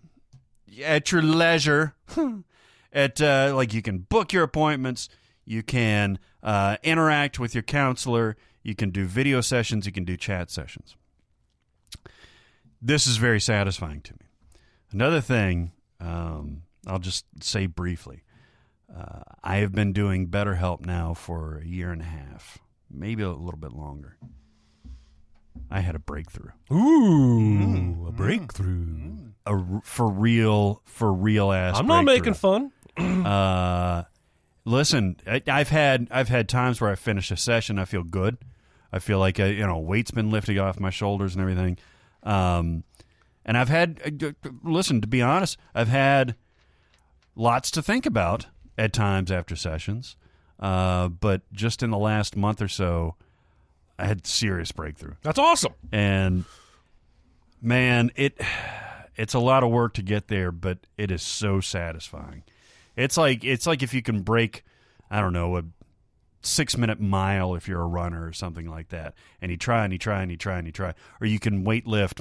at 0.83 1.12
your 1.12 1.20
leisure. 1.20 1.95
at 2.93 3.20
uh, 3.20 3.53
like 3.55 3.75
you 3.75 3.83
can 3.83 3.99
book 3.99 4.33
your 4.33 4.45
appointments, 4.45 5.11
you 5.45 5.62
can 5.62 6.19
uh, 6.43 6.79
interact 6.83 7.39
with 7.39 7.55
your 7.55 7.62
counselor, 7.62 8.35
you 8.62 8.75
can 8.75 8.89
do 8.89 9.05
video 9.05 9.43
sessions, 9.43 9.85
you 9.85 9.93
can 9.93 10.05
do 10.05 10.16
chat 10.16 10.51
sessions. 10.51 10.97
this 12.81 13.07
is 13.07 13.19
very 13.19 13.41
satisfying 13.41 14.01
to 14.01 14.15
me. 14.15 14.27
Another 14.91 15.20
thing, 15.20 15.73
um, 16.01 16.62
I'll 16.87 16.99
just 16.99 17.27
say 17.43 17.66
briefly. 17.66 18.23
Uh, 18.94 19.20
I 19.44 19.56
have 19.56 19.73
been 19.73 19.93
doing 19.93 20.28
BetterHelp 20.28 20.85
now 20.86 21.15
for 21.15 21.59
a 21.59 21.66
year 21.66 21.90
and 21.93 22.01
a 22.01 22.06
half, 22.06 22.59
maybe 22.90 23.23
a 23.23 23.31
little 23.31 23.59
bit 23.59 23.73
longer. 23.73 24.16
I 25.70 25.81
had 25.81 25.94
a 25.94 25.98
breakthrough. 25.98 26.52
Ooh, 26.73 28.06
a 28.09 28.12
breakthrough. 28.12 29.32
A 29.47 29.51
r- 29.52 29.81
for 29.85 30.09
real, 30.09 30.81
for 30.86 31.12
real 31.12 31.52
ass. 31.52 31.78
I'm 31.78 31.86
not 31.86 32.05
making 32.05 32.35
fun. 32.35 32.73
Uh, 32.98 34.02
listen, 34.65 35.15
I, 35.24 35.40
I've 35.47 35.69
had 35.69 36.09
I've 36.10 36.28
had 36.28 36.48
times 36.48 36.81
where 36.81 36.90
I 36.90 36.97
finish 36.97 37.31
a 37.31 37.36
session, 37.36 37.78
I 37.78 37.85
feel 37.85 38.02
good. 38.02 38.39
I 38.93 38.98
feel 38.98 39.20
like 39.20 39.39
a, 39.39 39.52
you 39.52 39.65
know 39.65 39.78
weight's 39.78 40.10
been 40.10 40.32
lifting 40.32 40.59
off 40.59 40.81
my 40.81 40.90
shoulders 40.90 41.36
and 41.36 41.40
everything. 41.43 41.78
Um, 42.24 42.82
and 43.44 43.56
I've 43.56 43.69
had 43.69 44.01
uh, 44.24 44.51
listen 44.65 45.01
to 45.01 45.06
be 45.06 45.23
honest, 45.23 45.59
I've 45.77 45.86
had 45.86 46.35
lots 47.36 47.70
to 47.73 47.82
think 47.82 48.05
about 48.05 48.47
at 48.79 48.95
times 48.95 49.31
after 49.31 49.55
sessions. 49.57 50.17
Uh, 50.59 51.09
but 51.09 51.43
just 51.53 51.83
in 51.83 51.91
the 51.91 51.99
last 51.99 52.35
month 52.37 52.63
or 52.63 52.69
so, 52.69 53.15
I 53.99 54.07
had 54.07 54.27
serious 54.27 54.71
breakthrough 54.73 55.15
That's 55.23 55.39
awesome. 55.39 55.75
and 55.93 56.45
man 57.61 58.13
it 58.15 58.41
it's 59.17 59.35
a 59.35 59.39
lot 59.41 59.65
of 59.65 59.71
work 59.71 59.95
to 59.95 60.03
get 60.03 60.29
there 60.29 60.53
but 60.53 60.79
it 60.97 61.11
is 61.11 61.21
so 61.23 61.61
satisfying 61.61 62.45
it's 62.97 63.17
like 63.17 63.43
it's 63.45 63.67
like 63.67 63.83
if 63.83 63.93
you 63.93 64.01
can 64.01 64.23
break 64.23 64.63
i 65.11 65.21
don't 65.21 65.33
know 65.33 65.57
a 65.57 65.65
six 66.43 66.77
minute 66.77 67.01
mile 67.01 67.57
if 67.57 67.67
you're 67.67 67.81
a 67.83 67.87
runner 67.87 68.25
or 68.25 68.33
something 68.33 68.67
like 68.71 68.91
that 68.91 69.15
and 69.43 69.51
you 69.51 69.57
try 69.57 69.83
and 69.83 69.93
you 69.93 69.99
try 69.99 70.23
and 70.23 70.31
you 70.31 70.37
try 70.37 70.59
and 70.59 70.67
you 70.69 70.73
try 70.73 70.95
or 71.21 71.27
you 71.27 71.41
can 71.41 71.65
weight 71.65 71.85
lift 71.89 72.21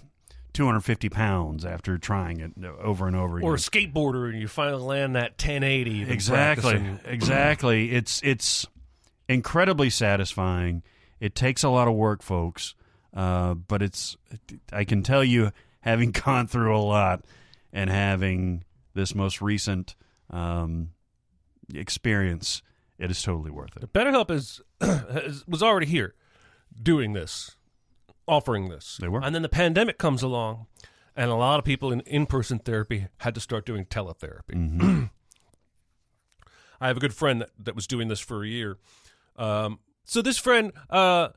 250 0.58 1.10
pounds 1.10 1.66
after 1.66 2.00
trying 2.00 2.40
it 2.40 2.52
over 2.82 3.06
and 3.06 3.16
over 3.16 3.38
again 3.38 3.48
Or 3.48 3.54
a 3.54 3.58
skateboarder 3.58 4.28
and 4.28 4.40
you 4.42 4.48
finally 4.48 4.82
land 4.82 5.16
that 5.16 5.34
1080. 5.34 6.10
exactly. 6.12 6.72
practicing. 6.72 7.00
exactly. 7.06 7.92
It's 7.92 8.22
it's 8.24 8.66
incredibly 9.30 9.92
satisfying. 9.92 10.82
It 11.20 11.36
takes 11.36 11.64
a 11.64 11.70
lot 11.70 11.88
of 11.88 11.94
work 11.94 12.24
folks. 12.24 12.74
Uh, 13.14 13.54
but 13.54 13.82
it's 13.82 14.18
i 14.72 14.84
can 14.84 15.02
tell 15.04 15.24
you 15.24 15.52
having 15.82 16.12
gone 16.26 16.48
through 16.48 16.76
a 16.76 16.82
lot 16.82 17.24
and 17.72 17.90
having 17.90 18.64
this 18.94 19.14
most 19.16 19.42
recent 19.42 19.96
um, 20.32 20.90
experience 21.74 22.62
it 22.98 23.12
is 23.12 23.22
totally 23.22 23.52
worth 23.52 23.78
it. 23.78 23.94
BetterHelp 23.94 24.32
is, 24.32 24.60
is 24.82 25.48
was 25.48 25.62
already 25.62 25.86
here 25.86 26.16
doing 26.82 27.14
this, 27.14 27.57
offering 28.28 28.70
this. 28.70 28.98
They 29.00 29.08
were. 29.08 29.22
And 29.22 29.34
then 29.34 29.42
the 29.42 29.50
pandemic 29.50 29.98
comes 29.98 30.24
along, 30.24 30.68
and 31.16 31.30
a 31.30 31.36
lot 31.36 31.60
of 31.60 31.66
people 31.66 31.92
in 31.92 32.02
in 32.02 32.26
person 32.26 32.60
therapy 32.60 33.08
had 33.20 33.36
to 33.36 33.42
start 33.42 33.66
doing 33.66 33.86
teletherapy. 33.86 34.54
Mm-hmm. 34.54 35.04
I 36.80 36.88
have 36.88 36.98
a 36.98 37.00
good 37.00 37.14
friend 37.14 37.42
that, 37.42 37.50
that 37.60 37.76
was 37.76 37.88
doing 37.88 38.08
this 38.08 38.20
for 38.20 38.44
a 38.44 38.48
year. 38.48 38.78
Um, 39.36 39.80
so 40.04 40.22
this 40.22 40.38
friend 40.38 40.72
uh, 40.90 41.30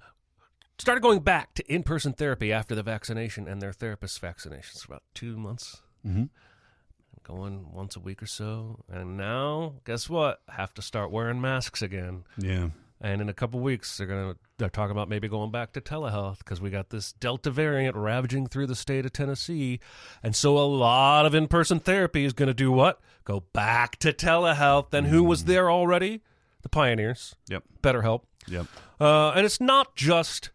started 0.78 1.00
going 1.00 1.20
back 1.20 1.54
to 1.54 1.72
in 1.72 1.82
person 1.82 2.12
therapy 2.12 2.52
after 2.52 2.74
the 2.74 2.82
vaccination 2.82 3.48
and 3.48 3.60
their 3.62 3.72
therapist's 3.72 4.18
vaccinations 4.18 4.80
for 4.80 4.92
about 4.92 5.02
two 5.14 5.36
months. 5.36 5.80
Mm-hmm. 6.06 6.24
Going 7.22 7.72
once 7.72 7.96
a 7.96 8.00
week 8.00 8.22
or 8.22 8.26
so, 8.26 8.84
and 8.90 9.16
now 9.16 9.74
guess 9.84 10.08
what? 10.08 10.40
Have 10.48 10.74
to 10.74 10.82
start 10.82 11.10
wearing 11.10 11.40
masks 11.40 11.80
again. 11.80 12.24
yeah 12.38 12.70
And 13.00 13.22
in 13.22 13.30
a 13.30 13.34
couple 13.34 13.60
weeks, 13.60 13.96
they're 13.96 14.06
gonna 14.06 14.36
they're 14.58 14.68
talking 14.68 14.90
about 14.90 15.08
maybe 15.08 15.26
going 15.26 15.50
back 15.50 15.72
to 15.72 15.80
telehealth 15.80 16.38
because 16.38 16.60
we 16.60 16.68
got 16.68 16.90
this 16.90 17.12
Delta 17.12 17.50
variant 17.50 17.96
ravaging 17.96 18.46
through 18.48 18.66
the 18.66 18.74
state 18.74 19.06
of 19.06 19.12
Tennessee, 19.12 19.80
and 20.22 20.36
so 20.36 20.58
a 20.58 20.66
lot 20.68 21.24
of 21.24 21.34
in 21.34 21.48
person 21.48 21.80
therapy 21.80 22.24
is 22.24 22.34
gonna 22.34 22.52
do 22.52 22.70
what? 22.70 23.00
Go 23.24 23.44
back 23.54 23.96
to 24.00 24.12
telehealth. 24.12 24.92
And 24.92 25.06
who 25.06 25.24
was 25.24 25.44
there 25.44 25.70
already? 25.70 26.20
The 26.62 26.68
pioneers. 26.68 27.34
yep 27.48 27.64
BetterHelp. 27.82 28.22
yep 28.46 28.66
Uh, 29.00 29.30
and 29.30 29.46
it's 29.46 29.60
not 29.60 29.96
just 29.96 30.50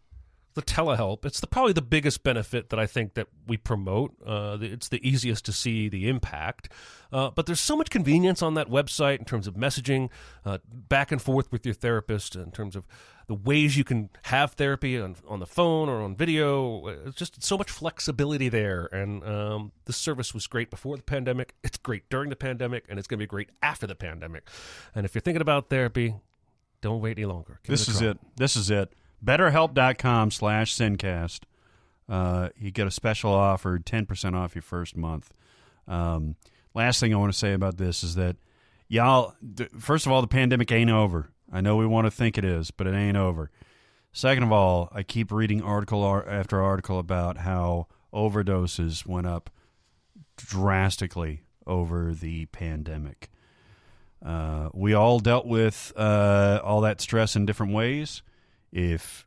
the 0.56 0.62
telehelp. 0.62 1.24
It's 1.24 1.38
the 1.38 1.46
probably 1.46 1.74
the 1.74 1.82
biggest 1.82 2.24
benefit 2.24 2.70
that 2.70 2.78
I 2.78 2.86
think 2.86 3.14
that 3.14 3.28
we 3.46 3.56
promote. 3.56 4.14
Uh, 4.26 4.58
it's 4.60 4.88
the 4.88 5.06
easiest 5.06 5.44
to 5.44 5.52
see 5.52 5.88
the 5.88 6.08
impact. 6.08 6.72
Uh, 7.12 7.30
but 7.30 7.46
there's 7.46 7.60
so 7.60 7.76
much 7.76 7.90
convenience 7.90 8.42
on 8.42 8.54
that 8.54 8.68
website 8.68 9.18
in 9.18 9.26
terms 9.26 9.46
of 9.46 9.54
messaging 9.54 10.08
uh, 10.44 10.58
back 10.66 11.12
and 11.12 11.22
forth 11.22 11.52
with 11.52 11.64
your 11.64 11.74
therapist, 11.74 12.34
in 12.34 12.50
terms 12.50 12.74
of 12.74 12.84
the 13.28 13.34
ways 13.34 13.76
you 13.76 13.84
can 13.84 14.08
have 14.22 14.52
therapy 14.52 14.98
on, 14.98 15.14
on 15.28 15.40
the 15.40 15.46
phone 15.46 15.88
or 15.88 16.02
on 16.02 16.16
video. 16.16 16.86
It's 17.06 17.16
just 17.16 17.42
so 17.44 17.58
much 17.58 17.70
flexibility 17.70 18.48
there. 18.48 18.86
And 18.86 19.22
um, 19.24 19.72
the 19.84 19.92
service 19.92 20.32
was 20.32 20.46
great 20.46 20.70
before 20.70 20.96
the 20.96 21.02
pandemic. 21.02 21.54
It's 21.62 21.76
great 21.76 22.08
during 22.08 22.30
the 22.30 22.36
pandemic, 22.36 22.86
and 22.88 22.98
it's 22.98 23.06
going 23.06 23.18
to 23.18 23.22
be 23.22 23.28
great 23.28 23.50
after 23.62 23.86
the 23.86 23.94
pandemic. 23.94 24.48
And 24.94 25.04
if 25.04 25.14
you're 25.14 25.22
thinking 25.22 25.42
about 25.42 25.68
therapy, 25.68 26.14
don't 26.80 27.00
wait 27.00 27.18
any 27.18 27.26
longer. 27.26 27.60
Give 27.62 27.72
this 27.72 27.88
is 27.88 28.00
it 28.00 28.18
this 28.36 28.56
is 28.56 28.70
it 28.70 28.92
betterhelp.com 29.24 30.30
slash 30.30 30.74
sincast 30.74 31.40
uh, 32.08 32.50
you 32.56 32.70
get 32.70 32.86
a 32.86 32.90
special 32.90 33.32
offer 33.32 33.78
10% 33.78 34.34
off 34.34 34.54
your 34.54 34.62
first 34.62 34.96
month. 34.96 35.32
Um, 35.88 36.36
last 36.74 37.00
thing 37.00 37.14
i 37.14 37.16
want 37.16 37.32
to 37.32 37.38
say 37.38 37.52
about 37.52 37.78
this 37.78 38.04
is 38.04 38.16
that 38.16 38.36
y'all 38.88 39.34
first 39.78 40.04
of 40.04 40.12
all 40.12 40.20
the 40.20 40.28
pandemic 40.28 40.70
ain't 40.70 40.90
over. 40.90 41.30
I 41.50 41.60
know 41.60 41.76
we 41.76 41.86
want 41.86 42.06
to 42.06 42.10
think 42.10 42.36
it 42.36 42.44
is 42.44 42.70
but 42.70 42.86
it 42.86 42.94
ain't 42.94 43.16
over. 43.16 43.50
Second 44.12 44.44
of 44.44 44.52
all 44.52 44.88
i 44.92 45.02
keep 45.02 45.30
reading 45.30 45.62
article 45.62 46.02
ar- 46.02 46.28
after 46.28 46.60
article 46.60 46.98
about 46.98 47.38
how 47.38 47.86
overdoses 48.12 49.06
went 49.06 49.26
up 49.26 49.50
drastically 50.36 51.42
over 51.66 52.12
the 52.14 52.46
pandemic. 52.46 53.30
Uh, 54.24 54.70
we 54.72 54.92
all 54.92 55.18
dealt 55.20 55.46
with 55.46 55.92
uh, 55.96 56.60
all 56.64 56.80
that 56.80 57.00
stress 57.00 57.36
in 57.36 57.46
different 57.46 57.72
ways. 57.72 58.22
If 58.72 59.26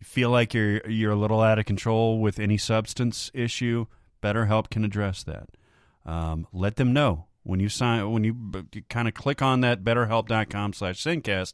you 0.00 0.04
feel 0.04 0.30
like 0.30 0.54
you're 0.54 0.86
you're 0.88 1.12
a 1.12 1.16
little 1.16 1.40
out 1.40 1.58
of 1.58 1.66
control 1.66 2.20
with 2.20 2.38
any 2.38 2.58
substance 2.58 3.30
issue, 3.34 3.86
BetterHelp 4.22 4.70
can 4.70 4.84
address 4.84 5.22
that. 5.24 5.50
Um, 6.04 6.46
let 6.52 6.76
them 6.76 6.92
know 6.92 7.26
when 7.42 7.60
you 7.60 7.68
sign 7.68 8.10
when 8.10 8.24
you, 8.24 8.32
b- 8.34 8.84
kind 8.88 9.08
of 9.08 9.14
click 9.14 9.42
on 9.42 9.60
that 9.60 9.84
BetterHelp.com/sincast. 9.84 11.52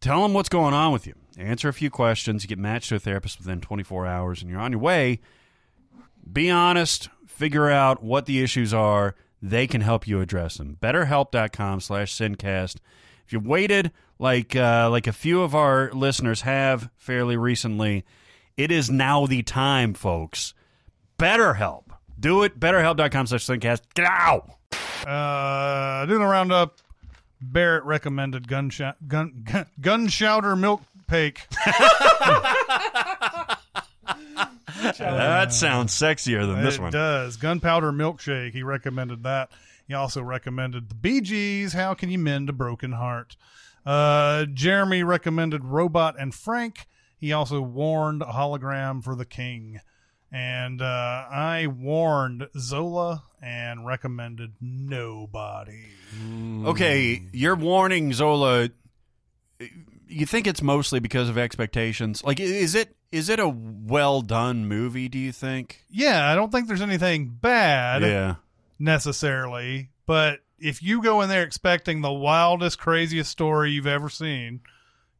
Tell 0.00 0.22
them 0.22 0.32
what's 0.32 0.48
going 0.48 0.72
on 0.72 0.92
with 0.92 1.06
you. 1.06 1.14
Answer 1.36 1.68
a 1.68 1.74
few 1.74 1.90
questions. 1.90 2.42
You 2.42 2.48
get 2.48 2.58
matched 2.58 2.88
to 2.88 2.96
a 2.96 2.98
therapist 2.98 3.38
within 3.38 3.60
24 3.60 4.06
hours, 4.06 4.40
and 4.40 4.50
you're 4.50 4.60
on 4.60 4.72
your 4.72 4.80
way. 4.80 5.20
Be 6.30 6.50
honest. 6.50 7.10
Figure 7.26 7.70
out 7.70 8.02
what 8.02 8.26
the 8.26 8.42
issues 8.42 8.72
are 8.72 9.14
they 9.42 9.66
can 9.66 9.80
help 9.80 10.06
you 10.06 10.20
address 10.20 10.56
them. 10.56 10.76
BetterHelp.com 10.80 11.80
slash 11.80 12.14
Sincast. 12.14 12.76
If 13.26 13.32
you've 13.32 13.46
waited 13.46 13.90
like 14.20 14.54
uh, 14.54 14.88
like 14.90 15.06
a 15.06 15.12
few 15.12 15.42
of 15.42 15.54
our 15.54 15.90
listeners 15.92 16.42
have 16.42 16.90
fairly 16.96 17.36
recently, 17.36 18.04
it 18.56 18.70
is 18.70 18.90
now 18.90 19.26
the 19.26 19.42
time, 19.42 19.94
folks. 19.94 20.54
BetterHelp. 21.18 21.84
Do 22.18 22.42
it. 22.42 22.60
BetterHelp.com 22.60 23.26
slash 23.26 23.46
Sincast. 23.46 23.80
Get 23.94 24.04
out. 24.04 24.50
Uh, 25.06 26.04
doing 26.06 26.22
a 26.22 26.28
roundup. 26.28 26.76
Barrett 27.40 27.84
recommended 27.84 28.46
gun 28.46 28.68
sh- 28.68 28.82
gun 29.08 29.42
gun, 29.50 29.66
gun 29.80 30.08
shouter 30.08 30.54
milk 30.54 30.82
cake. 31.08 31.46
that 34.82 35.48
sounds 35.50 35.94
sexier 35.94 36.46
than 36.46 36.62
this 36.62 36.78
one. 36.78 36.88
it 36.88 36.92
does. 36.92 37.38
Gunpowder 37.38 37.92
milkshake. 37.92 38.52
He 38.52 38.62
recommended 38.62 39.22
that. 39.22 39.50
He 39.88 39.94
also 39.94 40.22
recommended 40.22 40.90
the 40.90 40.94
Bee 40.94 41.22
Gees. 41.22 41.72
How 41.72 41.94
can 41.94 42.10
you 42.10 42.18
mend 42.18 42.50
a 42.50 42.52
broken 42.52 42.92
heart? 42.92 43.36
Uh, 43.84 44.46
Jeremy 44.52 45.02
recommended 45.02 45.64
Robot 45.64 46.16
and 46.18 46.34
Frank. 46.34 46.86
He 47.16 47.32
also 47.32 47.60
warned 47.60 48.22
hologram 48.22 49.02
for 49.02 49.14
the 49.14 49.24
King. 49.24 49.80
And 50.32 50.80
uh, 50.80 50.84
I 51.30 51.66
warned 51.66 52.48
Zola 52.56 53.24
and 53.42 53.84
recommended 53.84 54.52
nobody. 54.60 55.86
Okay, 56.64 57.22
your 57.32 57.56
warning, 57.56 58.12
Zola. 58.12 58.70
You 60.06 60.26
think 60.26 60.46
it's 60.46 60.62
mostly 60.62 61.00
because 61.00 61.28
of 61.28 61.36
expectations? 61.36 62.22
Like, 62.22 62.38
is 62.38 62.74
it 62.74 62.94
is 63.10 63.28
it 63.28 63.40
a 63.40 63.48
well 63.48 64.22
done 64.22 64.66
movie? 64.66 65.08
Do 65.08 65.18
you 65.18 65.32
think? 65.32 65.84
Yeah, 65.90 66.30
I 66.30 66.36
don't 66.36 66.52
think 66.52 66.68
there's 66.68 66.80
anything 66.82 67.28
bad. 67.28 68.02
Yeah. 68.02 68.36
necessarily, 68.78 69.90
but 70.06 70.40
if 70.60 70.82
you 70.82 71.02
go 71.02 71.20
in 71.20 71.28
there 71.28 71.42
expecting 71.42 72.00
the 72.00 72.12
wildest, 72.12 72.78
craziest 72.78 73.30
story 73.30 73.70
you've 73.70 73.86
ever 73.86 74.08
seen, 74.08 74.60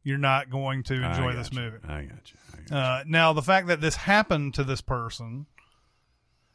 you're 0.03 0.17
not 0.17 0.49
going 0.49 0.83
to 0.83 0.95
enjoy 0.95 1.33
this 1.33 1.51
you. 1.51 1.59
movie. 1.59 1.77
I 1.87 2.03
got 2.03 2.31
you. 2.31 2.37
I 2.53 2.57
got 2.57 2.69
you. 2.69 2.75
Uh, 2.75 3.03
now, 3.07 3.33
the 3.33 3.41
fact 3.41 3.67
that 3.67 3.81
this 3.81 3.95
happened 3.95 4.53
to 4.55 4.63
this 4.63 4.81
person, 4.81 5.45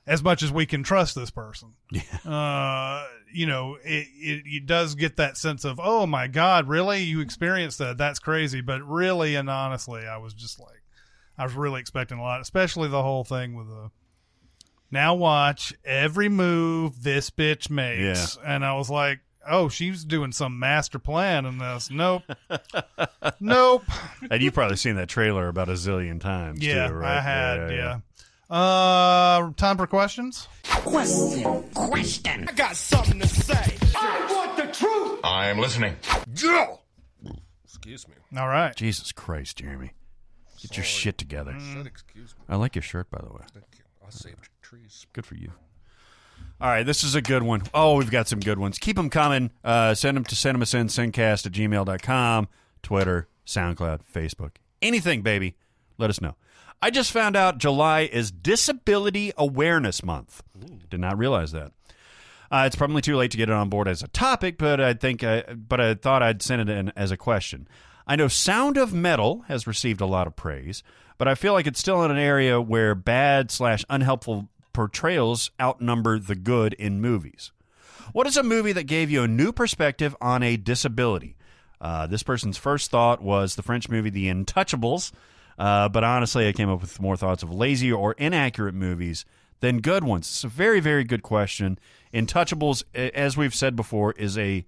as 0.07 0.23
much 0.23 0.43
as 0.43 0.53
we 0.53 0.67
can 0.67 0.83
trust 0.83 1.15
this 1.15 1.31
person, 1.31 1.75
uh, 2.25 3.07
you 3.33 3.47
know, 3.47 3.77
it, 3.85 4.09
it, 4.17 4.43
it 4.47 4.67
does 4.67 4.95
get 4.95 5.17
that 5.17 5.37
sense 5.37 5.65
of, 5.65 5.81
oh 5.83 6.07
my 6.07 6.27
God, 6.27 6.69
really? 6.69 7.03
You 7.03 7.21
experienced 7.21 7.79
that? 7.79 7.99
That's 7.99 8.19
crazy. 8.19 8.61
But 8.61 8.83
really 8.83 9.35
and 9.35 9.51
honestly, 9.51 10.07
I 10.07 10.17
was 10.17 10.35
just 10.35 10.59
like, 10.61 10.83
I 11.39 11.45
was 11.45 11.55
really 11.55 11.81
expecting 11.81 12.19
a 12.19 12.23
lot, 12.23 12.41
especially 12.41 12.89
the 12.89 13.03
whole 13.03 13.25
thing 13.25 13.55
with 13.55 13.69
the 13.69 13.91
Now 14.91 15.15
watch 15.15 15.75
every 15.85 16.29
move 16.29 17.03
this 17.03 17.31
bitch 17.31 17.71
makes. 17.71 18.39
And 18.45 18.65
I 18.65 18.75
was 18.75 18.89
like, 18.89 19.21
oh, 19.49 19.69
she's 19.69 20.05
doing 20.05 20.33
some 20.33 20.59
master 20.59 20.99
plan 20.99 21.47
in 21.47 21.59
this. 21.59 21.91
Nope. 21.91 22.23
nope. 23.41 23.85
And 24.31 24.43
you've 24.43 24.55
probably 24.55 24.77
seen 24.77 24.97
that 24.97 25.09
trailer 25.09 25.49
about 25.49 25.69
a 25.69 25.73
zillion 25.73 26.21
times. 26.21 26.63
Yeah, 26.63 26.89
too, 26.89 26.95
right? 26.95 27.19
I 27.19 27.21
had. 27.21 27.71
Yeah. 27.71 27.99
Uh, 28.49 29.51
time 29.57 29.77
for 29.77 29.87
questions. 29.87 30.47
Question. 30.65 31.65
Question. 31.75 32.47
I 32.49 32.53
got 32.53 32.77
something 32.77 33.19
to 33.19 33.27
say. 33.27 33.77
I 33.97 34.29
want 34.33 34.57
the 34.57 34.73
truth. 34.73 35.21
I 35.25 35.49
am 35.49 35.59
listening. 35.59 35.97
Joe. 36.33 36.81
Excuse 37.65 38.07
me. 38.07 38.15
All 38.39 38.49
right. 38.49 38.75
Jesus 38.77 39.11
Christ, 39.11 39.59
Jeremy. 39.59 39.93
Get 40.63 40.77
your 40.77 40.85
shit 40.85 41.19
together. 41.19 41.57
Said 41.75 41.87
excuse 41.87 42.35
me. 42.37 42.45
I 42.49 42.57
like 42.57 42.75
your 42.77 42.83
shirt, 42.83 43.11
by 43.11 43.19
the 43.19 43.33
way. 43.33 43.43
Thank 43.53 43.67
you. 43.79 43.85
I 44.07 44.11
saved 44.11 44.49
trees. 44.67 45.07
Good 45.13 45.25
for 45.25 45.37
you. 45.37 45.53
All 46.61 46.69
right, 46.69 46.85
this 46.85 47.05
is 47.05 47.15
a 47.15 47.23
good 47.23 47.45
one. 47.45 47.63
Oh, 47.73 47.97
we've 47.97 48.11
got 48.11 48.27
some 48.27 48.41
good 48.41 48.59
ones. 48.59 48.79
Keep 48.79 48.97
them 48.97 49.11
coming. 49.11 49.53
Uh, 49.63 49.95
send 49.95 50.17
them 50.17 50.25
to 50.25 50.35
cinemasin, 50.35 50.87
sincast 50.87 51.47
at 51.47 51.53
gmail.com, 51.53 52.49
Twitter, 52.83 53.29
SoundCloud, 53.47 54.01
Facebook. 54.13 54.57
Anything, 54.83 55.23
baby. 55.23 55.55
Let 55.99 56.11
us 56.11 56.21
know. 56.21 56.35
I 56.83 56.91
just 56.91 57.13
found 57.13 57.37
out 57.37 57.59
July 57.59 58.01
is 58.13 58.33
Disability 58.33 59.33
Awareness 59.39 60.03
Month. 60.03 60.43
Did 60.91 60.99
not 60.99 61.17
realize 61.17 61.53
that. 61.53 61.71
Uh, 62.51 62.65
it's 62.67 62.77
probably 62.77 63.03
too 63.03 63.17
late 63.17 63.31
to 63.31 63.37
get 63.37 63.49
it 63.49 63.55
on 63.55 63.69
board 63.69 63.87
as 63.87 64.03
a 64.03 64.09
topic, 64.09 64.59
but 64.59 64.81
I 64.81 64.95
think, 64.95 65.23
I, 65.23 65.43
but 65.43 65.81
I 65.81 65.95
thought 65.95 66.25
I'd 66.25 66.43
send 66.43 66.63
it 66.63 66.69
in 66.69 66.93
as 66.97 67.13
a 67.13 67.17
question. 67.17 67.69
I 68.05 68.17
know 68.17 68.27
Sound 68.27 68.77
of 68.77 68.93
Metal 68.93 69.45
has 69.47 69.69
received 69.69 70.01
a 70.01 70.07
lot 70.07 70.27
of 70.27 70.35
praise, 70.35 70.83
but 71.19 71.29
I 71.29 71.35
feel 71.37 71.53
like 71.53 71.69
it's 71.69 71.81
still 71.81 72.03
in 72.03 72.11
an 72.11 72.19
area 72.19 72.61
where 72.61 72.97
bad 72.97 73.51
slash 73.51 73.85
unhelpful 73.89 74.49
portrayals 74.77 75.51
outnumber 75.59 76.19
the 76.19 76.35
good 76.35 76.75
in 76.75 77.01
movies. 77.01 77.51
What 78.13 78.27
is 78.27 78.37
a 78.37 78.43
movie 78.43 78.73
that 78.73 78.85
gave 78.85 79.11
you 79.11 79.23
a 79.23 79.29
new 79.29 79.51
perspective 79.51 80.15
on 80.21 80.43
a 80.43 80.59
disability? 80.59 81.35
Uh, 81.81 82.07
this 82.07 82.23
person's 82.23 82.59
first 82.59 82.91
thought 82.91 83.23
was 83.23 83.57
the 83.57 83.63
French 83.63 83.89
movie 83.89 84.11
The 84.11 84.29
Untouchables, 84.29 85.13
uh, 85.59 85.89
but 85.89 86.05
honestly, 86.05 86.47
I 86.47 86.53
came 86.53 86.69
up 86.69 86.83
with 86.83 87.01
more 87.01 87.17
thoughts 87.17 87.43
of 87.43 87.51
lazy 87.51 87.91
or 87.91 88.13
inaccurate 88.19 88.75
movies 88.75 89.25
than 89.61 89.81
good 89.81 90.05
ones. 90.05 90.27
It's 90.27 90.45
a 90.45 90.49
very, 90.49 90.81
very 90.81 91.05
good 91.05 91.23
question. 91.23 91.79
Untouchables, 92.13 92.85
as 92.95 93.35
we've 93.35 93.55
said 93.55 93.77
before, 93.77 94.13
is 94.13 94.37
a 94.37 94.67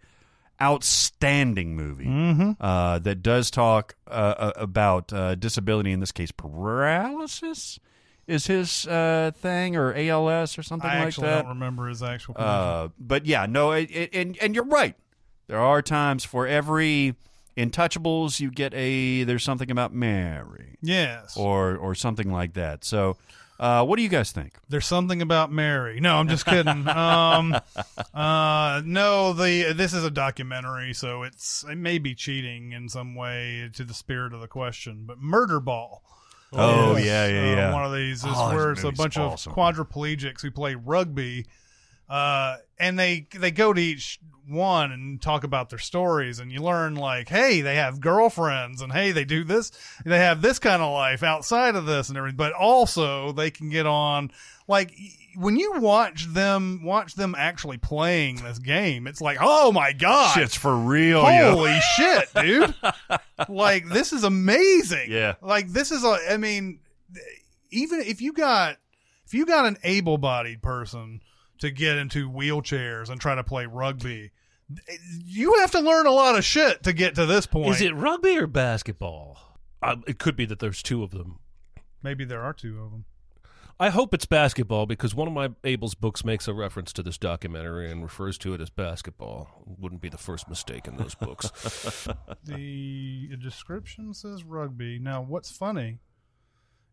outstanding 0.60 1.76
movie 1.76 2.56
uh, 2.60 2.98
that 3.00 3.22
does 3.22 3.50
talk 3.50 3.94
uh, 4.06 4.52
about 4.56 5.12
uh, 5.12 5.34
disability. 5.34 5.92
In 5.92 6.00
this 6.00 6.12
case, 6.12 6.30
paralysis 6.30 7.78
is 8.28 8.46
his 8.46 8.86
uh, 8.86 9.32
thing, 9.34 9.74
or 9.74 9.92
ALS, 9.94 10.56
or 10.56 10.62
something 10.62 10.88
I 10.88 11.06
like 11.06 11.16
that. 11.16 11.42
don't 11.42 11.48
remember 11.48 11.88
his 11.88 12.02
actual. 12.02 12.36
Uh, 12.38 12.88
but 12.98 13.26
yeah, 13.26 13.46
no, 13.46 13.72
it, 13.72 13.90
it, 13.90 14.14
and 14.14 14.38
and 14.40 14.54
you're 14.54 14.64
right. 14.64 14.94
There 15.48 15.58
are 15.58 15.82
times 15.82 16.24
for 16.24 16.46
every 16.46 17.16
Intouchables, 17.58 18.38
you 18.38 18.52
get 18.52 18.72
a 18.72 19.24
there's 19.24 19.42
something 19.42 19.70
about 19.70 19.92
Mary, 19.92 20.76
yes. 20.80 21.36
or 21.36 21.76
or 21.76 21.92
something 21.96 22.30
like 22.30 22.52
that. 22.52 22.84
So, 22.84 23.16
uh, 23.58 23.84
what 23.84 23.96
do 23.96 24.02
you 24.02 24.08
guys 24.08 24.30
think? 24.30 24.52
There's 24.68 24.86
something 24.86 25.20
about 25.20 25.50
Mary. 25.50 25.98
No, 25.98 26.18
I'm 26.18 26.28
just 26.28 26.46
kidding. 26.46 26.86
um, 26.88 27.58
uh, 28.14 28.82
no, 28.84 29.32
the 29.32 29.72
this 29.72 29.92
is 29.92 30.04
a 30.04 30.10
documentary, 30.10 30.94
so 30.94 31.24
it's 31.24 31.64
it 31.68 31.74
may 31.74 31.98
be 31.98 32.14
cheating 32.14 32.70
in 32.70 32.88
some 32.88 33.16
way 33.16 33.68
to 33.74 33.82
the 33.82 33.94
spirit 33.94 34.32
of 34.32 34.40
the 34.40 34.48
question. 34.48 35.02
But 35.04 35.20
Murderball. 35.20 35.98
Oh, 36.52 36.96
is, 36.96 37.04
yeah, 37.04 37.26
yeah, 37.26 37.40
uh, 37.40 37.56
yeah. 37.56 37.72
one 37.72 37.84
of 37.84 37.92
these 37.92 38.24
is 38.24 38.32
Oh, 38.34 38.54
where 38.54 38.72
it's 38.72 38.84
a 38.84 38.92
bunch 38.92 39.18
awesome. 39.18 39.52
of 39.52 39.56
quadriplegics 39.56 40.40
who 40.40 40.50
play 40.50 40.74
rugby, 40.74 41.46
uh, 42.08 42.56
and 42.78 42.98
they 42.98 43.26
they 43.34 43.50
go 43.50 43.72
to 43.72 43.80
each 43.80 44.18
one 44.46 44.92
and 44.92 45.20
talk 45.20 45.44
about 45.44 45.68
their 45.68 45.78
stories, 45.78 46.38
and 46.38 46.50
you 46.50 46.60
learn 46.62 46.94
like, 46.94 47.28
hey, 47.28 47.60
they 47.60 47.74
have 47.74 48.00
girlfriends, 48.00 48.80
and 48.80 48.92
hey, 48.92 49.12
they 49.12 49.26
do 49.26 49.44
this, 49.44 49.70
they 50.06 50.18
have 50.18 50.40
this 50.40 50.58
kind 50.58 50.80
of 50.80 50.90
life 50.90 51.22
outside 51.22 51.76
of 51.76 51.84
this 51.84 52.08
and 52.08 52.16
everything, 52.16 52.36
but 52.38 52.54
also 52.54 53.32
they 53.32 53.50
can 53.50 53.68
get 53.68 53.84
on 53.86 54.30
like 54.66 54.94
when 55.38 55.56
you 55.56 55.78
watch 55.80 56.26
them 56.26 56.82
watch 56.82 57.14
them 57.14 57.34
actually 57.38 57.78
playing 57.78 58.36
this 58.36 58.58
game, 58.58 59.06
it's 59.06 59.20
like, 59.20 59.38
oh 59.40 59.70
my 59.70 59.92
god, 59.92 60.34
Shit's 60.34 60.54
for 60.54 60.76
real, 60.76 61.22
yo. 61.22 61.54
Holy 61.54 61.78
shit, 61.96 62.28
dude! 62.34 62.74
like 63.48 63.88
this 63.88 64.12
is 64.12 64.24
amazing. 64.24 65.10
Yeah. 65.10 65.34
Like 65.40 65.68
this 65.68 65.92
is 65.92 66.04
a. 66.04 66.18
I 66.30 66.36
mean, 66.36 66.80
even 67.70 68.00
if 68.00 68.20
you 68.20 68.32
got 68.32 68.76
if 69.26 69.34
you 69.34 69.46
got 69.46 69.66
an 69.66 69.76
able-bodied 69.84 70.62
person 70.62 71.20
to 71.58 71.70
get 71.70 71.98
into 71.98 72.30
wheelchairs 72.30 73.08
and 73.08 73.20
try 73.20 73.34
to 73.34 73.44
play 73.44 73.66
rugby, 73.66 74.32
you 75.24 75.54
have 75.60 75.70
to 75.72 75.80
learn 75.80 76.06
a 76.06 76.10
lot 76.10 76.36
of 76.36 76.44
shit 76.44 76.82
to 76.82 76.92
get 76.92 77.14
to 77.14 77.26
this 77.26 77.46
point. 77.46 77.70
Is 77.70 77.80
it 77.80 77.94
rugby 77.94 78.38
or 78.38 78.46
basketball? 78.46 79.38
Uh, 79.82 79.96
it 80.06 80.18
could 80.18 80.34
be 80.34 80.46
that 80.46 80.58
there's 80.58 80.82
two 80.82 81.02
of 81.02 81.10
them. 81.10 81.38
Maybe 82.02 82.24
there 82.24 82.42
are 82.42 82.52
two 82.52 82.80
of 82.80 82.90
them. 82.90 83.04
I 83.80 83.90
hope 83.90 84.12
it's 84.12 84.26
basketball 84.26 84.86
because 84.86 85.14
one 85.14 85.28
of 85.28 85.34
my 85.34 85.50
Abel's 85.62 85.94
books 85.94 86.24
makes 86.24 86.48
a 86.48 86.54
reference 86.54 86.92
to 86.94 87.02
this 87.02 87.16
documentary 87.16 87.90
and 87.90 88.02
refers 88.02 88.36
to 88.38 88.52
it 88.52 88.60
as 88.60 88.70
basketball. 88.70 89.62
Wouldn't 89.64 90.00
be 90.00 90.08
the 90.08 90.18
first 90.18 90.48
mistake 90.48 90.88
in 90.88 90.96
those 90.96 91.14
books. 91.14 91.50
The 92.44 93.36
description 93.36 94.14
says 94.14 94.42
rugby. 94.42 94.98
Now, 94.98 95.22
what's 95.22 95.50
funny 95.50 95.98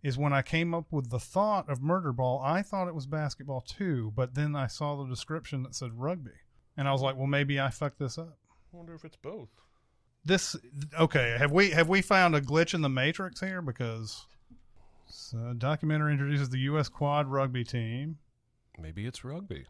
is 0.03 0.18
when 0.18 0.34
I 0.34 0.41
came 0.44 0.74
up 0.76 0.86
with 0.91 1.10
the 1.10 1.20
thought 1.20 1.70
of 1.70 1.80
Murderball, 1.80 2.44
I 2.44 2.62
thought 2.62 2.88
it 2.88 2.94
was 2.94 3.07
basketball 3.07 3.62
too, 3.62 4.14
but 4.16 4.36
then 4.36 4.56
I 4.56 4.68
saw 4.68 4.95
the 4.95 5.10
description 5.10 5.64
that 5.64 5.74
said 5.74 5.91
rugby. 5.95 6.32
And 6.78 6.88
I 6.88 6.91
was 6.91 7.02
like, 7.02 7.16
well, 7.16 7.26
maybe 7.26 7.60
I 7.60 7.70
fucked 7.70 7.98
this 7.99 8.18
up. 8.18 8.38
I 8.74 8.78
wonder 8.78 8.94
if 8.94 9.03
it's 9.06 9.18
both. 9.18 9.49
This 10.24 10.56
okay, 10.99 11.36
have 11.40 11.52
we 11.52 11.72
have 11.72 11.88
we 11.88 12.02
found 12.02 12.36
a 12.36 12.41
glitch 12.41 12.74
in 12.74 12.82
the 12.82 12.90
matrix 12.90 13.40
here 13.40 13.62
because 13.62 14.28
so 15.07 15.53
documentary 15.57 16.11
introduces 16.14 16.49
the 16.49 16.60
US 16.60 16.90
quad 16.90 17.27
rugby 17.27 17.64
team. 17.64 18.18
Maybe 18.80 19.06
it's 19.06 19.23
rugby. 19.23 19.65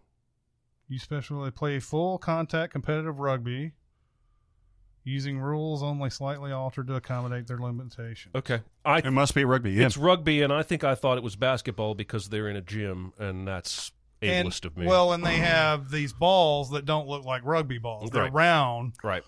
You 0.88 0.99
specially 0.99 1.52
play 1.52 1.80
full 1.80 2.18
contact 2.18 2.72
competitive 2.72 3.20
rugby 3.20 3.74
using 5.03 5.40
rules 5.40 5.84
only 5.84 6.10
slightly 6.10 6.52
altered 6.52 6.88
to 6.88 6.95
accommodate 6.95 7.48
their 7.48 7.60
limitations. 7.60 8.34
Okay, 8.36 8.62
I 8.84 8.99
It 8.99 9.12
must 9.12 9.36
be 9.36 9.45
rugby. 9.45 9.72
Yeah. 9.72 9.86
it's 9.86 9.98
rugby, 9.98 10.41
and 10.41 10.52
I 10.52 10.64
think 10.64 10.84
I 10.84 10.95
thought 10.95 11.18
it 11.18 11.24
was 11.24 11.36
basketball 11.36 11.94
because 11.95 12.30
they're 12.30 12.49
in 12.49 12.56
a 12.56 12.62
gym, 12.62 13.14
and 13.20 13.48
that's 13.48 13.91
and 14.22 14.48
ableist 14.48 14.66
of 14.66 14.78
me. 14.78 14.88
well, 14.88 15.14
and 15.14 15.24
they 15.24 15.36
have 15.38 15.91
these 15.91 16.12
balls 16.14 16.72
that 16.72 16.86
don't 16.86 17.07
look 17.07 17.24
like 17.26 17.44
rugby 17.45 17.78
balls. 17.78 18.10
They're 18.10 18.24
Right. 18.24 18.34
round. 18.34 18.94
right. 19.03 19.24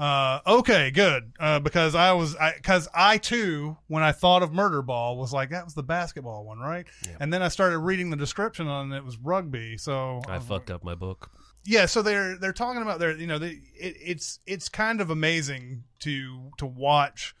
Uh, 0.00 0.40
okay, 0.46 0.90
good. 0.90 1.32
Uh, 1.38 1.60
because 1.60 1.94
I 1.94 2.12
was, 2.12 2.34
cause 2.62 2.88
I 2.94 3.18
too, 3.18 3.76
when 3.88 4.02
I 4.02 4.12
thought 4.12 4.42
of 4.42 4.50
Murderball 4.50 5.16
was 5.18 5.32
like, 5.32 5.50
that 5.50 5.64
was 5.64 5.74
the 5.74 5.82
basketball 5.82 6.44
one, 6.46 6.58
right? 6.58 6.86
And 7.20 7.30
then 7.32 7.42
I 7.42 7.48
started 7.48 7.78
reading 7.80 8.08
the 8.08 8.16
description 8.16 8.66
on 8.66 8.92
it, 8.92 8.96
it 8.96 9.04
was 9.04 9.18
rugby. 9.18 9.76
So 9.76 10.22
I 10.26 10.38
fucked 10.38 10.70
up 10.70 10.82
my 10.82 10.94
book. 10.94 11.30
yeah, 11.66 11.84
so 11.84 12.00
they're, 12.00 12.36
they're 12.38 12.54
talking 12.54 12.80
about 12.80 12.98
their, 12.98 13.14
you 13.14 13.26
know, 13.26 13.38
they, 13.38 13.60
it, 13.78 13.96
it's, 14.02 14.38
it's 14.46 14.70
kind 14.70 15.02
of 15.02 15.10
amazing 15.10 15.84
to, 15.98 16.50
to 16.56 16.64
watch, 16.64 17.34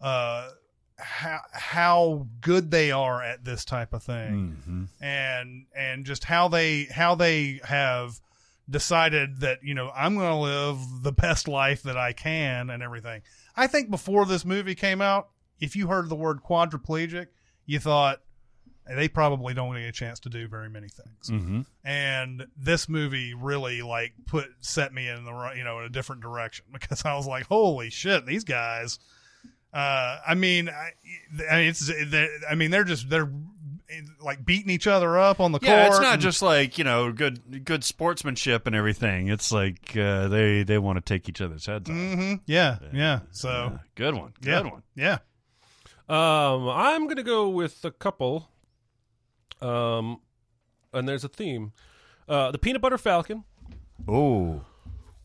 uh, 0.00 0.48
how, 0.98 1.38
how 1.52 2.26
good 2.40 2.70
they 2.72 2.90
are 2.90 3.22
at 3.22 3.44
this 3.44 3.64
type 3.64 3.94
of 3.94 4.02
thing 4.02 4.56
Mhm. 4.68 4.88
and 5.00 5.64
and 5.74 6.04
just 6.04 6.24
how 6.24 6.46
they 6.48 6.84
how 6.92 7.14
they 7.14 7.58
have 7.64 8.20
decided 8.70 9.40
that 9.40 9.58
you 9.62 9.74
know 9.74 9.90
I'm 9.94 10.14
going 10.14 10.30
to 10.30 10.36
live 10.36 10.78
the 11.02 11.12
best 11.12 11.48
life 11.48 11.82
that 11.82 11.96
I 11.96 12.12
can 12.12 12.70
and 12.70 12.82
everything. 12.82 13.22
I 13.56 13.66
think 13.66 13.90
before 13.90 14.24
this 14.26 14.44
movie 14.44 14.74
came 14.74 15.00
out, 15.02 15.28
if 15.58 15.76
you 15.76 15.88
heard 15.88 16.08
the 16.08 16.14
word 16.16 16.40
quadriplegic, 16.42 17.26
you 17.66 17.78
thought 17.80 18.20
they 18.88 19.08
probably 19.08 19.54
don't 19.54 19.72
get 19.74 19.84
a 19.84 19.92
chance 19.92 20.18
to 20.20 20.28
do 20.28 20.48
very 20.48 20.68
many 20.68 20.88
things. 20.88 21.30
Mhm. 21.30 21.66
And 21.84 22.46
this 22.56 22.88
movie 22.88 23.34
really 23.34 23.82
like 23.82 24.14
put 24.26 24.48
set 24.60 24.92
me 24.92 25.08
in 25.08 25.24
the 25.24 25.32
right, 25.32 25.56
you 25.56 25.64
know, 25.64 25.78
in 25.80 25.84
a 25.84 25.90
different 25.90 26.22
direction 26.22 26.64
because 26.72 27.04
I 27.04 27.14
was 27.14 27.26
like, 27.26 27.46
holy 27.46 27.90
shit, 27.90 28.26
these 28.26 28.44
guys. 28.44 28.98
Uh, 29.72 30.18
I 30.26 30.34
mean, 30.34 30.68
I, 30.68 30.90
I 31.48 31.56
mean, 31.58 31.68
it's, 31.68 31.88
I 32.50 32.56
mean, 32.56 32.72
they're 32.72 32.82
just 32.82 33.08
they're 33.08 33.30
like 34.20 34.44
beating 34.44 34.70
each 34.70 34.86
other 34.86 35.18
up 35.18 35.40
on 35.40 35.52
the 35.52 35.58
Yeah, 35.62 35.84
court. 35.84 35.88
it's 35.94 36.00
not 36.02 36.12
and- 36.14 36.22
just 36.22 36.42
like 36.42 36.78
you 36.78 36.84
know 36.84 37.12
good 37.12 37.64
good 37.64 37.84
sportsmanship 37.84 38.66
and 38.66 38.74
everything. 38.76 39.28
It's 39.28 39.50
like 39.52 39.96
uh, 39.96 40.28
they 40.28 40.62
they 40.62 40.78
want 40.78 40.96
to 40.96 41.00
take 41.02 41.28
each 41.28 41.40
other's 41.40 41.66
heads 41.66 41.88
off. 41.90 41.96
Mhm. 41.96 42.40
Yeah, 42.46 42.78
yeah. 42.92 43.20
So 43.30 43.48
Yeah, 43.50 43.78
good 43.94 44.14
one, 44.14 44.32
good 44.40 44.50
yeah, 44.50 44.70
one. 44.70 44.82
yeah. 44.94 45.18
Um, 46.08 46.68
I'm 46.68 47.06
gonna 47.08 47.22
go 47.22 47.48
with 47.48 47.84
a 47.84 47.90
couple. 47.90 48.48
Um, 49.60 50.20
and 50.92 51.08
there's 51.08 51.24
a 51.24 51.28
theme. 51.28 51.72
Uh, 52.28 52.50
the 52.50 52.58
Peanut 52.58 52.80
Butter 52.80 52.98
Falcon, 52.98 53.44
Oh, 54.08 54.64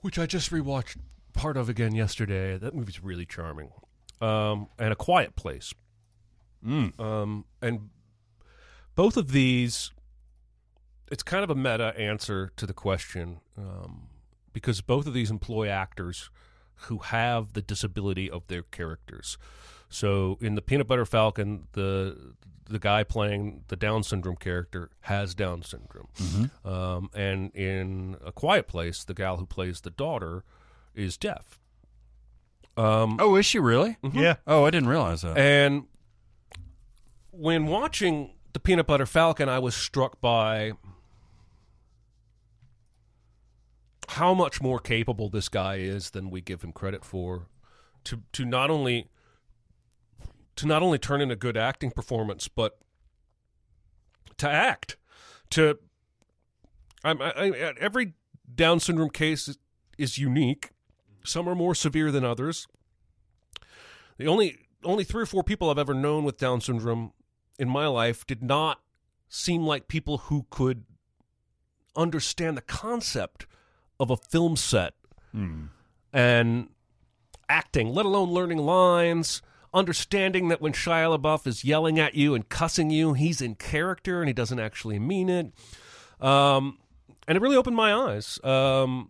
which 0.02 0.20
I 0.20 0.26
just 0.26 0.52
rewatched 0.52 0.98
part 1.34 1.56
of 1.58 1.70
again 1.70 1.96
yesterday. 1.96 2.58
That 2.58 2.76
movie's 2.76 3.02
really 3.02 3.26
charming. 3.26 3.72
Um, 4.22 4.68
and 4.78 4.92
A 4.92 4.96
Quiet 4.96 5.36
Place. 5.36 5.74
Mm. 6.66 7.00
Um, 7.00 7.46
and 7.62 7.90
both 8.96 9.18
of 9.18 9.32
these 9.32 9.92
it's 11.12 11.22
kind 11.24 11.44
of 11.44 11.50
a 11.52 11.56
meta 11.56 11.94
answer 12.00 12.52
to 12.58 12.66
the 12.66 12.74
question 12.74 13.40
um, 13.58 14.08
because 14.54 14.82
both 14.82 15.06
of 15.06 15.14
these 15.14 15.30
employ 15.30 15.68
actors 15.68 16.30
who 16.88 16.98
have 16.98 17.54
the 17.54 17.62
disability 17.62 18.30
of 18.30 18.48
their 18.48 18.64
characters. 18.64 19.38
So 19.88 20.38
in 20.42 20.56
the 20.56 20.62
Peanut 20.64 20.88
Butter 20.88 21.06
Falcon, 21.06 21.68
the 21.74 22.34
the 22.68 22.80
guy 22.80 23.04
playing 23.04 23.64
the 23.68 23.76
Down 23.76 24.02
syndrome 24.02 24.36
character 24.38 24.90
has 25.02 25.36
Down 25.36 25.62
syndrome, 25.62 26.08
um, 26.66 27.12
and 27.14 27.52
in 27.56 28.18
A 28.26 28.32
Quiet 28.32 28.68
Place, 28.68 29.04
the 29.04 29.14
gal 29.14 29.38
who 29.38 29.46
plays 29.46 29.82
the 29.82 29.92
daughter 29.92 30.44
is 30.96 31.16
deaf. 31.18 31.60
Um, 32.76 33.18
Oh, 33.22 33.36
is 33.36 33.46
she 33.46 33.60
really? 33.60 33.98
Yeah. 34.12 34.38
Oh, 34.48 34.66
I 34.66 34.72
didn't 34.72 34.90
realize 34.90 35.22
that. 35.22 35.38
and 35.38 35.86
when 37.32 37.68
watching 37.68 38.34
the 38.56 38.60
Peanut 38.62 38.88
Butter 38.88 39.06
Falcon, 39.06 39.50
I 39.50 39.60
was 39.60 39.76
struck 39.76 40.22
by 40.22 40.72
how 44.08 44.34
much 44.34 44.62
more 44.62 44.80
capable 44.80 45.28
this 45.28 45.50
guy 45.50 45.76
is 45.76 46.12
than 46.12 46.30
we 46.30 46.40
give 46.40 46.62
him 46.62 46.72
credit 46.72 47.04
for. 47.04 47.48
To 48.06 48.22
to 48.32 48.46
not 48.46 48.70
only 48.70 49.10
to 50.56 50.66
not 50.66 50.82
only 50.82 50.98
turn 50.98 51.20
in 51.20 51.32
a 51.32 51.36
good 51.36 51.58
acting 51.58 51.92
performance, 51.92 52.48
but 52.48 52.78
to 54.38 54.50
act. 54.50 54.96
To 55.50 55.78
I'm, 57.04 57.22
I, 57.22 57.32
I, 57.32 57.74
every 57.78 58.14
Down 58.56 58.80
syndrome 58.80 59.10
case 59.10 59.50
is, 59.50 59.58
is 59.98 60.18
unique. 60.18 60.70
Some 61.26 61.50
are 61.50 61.56
more 61.56 61.76
severe 61.76 62.10
than 62.10 62.24
others. 62.24 62.68
The 64.18 64.28
only 64.28 64.60
only 64.86 65.04
three 65.04 65.24
or 65.24 65.26
four 65.26 65.44
people 65.44 65.70
I've 65.70 65.78
ever 65.78 65.94
known 65.94 66.24
with 66.24 66.38
Down 66.38 66.62
syndrome 66.62 67.12
in 67.58 67.70
my 67.70 67.88
life 67.88 68.26
did 68.26 68.44
not 68.44 68.82
seem 69.30 69.66
like 69.66 69.88
people 69.88 70.18
who 70.20 70.46
could 70.50 70.84
understand 71.96 72.58
the 72.58 72.62
concept 72.62 73.46
of 74.00 74.10
a 74.10 74.18
film 74.18 74.56
set 74.56 74.94
and 76.14 76.70
acting, 77.50 77.94
let 77.94 78.06
alone 78.06 78.30
learning 78.30 78.58
lines, 78.60 79.42
understanding 79.74 80.48
that 80.48 80.62
when 80.62 80.72
Shia 80.72 81.18
LaBeouf 81.18 81.46
is 81.46 81.66
yelling 81.66 82.00
at 82.00 82.16
you 82.16 82.34
and 82.36 82.48
cussing 82.48 82.90
you, 82.90 83.14
he's 83.14 83.42
in 83.42 83.56
character 83.56 84.22
and 84.22 84.30
he 84.30 84.34
doesn't 84.34 84.60
actually 84.60 85.00
mean 85.00 85.30
it. 85.30 85.52
Um, 86.22 86.78
and 87.28 87.36
it 87.36 87.42
really 87.42 87.58
opened 87.58 87.76
my 87.76 87.94
eyes. 87.94 88.40
Um, 88.44 89.10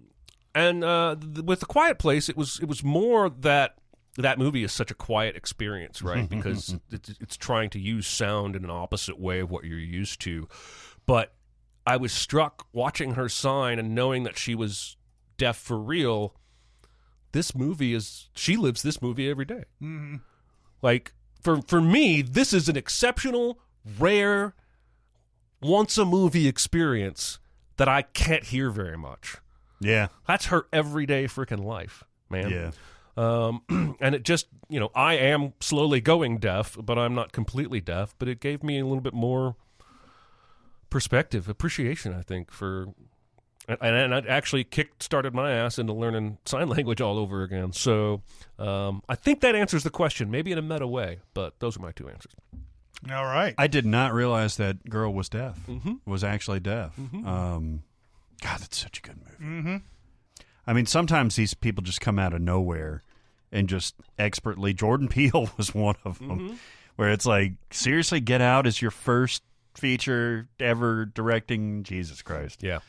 and 0.55 0.83
uh, 0.83 1.15
th- 1.19 1.45
with 1.45 1.59
the 1.59 1.65
Quiet 1.65 1.99
Place, 1.99 2.29
it 2.29 2.37
was 2.37 2.59
it 2.59 2.67
was 2.67 2.83
more 2.83 3.29
that 3.29 3.75
that 4.17 4.39
movie 4.39 4.63
is 4.63 4.71
such 4.71 4.91
a 4.91 4.95
quiet 4.95 5.35
experience, 5.35 6.01
right? 6.01 6.29
Because 6.35 6.75
it's, 6.91 7.09
it's 7.19 7.37
trying 7.37 7.69
to 7.71 7.79
use 7.79 8.07
sound 8.07 8.55
in 8.55 8.63
an 8.63 8.69
opposite 8.69 9.19
way 9.19 9.39
of 9.39 9.51
what 9.51 9.63
you're 9.65 9.77
used 9.77 10.21
to. 10.21 10.47
But 11.05 11.33
I 11.85 11.97
was 11.97 12.11
struck 12.11 12.65
watching 12.73 13.13
her 13.13 13.29
sign 13.29 13.77
and 13.79 13.93
knowing 13.93 14.23
that 14.23 14.37
she 14.37 14.55
was 14.55 14.97
deaf 15.37 15.57
for 15.57 15.77
real. 15.77 16.35
This 17.31 17.53
movie 17.53 17.93
is 17.93 18.29
she 18.33 18.55
lives 18.55 18.81
this 18.81 19.01
movie 19.01 19.29
every 19.29 19.45
day. 19.45 19.65
Mm-hmm. 19.81 20.15
Like 20.81 21.13
for 21.41 21.61
for 21.61 21.81
me, 21.81 22.21
this 22.21 22.53
is 22.53 22.69
an 22.69 22.77
exceptional, 22.77 23.59
rare, 23.99 24.55
once 25.61 25.97
a 25.97 26.05
movie 26.05 26.47
experience 26.47 27.39
that 27.77 27.87
I 27.89 28.03
can't 28.03 28.45
hear 28.45 28.69
very 28.69 28.97
much. 28.97 29.37
yeah. 29.81 30.07
That's 30.27 30.45
her 30.45 30.67
everyday 30.71 31.25
freaking 31.25 31.63
life, 31.63 32.03
man. 32.29 32.49
Yeah. 32.49 32.71
Um, 33.17 33.61
and 33.99 34.15
it 34.15 34.23
just, 34.23 34.47
you 34.69 34.79
know, 34.79 34.91
I 34.95 35.15
am 35.15 35.53
slowly 35.59 36.01
going 36.01 36.37
deaf, 36.37 36.77
but 36.81 36.97
I'm 36.97 37.15
not 37.15 37.31
completely 37.31 37.81
deaf. 37.81 38.15
But 38.17 38.27
it 38.27 38.39
gave 38.39 38.63
me 38.63 38.79
a 38.79 38.85
little 38.85 39.01
bit 39.01 39.13
more 39.13 39.55
perspective, 40.89 41.49
appreciation, 41.49 42.13
I 42.13 42.21
think, 42.21 42.51
for. 42.51 42.87
And, 43.67 43.79
and 43.81 44.13
it 44.13 44.27
actually 44.27 44.63
kick 44.63 44.91
started 44.99 45.33
my 45.33 45.51
ass 45.51 45.79
into 45.79 45.91
learning 45.91 46.37
sign 46.45 46.69
language 46.75 47.01
all 47.01 47.17
over 47.17 47.41
again. 47.41 47.73
So 47.73 48.21
um, 48.59 49.01
I 49.09 49.15
think 49.15 49.41
that 49.41 49.55
answers 49.55 49.83
the 49.83 49.89
question, 49.89 50.29
maybe 50.29 50.51
in 50.51 50.57
a 50.59 50.61
meta 50.61 50.85
way, 50.85 51.19
but 51.33 51.59
those 51.59 51.75
are 51.75 51.81
my 51.81 51.91
two 51.91 52.07
answers. 52.07 52.33
All 53.11 53.25
right. 53.25 53.55
I 53.57 53.67
did 53.67 53.85
not 53.85 54.13
realize 54.13 54.57
that 54.57 54.87
girl 54.87 55.13
was 55.13 55.29
deaf. 55.29 55.59
Mm-hmm. 55.67 56.09
Was 56.09 56.23
actually 56.23 56.59
deaf. 56.59 56.97
Um, 56.97 57.83
God, 58.41 58.59
that's 58.59 58.77
such 58.77 58.99
a 58.99 59.01
good 59.01 59.17
movie. 59.17 59.43
Mm-hmm. 59.43 59.77
I 60.67 60.73
mean, 60.73 60.85
sometimes 60.85 61.35
these 61.35 61.53
people 61.53 61.83
just 61.83 62.01
come 62.01 62.17
out 62.19 62.33
of 62.33 62.41
nowhere 62.41 63.03
and 63.51 63.69
just 63.69 63.95
expertly. 64.17 64.73
Jordan 64.73 65.07
Peele 65.09 65.49
was 65.57 65.73
one 65.73 65.95
of 66.03 66.19
them, 66.19 66.29
Mm-hmm. 66.39 66.53
where 66.95 67.11
it's 67.11 67.25
like, 67.25 67.53
seriously, 67.71 68.19
Get 68.19 68.41
Out 68.41 68.65
is 68.67 68.81
your 68.81 68.91
first 68.91 69.43
feature 69.75 70.47
ever 70.59 71.05
directing. 71.05 71.83
Jesus 71.83 72.21
Christ. 72.21 72.63
Yeah. 72.63 72.79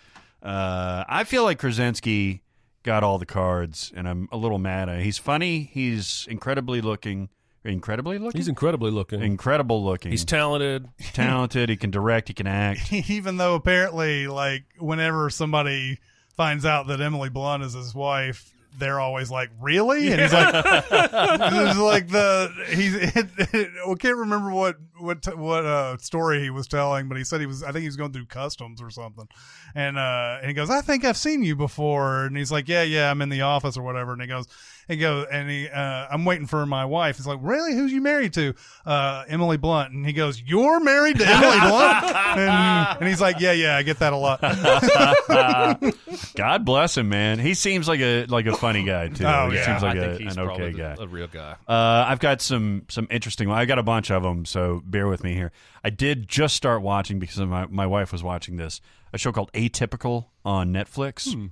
Uh, 0.42 1.04
I 1.08 1.24
feel 1.24 1.42
like 1.44 1.58
Krasinski 1.58 2.42
got 2.84 3.02
all 3.02 3.18
the 3.18 3.26
cards, 3.26 3.92
and 3.96 4.08
I'm 4.08 4.28
a 4.30 4.36
little 4.36 4.58
mad 4.58 4.88
at. 4.88 5.02
He's 5.02 5.18
funny. 5.18 5.68
He's 5.72 6.26
incredibly 6.30 6.80
looking. 6.80 7.28
Incredibly 7.64 8.18
looking. 8.18 8.38
He's 8.38 8.46
incredibly 8.46 8.92
looking. 8.92 9.20
incredible 9.22 9.84
looking. 9.84 10.12
He's 10.12 10.24
talented. 10.24 10.88
talented. 11.14 11.68
He 11.68 11.76
can 11.76 11.90
direct. 11.90 12.28
He 12.28 12.34
can 12.34 12.46
act. 12.46 12.92
Even 13.10 13.38
though 13.38 13.56
apparently, 13.56 14.28
like, 14.28 14.62
whenever 14.78 15.28
somebody 15.30 15.98
finds 16.36 16.64
out 16.64 16.86
that 16.88 17.00
Emily 17.00 17.30
Blunt 17.30 17.62
is 17.62 17.74
his 17.74 17.94
wife, 17.94 18.52
they're 18.78 19.00
always 19.00 19.30
like, 19.30 19.50
"Really?" 19.60 20.12
And 20.12 20.20
he's 20.20 20.32
like, 20.32 20.54
"It's 20.64 21.78
like 21.78 22.08
the 22.08 22.52
he's." 22.68 22.94
I 23.88 23.94
can't 23.98 24.16
remember 24.16 24.50
what 24.50 24.76
what 24.98 25.36
what 25.36 25.64
uh, 25.64 25.96
story 25.98 26.40
he 26.40 26.50
was 26.50 26.66
telling, 26.66 27.08
but 27.08 27.16
he 27.16 27.24
said 27.24 27.40
he 27.40 27.46
was. 27.46 27.62
I 27.62 27.72
think 27.72 27.82
he 27.82 27.88
was 27.88 27.96
going 27.96 28.12
through 28.12 28.26
customs 28.26 28.82
or 28.82 28.90
something, 28.90 29.28
and 29.74 29.98
uh, 29.98 30.38
and 30.40 30.48
he 30.48 30.54
goes, 30.54 30.70
"I 30.70 30.80
think 30.80 31.04
I've 31.04 31.16
seen 31.16 31.42
you 31.42 31.56
before," 31.56 32.24
and 32.24 32.36
he's 32.36 32.52
like, 32.52 32.68
"Yeah, 32.68 32.82
yeah, 32.82 33.10
I'm 33.10 33.22
in 33.22 33.28
the 33.28 33.42
office 33.42 33.76
or 33.76 33.82
whatever," 33.82 34.12
and 34.12 34.20
he 34.20 34.28
goes. 34.28 34.46
He 34.88 34.96
goes 34.96 35.26
and 35.32 35.50
he, 35.50 35.68
uh, 35.68 36.06
I'm 36.10 36.24
waiting 36.24 36.46
for 36.46 36.64
my 36.64 36.84
wife. 36.84 37.16
He's 37.16 37.26
like, 37.26 37.40
really? 37.42 37.74
Who's 37.74 37.92
you 37.92 38.00
married 38.00 38.32
to? 38.34 38.54
Uh, 38.84 39.24
Emily 39.26 39.56
Blunt. 39.56 39.92
And 39.92 40.06
he 40.06 40.12
goes, 40.12 40.40
you're 40.40 40.78
married 40.80 41.18
to 41.18 41.26
Emily 41.26 41.58
Blunt? 41.60 42.16
And, 42.36 42.98
and 43.00 43.08
he's 43.08 43.20
like, 43.20 43.40
yeah, 43.40 43.52
yeah, 43.52 43.76
I 43.76 43.82
get 43.82 43.98
that 44.00 44.12
a 44.12 44.16
lot. 44.16 44.40
God 46.34 46.64
bless 46.64 46.96
him, 46.96 47.08
man. 47.08 47.38
He 47.38 47.54
seems 47.54 47.88
like 47.88 48.00
a 48.00 48.26
like 48.26 48.46
a 48.46 48.56
funny 48.56 48.84
guy 48.84 49.08
too. 49.08 49.24
Oh, 49.24 49.50
he 49.50 49.56
yeah. 49.56 49.64
seems 49.66 49.82
like 49.82 49.96
I 49.96 50.00
a, 50.00 50.08
think 50.10 50.20
he's 50.22 50.36
an 50.36 50.44
probably 50.44 50.64
okay 50.66 50.72
the- 50.72 50.78
guy. 50.78 50.96
a 51.02 51.06
real 51.06 51.26
guy. 51.28 51.56
Uh, 51.66 52.04
I've 52.08 52.18
got 52.20 52.40
some 52.42 52.84
some 52.88 53.06
interesting. 53.10 53.50
I 53.50 53.64
got 53.64 53.78
a 53.78 53.82
bunch 53.82 54.10
of 54.10 54.22
them, 54.22 54.44
so 54.44 54.82
bear 54.84 55.06
with 55.08 55.24
me 55.24 55.34
here. 55.34 55.52
I 55.82 55.90
did 55.90 56.28
just 56.28 56.56
start 56.56 56.82
watching 56.82 57.18
because 57.18 57.38
my 57.40 57.66
my 57.66 57.86
wife 57.86 58.12
was 58.12 58.22
watching 58.22 58.56
this 58.56 58.80
a 59.12 59.18
show 59.18 59.32
called 59.32 59.52
Atypical 59.52 60.26
on 60.44 60.72
Netflix. 60.72 61.32
Hmm. 61.32 61.46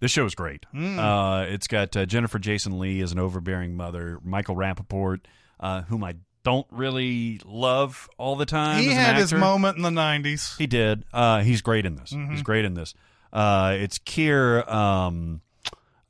This 0.00 0.10
show 0.10 0.24
is 0.24 0.34
great. 0.34 0.64
Uh, 0.74 1.44
it's 1.48 1.66
got 1.68 1.94
uh, 1.96 2.06
Jennifer 2.06 2.38
Jason 2.38 2.78
Leigh 2.78 3.00
as 3.00 3.12
an 3.12 3.18
overbearing 3.18 3.76
mother, 3.76 4.18
Michael 4.24 4.56
Rapaport, 4.56 5.20
uh, 5.60 5.82
whom 5.82 6.02
I 6.02 6.16
don't 6.42 6.66
really 6.70 7.40
love 7.44 8.08
all 8.16 8.36
the 8.36 8.46
time. 8.46 8.80
he 8.82 8.88
as 8.88 8.92
an 8.96 8.98
had 9.04 9.16
his 9.16 9.32
moment 9.34 9.76
in 9.76 9.82
the 9.82 9.90
90s. 9.90 10.56
He 10.56 10.66
did. 10.66 11.04
Uh, 11.12 11.40
he's 11.42 11.60
great 11.60 11.84
in 11.84 11.96
this. 11.96 12.10
He's 12.10 12.42
great 12.42 12.64
in 12.64 12.72
this. 12.74 12.94
Uh, 13.32 13.76
it's 13.78 13.98
Keir. 13.98 14.68
Um, 14.68 15.42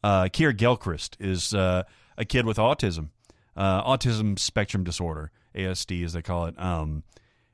uh, 0.03 0.29
Keir 0.33 0.53
Gilchrist 0.53 1.17
is 1.21 1.53
uh, 1.53 1.83
a 2.17 2.25
kid 2.25 2.47
with 2.47 2.57
autism, 2.59 3.09
uh, 3.57 3.83
autism 3.85 4.39
spectrum 4.39 4.85
disorder, 4.85 5.31
ASD 5.55 6.05
as 6.05 6.13
they 6.13 6.23
call 6.23 6.47
it. 6.47 6.59
Um, 6.59 7.03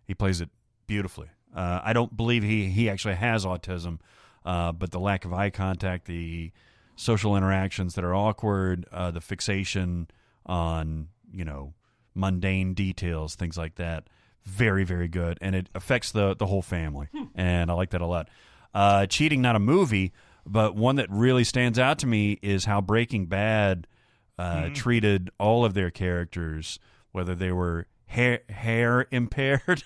he 0.04 0.14
plays 0.14 0.40
it 0.40 0.50
beautifully. 0.86 1.28
Uh, 1.54 1.80
I 1.82 1.92
don't 1.94 2.14
believe 2.16 2.42
he 2.42 2.66
he 2.66 2.88
actually 2.90 3.14
has 3.14 3.44
autism, 3.44 3.98
uh, 4.46 4.72
but 4.72 4.92
the 4.92 5.00
lack 5.00 5.24
of 5.26 5.32
eye 5.34 5.50
contact, 5.50 6.06
the 6.06 6.52
social 6.94 7.36
interactions 7.36 7.94
that 7.96 8.04
are 8.04 8.14
awkward, 8.14 8.86
uh, 8.92 9.10
the 9.10 9.20
fixation 9.20 10.08
on 10.46 11.08
you 11.32 11.44
know 11.44 11.74
mundane 12.14 12.72
details, 12.72 13.34
things 13.34 13.58
like 13.58 13.74
that. 13.74 14.08
Very 14.44 14.84
very 14.84 15.08
good, 15.08 15.38
and 15.42 15.54
it 15.56 15.68
affects 15.74 16.12
the 16.12 16.34
the 16.36 16.46
whole 16.46 16.62
family, 16.62 17.08
and 17.34 17.70
I 17.70 17.74
like 17.74 17.90
that 17.90 18.00
a 18.00 18.06
lot. 18.06 18.28
Uh, 18.72 19.06
cheating, 19.06 19.42
not 19.42 19.56
a 19.56 19.58
movie, 19.58 20.12
but 20.46 20.76
one 20.76 20.96
that 20.96 21.10
really 21.10 21.42
stands 21.44 21.78
out 21.78 21.98
to 21.98 22.06
me 22.06 22.38
is 22.42 22.64
how 22.66 22.80
Breaking 22.80 23.26
Bad 23.26 23.88
uh, 24.38 24.68
treated 24.74 25.30
all 25.40 25.64
of 25.64 25.74
their 25.74 25.90
characters, 25.90 26.78
whether 27.10 27.34
they 27.34 27.50
were 27.50 27.86
hair, 28.06 28.40
hair 28.48 29.06
impaired, 29.10 29.82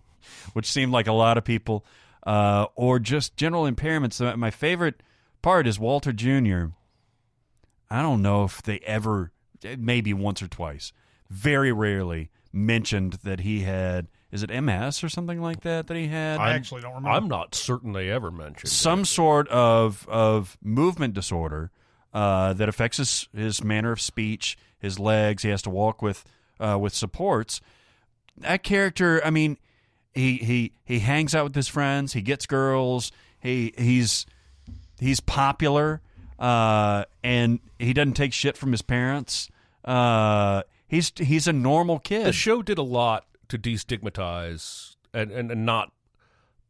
which 0.52 0.70
seemed 0.70 0.92
like 0.92 1.08
a 1.08 1.12
lot 1.12 1.36
of 1.38 1.44
people, 1.44 1.84
uh, 2.24 2.66
or 2.74 2.98
just 2.98 3.36
general 3.36 3.70
impairments. 3.70 4.36
My 4.36 4.50
favorite 4.50 5.02
part 5.42 5.66
is 5.66 5.78
Walter 5.78 6.12
Jr. 6.12 6.66
I 7.90 8.02
don't 8.02 8.22
know 8.22 8.44
if 8.44 8.62
they 8.62 8.78
ever, 8.80 9.30
maybe 9.78 10.12
once 10.12 10.42
or 10.42 10.48
twice, 10.48 10.92
very 11.30 11.72
rarely 11.72 12.30
mentioned 12.52 13.18
that 13.24 13.40
he 13.40 13.60
had. 13.60 14.08
Is 14.32 14.42
it 14.42 14.50
MS 14.50 15.04
or 15.04 15.08
something 15.08 15.40
like 15.40 15.60
that 15.60 15.86
that 15.86 15.96
he 15.96 16.08
had? 16.08 16.40
I 16.40 16.54
actually 16.54 16.80
don't 16.80 16.94
remember. 16.94 17.10
I'm 17.10 17.28
not 17.28 17.54
certain 17.54 17.92
they 17.92 18.10
ever 18.10 18.32
mentioned 18.32 18.68
some 18.68 19.02
it. 19.02 19.06
sort 19.06 19.46
of 19.48 20.08
of 20.08 20.58
movement 20.60 21.14
disorder 21.14 21.70
uh, 22.12 22.52
that 22.54 22.68
affects 22.68 22.96
his 22.96 23.28
his 23.32 23.62
manner 23.62 23.92
of 23.92 24.00
speech, 24.00 24.58
his 24.78 24.98
legs. 24.98 25.44
He 25.44 25.50
has 25.50 25.62
to 25.62 25.70
walk 25.70 26.02
with 26.02 26.24
uh, 26.58 26.78
with 26.80 26.94
supports. 26.94 27.60
That 28.36 28.64
character, 28.64 29.24
I 29.24 29.30
mean, 29.30 29.56
he 30.14 30.36
he 30.36 30.72
he 30.84 31.00
hangs 31.00 31.34
out 31.34 31.44
with 31.44 31.54
his 31.54 31.68
friends. 31.68 32.12
He 32.12 32.22
gets 32.22 32.46
girls. 32.46 33.12
He 33.40 33.74
he's 33.76 34.26
he's 34.98 35.20
popular, 35.20 36.00
uh, 36.38 37.04
and 37.22 37.60
he 37.78 37.92
doesn't 37.92 38.14
take 38.14 38.32
shit 38.32 38.56
from 38.56 38.72
his 38.72 38.82
parents. 38.82 39.48
Uh, 39.84 40.62
he's 40.86 41.12
he's 41.16 41.46
a 41.46 41.52
normal 41.52 41.98
kid. 41.98 42.26
The 42.26 42.32
show 42.32 42.62
did 42.62 42.78
a 42.78 42.82
lot 42.82 43.26
to 43.48 43.58
destigmatize 43.58 44.96
and, 45.12 45.30
and, 45.30 45.50
and 45.50 45.66
not 45.66 45.92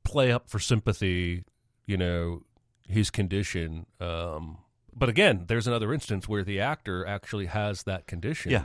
play 0.02 0.32
up 0.32 0.48
for 0.48 0.58
sympathy, 0.58 1.44
you 1.86 1.96
know, 1.96 2.42
his 2.88 3.10
condition. 3.10 3.86
Um, 4.00 4.58
but 4.94 5.08
again, 5.08 5.44
there's 5.48 5.66
another 5.66 5.92
instance 5.92 6.28
where 6.28 6.44
the 6.44 6.60
actor 6.60 7.06
actually 7.06 7.46
has 7.46 7.84
that 7.84 8.06
condition. 8.06 8.52
Yeah. 8.52 8.64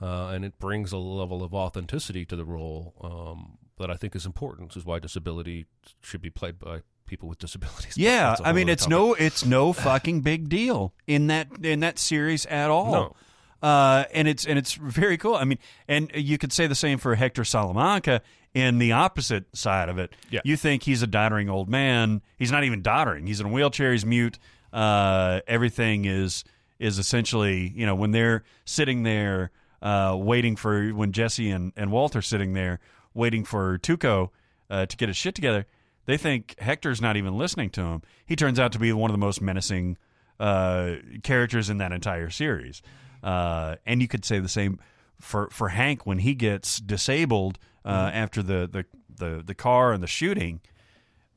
Uh, 0.00 0.28
and 0.28 0.44
it 0.44 0.58
brings 0.58 0.92
a 0.92 0.96
level 0.96 1.42
of 1.42 1.52
authenticity 1.52 2.24
to 2.24 2.36
the 2.36 2.44
role 2.44 2.94
um, 3.00 3.57
that 3.78 3.90
I 3.90 3.96
think 3.96 4.14
is 4.14 4.26
important. 4.26 4.70
This 4.70 4.78
is 4.78 4.84
why 4.84 4.98
disability 4.98 5.66
should 6.02 6.20
be 6.20 6.30
played 6.30 6.58
by 6.58 6.82
people 7.06 7.28
with 7.28 7.38
disabilities. 7.46 7.96
Yeah, 7.96 8.36
I 8.44 8.52
mean 8.52 8.68
it's 8.68 8.84
topic. 8.84 8.90
no 8.90 9.14
it's 9.14 9.44
no 9.44 9.72
fucking 9.88 10.20
big 10.20 10.48
deal 10.48 10.94
in 11.06 11.28
that 11.28 11.48
in 11.62 11.80
that 11.80 11.98
series 11.98 12.46
at 12.46 12.70
all. 12.70 12.92
No. 12.92 13.16
Uh, 13.60 14.04
and 14.14 14.28
it's 14.28 14.46
and 14.46 14.58
it's 14.58 14.74
very 14.74 15.16
cool. 15.16 15.34
I 15.34 15.44
mean, 15.44 15.58
and 15.88 16.10
you 16.14 16.38
could 16.38 16.52
say 16.52 16.68
the 16.68 16.76
same 16.76 16.98
for 16.98 17.16
Hector 17.16 17.44
Salamanca 17.44 18.22
in 18.54 18.78
the 18.78 18.92
opposite 18.92 19.44
side 19.56 19.88
of 19.88 19.98
it. 19.98 20.14
Yeah. 20.30 20.40
You 20.44 20.56
think 20.56 20.84
he's 20.84 21.02
a 21.02 21.06
doddering 21.08 21.48
old 21.48 21.68
man. 21.68 22.22
He's 22.38 22.52
not 22.52 22.64
even 22.64 22.82
doddering. 22.82 23.26
He's 23.26 23.40
in 23.40 23.46
a 23.46 23.48
wheelchair. 23.48 23.92
He's 23.92 24.06
mute. 24.06 24.38
Uh, 24.72 25.40
everything 25.46 26.04
is 26.04 26.44
is 26.78 26.98
essentially 26.98 27.72
you 27.74 27.84
know 27.84 27.96
when 27.96 28.12
they're 28.12 28.44
sitting 28.64 29.02
there 29.02 29.50
uh, 29.82 30.16
waiting 30.16 30.54
for 30.54 30.90
when 30.90 31.10
Jesse 31.12 31.50
and 31.50 31.72
and 31.76 31.90
Walter 31.90 32.22
sitting 32.22 32.52
there 32.52 32.78
waiting 33.14 33.44
for 33.44 33.78
Tuco 33.78 34.30
uh, 34.70 34.86
to 34.86 34.96
get 34.96 35.08
his 35.08 35.16
shit 35.16 35.34
together. 35.34 35.66
They 36.06 36.16
think 36.16 36.54
Hector's 36.58 37.00
not 37.00 37.16
even 37.16 37.36
listening 37.36 37.70
to 37.70 37.82
him. 37.82 38.02
He 38.24 38.34
turns 38.36 38.58
out 38.58 38.72
to 38.72 38.78
be 38.78 38.92
one 38.92 39.10
of 39.10 39.14
the 39.14 39.18
most 39.18 39.42
menacing 39.42 39.98
uh, 40.40 40.94
characters 41.22 41.68
in 41.68 41.78
that 41.78 41.92
entire 41.92 42.30
series. 42.30 42.80
Uh, 43.22 43.76
and 43.84 44.00
you 44.00 44.08
could 44.08 44.24
say 44.24 44.38
the 44.38 44.48
same 44.48 44.78
for 45.20 45.48
for 45.50 45.70
Hank 45.70 46.06
when 46.06 46.18
he 46.18 46.34
gets 46.34 46.78
disabled 46.80 47.58
uh, 47.84 48.10
after 48.14 48.42
the, 48.42 48.68
the 48.70 48.84
the 49.14 49.42
the 49.44 49.54
car 49.54 49.92
and 49.92 50.02
the 50.02 50.06
shooting. 50.06 50.60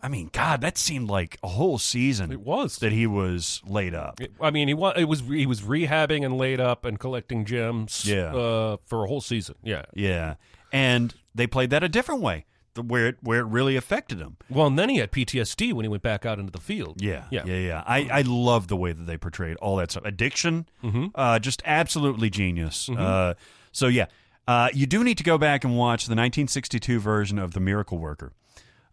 I 0.03 0.07
mean, 0.07 0.29
God, 0.33 0.61
that 0.61 0.77
seemed 0.79 1.09
like 1.09 1.37
a 1.43 1.47
whole 1.47 1.77
season. 1.77 2.31
It 2.31 2.41
was. 2.41 2.77
that 2.79 2.91
he 2.91 3.05
was 3.05 3.61
laid 3.67 3.93
up. 3.93 4.19
I 4.39 4.49
mean, 4.49 4.67
he 4.67 4.73
wa- 4.73 4.93
it 4.95 5.03
was 5.05 5.21
he 5.21 5.45
was 5.45 5.61
rehabbing 5.61 6.25
and 6.25 6.37
laid 6.37 6.59
up 6.59 6.85
and 6.85 6.99
collecting 6.99 7.45
gems. 7.45 8.03
Yeah. 8.05 8.33
uh, 8.33 8.77
for 8.85 9.03
a 9.03 9.07
whole 9.07 9.21
season. 9.21 9.55
Yeah. 9.63 9.85
Yeah, 9.93 10.35
and 10.71 11.13
they 11.33 11.47
played 11.47 11.69
that 11.71 11.83
a 11.83 11.89
different 11.89 12.21
way, 12.21 12.45
the- 12.73 12.81
where 12.81 13.07
it 13.07 13.17
where 13.21 13.39
it 13.39 13.45
really 13.45 13.75
affected 13.75 14.19
him. 14.19 14.37
Well, 14.49 14.67
and 14.67 14.77
then 14.77 14.89
he 14.89 14.97
had 14.97 15.11
PTSD 15.11 15.73
when 15.73 15.83
he 15.85 15.89
went 15.89 16.03
back 16.03 16.25
out 16.25 16.39
into 16.39 16.51
the 16.51 16.59
field. 16.61 17.01
Yeah, 17.01 17.25
yeah, 17.31 17.43
yeah, 17.45 17.57
yeah. 17.57 17.83
I, 17.85 18.09
I 18.11 18.21
love 18.21 18.67
the 18.67 18.77
way 18.77 18.91
that 18.93 19.03
they 19.03 19.17
portrayed 19.17 19.57
all 19.57 19.75
that 19.77 19.91
stuff. 19.91 20.05
Addiction, 20.05 20.67
uh, 21.15 21.39
just 21.39 21.61
absolutely 21.65 22.29
genius. 22.29 22.89
Uh, 22.89 23.33
so 23.71 23.87
yeah, 23.87 24.05
uh, 24.47 24.69
you 24.73 24.85
do 24.85 25.03
need 25.03 25.17
to 25.17 25.23
go 25.23 25.37
back 25.37 25.63
and 25.63 25.77
watch 25.77 26.05
the 26.05 26.11
1962 26.11 26.99
version 26.99 27.39
of 27.39 27.53
The 27.53 27.59
Miracle 27.59 27.97
Worker 27.97 28.33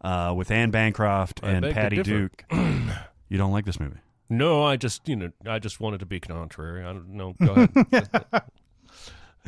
uh, 0.03 0.33
with 0.37 0.51
Anne 0.51 0.71
Bancroft 0.71 1.41
I 1.43 1.51
and 1.51 1.73
Patty. 1.73 2.03
Duke. 2.03 2.45
you 2.53 3.37
don't 3.39 3.53
like 3.53 3.65
this 3.65 3.81
movie? 3.81 3.99
No, 4.31 4.63
I 4.63 4.77
just 4.77 5.09
you 5.09 5.17
know 5.17 5.33
I 5.47 5.59
just 5.59 5.81
wanted 5.81 6.01
to 6.01 6.07
be 6.07 6.21
contrary. 6.21 6.85
I 6.85 6.93
don't 6.93 7.09
know. 7.15 7.35
Go 7.43 7.67
ahead. 7.93 8.25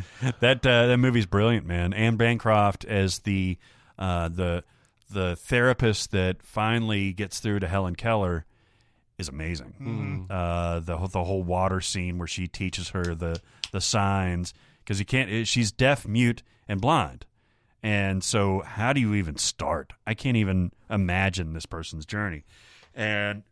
that 0.41 0.65
uh, 0.67 0.87
that 0.87 0.97
movie's 0.99 1.27
brilliant, 1.27 1.67
man. 1.67 1.93
Anne 1.93 2.17
Bancroft 2.17 2.85
as 2.85 3.21
the 3.21 3.59
uh, 3.99 4.29
the 4.29 4.65
the 5.11 5.37
therapist 5.37 6.13
that 6.13 6.43
finally 6.43 7.13
gets 7.13 7.41
through 7.41 7.61
to 7.61 7.69
Helen 7.69 7.97
Keller 7.97 8.45
is 9.19 9.29
amazing. 9.29 10.27
Uh, 10.31 10.81
the 10.81 10.97
whole- 10.97 11.09
the 11.09 11.25
whole 11.25 11.43
water 11.43 11.81
scene 11.81 12.17
where 12.19 12.29
she 12.29 12.47
teaches 12.47 12.91
her 12.91 13.15
the 13.15 13.41
the 13.73 13.81
signs 13.81 14.55
because 14.85 14.99
you 14.99 15.05
can't. 15.05 15.31
it- 15.31 15.47
She's 15.49 15.71
deaf, 15.73 16.07
mute, 16.07 16.43
and 16.69 16.81
blind, 16.81 17.27
and 17.83 18.23
so 18.25 18.61
how 18.61 18.93
do 18.93 19.01
you 19.01 19.15
even 19.15 19.37
start? 19.37 19.93
I 20.07 20.15
can't 20.15 20.37
even 20.37 20.73
imagine 20.89 21.53
this 21.53 21.67
person's 21.67 22.07
journey, 22.07 22.45
and 22.95 23.43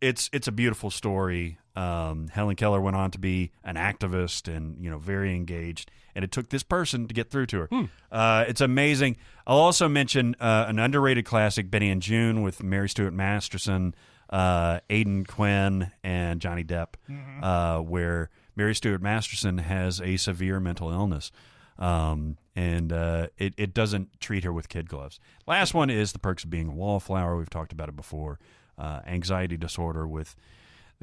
it's 0.00 0.28
it's 0.32 0.46
a 0.48 0.52
beautiful 0.52 0.90
story. 0.90 1.58
Um, 1.76 2.28
Helen 2.28 2.54
Keller 2.56 2.80
went 2.80 2.94
on 2.96 3.10
to 3.12 3.18
be 3.18 3.50
an 3.64 3.74
activist 3.76 4.54
and 4.54 4.82
you 4.82 4.88
know 4.90 4.98
very 4.98 5.34
engaged, 5.34 5.90
and 6.14 6.24
it 6.24 6.30
took 6.30 6.50
this 6.50 6.62
person 6.62 7.08
to 7.08 7.14
get 7.14 7.30
through 7.30 7.46
to 7.46 7.58
her. 7.60 7.68
Uh, 8.12 8.44
it's 8.46 8.60
amazing. 8.60 9.16
I'll 9.46 9.58
also 9.58 9.88
mention 9.88 10.36
uh, 10.40 10.66
an 10.68 10.78
underrated 10.78 11.24
classic, 11.24 11.70
Benny 11.70 11.90
and 11.90 12.00
Joon, 12.00 12.42
with 12.42 12.62
Mary 12.62 12.88
Stuart 12.88 13.12
Masterson, 13.12 13.94
uh, 14.30 14.80
Aidan 14.88 15.24
Quinn, 15.24 15.90
and 16.04 16.40
Johnny 16.40 16.62
Depp, 16.64 16.94
uh, 17.42 17.78
where 17.80 18.30
Mary 18.56 18.74
Stuart 18.74 19.02
Masterson 19.02 19.58
has 19.58 20.00
a 20.00 20.16
severe 20.16 20.60
mental 20.60 20.90
illness. 20.90 21.32
Um, 21.76 22.36
and 22.54 22.92
uh, 22.92 23.26
it, 23.36 23.54
it 23.56 23.74
doesn't 23.74 24.20
treat 24.20 24.44
her 24.44 24.52
with 24.52 24.68
kid 24.68 24.88
gloves. 24.88 25.18
Last 25.44 25.74
one 25.74 25.90
is 25.90 26.12
The 26.12 26.20
Perks 26.20 26.44
of 26.44 26.50
Being 26.50 26.68
a 26.68 26.72
Wallflower. 26.72 27.36
We've 27.36 27.50
talked 27.50 27.72
about 27.72 27.88
it 27.88 27.96
before. 27.96 28.38
Uh, 28.78 29.00
anxiety 29.06 29.56
disorder 29.56 30.06
with 30.06 30.36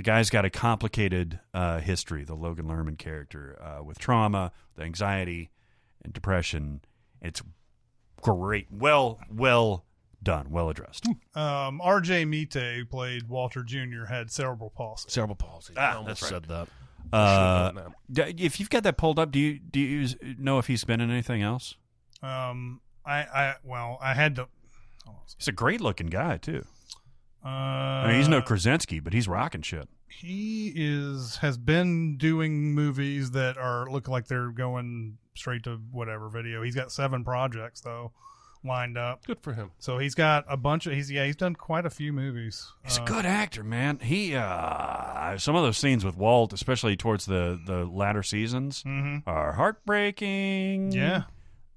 the 0.02 0.06
guy's 0.12 0.32
got 0.32 0.46
a 0.46 0.50
complicated 0.50 1.40
uh, 1.54 1.80
history, 1.80 2.24
the 2.24 2.34
Logan 2.34 2.66
Lerman 2.66 2.98
character, 2.98 3.56
uh, 3.62 3.84
with 3.84 4.00
trauma, 4.00 4.52
with 4.76 4.84
anxiety, 4.84 5.52
and 6.04 6.12
depression. 6.12 6.82
It's 7.22 7.44
great. 8.20 8.66
Well, 8.72 9.20
well 9.32 9.86
done. 10.24 10.50
Well 10.50 10.72
addressed. 10.72 11.06
Um, 11.36 11.80
R.J. 11.82 12.26
Mitte, 12.26 12.78
who 12.78 12.84
played 12.84 13.30
Walter 13.30 13.62
Jr., 13.62 14.06
had 14.10 14.32
cerebral 14.32 14.72
palsy. 14.72 15.08
Cerebral 15.08 15.36
palsy. 15.36 15.76
Ah, 15.78 15.92
I 15.92 15.96
almost 15.98 16.22
that's 16.22 16.32
right. 16.32 16.42
said 16.42 16.46
that. 16.50 16.68
Uh, 17.16 17.68
Should've 17.68 17.76
done 17.76 18.36
d- 18.36 18.44
if 18.44 18.60
you've 18.60 18.72
got 18.72 18.82
that 18.82 18.98
pulled 18.98 19.20
up, 19.20 19.32
do 19.32 19.38
you 19.38 19.60
do 19.60 19.80
you 19.80 20.08
know 20.40 20.58
if 20.58 20.66
he's 20.66 20.84
been 20.84 21.00
in 21.00 21.12
anything 21.12 21.44
else? 21.44 21.76
Um, 22.24 22.82
I, 23.06 23.20
I, 23.20 23.56
well, 23.64 24.00
I 24.02 24.16
had 24.16 24.36
to. 24.38 24.48
He's 25.38 25.48
a 25.48 25.52
great 25.52 25.80
looking 25.80 26.08
guy 26.08 26.38
too. 26.38 26.66
Uh, 27.44 27.48
I 27.48 28.08
mean, 28.08 28.18
he's 28.18 28.28
no 28.30 28.42
Krasinski, 28.42 29.00
but 29.00 29.14
he's 29.14 29.28
rocking 29.28 29.62
shit. 29.62 29.88
he 30.08 30.72
is 30.76 31.38
has 31.38 31.58
been 31.58 32.18
doing 32.18 32.74
movies 32.76 33.32
that 33.32 33.58
are 33.58 33.90
look 33.90 34.08
like 34.08 34.28
they're 34.28 34.50
going 34.50 35.18
straight 35.36 35.64
to 35.64 35.78
whatever 35.92 36.30
video. 36.30 36.62
He's 36.62 36.76
got 36.76 36.92
seven 36.92 37.24
projects 37.24 37.82
though 37.82 38.12
lined 38.64 38.96
up. 38.96 39.26
Good 39.26 39.40
for 39.42 39.54
him. 39.54 39.72
So 39.80 39.98
he's 39.98 40.14
got 40.14 40.46
a 40.48 40.56
bunch 40.58 40.86
of 40.86 40.94
he's 40.94 41.10
yeah 41.10 41.26
he's 41.26 41.36
done 41.36 41.56
quite 41.56 41.86
a 41.86 41.90
few 41.90 42.14
movies. 42.14 42.68
He's 42.84 43.00
Uh, 43.00 43.04
a 43.04 43.06
good 43.08 43.26
actor, 43.26 43.64
man. 43.64 43.98
He 44.04 44.36
uh 44.36 45.38
some 45.40 45.56
of 45.56 45.64
those 45.64 45.78
scenes 45.80 46.06
with 46.06 46.16
Walt, 46.18 46.54
especially 46.54 46.96
towards 46.96 47.26
the 47.26 47.60
the 47.66 47.86
latter 47.86 48.22
seasons, 48.22 48.84
are 49.26 49.54
heartbreaking. 49.54 50.92
Yeah. 50.92 51.24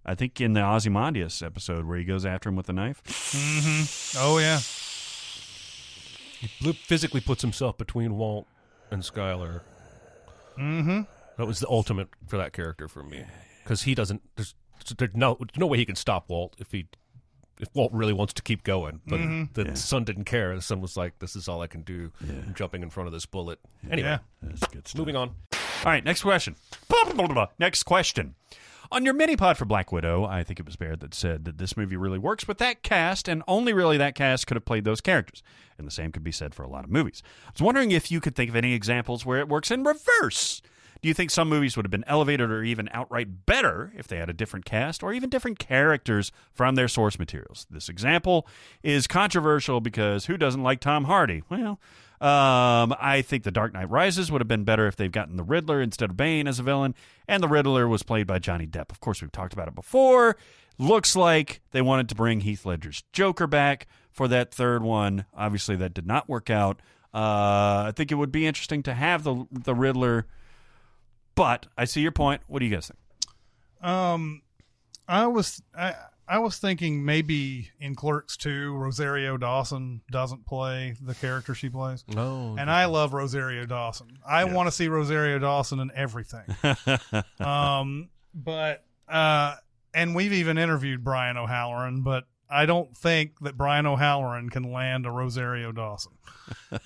I 0.05 0.15
think 0.15 0.39
in 0.43 0.53
the 0.53 0.63
Ozymandias 0.63 1.41
episode 1.43 1.87
where 1.87 1.97
he 1.97 2.05
goes 2.05 2.27
after 2.27 2.51
him 2.51 2.57
with 2.57 2.67
the 2.67 2.75
knife. 2.75 3.03
Mm-hmm. 3.05 4.19
Oh 4.21 4.37
yeah. 4.39 4.61
He 6.59 6.73
physically 6.73 7.21
puts 7.21 7.43
himself 7.43 7.77
between 7.79 8.17
Walt 8.17 8.47
and 8.91 9.03
Skyler. 9.03 9.61
Mm-hmm. 10.59 11.03
That 11.37 11.47
was 11.47 11.61
the 11.61 11.69
ultimate 11.69 12.09
for 12.29 12.37
that 12.37 12.53
character 12.53 12.87
for 12.89 13.03
me 13.03 13.25
because 13.63 13.83
he 13.83 13.95
doesn't. 13.95 14.23
There's, 14.37 14.55
there's 14.97 15.15
no 15.15 15.37
there's 15.41 15.59
no 15.59 15.67
way 15.67 15.79
he 15.79 15.85
can 15.85 15.97
stop 15.97 16.29
Walt 16.29 16.55
if 16.59 16.71
he 16.71 16.87
if 17.61 17.69
Walt 17.75 17.93
really 17.93 18.13
wants 18.13 18.33
to 18.35 18.43
keep 18.43 18.63
going. 18.63 19.01
But 19.07 19.21
Mm-hmm. 19.21 19.53
the 19.63 19.77
son 19.77 20.05
didn't 20.05 20.25
care. 20.25 20.55
The 20.55 20.63
son 20.63 20.81
was 20.81 20.97
like, 20.97 21.19
"This 21.19 21.35
is 21.35 21.49
all 21.49 21.61
I 21.61 21.67
can 21.67 21.83
do." 21.83 22.13
I'm 22.21 22.55
jumping 22.55 22.83
in 22.83 22.91
front 22.91 23.09
of 23.09 23.13
this 23.13 23.27
bullet. 23.27 23.59
Anyway, 23.91 24.09
Yeah. 24.09 24.19
That's 24.43 24.67
good 24.73 24.87
stuff. 24.87 24.99
moving 24.99 25.17
on. 25.17 25.31
All 25.85 25.91
right, 25.93 26.05
next 26.05 26.23
question. 26.23 26.55
Blah, 26.89 27.05
blah, 27.05 27.13
blah, 27.15 27.27
blah. 27.35 27.47
Next 27.59 27.83
question. 27.83 28.35
On 28.93 29.05
your 29.05 29.15
mini 29.15 29.37
pod 29.37 29.57
for 29.57 29.65
Black 29.65 29.91
Widow, 29.93 30.25
I 30.25 30.45
think 30.45 30.61
it 30.61 30.67
was 30.67 30.77
Baird 30.77 31.01
that 31.01 31.15
said 31.15 31.45
that 31.47 31.59
this 31.59 31.77
movie 31.77 31.97
really 31.97 32.19
works 32.19 32.47
with 32.47 32.59
that 32.59 32.83
cast, 32.83 33.29
and 33.29 33.43
only 33.49 33.73
really 33.73 33.97
that 33.97 34.15
cast 34.15 34.47
could 34.47 34.57
have 34.57 34.65
played 34.65 34.85
those 34.85 35.01
characters. 35.01 35.43
And 35.79 35.87
the 35.87 35.93
same 35.93 36.13
could 36.13 36.25
be 36.25 36.33
said 36.33 36.55
for 36.55 36.63
a 36.63 36.69
lot 36.69 36.85
of 36.85 36.91
movies. 36.91 37.23
I 37.47 37.51
was 37.53 37.63
wondering 37.63 37.91
if 37.91 38.11
you 38.11 38.21
could 38.21 38.37
think 38.37 38.51
of 38.51 38.57
any 38.57 38.75
examples 38.75 39.25
where 39.25 39.41
it 39.41 39.49
works 39.49 39.71
in 39.71 39.85
reverse. 39.85 40.61
Do 41.03 41.09
you 41.09 41.15
think 41.15 41.31
some 41.31 41.51
movies 41.51 41.77
would 41.77 41.85
have 41.85 41.91
been 41.91 42.05
elevated 42.07 42.51
or 42.51 42.63
even 42.63 42.89
outright 42.93 43.45
better 43.45 43.93
if 43.95 44.07
they 44.07 44.17
had 44.17 44.31
a 44.31 44.35
different 44.35 44.65
cast 44.65 45.03
or 45.03 45.13
even 45.13 45.29
different 45.29 45.59
characters 45.59 46.33
from 46.53 46.77
their 46.77 46.89
source 46.89 47.19
materials? 47.19 47.67
This 47.71 47.91
example 47.91 48.47
is 48.83 49.07
controversial 49.07 49.83
because 49.83 50.27
who 50.27 50.39
doesn't 50.39 50.63
like 50.63 50.81
Tom 50.81 51.05
Hardy? 51.05 51.43
Well, 51.51 51.79
um, 52.25 52.95
I 52.99 53.23
think 53.23 53.45
The 53.45 53.51
Dark 53.51 53.75
Knight 53.75 53.91
Rises 53.91 54.33
would 54.33 54.41
have 54.41 54.49
been 54.49 54.65
better 54.65 54.87
if 54.87 54.97
they've 54.97 55.13
gotten 55.13 55.37
the 55.37 55.43
Riddler 55.43 55.83
instead 55.83 56.09
of 56.09 56.17
Bane 56.17 56.49
as 56.49 56.59
a 56.59 56.63
villain, 56.63 56.95
and 57.29 57.43
the 57.43 57.49
Riddler 57.49 57.87
was 57.87 58.03
played 58.03 58.27
by 58.27 58.39
Johnny 58.39 58.67
Depp. 58.67 58.91
Of 58.91 59.01
course, 59.01 59.21
we've 59.21 59.31
talked 59.31 59.53
about 59.53 59.69
it 59.69 59.75
before. 59.75 60.37
Looks 60.79 61.15
like 61.15 61.61
they 61.73 61.83
wanted 61.83 62.09
to 62.09 62.15
bring 62.15 62.41
Heath 62.41 62.65
Ledger's 62.65 63.05
Joker 63.13 63.47
back 63.47 63.87
for 64.11 64.27
that 64.29 64.55
third 64.55 64.83
one. 64.83 65.27
Obviously, 65.37 65.77
that 65.77 65.93
did 65.93 66.07
not 66.07 66.27
work 66.27 66.49
out. 66.49 66.81
Uh, 67.13 67.85
I 67.89 67.93
think 67.95 68.11
it 68.11 68.15
would 68.15 68.33
be 68.33 68.47
interesting 68.47 68.83
to 68.85 68.95
have 68.95 69.23
the 69.23 69.47
the 69.53 69.75
Riddler, 69.75 70.27
but 71.35 71.67
I 71.77 71.85
see 71.85 72.01
your 72.01 72.11
point. 72.11 72.41
What 72.47 72.61
do 72.61 72.65
you 72.65 72.75
guys 72.75 72.91
think? 72.91 73.87
Um, 73.87 74.41
I 75.07 75.27
was 75.27 75.63
I 75.77 75.95
I 76.27 76.39
was 76.39 76.59
thinking 76.59 77.05
maybe 77.05 77.71
in 77.81 77.95
Clerks 77.95 78.37
2, 78.37 78.75
Rosario 78.75 79.37
Dawson 79.37 80.01
doesn't 80.11 80.47
play 80.47 80.97
the 81.01 81.15
character 81.15 81.55
she 81.55 81.69
plays. 81.69 82.05
No. 82.09 82.57
And 82.59 82.71
I 82.71 82.87
love 82.87 83.13
Rosario 83.13 83.67
Dawson. 83.67 84.19
I 84.27 84.45
want 84.45 84.67
to 84.67 84.73
see 84.73 84.89
Rosario 84.89 85.39
Dawson 85.39 85.81
in 85.81 85.91
everything. 85.95 86.45
um, 87.41 88.09
but 88.35 88.85
uh, 89.09 89.57
and 89.93 90.15
we've 90.15 90.33
even 90.33 90.59
interviewed 90.59 91.05
Brian 91.05 91.37
O'Halloran, 91.37 92.03
but 92.03 92.25
I 92.55 92.67
don't 92.67 92.97
think 92.97 93.41
that 93.41 93.57
Brian 93.57 93.85
O'Halloran 93.87 94.49
can 94.49 94.73
land 94.73 95.07
a 95.07 95.11
Rosario 95.11 95.73
Dawson, 95.73 96.13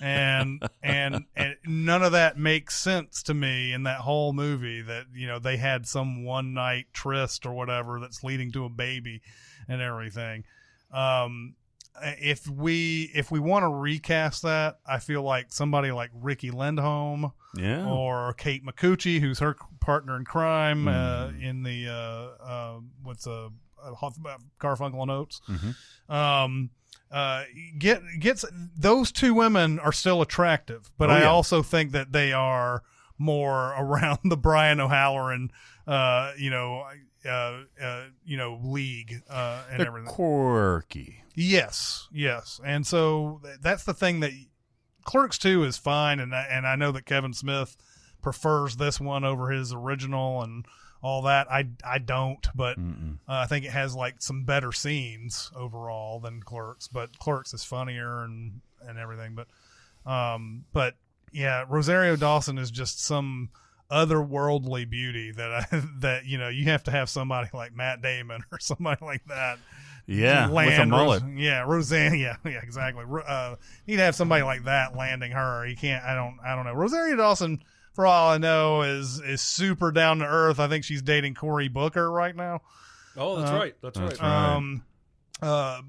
and 0.01 0.63
and 0.83 1.25
and 1.35 1.55
none 1.65 2.01
of 2.03 2.13
that 2.13 2.37
makes 2.37 2.77
sense 2.77 3.21
to 3.23 3.33
me 3.33 3.71
in 3.73 3.83
that 3.83 3.99
whole 3.99 4.33
movie. 4.33 4.81
That 4.81 5.05
you 5.13 5.27
know 5.27 5.37
they 5.39 5.57
had 5.57 5.87
some 5.87 6.23
one 6.25 6.53
night 6.53 6.87
tryst 6.93 7.45
or 7.45 7.53
whatever 7.53 7.99
that's 7.99 8.23
leading 8.23 8.51
to 8.53 8.65
a 8.65 8.69
baby 8.69 9.21
and 9.67 9.81
everything. 9.81 10.43
Um, 10.91 11.55
if 12.01 12.47
we 12.47 13.11
if 13.13 13.29
we 13.29 13.39
want 13.39 13.63
to 13.63 13.69
recast 13.69 14.43
that, 14.43 14.79
I 14.87 14.99
feel 14.99 15.21
like 15.21 15.51
somebody 15.51 15.91
like 15.91 16.11
Riki 16.13 16.49
Lindhome 16.51 17.33
Yeah. 17.55 17.85
or 17.87 18.33
Kate 18.33 18.65
Micucci, 18.65 19.19
who's 19.19 19.39
her 19.39 19.55
partner 19.81 20.15
in 20.15 20.23
crime 20.25 20.87
uh, 20.87 21.29
in 21.41 21.63
the 21.63 21.87
uh, 21.89 22.43
uh, 22.43 22.79
what's 23.03 23.27
a 23.27 23.31
uh, 23.31 23.45
uh, 23.45 23.49
Garfunkel 24.59 25.01
and 25.01 25.11
Oates. 25.11 25.41
Um, 26.07 26.69
uh, 27.11 27.43
get 27.77 28.01
gets 28.19 28.45
those 28.77 29.11
two 29.11 29.33
women 29.33 29.79
are 29.79 29.91
still 29.91 30.21
attractive, 30.21 30.91
but 30.97 31.09
Oh, 31.09 31.13
I 31.13 31.19
yeah. 31.21 31.29
also 31.29 31.63
think 31.63 31.91
that 31.91 32.11
they 32.11 32.33
are 32.33 32.83
more 33.17 33.73
around 33.77 34.19
the 34.25 34.37
Brian 34.37 34.79
O'Halloran, 34.79 35.51
uh, 35.87 36.33
you 36.37 36.49
know, 36.49 36.85
uh, 37.25 37.29
uh, 37.81 38.03
you 38.23 38.37
know, 38.37 38.59
league 38.63 39.21
uh, 39.29 39.63
and 39.71 39.79
They're 39.79 39.87
everything. 39.87 40.09
quirky. 40.09 41.23
Yes, 41.35 42.07
yes, 42.11 42.59
and 42.65 42.85
so 42.85 43.41
that's 43.61 43.85
the 43.85 43.93
thing 43.93 44.19
that 44.19 44.31
Clerks 45.05 45.37
Two 45.37 45.63
is 45.63 45.77
fine, 45.77 46.19
and 46.19 46.35
I, 46.35 46.43
and 46.51 46.67
I 46.67 46.75
know 46.75 46.91
that 46.91 47.05
Kevin 47.05 47.33
Smith 47.33 47.75
prefers 48.21 48.75
this 48.75 48.99
one 48.99 49.23
over 49.23 49.49
his 49.49 49.73
original 49.73 50.43
and 50.43 50.65
all 51.01 51.21
that. 51.23 51.49
I 51.51 51.67
I 51.83 51.97
don't, 51.99 52.45
but 52.55 52.77
uh, 52.77 52.81
I 53.27 53.45
think 53.45 53.65
it 53.65 53.71
has 53.71 53.95
like 53.95 54.21
some 54.21 54.43
better 54.43 54.71
scenes 54.71 55.51
overall 55.55 56.19
than 56.19 56.41
Clerks. 56.41 56.87
But 56.87 57.17
Clerks 57.19 57.53
is 57.53 57.63
funnier 57.63 58.23
and 58.23 58.61
and 58.85 58.97
everything. 58.97 59.35
But 59.35 59.47
um, 60.11 60.65
but 60.73 60.95
yeah, 61.31 61.65
Rosario 61.69 62.15
Dawson 62.15 62.57
is 62.57 62.71
just 62.71 63.03
some 63.03 63.49
otherworldly 63.91 64.89
beauty 64.89 65.31
that 65.31 65.51
I, 65.51 65.65
that 65.99 66.25
you 66.25 66.37
know 66.37 66.49
you 66.49 66.65
have 66.65 66.83
to 66.85 66.91
have 66.91 67.09
somebody 67.09 67.49
like 67.53 67.75
Matt 67.75 68.01
Damon 68.01 68.43
or 68.51 68.59
somebody 68.59 69.03
like 69.03 69.23
that 69.25 69.59
Yeah, 70.05 70.49
with 70.49 70.79
a 70.79 70.85
mullet. 70.85 71.23
Ros- 71.23 71.31
yeah, 71.35 71.63
Roseanne. 71.65 72.17
Yeah, 72.19 72.35
yeah, 72.45 72.59
exactly. 72.63 73.05
Uh, 73.27 73.55
you'd 73.85 73.99
have 73.99 74.15
somebody 74.15 74.43
like 74.43 74.63
that 74.65 74.95
landing 74.95 75.31
her. 75.31 75.65
You 75.67 75.75
can't. 75.75 76.03
I 76.03 76.13
don't. 76.15 76.37
I 76.43 76.55
don't 76.55 76.65
know. 76.65 76.73
Rosario 76.73 77.15
Dawson, 77.15 77.61
for 77.99 78.05
all 78.05 78.29
I 78.29 78.37
know, 78.37 78.83
is 78.83 79.19
is 79.19 79.41
super 79.41 79.91
down 79.91 80.19
to 80.19 80.25
earth. 80.25 80.57
I 80.57 80.69
think 80.69 80.85
she's 80.85 81.01
dating 81.01 81.35
Cory 81.35 81.67
Booker 81.67 82.09
right 82.09 82.33
now. 82.33 82.61
Oh, 83.17 83.35
that's 83.37 83.51
Uh, 83.51 83.55
right. 83.55 83.75
That's, 83.81 83.99
that's 83.99 84.19
right. 84.21 84.21
right. 84.21 84.55
Um, 84.55 84.83
uh, 85.41 85.81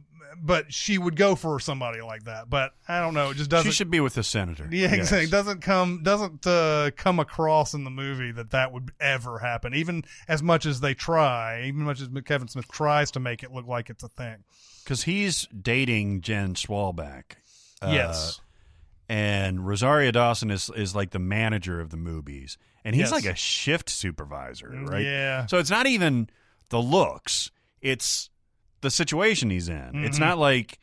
but 0.43 0.73
she 0.73 0.99
would 0.99 1.15
go 1.15 1.37
for 1.37 1.61
somebody 1.61 2.01
like 2.01 2.24
that. 2.24 2.51
But 2.51 2.73
I 2.89 2.99
don't 3.01 3.15
know. 3.15 3.31
It 3.31 3.37
just 3.37 3.49
doesn't. 3.49 3.70
She 3.70 3.77
should 3.77 3.93
be 3.93 4.01
with 4.01 4.15
the 4.15 4.24
senator. 4.24 4.65
Yeah, 4.73 4.89
Yes. 4.89 4.95
exactly. 4.95 5.31
Doesn't 5.31 5.61
come 5.61 6.03
doesn't 6.03 6.45
uh, 6.49 6.91
come 6.97 7.20
across 7.20 7.74
in 7.74 7.85
the 7.85 7.91
movie 7.91 8.32
that 8.32 8.51
that 8.51 8.73
would 8.73 8.91
ever 8.99 9.39
happen. 9.39 9.73
Even 9.73 10.03
as 10.27 10.43
much 10.43 10.66
as 10.66 10.81
they 10.81 10.95
try, 10.95 11.62
even 11.66 11.82
much 11.82 12.01
as 12.01 12.09
Kevin 12.24 12.49
Smith 12.49 12.66
tries 12.73 13.12
to 13.12 13.20
make 13.20 13.45
it 13.45 13.53
look 13.53 13.69
like 13.69 13.89
it's 13.89 14.03
a 14.03 14.09
thing. 14.09 14.39
because 14.82 15.05
he's 15.05 15.47
dating 15.49 16.23
Jen 16.23 16.55
Schwalbach. 16.55 17.35
Uh, 17.81 17.91
yes. 17.93 18.41
And 19.11 19.66
Rosario 19.66 20.12
Dawson 20.12 20.53
is 20.53 20.70
is 20.77 20.95
like 20.95 21.11
the 21.11 21.19
manager 21.19 21.81
of 21.81 21.91
the 21.91 21.97
movies, 21.97 22.57
and 22.85 22.95
he's 22.95 23.11
Yes. 23.11 23.12
like 23.12 23.24
a 23.24 23.35
shift 23.35 23.91
supervisor, 23.91 24.69
right? 24.85 25.05
Yeah. 25.05 25.47
So 25.47 25.59
it's 25.59 25.69
not 25.70 25.89
even 25.89 26.31
the 26.69 26.81
looks; 26.81 27.51
it's 27.81 28.31
the 28.82 28.91
situation 28.91 29.51
he's 29.51 29.69
in. 29.69 30.05
It's 30.05 30.16
Mm-hmm. 30.16 30.24
not 30.24 30.39
like 30.39 30.78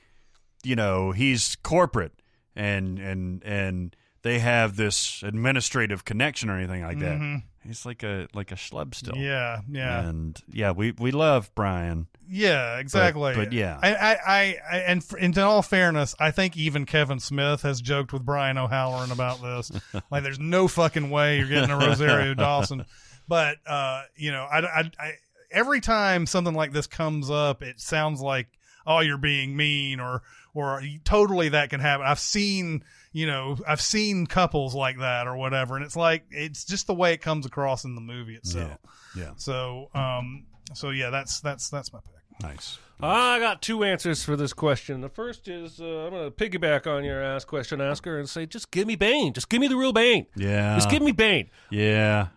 you 0.63 0.75
know 0.75 1.11
he's 1.11 1.55
corporate 1.63 2.21
and 2.53 2.99
and 2.99 3.41
and 3.45 3.95
they 4.27 4.39
have 4.39 4.75
this 4.75 5.23
administrative 5.23 6.03
connection 6.03 6.49
or 6.49 6.57
anything 6.57 6.83
like 6.83 6.99
that. 6.99 7.41
He's 7.65 7.85
like 7.85 8.03
a 8.03 8.27
like 8.33 8.51
a 8.51 8.55
schlub 8.55 8.93
still. 8.93 9.13
Mm-hmm. 9.13 9.23
Yeah, 9.23 9.61
yeah, 9.69 10.07
And 10.07 10.41
yeah, 10.51 10.71
we 10.71 10.91
we 10.91 11.11
love 11.11 11.49
Brian. 11.55 12.07
yeah, 12.29 12.77
exactly. 12.77 13.33
but 13.35 13.53
yeah. 13.53 13.79
I, 13.81 13.95
I, 13.95 14.57
I, 14.69 14.77
and 14.79 15.03
in 15.19 15.37
all 15.39 15.61
fairness, 15.61 16.15
I 16.19 16.31
think 16.31 16.55
even 16.57 16.85
Kevin 16.85 17.19
Smith 17.19 17.61
has 17.61 17.81
joked 17.81 18.13
with 18.13 18.25
Brian 18.25 18.57
O'Halloran 18.57 19.11
about 19.11 19.41
this. 19.41 19.71
like, 20.11 20.23
there's 20.23 20.39
no 20.39 20.67
fucking 20.67 21.09
way 21.09 21.39
you're 21.39 21.47
getting 21.47 21.71
a 21.71 21.77
Rosario 21.77 22.33
Dawson. 22.33 22.85
But 23.27 23.57
uh, 23.65 24.03
you 24.15 24.31
know, 24.31 24.43
I, 24.49 24.59
I, 24.59 24.91
I, 24.99 25.11
every 25.51 25.81
time 25.81 26.25
something 26.25 26.53
like 26.53 26.71
this 26.71 26.87
comes 26.87 27.29
up, 27.29 27.61
it 27.63 27.79
sounds 27.81 28.21
like 28.21 28.47
oh, 28.87 29.01
you're 29.01 29.17
being 29.19 29.55
mean, 29.55 29.99
or 29.99 30.23
or 30.53 30.81
totally 31.03 31.49
that 31.49 31.69
can 31.69 31.79
happen. 31.79 32.05
I've 32.05 32.19
seen. 32.19 32.83
You 33.13 33.25
know, 33.25 33.57
I've 33.67 33.81
seen 33.81 34.27
couples 34.27 34.75
like 34.75 34.99
that 34.99 35.25
or 35.27 35.35
whatever, 35.37 35.75
and 35.75 35.83
it's 35.83 35.95
like 35.95 36.25
it's 36.29 36.63
just 36.65 36.85
the 36.85 36.93
way 36.93 37.13
it 37.13 37.17
comes 37.21 37.47
across 37.47 37.83
in 37.83 37.95
the 37.95 38.01
movie 38.01 38.35
itself. 38.35 38.77
Yeah, 39.15 39.23
yeah, 39.23 39.31
So, 39.37 39.89
um, 39.95 40.45
so 40.75 40.91
yeah, 40.91 41.09
that's 41.09 41.39
that's 41.39 41.67
that's 41.71 41.91
my 41.91 41.99
pick. 41.99 42.43
nice. 42.43 42.77
I 43.01 43.39
got 43.39 43.61
two 43.63 43.83
answers 43.83 44.23
for 44.23 44.35
this 44.35 44.53
question. 44.53 45.01
The 45.01 45.09
first 45.09 45.47
is 45.47 45.79
uh, 45.79 45.85
I'm 45.85 46.09
going 46.11 46.31
to 46.31 46.31
piggyback 46.31 46.85
on 46.85 47.03
your 47.03 47.23
ask 47.23 47.47
question 47.47 47.79
asker 47.81 48.19
and 48.19 48.29
say, 48.29 48.45
just 48.45 48.69
give 48.71 48.85
me 48.87 48.95
Bane. 48.95 49.33
Just 49.33 49.49
give 49.49 49.61
me 49.61 49.67
the 49.67 49.77
real 49.77 49.93
Bane. 49.93 50.27
Yeah, 50.35 50.75
Just 50.75 50.89
give 50.89 51.01
me 51.01 51.11
Bane. 51.11 51.49
Yeah, 51.71 52.27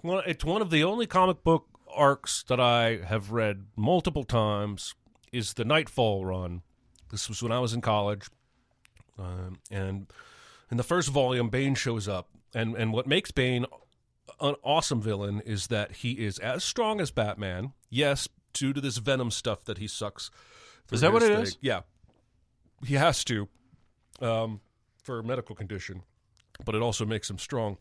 One, 0.00 0.22
it's 0.26 0.44
one 0.44 0.62
of 0.62 0.70
the 0.70 0.84
only 0.84 1.06
comic 1.06 1.42
book 1.44 1.66
arcs 1.94 2.42
that 2.48 2.60
I 2.60 3.00
have 3.06 3.32
read 3.32 3.64
multiple 3.76 4.24
times. 4.24 4.94
Is 5.32 5.54
the 5.54 5.64
Knightfall 5.64 6.24
run? 6.24 6.62
This 7.10 7.28
was 7.28 7.42
when 7.42 7.52
I 7.52 7.58
was 7.58 7.72
in 7.72 7.80
college, 7.80 8.26
um, 9.18 9.58
and 9.70 10.06
in 10.70 10.76
the 10.76 10.82
first 10.82 11.08
volume, 11.08 11.48
Bane 11.48 11.74
shows 11.74 12.08
up, 12.08 12.28
and 12.54 12.76
and 12.76 12.92
what 12.92 13.06
makes 13.06 13.30
Bane 13.30 13.66
an 14.40 14.54
awesome 14.62 15.00
villain 15.00 15.40
is 15.44 15.68
that 15.68 15.92
he 15.96 16.12
is 16.12 16.38
as 16.38 16.64
strong 16.64 17.00
as 17.00 17.10
Batman. 17.10 17.72
Yes, 17.90 18.28
due 18.52 18.72
to 18.72 18.80
this 18.80 18.98
venom 18.98 19.30
stuff 19.30 19.64
that 19.64 19.78
he 19.78 19.86
sucks. 19.86 20.30
Is 20.90 21.00
that 21.00 21.12
what 21.12 21.22
it 21.22 21.32
thing. 21.32 21.42
is? 21.42 21.58
Yeah, 21.60 21.80
he 22.84 22.94
has 22.94 23.24
to 23.24 23.48
um, 24.20 24.60
for 25.02 25.18
a 25.18 25.24
medical 25.24 25.54
condition, 25.54 26.02
but 26.64 26.74
it 26.74 26.82
also 26.82 27.04
makes 27.04 27.30
him 27.30 27.38
strong. 27.38 27.78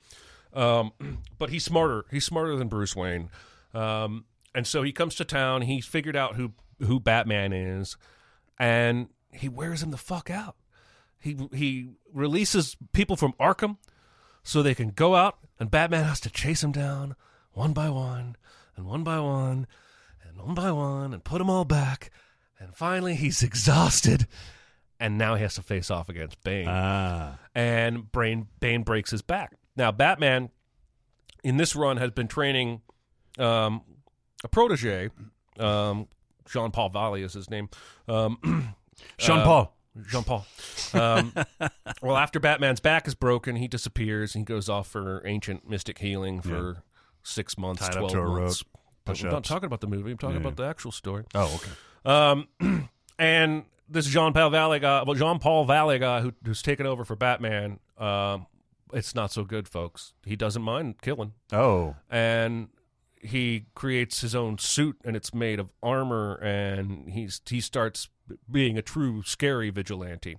Um, 0.54 0.92
but 1.38 1.50
he's 1.50 1.64
smarter. 1.64 2.06
He's 2.12 2.26
smarter 2.26 2.56
than 2.56 2.68
Bruce 2.68 2.96
Wayne. 2.96 3.30
Um, 3.74 4.26
and 4.54 4.68
so 4.68 4.84
he 4.84 4.92
comes 4.92 5.16
to 5.16 5.26
town. 5.26 5.62
He's 5.62 5.86
figured 5.86 6.16
out 6.16 6.36
who 6.36 6.54
who 6.84 7.00
Batman 7.00 7.54
is, 7.54 7.98
and 8.58 9.10
he 9.32 9.50
wears 9.50 9.82
him 9.82 9.92
the 9.92 9.98
fuck 9.98 10.30
out. 10.30 10.56
He 11.20 11.38
he 11.54 11.90
releases 12.14 12.76
people 12.94 13.16
from 13.16 13.34
Arkham 13.40 13.78
so 14.44 14.62
they 14.62 14.76
can 14.76 14.90
go 14.90 15.16
out, 15.16 15.38
and 15.60 15.70
Batman 15.72 16.04
has 16.06 16.20
to 16.22 16.30
chase 16.30 16.62
them 16.62 16.72
down 16.72 17.16
one 17.52 17.74
by 17.74 17.90
one, 17.90 18.36
and 18.76 18.86
one 18.86 19.04
by 19.04 19.20
one, 19.20 19.68
and 20.28 20.38
one 20.38 20.56
by 20.56 20.72
one, 20.72 21.14
and 21.14 21.24
put 21.24 21.40
them 21.40 21.50
all 21.50 21.66
back. 21.66 22.12
And 22.60 22.76
finally, 22.76 23.16
he's 23.16 23.44
exhausted, 23.44 24.28
and 25.00 25.18
now 25.18 25.36
he 25.36 25.42
has 25.42 25.56
to 25.56 25.64
face 25.64 25.90
off 25.92 26.10
against 26.10 26.42
Bane 26.44 26.68
ah, 26.68 27.40
and 27.54 28.12
Brain 28.12 28.48
Bane 28.60 28.84
breaks 28.84 29.12
his 29.12 29.22
back. 29.22 29.56
Now, 29.76 29.92
Batman 29.92 30.50
in 31.44 31.58
this 31.58 31.76
run 31.76 31.98
has 31.98 32.12
been 32.12 32.28
training 32.28 32.82
um, 33.38 33.82
a 34.44 34.48
protege. 34.48 35.10
Um, 35.60 36.08
Jean 36.52 36.72
Paul 36.72 36.90
Valley 36.90 37.24
is 37.24 37.34
his 37.34 37.50
name. 37.50 37.70
Um, 38.08 38.74
Sean 39.18 39.40
uh, 39.40 39.44
Paul. 39.46 39.76
Jean 40.08 40.24
Paul. 40.24 40.46
Um, 40.94 41.34
well, 42.02 42.18
after 42.18 42.40
Batman's 42.40 42.80
back 42.80 43.08
is 43.08 43.16
broken, 43.16 43.56
he 43.56 43.68
disappears 43.68 44.36
and 44.36 44.42
he 44.42 44.46
goes 44.46 44.70
off 44.70 44.88
for 44.88 45.22
ancient 45.26 45.70
mystic 45.70 45.98
healing 46.00 46.42
for 46.42 46.84
six 47.24 47.58
months, 47.58 47.82
Tied 47.88 47.94
twelve 47.94 48.14
months. 48.14 48.64
rope, 49.08 49.18
I'm 49.24 49.30
not 49.30 49.44
talking 49.44 49.66
about 49.68 49.82
the 49.82 49.88
movie. 49.88 50.12
I'm 50.12 50.18
talking 50.18 50.36
Yeah. 50.36 50.42
about 50.42 50.56
the 50.58 50.64
actual 50.66 50.92
story. 50.92 51.26
Oh, 51.36 51.56
okay. 51.56 51.72
Um, 52.60 52.90
and 53.20 53.66
this 53.90 54.06
Jean 54.08 54.32
Paul 54.34 54.50
Valley 54.50 54.80
guy, 54.80 55.04
well, 55.04 55.16
Jean 55.16 55.40
Paul 55.40 55.66
Valley 55.66 56.00
guy 56.00 56.22
who, 56.22 56.34
who's 56.46 56.62
taken 56.62 56.86
over 56.86 57.04
for 57.04 57.16
Batman. 57.16 57.80
Um, 57.98 58.48
it's 58.94 59.14
not 59.16 59.32
so 59.32 59.44
good, 59.44 59.68
folks. 59.68 60.14
He 60.26 60.36
doesn't 60.36 60.62
mind 60.62 61.02
killing, 61.02 61.34
Oh, 61.52 61.96
and 62.10 62.70
he 63.24 63.66
creates 63.76 64.22
his 64.22 64.34
own 64.36 64.58
suit, 64.58 64.98
and 65.06 65.16
it's 65.16 65.34
made 65.34 65.60
of 65.60 65.70
armor, 65.84 66.36
and 66.36 67.10
he's 67.10 67.42
he 67.48 67.62
starts 67.62 68.10
being 68.50 68.78
a 68.78 68.82
true 68.82 69.24
scary 69.24 69.70
vigilante, 69.70 70.38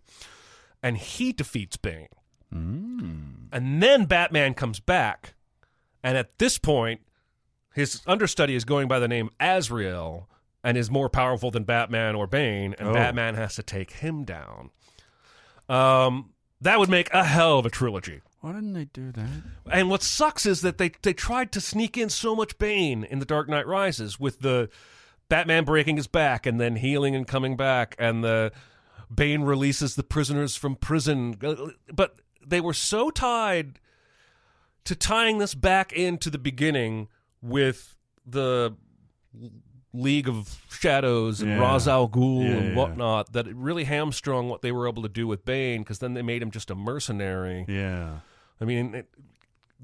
and 0.83 0.97
he 0.97 1.33
defeats 1.33 1.77
Bane. 1.77 2.09
And 3.53 3.83
then 3.83 4.05
Batman 4.07 4.55
comes 4.55 4.81
back, 4.81 5.35
and 6.03 6.17
at 6.19 6.39
this 6.39 6.59
point, 6.59 7.01
his 7.75 8.03
understudy 8.07 8.55
is 8.55 8.65
going 8.65 8.89
by 8.89 8.99
the 8.99 9.09
name 9.09 9.31
Azrael, 9.41 10.29
and 10.65 10.77
is 10.77 10.91
more 10.91 11.09
powerful 11.09 11.51
than 11.51 11.65
Batman 11.65 12.15
or 12.15 12.27
Bane, 12.27 12.75
and 12.79 12.89
Oh. 12.89 12.93
Batman 12.93 13.35
has 13.37 13.55
to 13.57 13.63
take 13.63 13.93
him 13.93 14.25
down. 14.25 14.71
Um, 15.69 16.31
that 16.61 16.79
would 16.79 16.91
make 16.91 17.13
a 17.13 17.25
hell 17.25 17.59
of 17.59 17.67
a 17.67 17.71
trilogy. 17.71 18.21
Why 18.43 18.53
didn't 18.53 18.73
they 18.73 18.87
do 18.87 19.13
that? 19.13 19.29
And 19.71 19.89
what 19.89 20.03
sucks 20.03 20.47
is 20.47 20.63
that 20.63 20.77
they 20.77 20.91
they 21.03 21.13
tried 21.15 21.53
to 21.53 21.61
sneak 21.61 21.97
in 21.97 22.11
so 22.11 22.35
much 22.35 22.59
Bane 22.59 23.05
in 23.05 23.21
The 23.21 23.25
Dark 23.25 23.49
Knight 23.49 23.67
Rises 23.69 24.19
with 24.19 24.41
the 24.41 24.69
Batman 25.29 25.65
breaking 25.65 25.97
his 25.97 26.09
back 26.09 26.45
and 26.45 26.61
then 26.61 26.75
healing 26.77 27.15
and 27.15 27.27
coming 27.27 27.57
back, 27.57 27.95
and 28.01 28.25
the 28.25 28.51
Bane 29.15 29.43
releases 29.43 29.95
the 29.95 30.03
prisoners 30.03 30.57
from 30.57 30.75
prison. 30.75 31.37
But 31.93 32.17
they 32.45 32.61
were 32.61 32.75
so 32.75 33.11
tied 33.11 33.79
to 34.85 34.97
tying 34.97 35.39
this 35.39 35.55
back 35.55 35.93
into 35.93 36.29
the 36.29 36.39
beginning 36.39 37.07
with 37.41 37.95
the 38.27 38.75
League 39.95 40.29
of 40.29 40.61
Shadows 40.69 41.41
and 41.41 41.51
Yeah. 41.53 41.61
Ra's 41.61 41.87
al 41.87 42.09
Ghul 42.09 42.43
Yeah, 42.45 42.57
and 42.57 42.77
whatnot 42.77 43.33
that 43.35 43.47
it 43.47 43.55
really 43.55 43.85
hamstrung 43.85 44.49
what 44.49 44.63
they 44.63 44.73
were 44.73 44.89
able 44.89 45.03
to 45.05 45.09
do 45.09 45.29
with 45.29 45.45
Bane 45.45 45.83
because 45.83 46.01
then 46.01 46.15
they 46.15 46.23
made 46.23 46.43
him 46.43 46.51
just 46.51 46.71
a 46.71 46.75
mercenary. 46.75 47.65
Yeah. 47.69 48.19
I 48.63 48.65
mean, 48.65 48.95
it, 48.95 49.09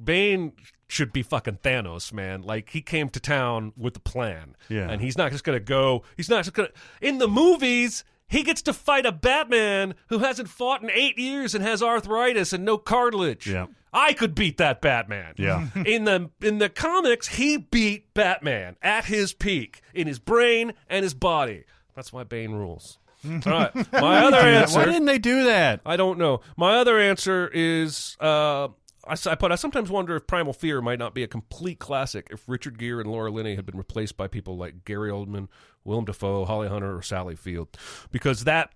Bane 0.02 0.52
should 0.86 1.12
be 1.12 1.22
fucking 1.22 1.58
Thanos, 1.58 2.12
man. 2.12 2.42
Like 2.42 2.70
he 2.70 2.80
came 2.80 3.08
to 3.10 3.20
town 3.20 3.72
with 3.76 3.96
a 3.96 4.00
plan, 4.00 4.54
Yeah. 4.68 4.88
and 4.88 5.02
he's 5.02 5.18
not 5.18 5.32
just 5.32 5.44
gonna 5.44 5.60
go. 5.60 6.04
He's 6.16 6.30
not 6.30 6.44
just 6.44 6.54
gonna. 6.54 6.70
In 7.02 7.18
the 7.18 7.28
movies, 7.28 8.04
he 8.28 8.42
gets 8.44 8.62
to 8.62 8.72
fight 8.72 9.04
a 9.04 9.12
Batman 9.12 9.94
who 10.08 10.20
hasn't 10.20 10.48
fought 10.48 10.82
in 10.82 10.90
eight 10.90 11.18
years 11.18 11.54
and 11.54 11.64
has 11.64 11.82
arthritis 11.82 12.52
and 12.52 12.64
no 12.64 12.78
cartilage. 12.78 13.46
Yeah. 13.48 13.66
I 13.92 14.12
could 14.12 14.34
beat 14.34 14.58
that 14.58 14.80
Batman. 14.80 15.34
Yeah. 15.36 15.66
in 15.84 16.04
the 16.04 16.30
in 16.40 16.58
the 16.58 16.68
comics, 16.68 17.26
he 17.28 17.56
beat 17.56 18.14
Batman 18.14 18.76
at 18.80 19.06
his 19.06 19.32
peak 19.32 19.80
in 19.92 20.06
his 20.06 20.18
brain 20.20 20.72
and 20.88 21.02
his 21.02 21.14
body. 21.14 21.64
That's 21.96 22.12
why 22.12 22.22
Bane 22.22 22.52
rules. 22.52 22.98
All 23.46 23.52
right, 23.52 23.92
my 23.92 24.24
other 24.24 24.36
answer. 24.36 24.78
Why 24.78 24.84
didn't 24.84 25.06
they 25.06 25.18
do 25.18 25.44
that? 25.44 25.80
I 25.84 25.96
don't 25.96 26.18
know. 26.18 26.40
My 26.56 26.76
other 26.76 26.98
answer 26.98 27.50
is 27.52 28.16
uh, 28.20 28.68
I, 29.08 29.16
I 29.26 29.34
put. 29.34 29.50
I 29.50 29.56
sometimes 29.56 29.90
wonder 29.90 30.14
if 30.16 30.26
Primal 30.26 30.52
Fear 30.52 30.82
might 30.82 30.98
not 30.98 31.14
be 31.14 31.22
a 31.22 31.28
complete 31.28 31.78
classic 31.78 32.28
if 32.30 32.48
Richard 32.48 32.78
Gere 32.78 33.00
and 33.00 33.10
Laura 33.10 33.30
Linney 33.30 33.56
had 33.56 33.66
been 33.66 33.76
replaced 33.76 34.16
by 34.16 34.28
people 34.28 34.56
like 34.56 34.84
Gary 34.84 35.10
Oldman, 35.10 35.48
Willem 35.84 36.04
Dafoe, 36.04 36.44
Holly 36.44 36.68
Hunter, 36.68 36.96
or 36.96 37.02
Sally 37.02 37.34
Field, 37.34 37.68
because 38.12 38.44
that 38.44 38.70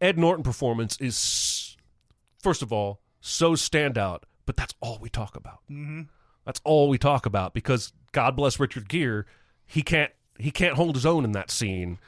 Ed 0.00 0.18
Norton 0.18 0.44
performance 0.44 0.96
is 1.00 1.76
first 2.42 2.62
of 2.62 2.72
all 2.72 3.00
so 3.20 3.52
standout, 3.52 4.22
but 4.46 4.56
that's 4.56 4.74
all 4.80 4.98
we 5.00 5.08
talk 5.08 5.34
about. 5.34 5.60
Mm-hmm. 5.70 6.02
That's 6.44 6.60
all 6.62 6.88
we 6.88 6.98
talk 6.98 7.26
about 7.26 7.54
because 7.54 7.92
God 8.12 8.36
bless 8.36 8.60
Richard 8.60 8.88
Gere, 8.88 9.24
he 9.66 9.82
can't 9.82 10.12
he 10.38 10.50
can't 10.50 10.76
hold 10.76 10.94
his 10.94 11.06
own 11.06 11.24
in 11.24 11.32
that 11.32 11.50
scene. 11.50 11.98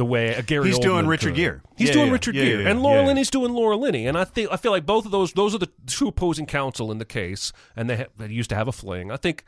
The 0.00 0.04
way 0.06 0.28
a 0.34 0.40
Gary 0.42 0.68
He's 0.68 0.78
doing 0.78 1.06
Richard 1.06 1.34
could. 1.34 1.36
Gere. 1.36 1.60
He's 1.76 1.88
Yeah, 1.88 1.92
doing 1.92 2.06
yeah, 2.06 2.12
Richard 2.14 2.34
yeah, 2.34 2.44
Gere, 2.44 2.62
yeah, 2.62 2.70
and 2.70 2.82
Laura 2.82 3.02
yeah. 3.02 3.06
Linney's 3.08 3.28
doing 3.28 3.52
Laura 3.52 3.76
Linney, 3.76 4.06
and 4.06 4.16
I 4.16 4.24
think 4.24 4.48
I 4.50 4.56
feel 4.56 4.72
like 4.72 4.86
both 4.86 5.04
of 5.04 5.10
those 5.10 5.34
those 5.34 5.54
are 5.54 5.58
the 5.58 5.68
two 5.86 6.08
opposing 6.08 6.46
counsel 6.46 6.90
in 6.90 6.96
the 6.96 7.04
case, 7.04 7.52
and 7.76 7.90
they, 7.90 7.96
ha- 7.98 8.06
they 8.16 8.28
used 8.28 8.48
to 8.48 8.56
have 8.56 8.66
a 8.66 8.72
fling. 8.72 9.10
I 9.12 9.18
think 9.18 9.44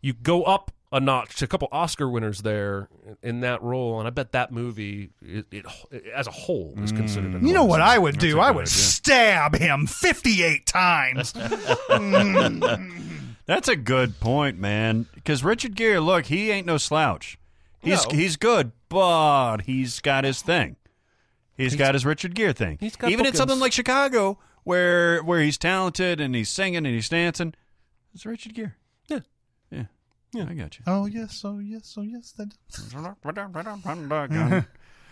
you 0.00 0.14
go 0.14 0.44
up 0.44 0.70
a 0.90 1.00
notch, 1.00 1.42
a 1.42 1.46
couple 1.46 1.68
Oscar 1.70 2.08
winners 2.08 2.40
there 2.40 2.88
in 3.22 3.40
that 3.40 3.62
role, 3.62 3.98
and 3.98 4.06
I 4.08 4.10
bet 4.10 4.32
that 4.32 4.50
movie, 4.52 5.10
it, 5.20 5.44
it, 5.50 5.66
as 6.14 6.26
a 6.26 6.30
whole, 6.30 6.72
is 6.82 6.92
considered. 6.92 7.34
an 7.34 7.46
You 7.46 7.52
know 7.52 7.66
what 7.66 7.82
I 7.82 7.98
would 7.98 8.16
do? 8.18 8.40
I 8.40 8.50
would 8.50 8.62
idea. 8.62 8.66
stab 8.68 9.54
him 9.54 9.86
58 9.86 10.66
times. 10.66 11.34
Mm. 11.90 13.26
That's 13.46 13.68
a 13.68 13.76
good 13.76 14.18
point, 14.20 14.58
man. 14.58 15.06
Because 15.14 15.42
Richard 15.44 15.74
Gere, 15.74 15.98
look, 15.98 16.26
he 16.26 16.50
ain't 16.50 16.66
no 16.66 16.76
slouch. 16.78 17.36
He's 17.80 18.06
No. 18.06 18.16
he's 18.16 18.36
good, 18.36 18.72
but 18.88 19.62
he's 19.62 20.00
got 20.00 20.24
his 20.24 20.42
thing. 20.42 20.76
he's 21.56 21.76
got 21.76 21.94
his 21.94 22.04
Richard 22.04 22.34
Gere 22.34 22.52
thing. 22.52 22.78
he's 22.80 22.96
got 22.96 23.10
Even 23.10 23.26
in 23.26 23.34
something 23.34 23.58
like 23.58 23.72
Chicago, 23.72 24.38
where 24.64 25.22
where 25.22 25.40
he's 25.40 25.58
talented 25.58 26.20
and 26.20 26.34
he's 26.34 26.48
singing 26.48 26.78
and 26.78 26.94
he's 26.94 27.08
dancing, 27.08 27.54
it's 28.14 28.26
Richard 28.26 28.54
Gere. 28.54 28.74
Yeah. 29.08 29.20
yeah, 29.70 29.84
yeah. 30.32 30.46
I 30.48 30.54
got 30.54 30.78
you. 30.78 30.84
oh, 30.86 31.06
yes, 31.06 31.42
oh, 31.44 31.58
yes, 31.58 31.94
oh, 31.96 32.02
yes. 32.02 32.32
That... 32.32 32.54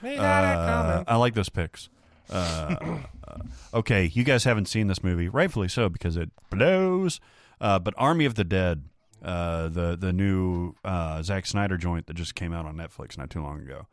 Uh, 0.03 1.05
I 1.07 1.16
like 1.16 1.35
those 1.35 1.49
picks. 1.49 1.89
Uh, 2.31 3.01
uh, 3.27 3.39
okay, 3.74 4.11
you 4.12 4.23
guys 4.23 4.45
haven't 4.45 4.66
seen 4.66 4.86
this 4.86 5.03
movie, 5.03 5.28
rightfully 5.28 5.69
so, 5.69 5.89
because 5.89 6.16
it 6.16 6.31
blows. 6.51 7.20
Uh, 7.61 7.78
but 7.78 7.95
Army 7.97 8.24
of 8.24 8.35
the 8.35 8.45
Dead, 8.45 8.85
uh, 9.23 9.69
the 9.69 9.97
the 9.97 10.12
new 10.12 10.74
uh, 10.85 11.23
Zack 11.23 11.47
Snyder 11.47 11.77
joint 11.77 12.07
that 12.07 12.15
just 12.15 12.35
came 12.35 12.53
out 12.53 12.66
on 12.66 12.77
Netflix 12.77 13.16
not 13.19 13.31
too 13.31 13.43
long 13.43 13.61
ago. 13.61 13.86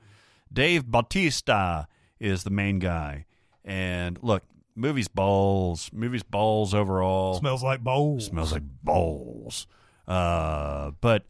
Dave 0.51 0.85
Bautista 0.85 1.87
is 2.19 2.43
the 2.43 2.49
main 2.49 2.79
guy, 2.79 3.25
and 3.63 4.17
look, 4.21 4.43
movies 4.75 5.07
balls, 5.07 5.89
movies 5.91 6.23
balls 6.23 6.73
overall 6.73 7.35
Smells 7.39 7.63
like 7.63 7.81
bowls. 7.81 8.25
smells 8.27 8.51
like 8.53 8.63
balls. 8.83 9.67
Uh, 10.07 10.91
but 11.01 11.23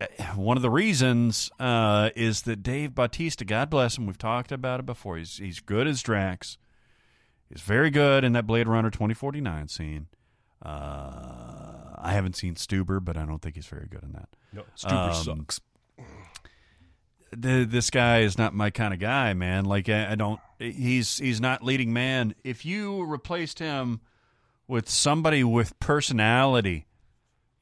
uh, 0.00 0.06
one 0.34 0.56
of 0.56 0.62
the 0.62 0.70
reasons 0.70 1.50
uh, 1.60 2.10
is 2.16 2.42
that 2.42 2.62
Dave 2.62 2.94
Bautista, 2.94 3.44
God 3.44 3.70
bless 3.70 3.96
him, 3.96 4.06
we've 4.06 4.18
talked 4.18 4.50
about 4.50 4.80
it 4.80 4.86
before. 4.86 5.16
He's 5.16 5.36
he's 5.38 5.60
good 5.60 5.86
as 5.86 6.02
Drax. 6.02 6.58
He's 7.48 7.62
very 7.62 7.90
good 7.90 8.24
in 8.24 8.32
that 8.32 8.46
Blade 8.46 8.66
Runner 8.68 8.90
twenty 8.90 9.14
forty 9.14 9.40
nine 9.40 9.68
scene. 9.68 10.06
Uh, 10.62 11.69
I 12.02 12.12
haven't 12.12 12.36
seen 12.36 12.54
Stuber, 12.54 13.04
but 13.04 13.16
I 13.16 13.24
don't 13.26 13.40
think 13.42 13.54
he's 13.56 13.66
very 13.66 13.86
good 13.88 14.02
in 14.02 14.12
that. 14.12 14.28
No, 14.52 14.62
Stuber 14.76 15.28
Um, 15.28 15.38
sucks. 15.46 15.60
the, 17.32 17.64
this 17.68 17.90
guy 17.90 18.20
is 18.20 18.36
not 18.38 18.54
my 18.54 18.70
kind 18.70 18.92
of 18.92 19.00
guy, 19.00 19.32
man. 19.34 19.64
Like 19.64 19.88
I, 19.88 20.12
I 20.12 20.14
don't. 20.14 20.40
He's 20.58 21.18
he's 21.18 21.40
not 21.40 21.62
leading 21.64 21.92
man. 21.92 22.34
If 22.44 22.64
you 22.64 23.04
replaced 23.04 23.58
him 23.58 24.00
with 24.66 24.88
somebody 24.88 25.44
with 25.44 25.78
personality, 25.80 26.86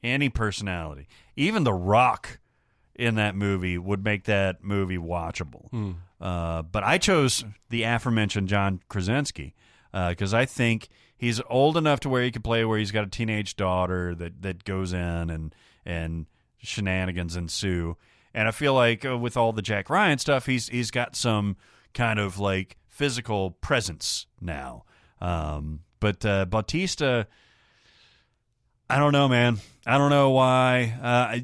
any 0.03 0.29
personality, 0.29 1.07
even 1.35 1.63
The 1.63 1.73
Rock 1.73 2.39
in 2.95 3.15
that 3.15 3.35
movie 3.35 3.77
would 3.77 4.03
make 4.03 4.25
that 4.25 4.63
movie 4.63 4.97
watchable. 4.97 5.95
Uh, 6.19 6.61
but 6.63 6.83
I 6.83 6.97
chose 6.97 7.45
the 7.69 7.83
aforementioned 7.83 8.49
John 8.49 8.81
Krasinski 8.89 9.53
because 9.93 10.33
I 10.33 10.45
think 10.45 10.89
he's 11.19 11.39
old 11.49 11.77
enough 11.77 11.99
to 11.99 12.09
where 12.09 12.23
he 12.23 12.31
could 12.31 12.43
play 12.43 12.65
where 12.65 12.79
he's 12.79 12.91
got 12.91 13.03
a 13.03 13.09
teenage 13.09 13.55
daughter 13.55 14.15
that 14.15 14.41
that 14.41 14.63
goes 14.63 14.93
in 14.93 15.29
and 15.29 15.53
and 15.85 16.25
shenanigans 16.57 17.35
ensue. 17.35 17.95
And 18.33 18.47
I 18.47 18.51
feel 18.51 18.73
like 18.73 19.05
uh, 19.05 19.17
with 19.17 19.37
all 19.37 19.53
the 19.53 19.61
Jack 19.61 19.89
Ryan 19.89 20.17
stuff, 20.17 20.47
he's 20.47 20.69
he's 20.69 20.89
got 20.89 21.15
some 21.15 21.57
kind 21.93 22.17
of 22.17 22.39
like 22.39 22.77
physical 22.87 23.51
presence 23.51 24.25
now. 24.41 24.85
Um, 25.21 25.81
but 25.99 26.25
uh, 26.25 26.45
Bautista, 26.45 27.27
I 28.89 28.97
don't 28.97 29.11
know, 29.11 29.27
man. 29.27 29.59
I 29.85 29.97
don't 29.97 30.09
know 30.09 30.31
why. 30.31 30.93
Uh, 31.01 31.39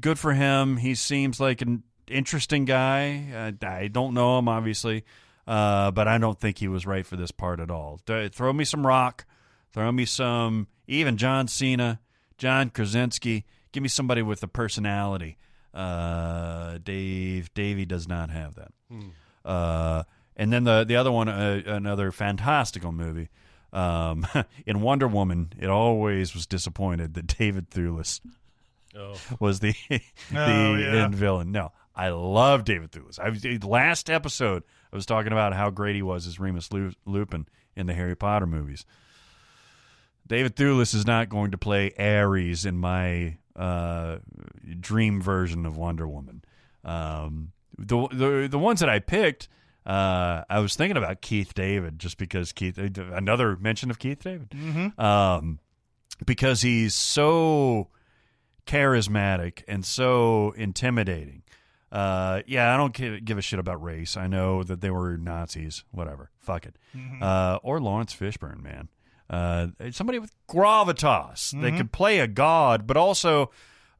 good 0.00 0.18
for 0.18 0.32
him. 0.34 0.76
He 0.76 0.94
seems 0.94 1.40
like 1.40 1.62
an 1.62 1.82
interesting 2.08 2.64
guy. 2.64 3.54
Uh, 3.62 3.66
I 3.66 3.88
don't 3.88 4.14
know 4.14 4.38
him, 4.38 4.48
obviously, 4.48 5.04
uh, 5.46 5.90
but 5.90 6.08
I 6.08 6.18
don't 6.18 6.38
think 6.38 6.58
he 6.58 6.68
was 6.68 6.86
right 6.86 7.06
for 7.06 7.16
this 7.16 7.30
part 7.30 7.60
at 7.60 7.70
all. 7.70 8.00
Throw 8.06 8.52
me 8.52 8.64
some 8.64 8.86
Rock. 8.86 9.24
Throw 9.72 9.90
me 9.90 10.04
some, 10.04 10.68
even 10.86 11.16
John 11.16 11.48
Cena, 11.48 12.00
John 12.38 12.70
Krasinski. 12.70 13.44
Give 13.72 13.82
me 13.82 13.88
somebody 13.88 14.22
with 14.22 14.42
a 14.42 14.48
personality. 14.48 15.36
Uh, 15.72 16.78
Dave, 16.82 17.52
Davey 17.54 17.84
does 17.84 18.06
not 18.08 18.30
have 18.30 18.54
that. 18.54 18.70
Uh, 19.44 20.04
and 20.36 20.52
then 20.52 20.64
the 20.64 20.84
the 20.84 20.96
other 20.96 21.10
one, 21.12 21.28
uh, 21.28 21.62
another 21.66 22.12
fantastical 22.12 22.92
movie. 22.92 23.28
Um, 23.72 24.26
in 24.66 24.80
Wonder 24.80 25.08
Woman, 25.08 25.52
it 25.60 25.68
always 25.68 26.34
was 26.34 26.46
disappointed 26.46 27.14
that 27.14 27.26
David 27.26 27.70
Thewlis 27.70 28.20
Oh. 28.96 29.16
was 29.40 29.58
the 29.58 29.74
the 29.88 30.00
Oh, 30.36 30.74
yeah. 30.76 31.04
end 31.04 31.16
villain. 31.16 31.50
No, 31.50 31.72
I 31.96 32.10
love 32.10 32.64
David 32.64 32.92
Thewlis. 32.92 33.18
I 33.18 33.28
was 33.30 33.44
last 33.64 34.08
episode 34.08 34.62
I 34.94 34.96
was 34.96 35.06
talking 35.06 35.32
about 35.32 35.54
how 35.54 35.70
great 35.70 35.96
he 35.96 36.02
was 36.02 36.24
as 36.28 36.38
Remus 36.38 36.70
Lupin 37.04 37.48
in 37.74 37.86
the 37.86 37.94
Harry 37.94 38.14
Potter 38.14 38.46
movies. 38.46 38.86
David 40.24 40.54
Thewlis 40.54 40.94
is 40.94 41.04
not 41.04 41.28
going 41.28 41.50
to 41.50 41.58
play 41.58 41.92
Ares 41.98 42.64
in 42.64 42.78
my 42.78 43.38
uh, 43.56 44.18
dream 44.78 45.20
version 45.20 45.66
of 45.66 45.76
Wonder 45.76 46.06
Woman. 46.06 46.44
Um, 46.84 47.50
the, 47.76 48.06
the 48.12 48.48
the 48.48 48.58
ones 48.58 48.78
that 48.80 48.88
I 48.88 49.00
picked, 49.00 49.48
uh, 49.84 50.44
I 50.48 50.60
was 50.60 50.76
thinking 50.76 50.96
about 50.96 51.20
Keith 51.22 51.54
David 51.54 51.98
just 51.98 52.16
because 52.16 52.52
Keith 52.52 52.78
another 52.78 53.56
mention 53.56 53.90
of 53.90 53.98
Keith 53.98 54.22
David, 54.22 54.54
um, 54.96 55.58
because 56.24 56.62
he's 56.62 56.94
so 56.94 57.88
charismatic 58.64 59.64
and 59.66 59.84
so 59.84 60.52
intimidating. 60.56 61.42
Uh, 61.94 62.42
yeah, 62.46 62.74
I 62.74 62.76
don't 62.76 62.92
give, 62.92 63.38
a 63.38 63.40
shit 63.40 63.60
about 63.60 63.80
race. 63.80 64.16
I 64.16 64.26
know 64.26 64.64
that 64.64 64.80
they 64.80 64.90
were 64.90 65.16
Nazis. 65.16 65.84
Whatever. 65.92 66.30
Fuck 66.40 66.66
it. 66.66 66.76
Uh, 67.22 67.60
or 67.62 67.80
Laurence 67.80 68.12
Fishburne, 68.12 68.60
man. 68.60 68.88
Uh, 69.30 69.68
somebody 69.92 70.18
with 70.18 70.32
gravitas. 70.48 71.58
They 71.60 71.70
could 71.70 71.92
play 71.92 72.18
a 72.18 72.26
god, 72.26 72.86
but 72.88 72.96
also, 72.96 73.52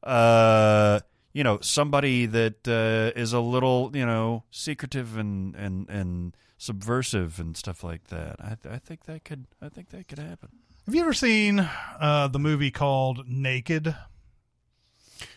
uh, 0.03 0.99
you 1.31 1.43
know 1.43 1.59
somebody 1.61 2.25
that 2.25 2.67
uh, 2.67 3.17
is 3.19 3.33
a 3.33 3.39
little 3.39 3.91
you 3.93 4.05
know 4.05 4.43
secretive 4.51 5.17
and 5.17 5.55
and 5.55 5.89
and 5.89 6.37
subversive 6.57 7.39
and 7.39 7.57
stuff 7.57 7.83
like 7.83 8.05
that. 8.07 8.37
I, 8.39 8.55
th- 8.61 8.73
I 8.73 8.77
think 8.77 9.05
that 9.05 9.23
could 9.23 9.45
I 9.61 9.69
think 9.69 9.89
that 9.89 10.07
could 10.07 10.19
happen. 10.19 10.49
Have 10.85 10.93
you 10.93 11.01
ever 11.01 11.13
seen 11.13 11.59
uh, 11.99 12.27
the 12.27 12.39
movie 12.39 12.71
called 12.71 13.27
Naked? 13.27 13.95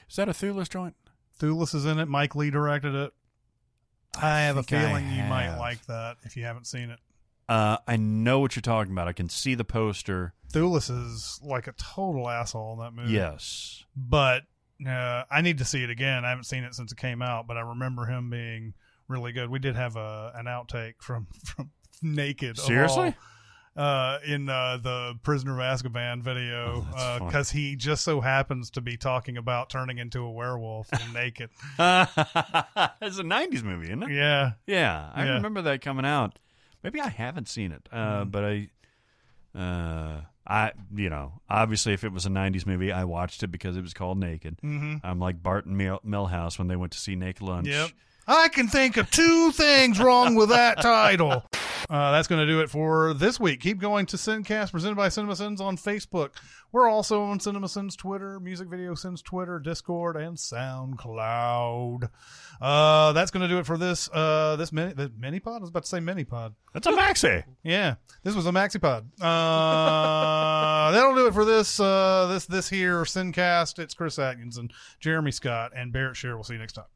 Is 0.09 0.17
that 0.17 0.29
a 0.29 0.33
Thewlis 0.33 0.69
joint? 0.69 0.95
Thewlis 1.39 1.75
is 1.75 1.85
in 1.85 1.99
it. 1.99 2.07
Mike 2.07 2.35
Leigh 2.35 2.51
directed 2.51 2.95
it. 2.95 3.13
I, 4.21 4.41
have 4.41 4.57
a 4.57 4.63
feeling 4.63 5.11
you 5.13 5.23
might 5.25 5.57
like 5.59 5.85
that 5.87 6.17
if 6.25 6.37
you 6.37 6.45
haven't 6.45 6.67
seen 6.67 6.91
it. 6.91 6.99
Uh, 7.49 7.79
I 7.87 7.97
know 7.97 8.41
what 8.41 8.57
you're 8.57 8.63
talking 8.63 8.93
about. 8.93 9.09
I 9.09 9.13
can 9.13 9.29
see 9.29 9.55
the 9.55 9.65
poster. 9.65 10.35
Thewlis 10.53 10.91
is 10.91 11.41
like 11.43 11.67
a 11.67 11.73
total 11.73 12.29
asshole 12.29 12.75
in 12.75 12.79
that 12.81 12.93
movie. 12.93 13.13
Yes. 13.13 13.85
but 13.97 14.43
uh, 14.87 15.25
I 15.31 15.41
need 15.41 15.59
to 15.59 15.65
see 15.65 15.83
it 15.83 15.91
again. 15.91 16.25
I 16.25 16.31
haven't 16.31 16.45
seen 16.45 16.65
it 16.65 16.75
since 16.75 16.93
it 16.93 16.99
came 16.99 17.23
out, 17.23 17.47
but 17.47 17.57
I 17.57 17.61
remember 17.61 18.07
him 18.07 18.31
being 18.31 18.75
really 19.09 19.33
good. 19.33 19.51
We 19.51 19.59
did 19.59 19.77
have 19.77 19.97
a 19.97 20.33
an 20.35 20.47
outtake 20.47 20.95
from 21.01 21.27
from 21.45 21.71
Naked. 22.03 22.59
Seriously? 22.59 23.15
Uh, 23.79 24.19
in 24.27 24.49
uh, 24.49 24.77
the 24.83 25.17
Prisoner 25.23 25.53
of 25.53 25.59
Azkaban 25.81 26.21
video, 26.21 26.85
Oh, 26.85 26.87
that's 26.97 27.25
because 27.25 27.51
he 27.53 27.77
just 27.77 28.03
so 28.03 28.21
happens 28.21 28.71
to 28.71 28.81
be 28.81 28.97
talking 28.97 29.37
about 29.37 29.71
turning 29.71 29.99
into 29.99 30.25
a 30.25 30.31
werewolf 30.33 30.93
in 30.93 31.13
Naked. 31.13 31.51
it's 31.79 31.79
a 31.79 33.23
'90s 33.23 33.63
movie, 33.63 33.87
isn't 33.87 34.03
it? 34.03 34.11
Yeah, 34.11 34.53
Yeah, 34.67 35.11
I 35.15 35.25
Yeah. 35.27 35.35
remember 35.35 35.63
that 35.63 35.81
coming 35.81 36.05
out. 36.05 36.41
Maybe 36.83 37.01
I 37.01 37.09
haven't 37.09 37.47
seen 37.49 37.71
it, 37.71 37.89
uh, 37.93 38.25
Mm-hmm. 38.25 38.31
but 38.31 38.45
I, 38.45 38.69
uh, 39.57 40.21
I, 40.47 40.73
you 40.95 41.09
know, 41.11 41.41
obviously, 41.49 41.93
if 41.93 42.03
it 42.03 42.13
was 42.13 42.27
a 42.27 42.31
'90s 42.31 42.67
movie, 42.67 42.91
I 42.91 43.05
watched 43.05 43.43
it 43.45 43.49
because 43.49 43.77
it 43.77 43.83
was 43.83 43.95
called 43.95 44.19
Naked. 44.19 44.59
Mhm. 44.65 45.03
I'm 45.05 45.21
like 45.21 45.41
Bart 45.41 45.67
and 45.67 45.77
Mil- 45.77 46.01
Milhouse 46.05 46.59
when 46.59 46.67
they 46.67 46.77
went 46.77 46.91
to 46.93 46.99
see 46.99 47.15
Naked 47.15 47.43
Lunch. 47.43 47.69
Yep. 47.69 47.91
I 48.27 48.49
can 48.49 48.67
think 48.69 48.97
of 48.97 49.09
two 49.11 49.53
things 49.53 50.01
wrong 50.01 50.35
with 50.35 50.49
that 50.49 50.81
title. 50.83 51.45
Uh, 51.89 52.13
that's 52.13 52.29
going 52.29 52.45
to 52.45 52.53
do 52.53 52.61
it 52.61 52.71
for 52.71 53.15
this 53.15 53.39
week. 53.39 53.61
Keep 53.61 53.79
going 53.79 54.07
to 54.07 54.17
Sincast, 54.17 54.73
presented 54.73 54.97
by 54.97 55.09
CinemaSins 55.09 55.61
on 55.61 55.77
Facebook. 55.77 56.31
We're 56.73 56.89
also 56.89 57.23
on 57.23 57.39
CinemaSins 57.39 57.97
Twitter, 57.97 58.39
Music 58.41 58.69
Video 58.69 58.95
Sins 58.95 59.23
Twitter, 59.23 59.59
Discord, 59.59 60.17
and 60.17 60.37
SoundCloud. 60.37 62.11
Uh, 62.61 63.13
that's 63.13 63.31
going 63.31 63.43
to 63.43 63.49
do 63.49 63.59
it 63.59 63.67
for 63.67 63.79
this 63.79 64.11
uh, 64.13 64.57
this 64.57 64.73
mini 64.73 64.93
the 64.93 65.11
mini 65.17 65.41
pod. 65.41 65.57
I 65.57 65.61
was 65.61 65.71
about 65.71 65.85
to 65.85 65.89
say 65.89 66.01
mini 66.01 66.25
pod. 66.25 66.55
That's 66.75 66.87
a 66.87 66.93
maxi. 66.93 67.45
Yeah, 67.63 67.95
this 68.23 68.35
was 68.35 68.47
a 68.47 68.51
maxi 68.51 68.81
pod. 68.81 69.09
Uh, 69.21 70.91
that'll 70.93 71.15
do 71.15 71.27
it 71.27 71.35
for 71.35 71.45
this 71.45 71.81
uh, 71.81 72.27
this 72.31 72.47
this 72.47 72.69
here 72.69 73.03
Sincast. 73.05 73.79
It's 73.79 73.95
Chris 73.95 74.19
Atkinson, 74.19 74.71
Jeremy 75.01 75.31
Scott 75.31 75.73
and 75.75 75.93
Barrett 75.93 76.17
Shear. 76.17 76.35
We'll 76.35 76.45
see 76.45 76.55
you 76.55 76.61
next 76.61 76.75
time. 76.75 76.87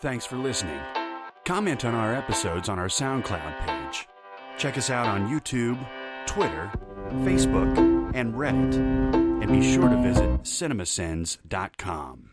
Thanks 0.00 0.26
for 0.26 0.36
listening. 0.36 1.05
Comment 1.46 1.84
on 1.84 1.94
our 1.94 2.12
episodes 2.12 2.68
on 2.68 2.76
our 2.76 2.88
SoundCloud 2.88 3.60
page. 3.64 4.08
Check 4.58 4.76
us 4.76 4.90
out 4.90 5.06
on 5.06 5.28
YouTube, 5.28 5.78
Twitter, 6.26 6.72
Facebook, 7.20 8.12
and 8.16 8.34
Reddit. 8.34 8.74
And 8.74 9.52
be 9.52 9.62
sure 9.72 9.88
to 9.88 9.96
visit 10.02 10.42
cinemasins.com. 10.42 12.30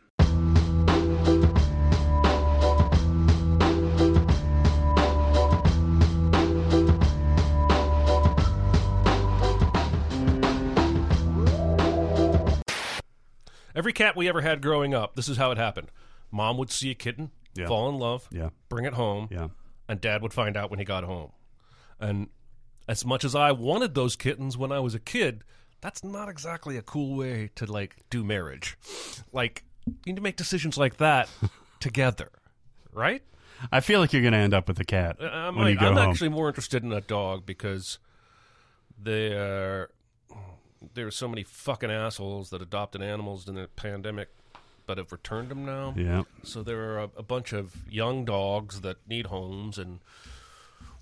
Every 13.76 13.94
cat 13.94 14.16
we 14.16 14.28
ever 14.28 14.42
had 14.42 14.64
growing 14.64 14.96
up, 14.96 15.16
this 15.16 15.30
is 15.30 15.38
how 15.38 15.52
it 15.52 15.60
happened. 15.60 15.90
Mom 16.32 16.58
would 16.58 16.72
see 16.72 16.90
a 16.90 16.96
kitten, 16.96 17.30
Yeah. 17.56 17.68
fall 17.68 17.90
in 17.90 17.98
love, 17.98 18.28
Yeah. 18.32 18.50
bring 18.70 18.86
it 18.86 18.94
home, 18.94 19.28
Yeah. 19.32 19.50
and 19.88 20.00
dad 20.02 20.22
would 20.22 20.34
find 20.34 20.56
out 20.58 20.70
when 20.70 20.80
he 20.80 20.86
got 20.86 21.04
home. 21.04 21.32
And 22.00 22.30
as 22.88 23.06
much 23.06 23.24
as 23.24 23.36
I 23.36 23.52
wanted 23.52 23.94
those 23.96 24.16
kittens 24.16 24.58
when 24.58 24.72
I 24.72 24.80
was 24.80 24.94
a 24.96 25.00
kid, 25.00 25.44
that's 25.82 26.04
not 26.04 26.30
exactly 26.30 26.78
a 26.78 26.82
cool 26.82 27.16
way 27.18 27.50
to 27.56 27.66
like 27.66 27.98
do 28.10 28.24
marriage. 28.24 28.78
Like 29.32 29.64
you 29.86 29.94
need 30.08 30.16
to 30.16 30.22
make 30.22 30.36
decisions 30.38 30.78
like 30.78 30.98
that 30.98 31.30
together, 31.80 32.30
right? 32.92 33.22
I 33.72 33.80
feel 33.82 34.00
like 34.00 34.12
you're 34.14 34.22
going 34.22 34.34
to 34.34 34.40
end 34.40 34.54
up 34.54 34.68
with 34.68 34.80
a 34.80 34.84
cat 34.86 35.18
uh, 35.22 35.26
I 35.26 35.46
when 35.50 35.58
you 35.58 35.64
might- 35.76 35.80
go 35.80 35.88
I'm 35.90 35.96
home. 35.98 36.10
actually 36.10 36.30
more 36.30 36.48
interested 36.50 36.84
in 36.84 36.92
a 36.92 37.02
dog 37.02 37.46
because 37.46 38.00
there 38.98 39.90
there 40.94 41.08
are 41.08 41.12
so 41.12 41.28
many 41.28 41.44
fucking 41.44 41.90
assholes 41.92 42.50
that 42.50 42.62
adopted 42.62 43.02
animals 43.02 43.48
in 43.48 43.56
the 43.56 43.70
pandemic, 43.76 44.30
but 44.86 44.98
have 44.98 45.12
returned 45.12 45.50
them 45.50 45.66
now. 45.66 45.94
Yeah. 45.98 46.24
So 46.44 46.64
there 46.64 46.82
are 46.92 47.00
a, 47.00 47.10
a 47.18 47.24
bunch 47.24 47.54
of 47.54 47.76
young 47.90 48.26
dogs 48.26 48.82
that 48.82 48.98
need 49.08 49.28
homes, 49.28 49.78
and 49.78 50.00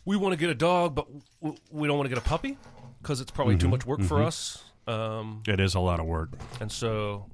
we 0.06 0.16
want 0.18 0.34
to 0.34 0.38
get 0.38 0.50
a 0.50 0.56
dog, 0.56 0.96
but 0.96 1.08
w- 1.42 1.60
we 1.72 1.88
don't 1.88 1.98
want 1.98 2.10
to 2.10 2.16
get 2.16 2.24
a 2.24 2.28
puppy 2.28 2.58
because 3.02 3.22
it's 3.22 3.32
probably 3.32 3.58
too 3.58 3.68
Mhm, 3.68 3.72
much 3.72 3.86
work 3.86 4.02
for 4.02 4.18
mhm. 4.20 4.26
us. 4.28 4.64
Um, 4.88 5.44
It 5.48 5.60
is 5.60 5.76
a 5.76 5.80
lot 5.80 6.00
of 6.00 6.06
work. 6.06 6.30
and 6.60 6.72
so 6.72 7.28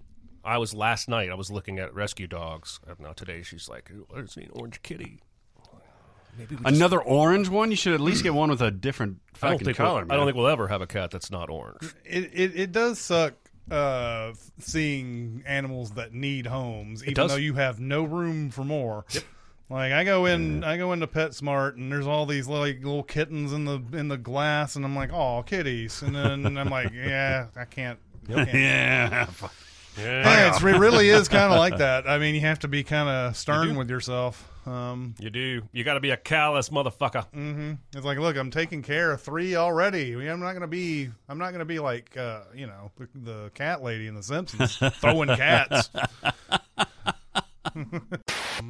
I 0.43 0.57
was 0.57 0.73
last 0.73 1.09
night. 1.09 1.29
I 1.29 1.33
was 1.35 1.49
looking 1.51 1.79
at 1.79 1.93
rescue 1.93 2.27
dogs. 2.27 2.79
And 2.87 2.99
now 2.99 3.13
today 3.13 3.41
she's 3.43 3.67
like, 3.67 3.91
"I 4.15 4.25
see 4.25 4.43
an 4.43 4.51
orange 4.53 4.81
kitty." 4.81 5.21
Maybe 6.37 6.55
we 6.55 6.63
just- 6.63 6.75
Another 6.75 7.01
orange 7.01 7.49
one? 7.49 7.71
You 7.71 7.75
should 7.77 7.93
at 7.93 7.99
least 7.99 8.21
get 8.23 8.33
one 8.33 8.49
with 8.49 8.61
a 8.61 8.69
different 8.69 9.19
I 9.41 9.47
don't 9.47 9.51
fucking 9.53 9.65
think 9.65 9.77
color. 9.77 10.03
we'll, 10.03 10.13
I 10.13 10.15
don't 10.15 10.25
think 10.27 10.37
we'll 10.37 10.47
ever 10.47 10.67
have 10.67 10.81
a 10.81 10.87
cat 10.87 11.09
that's 11.11 11.31
not 11.31 11.49
orange. 11.49 11.93
It, 12.05 12.29
it 12.33 12.55
it 12.55 12.71
does 12.71 12.99
suck 12.99 13.33
uh 13.71 14.33
seeing 14.59 15.43
animals 15.45 15.91
that 15.91 16.13
need 16.13 16.45
homes 16.45 17.03
even 17.03 17.27
though 17.27 17.35
you 17.35 17.53
have 17.53 17.79
no 17.79 18.03
room 18.03 18.49
for 18.49 18.63
more. 18.63 19.05
Yep. 19.11 19.23
Like 19.69 19.91
I 19.91 20.05
go 20.05 20.25
in 20.25 20.63
I 20.63 20.77
go 20.77 20.93
into 20.93 21.07
PetSmart 21.07 21.75
and 21.75 21.91
there's 21.91 22.07
all 22.07 22.25
these 22.25 22.47
like 22.47 22.77
little 22.77 23.03
kittens 23.03 23.51
in 23.51 23.65
the 23.65 23.81
in 23.91 24.07
the 24.07 24.17
glass 24.17 24.77
and 24.77 24.85
I'm 24.85 24.95
like, 24.95 25.11
"Oh, 25.11 25.43
kitties." 25.43 26.01
And 26.01 26.15
then 26.15 26.57
I'm 26.57 26.69
like, 26.69 26.91
"Yeah, 26.93 27.47
I 27.55 27.65
can't." 27.65 27.99
I 28.29 28.45
can't. 28.45 28.53
yeah. 28.53 29.27
Yeah, 29.97 30.49
it's, 30.49 30.61
it 30.61 30.77
really 30.77 31.09
is 31.09 31.27
kind 31.27 31.51
of 31.51 31.57
like 31.57 31.77
that. 31.77 32.07
I 32.07 32.19
mean, 32.19 32.35
you 32.35 32.41
have 32.41 32.59
to 32.59 32.67
be 32.67 32.83
kind 32.83 33.09
of 33.09 33.35
stern 33.35 33.75
with 33.75 33.89
yourself. 33.89 34.47
Um, 34.67 35.15
You 35.19 35.29
do. 35.29 35.61
You 35.71 35.83
got 35.83 35.93
to 35.93 35.99
be 36.01 36.09
a 36.09 36.17
callous 36.17 36.69
motherfucker. 36.69 37.25
hmm 37.29 37.73
It's 37.95 38.05
like, 38.05 38.17
look, 38.19 38.35
I'm 38.35 38.51
taking 38.51 38.81
care 38.83 39.11
of 39.11 39.21
three 39.21 39.55
already. 39.55 40.13
I 40.13 40.17
mean, 40.17 40.27
I'm 40.27 40.39
not 40.41 40.53
gonna 40.53 40.67
be. 40.67 41.09
I'm 41.29 41.37
not 41.37 41.51
gonna 41.51 41.65
be 41.65 41.79
like, 41.79 42.15
uh, 42.17 42.41
you 42.53 42.67
know, 42.67 42.91
the, 42.97 43.07
the 43.15 43.51
cat 43.53 43.81
lady 43.81 44.07
in 44.07 44.15
The 44.15 44.23
Simpsons 44.23 44.75
throwing 44.95 45.29
cats. 45.29 45.89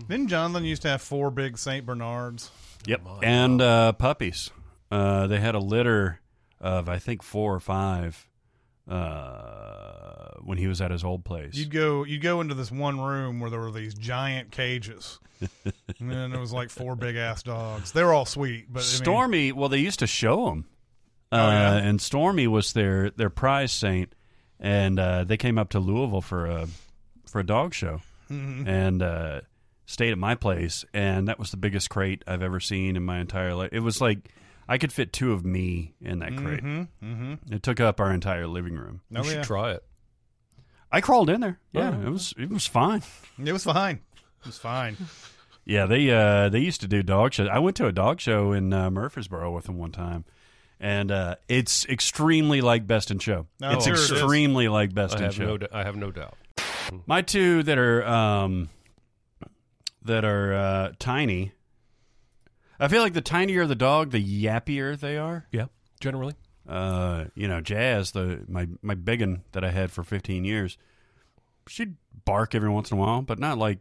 Didn't 0.07 0.27
Jonathan 0.27 0.63
used 0.65 0.81
to 0.83 0.89
have 0.89 1.01
four 1.01 1.31
big 1.31 1.57
Saint 1.57 1.85
Bernards? 1.85 2.51
Yep. 2.85 3.01
And 3.23 3.61
uh, 3.61 3.93
puppies. 3.93 4.51
Uh, 4.91 5.27
they 5.27 5.39
had 5.39 5.55
a 5.55 5.59
litter 5.59 6.19
of, 6.61 6.87
I 6.89 6.99
think, 6.99 7.23
four 7.23 7.53
or 7.55 7.59
five 7.59 8.27
uh, 8.87 10.31
when 10.43 10.57
he 10.57 10.67
was 10.67 10.81
at 10.81 10.91
his 10.91 11.03
old 11.03 11.23
place. 11.25 11.55
You'd 11.55 11.71
go, 11.71 12.03
you'd 12.03 12.21
go 12.21 12.41
into 12.41 12.53
this 12.55 12.71
one 12.71 12.99
room 12.99 13.39
where 13.39 13.49
there 13.49 13.59
were 13.59 13.71
these 13.71 13.93
giant 13.93 14.51
cages, 14.51 15.19
and 15.99 16.11
then 16.11 16.31
there 16.31 16.39
was 16.39 16.53
like 16.53 16.69
four 16.69 16.95
big 16.95 17.15
ass 17.15 17.43
dogs. 17.43 17.91
They 17.91 18.03
were 18.03 18.13
all 18.13 18.25
sweet, 18.25 18.65
but 18.71 18.79
I 18.79 18.83
mean- 18.83 18.89
Stormy, 18.91 19.51
well, 19.51 19.69
they 19.69 19.79
used 19.79 19.99
to 19.99 20.07
show 20.07 20.45
them. 20.45 20.65
Uh, 21.31 21.35
Oh, 21.35 21.49
yeah? 21.49 21.75
And 21.75 21.99
Stormy 22.01 22.47
was 22.47 22.71
their, 22.73 23.09
their 23.11 23.29
prize 23.29 23.71
saint. 23.73 24.13
And 24.59 24.97
uh, 24.97 25.23
they 25.25 25.37
came 25.37 25.57
up 25.59 25.69
to 25.71 25.79
Louisville 25.79 26.21
for 26.21 26.45
a, 26.47 26.67
for 27.27 27.39
a 27.39 27.45
dog 27.45 27.73
show. 27.75 28.01
Mhm. 28.31 28.65
And 28.67 29.03
uh, 29.03 29.41
stayed 29.85 30.11
at 30.13 30.17
my 30.17 30.33
place. 30.35 30.83
And 30.93 31.27
that 31.27 31.37
was 31.37 31.51
the 31.51 31.57
biggest 31.57 31.89
crate 31.91 32.23
I've 32.25 32.41
ever 32.41 32.59
seen 32.59 32.95
in 32.95 33.03
my 33.03 33.19
entire 33.19 33.53
life. 33.53 33.69
It 33.73 33.81
was 33.81 33.99
like 34.01 34.29
I 34.67 34.77
could 34.77 34.91
fit 34.91 35.13
two 35.13 35.31
of 35.33 35.45
me 35.45 35.93
in 36.01 36.19
that 36.19 36.35
crate. 36.35 36.63
Mhm, 36.63 36.87
mhm. 37.03 37.51
It 37.51 37.63
took 37.63 37.79
up 37.79 37.99
our 37.99 38.11
entire 38.11 38.47
living 38.47 38.75
room. 38.75 39.01
Oh, 39.15 39.19
you 39.19 39.23
should 39.29 39.35
yeah. 39.37 39.43
try 39.43 39.71
it. 39.71 39.83
I 40.91 41.01
crawled 41.01 41.29
in 41.29 41.41
there. 41.41 41.59
Yeah, 41.71 41.95
Oh. 41.97 42.07
it 42.07 42.09
was 42.11 42.33
it 42.37 42.49
was 42.49 42.65
fine. 42.67 43.01
it 43.43 43.51
was 43.53 43.63
fine. 43.63 43.99
It 44.41 44.45
was 44.45 44.57
fine. 44.57 44.97
Yeah, 45.69 45.85
they 45.85 46.09
uh, 46.09 46.47
they 46.47 46.59
used 46.59 46.79
to 46.79 46.87
do 46.87 47.03
dog 47.03 47.33
shows. 47.33 47.49
I 47.51 47.59
went 47.59 47.75
to 47.75 47.87
a 47.87 47.91
dog 47.91 48.21
show 48.21 48.53
in 48.53 48.71
uh, 48.71 48.89
Murfreesboro 48.89 49.51
with 49.53 49.65
them 49.65 49.77
one 49.77 49.91
time, 49.91 50.23
and 50.79 51.11
uh, 51.11 51.35
it's 51.49 51.85
extremely 51.87 52.61
like 52.61 52.87
Best 52.87 53.11
in 53.11 53.19
Show. 53.19 53.47
Oh, 53.61 53.71
it's 53.73 53.83
sure 53.83 53.95
it 53.95 53.99
is. 53.99 54.09
extremely 54.13 54.69
like 54.69 54.93
Best 54.93 55.17
I 55.19 55.25
in 55.25 55.31
Show. 55.31 55.45
no. 55.45 55.57
d- 55.57 55.67
I 55.73 55.83
have 55.83 55.97
no 55.97 56.09
doubt. 56.09 56.37
My 57.05 57.21
two 57.21 57.63
that 57.63 57.77
are 57.77 58.07
um, 58.07 58.69
that 60.03 60.23
are 60.23 60.53
uh, 60.53 60.91
tiny. 60.99 61.51
I 62.79 62.87
feel 62.87 63.01
like 63.01 63.13
the 63.13 63.21
tinier 63.21 63.65
the 63.65 63.75
dog, 63.75 64.11
the 64.11 64.43
yappier 64.45 64.99
they 64.99 65.17
are. 65.17 65.45
Yeah, 65.51 65.65
generally. 65.99 66.33
Uh, 66.67 67.25
you 67.33 67.47
know, 67.47 67.61
Jazz, 67.61 68.11
the 68.11 68.43
my 68.47 68.67
my 68.81 68.95
big 68.95 69.21
one 69.21 69.43
that 69.53 69.63
I 69.63 69.71
had 69.71 69.91
for 69.91 70.03
15 70.03 70.43
years, 70.45 70.77
she'd 71.67 71.95
bark 72.25 72.53
every 72.53 72.69
once 72.69 72.91
in 72.91 72.97
a 72.97 73.01
while, 73.01 73.21
but 73.21 73.39
not 73.39 73.57
like 73.57 73.79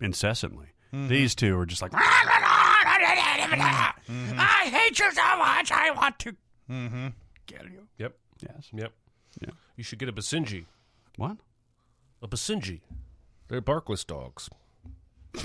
incessantly. 0.00 0.68
Mhm. 0.92 1.08
These 1.08 1.34
two 1.34 1.58
are 1.58 1.66
just 1.66 1.82
like 1.82 1.92
I 3.56 4.68
hate 4.70 4.98
you 4.98 5.10
so 5.12 5.36
much. 5.38 5.70
I 5.72 5.90
want 5.90 6.18
to. 6.20 6.32
Mm-hmm. 6.70 7.08
Get 7.46 7.64
you. 7.64 7.86
Yep. 7.98 8.16
Yes. 8.40 8.68
Yep. 8.72 8.92
Yeah. 9.40 9.50
You 9.76 9.84
should 9.84 9.98
get 9.98 10.08
a 10.08 10.12
Basenji. 10.12 10.66
What? 11.16 11.36
A 12.22 12.28
Basenji. 12.28 12.80
They're 13.48 13.60
barkless 13.60 14.04
dogs. 14.04 14.48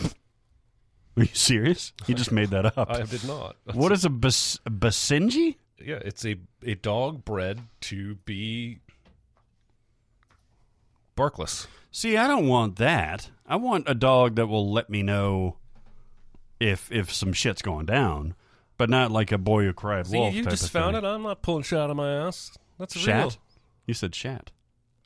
Are 1.20 1.24
you 1.24 1.30
serious? 1.34 1.92
You 2.08 2.16
just 2.16 2.32
made 2.32 2.50
that 2.50 2.78
up. 2.78 2.90
I 2.92 3.02
did 3.04 3.26
not. 3.26 3.56
What 3.74 3.92
is 3.92 4.06
a 4.06 4.10
bas- 4.10 4.60
basenji? 4.66 5.58
Yeah, 5.78 6.00
it's 6.04 6.26
a 6.26 6.38
a 6.66 6.76
dog 6.76 7.26
bred 7.26 7.60
to 7.82 8.16
be 8.26 8.80
barkless. 11.16 11.68
See, 11.92 12.18
I 12.18 12.28
don't 12.28 12.48
want 12.48 12.78
that. 12.78 13.30
I 13.46 13.56
want 13.56 13.86
a 13.90 13.96
dog 13.96 14.36
that 14.36 14.48
will 14.48 14.72
let 14.72 14.90
me 14.90 15.04
know 15.04 15.58
if 16.60 16.92
if 16.92 17.14
some 17.14 17.34
shit's 17.34 17.62
going 17.62 17.86
down, 17.86 18.36
but 18.78 18.90
not 18.90 19.12
like 19.12 19.32
a 19.32 19.38
boy 19.38 19.64
who 19.64 19.74
cried 19.74 20.08
See, 20.08 20.18
wolf. 20.18 20.34
you 20.34 20.44
type 20.44 20.52
just 20.52 20.66
of 20.66 20.72
found 20.72 20.96
thing. 20.96 21.04
it. 21.04 21.08
I'm 21.08 21.24
not 21.24 21.42
pulling 21.42 21.64
shit 21.64 21.80
out 21.80 21.90
of 21.90 21.98
my 21.98 22.28
ass. 22.28 22.58
That's 22.78 22.96
real. 22.96 23.06
Shat? 23.06 23.38
You 23.88 23.94
said 23.94 24.14
shat. 24.16 24.52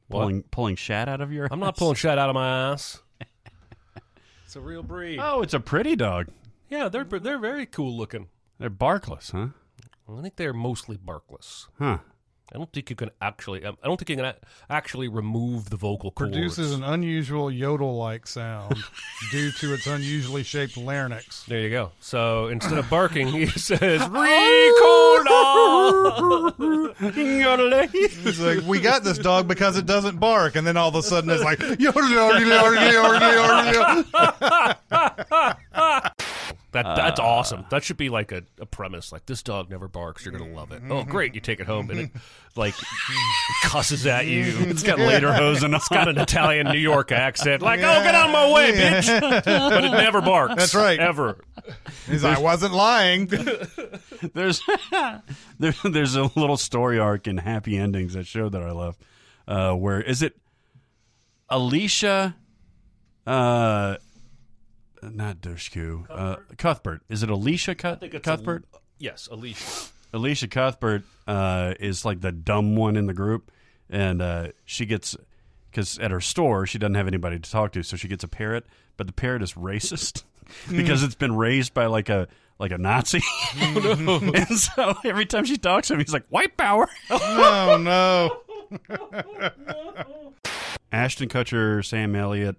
What? 0.07 0.21
Pulling 0.21 0.43
pulling 0.43 0.75
shat 0.75 1.07
out 1.07 1.21
of 1.21 1.31
your. 1.31 1.47
I'm 1.49 1.59
not 1.59 1.77
pulling 1.77 1.95
shit 1.95 2.17
out 2.17 2.29
of 2.29 2.35
my 2.35 2.71
ass. 2.71 3.01
It's 4.53 4.57
a 4.57 4.61
real 4.61 4.83
breed. 4.83 5.19
Oh, 5.19 5.41
it's 5.41 5.55
a 5.55 5.59
pretty 5.59 5.95
dog. 5.95 6.27
Yeah, 6.69 6.87
they're 6.87 7.03
they're 7.03 7.39
very 7.39 7.65
cool 7.65 7.97
looking. 7.97 8.27
They're 8.59 8.69
barkless, 8.69 9.31
huh? 9.31 9.47
I 10.07 10.21
think 10.21 10.35
they're 10.35 10.53
mostly 10.53 10.95
barkless. 10.95 11.69
Huh. 11.79 11.97
I 12.51 12.57
don't 12.57 12.71
think 12.71 12.89
you 12.89 12.95
can 12.95 13.09
actually. 13.21 13.63
um, 13.65 13.77
I 13.83 13.87
don't 13.87 13.97
think 13.97 14.09
you 14.09 14.15
can 14.17 14.33
actually 14.69 15.07
remove 15.07 15.69
the 15.69 15.77
vocal 15.77 16.11
cords. 16.11 16.33
Produces 16.33 16.73
an 16.73 16.83
unusual 16.83 17.49
yodel-like 17.49 18.27
sound 18.27 18.75
due 19.31 19.51
to 19.53 19.73
its 19.73 19.87
unusually 19.87 20.43
shaped 20.43 20.77
larynx. 20.77 21.43
There 21.45 21.61
you 21.61 21.69
go. 21.69 21.91
So 21.99 22.47
instead 22.47 22.77
of 22.77 22.89
barking, 22.89 23.27
he 23.27 23.47
says 23.59 24.01
"Ricola." 24.01 25.33
It's 28.25 28.39
like 28.39 28.61
we 28.67 28.79
got 28.79 29.03
this 29.03 29.17
dog 29.17 29.47
because 29.47 29.77
it 29.77 29.85
doesn't 29.85 30.19
bark, 30.19 30.55
and 30.55 30.65
then 30.65 30.77
all 30.77 30.89
of 30.89 30.95
a 30.95 31.03
sudden 31.03 31.29
it's 31.29 31.43
like 31.43 31.59
yodel, 31.79 32.09
yodel, 32.09 32.39
yodel, 32.39 32.73
yodel, 32.91 34.03
yodel. 34.13 35.53
That 36.73 36.95
that's 36.95 37.19
awesome. 37.19 37.65
That 37.69 37.83
should 37.83 37.97
be 37.97 38.09
like 38.09 38.31
a, 38.31 38.43
a 38.59 38.65
premise. 38.65 39.11
Like 39.11 39.25
this 39.25 39.43
dog 39.43 39.69
never 39.69 39.87
barks. 39.87 40.25
You're 40.25 40.37
gonna 40.37 40.53
love 40.53 40.71
it. 40.71 40.81
Oh, 40.89 41.03
great! 41.03 41.35
You 41.35 41.41
take 41.41 41.59
it 41.59 41.67
home 41.67 41.89
and 41.89 41.99
it 41.99 42.11
like 42.55 42.73
cusses 43.63 44.05
at 44.05 44.25
you. 44.27 44.43
It's 44.73 44.83
got 44.83 44.97
lederhosen. 44.97 45.75
It's 45.75 45.87
got 45.87 46.07
an 46.07 46.17
Italian 46.17 46.67
New 46.67 46.79
York 46.79 47.11
accent. 47.11 47.61
Like, 47.61 47.79
oh, 47.79 48.03
get 48.03 48.15
out 48.15 48.27
of 48.27 48.33
my 48.33 48.51
way, 48.51 48.71
bitch! 48.71 49.21
but 49.45 49.83
it 49.83 49.91
never 49.91 50.19
barks. 50.21 50.55
That's 50.55 50.73
right. 50.75 50.99
Ever. 50.99 51.37
He's 52.07 52.23
like, 52.23 52.37
I 52.37 52.41
wasn't 52.41 52.73
lying. 52.73 53.27
There's 54.33 54.61
there, 55.59 55.73
there's 55.83 56.15
a 56.15 56.23
little 56.35 56.57
story 56.57 56.97
arc 56.97 57.27
in 57.27 57.37
Happy 57.37 57.77
Endings 57.77 58.13
that 58.13 58.25
show 58.25 58.49
that 58.49 58.63
I 58.63 58.71
love. 58.71 58.97
Uh, 59.47 59.73
where 59.73 60.01
is 60.01 60.23
it? 60.23 60.35
Alicia, 61.49 62.35
uh, 63.27 63.97
not 65.11 65.41
Dushku, 65.41 66.05
uh, 66.09 66.37
Cuthbert. 66.57 67.01
Is 67.09 67.23
it 67.23 67.29
Alicia 67.29 67.75
Cuth- 67.75 67.99
think 67.99 68.13
it's 68.13 68.23
Cuthbert? 68.23 68.65
A, 68.73 68.77
yes, 68.99 69.27
Alicia. 69.31 69.89
Alicia 70.13 70.47
Cuthbert 70.47 71.03
uh, 71.27 71.73
is 71.79 72.05
like 72.05 72.21
the 72.21 72.31
dumb 72.31 72.75
one 72.75 72.95
in 72.95 73.07
the 73.07 73.13
group, 73.13 73.51
and 73.89 74.21
uh, 74.21 74.47
she 74.65 74.85
gets 74.85 75.17
because 75.71 75.97
at 75.97 76.11
her 76.11 76.21
store 76.21 76.67
she 76.67 76.77
doesn't 76.77 76.95
have 76.95 77.07
anybody 77.07 77.39
to 77.39 77.51
talk 77.51 77.71
to, 77.73 77.83
so 77.83 77.97
she 77.97 78.07
gets 78.07 78.23
a 78.23 78.27
parrot, 78.27 78.65
but 78.95 79.07
the 79.07 79.13
parrot 79.13 79.41
is 79.41 79.53
racist 79.53 80.23
because 80.69 81.03
it's 81.03 81.15
been 81.15 81.35
raised 81.35 81.73
by 81.73 81.87
like 81.87 82.09
a 82.09 82.27
like 82.59 82.71
a 82.71 82.77
Nazi, 82.77 83.21
and 83.59 84.59
so 84.59 84.93
every 85.03 85.25
time 85.25 85.45
she 85.45 85.57
talks 85.57 85.87
to 85.87 85.95
him, 85.95 85.99
he's 85.99 86.13
like 86.13 86.27
white 86.29 86.55
power. 86.55 86.87
Oh 87.09 87.77
no. 87.81 88.39
Ashton 90.91 91.27
Kutcher, 91.27 91.83
Sam 91.83 92.15
Elliott. 92.15 92.55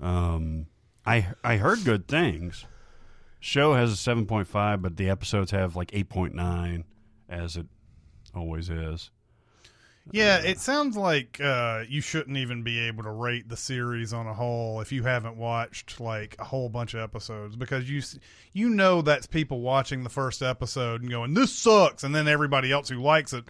Um, 0.00 0.66
I 1.06 1.28
I 1.42 1.56
heard 1.56 1.84
good 1.84 2.08
things. 2.08 2.64
Show 3.40 3.74
has 3.74 3.92
a 3.92 3.96
seven 3.96 4.26
point 4.26 4.46
five, 4.46 4.82
but 4.82 4.96
the 4.96 5.10
episodes 5.10 5.50
have 5.50 5.76
like 5.76 5.90
eight 5.92 6.08
point 6.08 6.34
nine, 6.34 6.84
as 7.28 7.56
it 7.56 7.66
always 8.34 8.70
is. 8.70 9.10
Yeah, 10.10 10.38
it 10.38 10.60
sounds 10.60 10.98
like 10.98 11.40
uh, 11.40 11.84
you 11.88 12.02
shouldn't 12.02 12.36
even 12.36 12.62
be 12.62 12.78
able 12.80 13.04
to 13.04 13.10
rate 13.10 13.48
the 13.48 13.56
series 13.56 14.12
on 14.12 14.26
a 14.26 14.34
whole 14.34 14.82
if 14.82 14.92
you 14.92 15.02
haven't 15.02 15.36
watched 15.36 15.98
like 15.98 16.36
a 16.38 16.44
whole 16.44 16.68
bunch 16.68 16.92
of 16.92 17.00
episodes 17.00 17.56
because 17.56 17.88
you 17.88 18.02
you 18.52 18.68
know 18.68 19.00
that's 19.00 19.26
people 19.26 19.60
watching 19.60 20.04
the 20.04 20.10
first 20.10 20.42
episode 20.42 21.00
and 21.00 21.10
going 21.10 21.32
this 21.34 21.52
sucks, 21.52 22.04
and 22.04 22.14
then 22.14 22.28
everybody 22.28 22.70
else 22.70 22.88
who 22.88 23.00
likes 23.00 23.32
it 23.32 23.44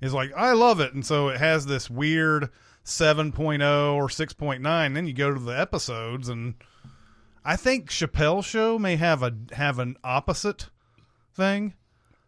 is 0.00 0.14
like 0.14 0.32
I 0.36 0.52
love 0.52 0.80
it, 0.80 0.94
and 0.94 1.04
so 1.04 1.28
it 1.28 1.38
has 1.38 1.66
this 1.66 1.90
weird 1.90 2.50
7.0 2.84 3.94
or 3.94 4.06
6.9. 4.06 4.94
Then 4.94 5.06
you 5.06 5.12
go 5.12 5.34
to 5.34 5.40
the 5.40 5.58
episodes, 5.58 6.28
and 6.28 6.54
I 7.46 7.54
think 7.54 7.90
Chappelle 7.90 8.44
Show 8.44 8.76
may 8.76 8.96
have 8.96 9.22
a 9.22 9.32
have 9.52 9.78
an 9.78 9.96
opposite 10.02 10.68
thing 11.34 11.74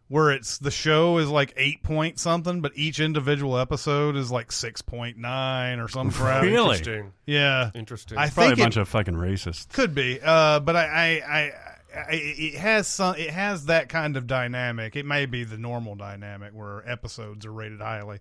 where 0.07 0.31
it's 0.31 0.57
the 0.57 0.71
show 0.71 1.17
is 1.17 1.29
like 1.29 1.53
eight 1.57 1.83
point 1.83 2.17
something, 2.19 2.61
but 2.61 2.71
each 2.75 3.01
individual 3.01 3.57
episode 3.57 4.15
is 4.15 4.31
like 4.31 4.51
six 4.51 4.81
point 4.81 5.17
nine 5.17 5.79
or 5.79 5.89
some 5.89 6.09
crap. 6.09 6.43
Really? 6.43 6.77
Interesting. 6.77 7.13
Yeah, 7.25 7.71
Interesting. 7.75 8.17
I 8.17 8.29
Probably 8.29 8.53
a 8.53 8.55
bunch 8.55 8.77
it 8.77 8.81
of 8.81 8.87
fucking 8.87 9.13
racists. 9.13 9.67
could 9.69 9.93
be, 9.93 10.19
uh, 10.23 10.61
but 10.61 10.77
I, 10.77 10.85
I, 10.85 11.07
I, 11.09 11.51
I, 11.95 12.05
it 12.11 12.55
has 12.55 12.87
some. 12.87 13.15
It 13.15 13.29
has 13.29 13.65
that 13.65 13.89
kind 13.89 14.15
of 14.15 14.25
dynamic. 14.25 14.95
It 14.95 15.05
may 15.05 15.25
be 15.25 15.43
the 15.43 15.57
normal 15.57 15.95
dynamic 15.95 16.53
where 16.53 16.89
episodes 16.89 17.45
are 17.45 17.51
rated 17.51 17.81
highly. 17.81 18.19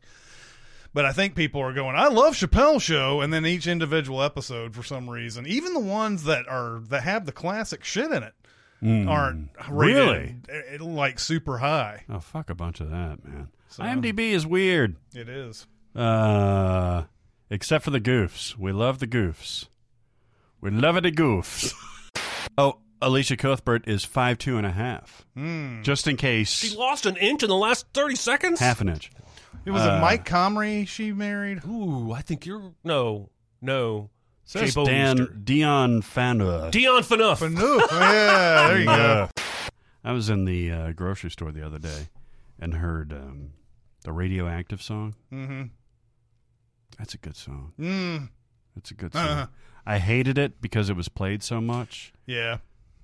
But 0.99 1.05
I 1.05 1.13
think 1.13 1.37
people 1.37 1.61
are 1.61 1.73
going. 1.73 1.95
I 1.95 2.09
love 2.09 2.35
Chappelle 2.35 2.83
Show, 2.83 3.21
and 3.21 3.33
then 3.33 3.47
each 3.47 3.69
individual 3.69 4.21
episode, 4.21 4.75
for 4.75 4.83
some 4.83 5.09
reason, 5.09 5.47
even 5.47 5.73
the 5.73 5.79
ones 5.79 6.25
that 6.25 6.49
are 6.49 6.81
that 6.89 7.05
have 7.05 7.25
the 7.25 7.31
classic 7.31 7.85
shit 7.85 8.11
in 8.11 8.25
it, 8.25 8.35
aren't 9.09 9.51
rated 9.71 9.97
Really? 9.97 10.37
uh, 10.81 10.85
like 10.85 11.21
super 11.21 11.59
high. 11.59 12.03
Oh 12.09 12.19
fuck 12.19 12.51
a 12.51 12.55
bunch 12.57 12.81
of 12.81 12.91
that, 12.91 13.25
man. 13.25 13.47
IMDb 13.79 14.33
is 14.33 14.45
weird. 14.45 14.97
It 15.15 15.29
is. 15.29 15.69
Uh, 15.95 17.05
except 17.49 17.85
for 17.85 17.91
the 17.93 18.01
goofs. 18.01 18.57
We 18.59 18.73
love 18.73 18.99
the 18.99 19.07
goofs. 19.07 19.69
We 20.61 20.71
love 20.71 20.97
it, 20.97 21.03
the 21.03 21.13
goofs. 21.13 21.73
oh, 22.59 22.79
Alicia 23.01 23.37
Cuthbert 23.37 23.87
is 23.87 24.05
five 24.05 24.37
two 24.39 24.57
and 24.59 24.67
a 24.67 24.73
half. 24.73 25.25
Just 25.83 26.09
in 26.09 26.17
case, 26.17 26.51
She 26.51 26.77
lost 26.77 27.07
an 27.07 27.17
inch 27.19 27.45
in 27.45 27.49
the 27.49 27.55
last 27.55 27.87
thirty 27.95 28.17
seconds. 28.17 28.59
half 28.59 28.81
an 28.81 28.89
inch. 28.89 29.13
It 29.69 29.73
was 29.73 29.85
it 29.85 30.01
Mike 30.01 30.25
Comrie 30.27 30.89
she 30.89 31.13
married. 31.13 31.61
Ooh, 31.67 32.11
I 32.13 32.23
think 32.23 32.47
you're 32.47 32.73
no, 32.85 33.29
no. 33.61 34.09
Says 34.45 34.75
Jay 34.75 34.85
Dan 34.85 35.17
Bolster. 35.17 35.35
Dion 35.35 36.01
Fanda. 36.03 36.71
Dion 36.73 37.03
Phaneuf. 37.03 37.47
Noof. 37.55 37.87
Yeah, 37.91 38.69
there 38.69 38.79
you 38.79 38.87
go. 38.87 39.29
I 40.05 40.13
was 40.13 40.31
in 40.31 40.47
the 40.47 40.71
uh, 40.73 40.93
grocery 40.93 41.31
store 41.31 41.53
the 41.53 41.67
other 41.67 41.79
day 41.79 42.09
and 42.59 42.73
heard 42.75 43.13
um, 43.13 43.51
the 44.05 44.13
radioactive 44.13 44.81
song. 44.81 45.15
Mm-hmm. 45.31 45.65
That's 46.99 47.13
a 47.13 47.19
good 47.19 47.37
song. 47.37 47.73
Mm, 47.79 48.31
It's 48.77 48.91
a 48.91 48.95
good 48.95 49.13
song. 49.13 49.29
Uh-huh. 49.29 49.47
I 49.85 49.99
hated 49.99 50.39
it 50.39 50.61
because 50.63 50.89
it 50.89 50.97
was 50.97 51.09
played 51.11 51.43
so 51.43 51.61
much. 51.61 52.13
yeah. 52.27 52.59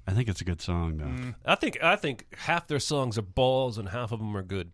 I 0.06 0.12
think 0.12 0.28
it's 0.28 0.42
a 0.42 0.44
good 0.44 0.60
song 0.60 0.98
though. 0.98 1.04
Mm. 1.06 1.34
I 1.46 1.54
think 1.54 1.82
I 1.82 1.96
think 1.96 2.26
half 2.40 2.66
their 2.68 2.78
songs 2.78 3.16
are 3.16 3.22
balls 3.22 3.78
and 3.78 3.88
half 3.88 4.12
of 4.12 4.18
them 4.18 4.36
are 4.36 4.42
good. 4.42 4.70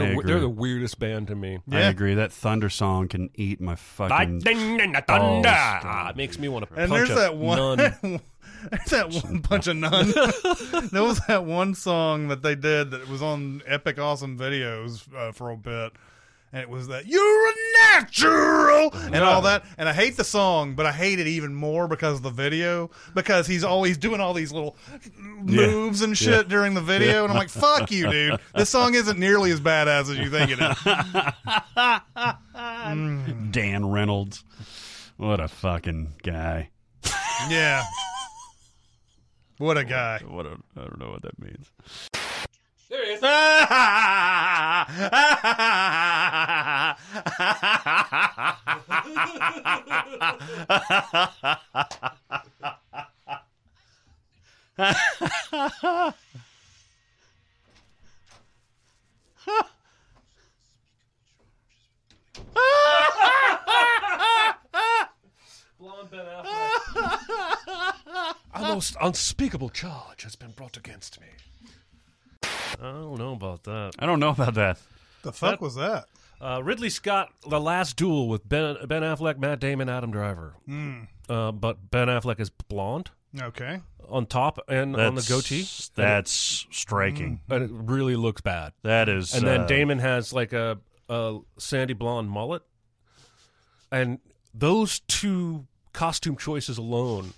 I 0.00 0.14
They're 0.14 0.22
they're 0.22 0.40
the 0.40 0.48
weirdest 0.48 0.98
band 0.98 1.28
to 1.28 1.34
me. 1.34 1.58
I 1.70 1.80
agree. 1.80 2.14
That 2.14 2.32
thunder 2.32 2.68
song 2.70 3.08
can 3.08 3.30
eat 3.34 3.60
my 3.60 3.74
fucking. 3.74 4.40
Lightning 4.40 4.80
and 4.80 4.94
the 4.94 5.02
balls. 5.06 5.44
thunder. 5.44 5.48
Ah, 5.52 6.10
it 6.10 6.16
makes 6.16 6.38
me 6.38 6.48
want 6.48 6.68
to 6.68 6.74
And 6.80 6.90
punch 6.90 7.08
there's 7.08 7.10
a 7.18 7.22
that 7.22 7.36
one. 7.36 7.76
nun. 7.78 8.20
there's 8.70 8.90
that 8.90 9.10
one 9.10 9.38
bunch 9.38 9.66
of 9.66 9.76
nuns. 9.76 10.14
there 10.92 11.02
was 11.02 11.20
that 11.26 11.44
one 11.44 11.74
song 11.74 12.28
that 12.28 12.42
they 12.42 12.54
did 12.54 12.90
that 12.92 13.08
was 13.08 13.22
on 13.22 13.62
Epic 13.66 13.98
Awesome 13.98 14.38
Videos 14.38 15.12
uh, 15.14 15.32
for 15.32 15.50
a 15.50 15.56
bit. 15.56 15.92
And 16.54 16.60
it 16.60 16.68
was 16.68 16.88
that 16.88 17.06
you're 17.06 17.48
a 17.48 17.52
natural 17.94 18.90
and 18.94 19.16
all 19.16 19.40
that. 19.42 19.64
And 19.78 19.88
I 19.88 19.94
hate 19.94 20.18
the 20.18 20.24
song, 20.24 20.74
but 20.74 20.84
I 20.84 20.92
hate 20.92 21.18
it 21.18 21.26
even 21.26 21.54
more 21.54 21.88
because 21.88 22.16
of 22.18 22.22
the 22.22 22.30
video. 22.30 22.90
Because 23.14 23.46
he's 23.46 23.64
always 23.64 23.96
doing 23.96 24.20
all 24.20 24.34
these 24.34 24.52
little 24.52 24.76
moves 25.16 26.02
and 26.02 26.16
shit 26.16 26.28
Yeah. 26.30 26.42
during 26.42 26.74
the 26.74 26.82
video. 26.82 27.22
And 27.24 27.32
I'm 27.32 27.38
like, 27.38 27.48
fuck 27.48 27.90
you, 27.90 28.10
dude. 28.10 28.38
This 28.54 28.68
song 28.68 28.92
isn't 28.94 29.18
nearly 29.18 29.50
as 29.50 29.62
badass 29.62 30.10
as 30.10 30.18
you 30.18 30.28
think 30.28 30.50
it 30.52 30.58
is. 30.60 30.76
Dan 33.52 33.90
Reynolds. 33.90 34.44
What 35.16 35.40
a 35.40 35.48
fucking 35.48 36.14
guy. 36.22 36.68
Yeah. 37.48 37.82
What 39.58 39.78
a 39.78 39.84
guy. 39.84 40.20
What 40.26 40.44
a, 40.46 40.56
I 40.76 40.80
don't 40.80 40.98
know 40.98 41.10
what 41.10 41.22
that 41.22 41.38
means. 41.38 41.70
Affleck. 43.22 43.62
most 68.82 68.96
unspeakable 69.00 69.68
charge 69.68 70.22
has 70.22 70.34
been 70.34 70.50
brought 70.50 70.76
against 70.76 71.20
me. 71.20 71.26
I 72.80 72.92
don't 72.92 73.18
know 73.18 73.32
about 73.32 73.64
that. 73.64 73.92
I 73.98 74.06
don't 74.06 74.20
know 74.20 74.30
about 74.30 74.54
that. 74.54 74.78
The 75.22 75.32
fuck 75.32 75.60
was 75.60 75.74
that? 75.76 76.06
Uh, 76.40 76.60
Ridley 76.64 76.90
Scott, 76.90 77.28
The 77.48 77.60
Last 77.60 77.96
Duel 77.96 78.28
with 78.28 78.48
Ben 78.48 78.76
Ben 78.88 79.02
Affleck, 79.02 79.38
Matt 79.38 79.60
Damon, 79.60 79.88
Adam 79.88 80.10
Driver. 80.10 80.54
Hmm. 80.66 81.02
Uh, 81.28 81.52
but 81.52 81.90
Ben 81.90 82.08
Affleck 82.08 82.40
is 82.40 82.50
blonde 82.50 83.10
Okay. 83.40 83.80
on 84.08 84.26
top 84.26 84.58
and 84.68 84.96
on 84.96 85.14
the 85.14 85.22
goatee. 85.28 85.66
That's 85.94 86.66
striking. 86.70 87.40
and 87.48 87.62
it 87.62 87.70
really 87.72 88.16
looks 88.16 88.40
bad. 88.40 88.72
That 88.82 89.08
is. 89.08 89.32
And 89.34 89.46
then 89.46 89.60
uh, 89.62 89.66
Damon 89.66 90.00
has 90.00 90.32
like 90.32 90.52
a, 90.52 90.78
a 91.08 91.38
sandy 91.58 91.94
blonde 91.94 92.28
mullet, 92.28 92.62
and 93.92 94.18
those 94.52 95.00
two 95.00 95.66
costume 95.92 96.36
choices 96.36 96.76
alone 96.78 97.32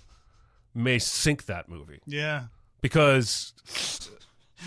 may 0.73 0.97
sink 0.97 1.45
that 1.45 1.69
movie 1.69 1.99
Yeah. 2.07 2.45
because 2.81 3.53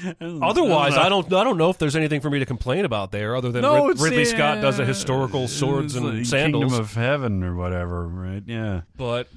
otherwise, 0.20 0.96
I 0.96 1.08
don't 1.08 1.32
I 1.32 1.44
don't 1.44 1.58
know 1.58 1.70
if 1.70 1.78
there's 1.78 1.96
anything 1.96 2.20
for 2.20 2.30
me 2.30 2.38
to 2.38 2.46
complain 2.46 2.84
about 2.84 3.10
there 3.10 3.36
other 3.36 3.50
than 3.50 3.62
No, 3.62 3.86
Rid- 3.86 3.92
it's 3.92 4.02
Ridley 4.02 4.18
the, 4.24 4.30
Scott 4.30 4.60
does 4.60 4.78
a 4.78 4.82
uh, 4.82 4.86
historical 4.86 5.48
swords 5.48 5.94
it's 5.94 6.04
and 6.04 6.18
the 6.20 6.24
sandals, 6.24 6.64
Kingdom 6.64 6.80
of 6.80 6.94
Heaven 6.94 7.42
or 7.42 7.54
whatever, 7.54 8.06
right? 8.06 8.42
Yeah. 8.46 8.82
but 8.96 9.28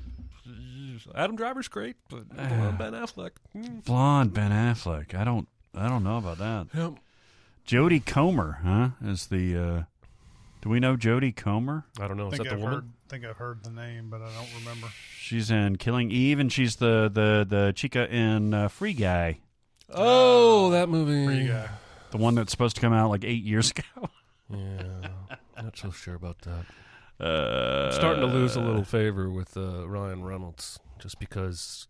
Adam 1.15 1.35
Driver's 1.35 1.67
great, 1.67 1.95
but 2.09 2.23
uh, 2.37 2.71
Ben 2.71 2.93
Affleck. 2.93 3.31
mm. 3.55 3.83
Blonde 3.83 4.33
Ben 4.33 4.51
Affleck. 4.51 5.13
I 5.15 5.23
don't. 5.23 5.47
I 5.75 5.87
don't 5.87 6.03
know 6.03 6.17
about 6.17 6.37
that. 6.37 6.67
Yep. 6.75 6.93
Jodie 7.67 8.05
Comer, 8.05 8.59
huh? 8.63 8.89
Is 9.03 9.27
the. 9.27 9.57
uh 9.57 9.83
Do 10.61 10.69
we 10.69 10.79
know 10.79 10.95
Jodie 10.95 11.35
Comer? 11.35 11.85
I 11.99 12.07
don't 12.07 12.17
know. 12.17 12.31
Is 12.31 12.37
that 12.37 12.43
the 12.45 12.53
I've 12.53 12.59
woman? 12.59 12.73
heard 12.75 12.89
think 13.09 13.25
I've 13.25 13.37
heard 13.37 13.63
the 13.63 13.71
name, 13.71 14.09
but 14.09 14.21
I 14.21 14.29
don't 14.33 14.47
remember. 14.59 14.87
She's 15.19 15.51
in 15.51 15.75
Killing 15.77 16.11
Eve, 16.11 16.39
and 16.39 16.51
she's 16.51 16.77
the 16.77 17.09
the 17.13 17.45
the 17.47 17.73
chica 17.75 18.09
in 18.13 18.53
uh, 18.53 18.67
Free 18.69 18.93
Guy, 18.93 19.39
Oh, 19.93 20.69
that 20.71 20.89
movie. 20.89 21.25
Free 21.25 21.47
guy. 21.47 21.69
the 22.11 22.17
one 22.17 22.35
that's 22.35 22.51
supposed 22.51 22.75
to 22.75 22.81
come 22.81 22.93
out 22.93 23.09
like 23.09 23.23
eight 23.23 23.43
years 23.43 23.71
ago. 23.77 24.09
Yeah, 24.49 25.07
not 25.61 25.77
so 25.77 25.91
sure 25.91 26.15
about 26.15 26.37
that. 26.41 26.65
Uh, 27.25 27.91
starting 27.91 28.21
to 28.21 28.27
lose 28.27 28.55
a 28.55 28.61
little 28.61 28.83
favor 28.83 29.29
with 29.29 29.55
uh, 29.55 29.87
Ryan 29.87 30.23
Reynolds 30.23 30.79
just 30.99 31.19
because 31.19 31.87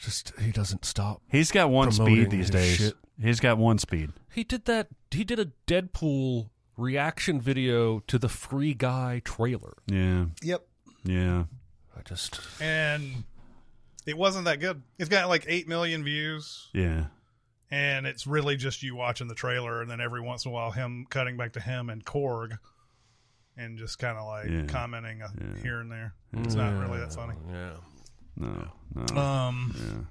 just 0.00 0.32
he 0.40 0.50
doesn't 0.50 0.84
stop. 0.84 1.22
He's 1.28 1.50
got 1.50 1.70
one 1.70 1.92
speed 1.92 2.30
these 2.30 2.50
days. 2.50 2.76
shit. 2.76 2.94
He's 3.20 3.40
got 3.40 3.58
one 3.58 3.78
speed. 3.78 4.10
He 4.32 4.44
did 4.44 4.64
that 4.64 4.88
he 5.10 5.24
did 5.24 5.38
a 5.38 5.50
Deadpool 5.66 6.48
reaction 6.76 7.40
video 7.40 8.00
to 8.00 8.18
the 8.18 8.28
Free 8.28 8.74
Guy 8.74 9.20
trailer. 9.24 9.74
Yeah, 9.86 10.26
Yep. 10.42 10.64
yeah. 11.04 11.44
I 11.96 12.00
just 12.02 12.40
And 12.60 13.24
it 14.06 14.16
wasn't 14.16 14.44
that 14.46 14.60
good. 14.60 14.82
It's 14.98 15.08
got 15.08 15.28
like 15.28 15.44
eight 15.48 15.68
million 15.68 16.04
views, 16.04 16.68
Yeah. 16.72 17.06
and 17.70 18.06
it's 18.06 18.26
really 18.26 18.56
just 18.56 18.82
you 18.82 18.94
watching 18.96 19.28
the 19.28 19.34
trailer, 19.34 19.80
and 19.82 19.90
then 19.90 20.00
every 20.00 20.20
once 20.20 20.44
in 20.44 20.50
a 20.50 20.54
while 20.54 20.70
him 20.70 21.06
cutting 21.08 21.36
back 21.36 21.52
to 21.54 21.60
him 21.60 21.88
and 21.90 22.04
Korg, 22.04 22.58
and 23.56 23.78
just 23.78 23.98
kind 23.98 24.16
of 24.18 24.26
like 24.26 24.48
Yeah. 24.50 24.64
commenting 24.66 25.22
uh, 25.22 25.28
Yeah. 25.38 25.62
here 25.62 25.80
and 25.80 25.90
there. 25.90 26.14
It's 26.34 26.54
not 26.54 26.72
really 26.80 26.98
that 27.00 27.12
funny. 27.12 27.34
Yeah. 27.50 27.72
No, 28.36 28.68
no. 28.94 29.16
Um, 29.20 30.08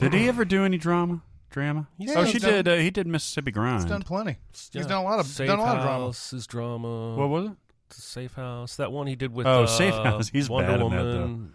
Did 0.00 0.14
he 0.14 0.28
ever 0.28 0.44
do 0.44 0.64
any 0.64 0.78
drama? 0.78 1.22
Drama? 1.50 1.88
Yeah, 1.98 2.14
oh, 2.16 2.22
he's 2.22 2.32
she 2.32 2.38
done- 2.38 2.50
did. 2.50 2.68
Uh, 2.68 2.76
he 2.76 2.90
did 2.90 3.06
Mississippi 3.06 3.50
Grind. 3.50 3.82
he's 3.82 3.90
done 3.90 4.02
plenty. 4.02 4.36
He's 4.52 4.70
Yeah. 4.72 4.82
done 4.82 4.98
a 4.98 5.02
lot 5.02 5.18
of 5.20 5.26
Safe 5.26 5.46
done 5.48 5.58
a 5.58 5.62
lot 5.62 5.76
of 5.78 5.82
drama. 5.82 6.04
House 6.06 6.32
is 6.32 6.46
drama. 6.46 7.16
What 7.16 7.28
was 7.28 7.46
it? 7.50 7.56
Safe 7.92 8.34
House. 8.34 8.76
That 8.76 8.92
one 8.92 9.06
he 9.08 9.16
did 9.16 9.32
with 9.32 9.46
Oh, 9.48 9.64
uh, 9.64 9.66
Safe 9.66 9.94
House. 9.94 10.28
He's 10.28 10.48
Wonder 10.48 10.72
bad 10.72 10.80
in 10.80 10.90
that, 10.90 11.04
Woman. 11.04 11.52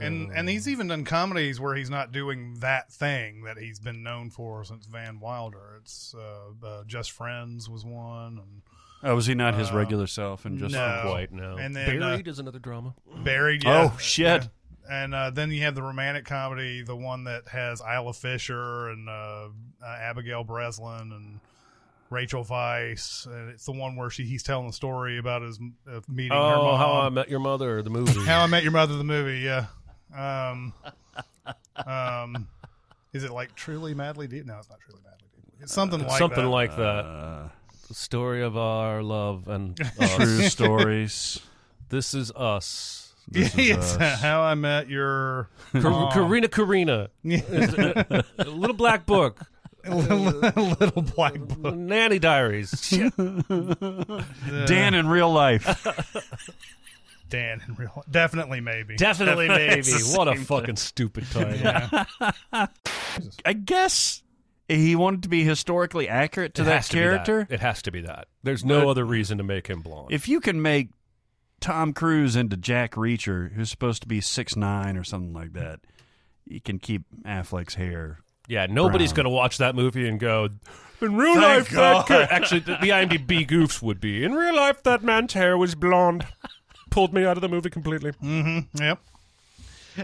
And 0.00 0.30
and 0.32 0.48
he's 0.48 0.68
even 0.68 0.86
done 0.88 1.04
comedies 1.04 1.58
where 1.60 1.74
he's 1.74 1.90
not 1.90 2.12
doing 2.12 2.54
that 2.60 2.92
thing 2.92 3.42
that 3.44 3.58
he's 3.58 3.80
been 3.80 4.02
known 4.04 4.30
for 4.30 4.62
since 4.64 4.86
Van 4.86 5.18
Wilder. 5.18 5.78
It's 5.80 6.14
uh, 6.16 6.66
uh, 6.66 6.84
Just 6.86 7.10
Friends 7.10 7.68
was 7.68 7.84
one, 7.84 8.38
and 8.38 8.62
Oh, 9.02 9.14
was 9.14 9.26
he 9.26 9.34
not 9.34 9.54
his 9.54 9.70
Uh, 9.70 9.76
regular 9.76 10.06
self? 10.06 10.44
And 10.44 10.58
just 10.58 10.72
no. 10.74 11.00
Quite 11.04 11.32
no. 11.32 11.56
And 11.56 11.74
then, 11.74 12.02
uh, 12.02 12.10
Buried 12.10 12.28
is 12.28 12.38
another 12.38 12.58
drama. 12.58 12.94
Buried. 13.24 13.62
Yeah, 13.64 13.90
Oh, 13.92 13.98
shit. 13.98 14.42
yeah. 14.44 14.48
And 14.90 15.14
uh, 15.14 15.30
then 15.30 15.50
you 15.52 15.62
have 15.62 15.74
the 15.74 15.82
romantic 15.82 16.24
comedy, 16.24 16.82
the 16.82 16.96
one 16.96 17.24
that 17.24 17.46
has 17.48 17.80
Isla 17.80 18.12
Fisher 18.14 18.88
and 18.88 19.08
uh, 19.08 19.48
uh, 19.84 19.86
Abigail 20.00 20.44
Breslin 20.44 21.12
and 21.12 21.40
Rachel 22.10 22.42
Weisz. 22.44 23.26
And 23.26 23.50
it's 23.50 23.66
the 23.66 23.72
one 23.72 23.96
where 23.96 24.10
she 24.10 24.24
he's 24.24 24.42
telling 24.42 24.66
the 24.66 24.72
story 24.72 25.18
about 25.18 25.42
his 25.42 25.58
uh, 25.88 26.00
meeting 26.08 26.32
her 26.32 26.38
Oh, 26.38 26.62
mom. 26.64 26.78
How 26.78 26.92
I 27.02 27.08
Met 27.10 27.28
Your 27.28 27.40
Mother, 27.40 27.82
the 27.82 27.90
movie. 27.90 28.24
How 28.24 28.40
I 28.42 28.46
Met 28.46 28.62
Your 28.62 28.72
Mother, 28.72 28.96
the 28.96 29.04
movie. 29.04 29.40
Yeah. 29.40 29.66
Um, 30.16 30.72
um, 31.86 32.48
is 33.12 33.24
it 33.24 33.30
like 33.32 33.54
truly 33.54 33.94
madly 33.94 34.26
deep? 34.26 34.46
No, 34.46 34.58
it's 34.58 34.68
not 34.68 34.80
truly 34.80 35.00
madly 35.04 35.26
deep. 35.36 35.44
It's 35.62 35.72
something 35.72 36.00
like 36.00 36.18
Something 36.18 36.44
that. 36.44 36.50
like 36.50 36.76
that. 36.76 37.04
uh, 37.04 37.48
the 37.88 37.94
story 37.94 38.42
of 38.42 38.56
our 38.56 39.02
love 39.02 39.48
and 39.48 39.80
us. 40.00 40.14
true 40.16 40.42
stories. 40.42 41.40
This 41.88 42.14
is 42.14 42.30
us. 42.32 43.14
This 43.30 43.54
is 43.58 43.70
it's 43.70 43.96
us. 43.96 44.20
how 44.22 44.42
I 44.42 44.54
met 44.54 44.88
your 44.88 45.48
Kar- 45.72 45.82
mom. 45.90 46.12
Karina 46.12 46.48
Karina. 46.48 47.08
a 47.24 48.24
little 48.44 48.76
black 48.76 49.04
book. 49.06 49.40
little 49.88 51.02
black 51.02 51.38
book. 51.38 51.74
Nanny 51.74 52.18
Diaries. 52.18 52.72
Dan 54.66 54.94
in 54.94 55.08
real 55.08 55.32
life. 55.32 55.64
Dan 57.28 57.62
in 57.66 57.74
real 57.74 57.92
life. 57.96 58.04
definitely 58.10 58.60
maybe. 58.60 58.96
Definitely 58.96 59.48
maybe. 59.48 59.90
What 60.14 60.28
a 60.28 60.32
same 60.36 60.44
fucking 60.44 60.76
stupid 60.76 61.24
title. 61.30 62.06
I 63.44 63.52
guess 63.52 64.22
he 64.68 64.94
wanted 64.96 65.22
to 65.24 65.28
be 65.28 65.44
historically 65.44 66.08
accurate 66.08 66.54
to 66.54 66.62
It 66.62 66.64
that 66.66 66.74
has 66.76 66.88
to 66.88 66.94
be 66.96 67.00
character. 67.00 67.46
It 67.50 67.60
has 67.60 67.82
to 67.82 67.90
be 67.90 68.00
that. 68.02 68.28
There's 68.42 68.64
no 68.64 68.82
But- 68.82 68.88
other 68.90 69.04
reason 69.04 69.38
to 69.38 69.44
make 69.44 69.66
him 69.68 69.80
blonde. 69.80 70.08
If 70.12 70.28
you 70.28 70.40
can 70.40 70.60
make 70.62 70.88
Tom 71.60 71.92
Cruise 71.92 72.36
into 72.36 72.56
Jack 72.56 72.92
Reacher, 72.94 73.52
who's 73.54 73.70
supposed 73.70 74.02
to 74.02 74.08
be 74.08 74.20
six 74.20 74.56
nine 74.56 74.96
or 74.96 75.04
something 75.04 75.32
like 75.32 75.52
that, 75.54 75.80
you 76.44 76.60
can 76.60 76.78
keep 76.78 77.02
Affleck's 77.24 77.74
hair. 77.74 78.20
yeah, 78.46 78.66
nobody's 78.66 79.12
going 79.12 79.24
to 79.24 79.30
watch 79.30 79.58
that 79.58 79.74
movie 79.74 80.08
and 80.08 80.18
go, 80.20 80.48
in 81.00 81.16
real 81.16 81.34
Thank 81.34 81.70
life, 81.70 81.70
God." 81.72 82.08
that. 82.08 82.30
Actually, 82.32 82.60
the, 82.60 82.76
the 82.80 82.88
IMDb 82.90 83.46
goofs 83.46 83.82
would 83.82 84.00
be, 84.00 84.24
in 84.24 84.32
real 84.34 84.54
life, 84.56 84.82
that 84.84 85.02
man's 85.02 85.32
hair 85.34 85.58
was 85.58 85.74
blonde. 85.74 86.26
Pulled 86.90 87.12
me 87.12 87.24
out 87.24 87.36
of 87.36 87.40
the 87.40 87.48
movie 87.48 87.70
completely. 87.70 88.12
Mm-hmm. 88.12 88.82
Yep. 88.82 89.00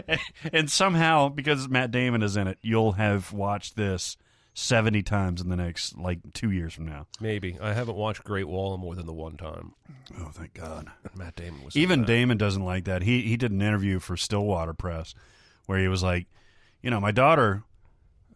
and 0.53 0.69
somehow, 0.69 1.29
because 1.29 1.69
Matt 1.69 1.91
Damon 1.91 2.21
is 2.21 2.35
in 2.37 2.47
it, 2.47 2.57
you'll 2.61 2.93
have 2.93 3.31
watched 3.31 3.75
this 3.75 4.17
seventy 4.53 5.03
times 5.03 5.41
in 5.41 5.49
the 5.49 5.55
next 5.55 5.97
like 5.97 6.19
two 6.33 6.51
years 6.51 6.73
from 6.73 6.85
now. 6.85 7.07
Maybe. 7.19 7.57
I 7.61 7.73
haven't 7.73 7.95
watched 7.95 8.23
Great 8.23 8.47
Wall 8.47 8.77
more 8.77 8.95
than 8.95 9.05
the 9.05 9.13
one 9.13 9.37
time. 9.37 9.73
Oh, 10.19 10.29
thank 10.33 10.53
God! 10.53 10.89
Matt 11.15 11.35
Damon 11.35 11.63
was 11.63 11.75
Even 11.75 12.01
that. 12.01 12.07
Damon 12.07 12.37
doesn't 12.37 12.63
like 12.63 12.85
that. 12.85 13.03
He 13.03 13.21
he 13.21 13.37
did 13.37 13.51
an 13.51 13.61
interview 13.61 13.99
for 13.99 14.17
Stillwater 14.17 14.73
Press 14.73 15.13
where 15.65 15.79
he 15.79 15.87
was 15.87 16.03
like, 16.03 16.27
you 16.81 16.89
know, 16.89 16.99
my 16.99 17.11
daughter 17.11 17.63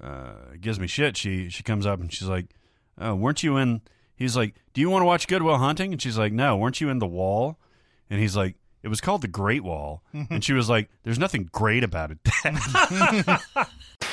uh, 0.02 0.56
gives 0.60 0.80
me 0.80 0.88
shit. 0.88 1.18
She 1.18 1.50
she 1.50 1.64
comes 1.64 1.86
up 1.86 2.00
and 2.00 2.12
she's 2.12 2.28
like, 2.28 2.48
oh, 3.00 3.16
weren't 3.16 3.44
you 3.44 3.58
in? 3.58 3.82
He's 4.16 4.36
like, 4.36 4.56
do 4.74 4.82
you 4.82 4.90
want 4.90 5.02
to 5.02 5.06
watch 5.06 5.28
Good 5.28 5.44
Will 5.44 5.58
Hunting? 5.58 5.94
And 5.94 6.02
she's 6.02 6.18
like, 6.18 6.34
no, 6.34 6.58
weren't 6.58 6.82
you 6.82 6.90
in 6.90 7.00
The 7.00 7.08
Wall? 7.08 7.58
And 8.10 8.20
he's 8.20 8.36
like, 8.36 8.56
it 8.82 8.88
was 8.88 9.02
called 9.02 9.22
The 9.22 9.28
Great 9.28 9.64
Wall. 9.64 10.04
Mm-hmm. 10.14 10.34
and 10.34 10.44
she 10.44 10.54
was 10.54 10.70
like, 10.70 10.90
there's 11.04 11.20
nothing 11.20 11.50
great 11.52 11.84
about 11.84 12.12
it. 12.12 12.20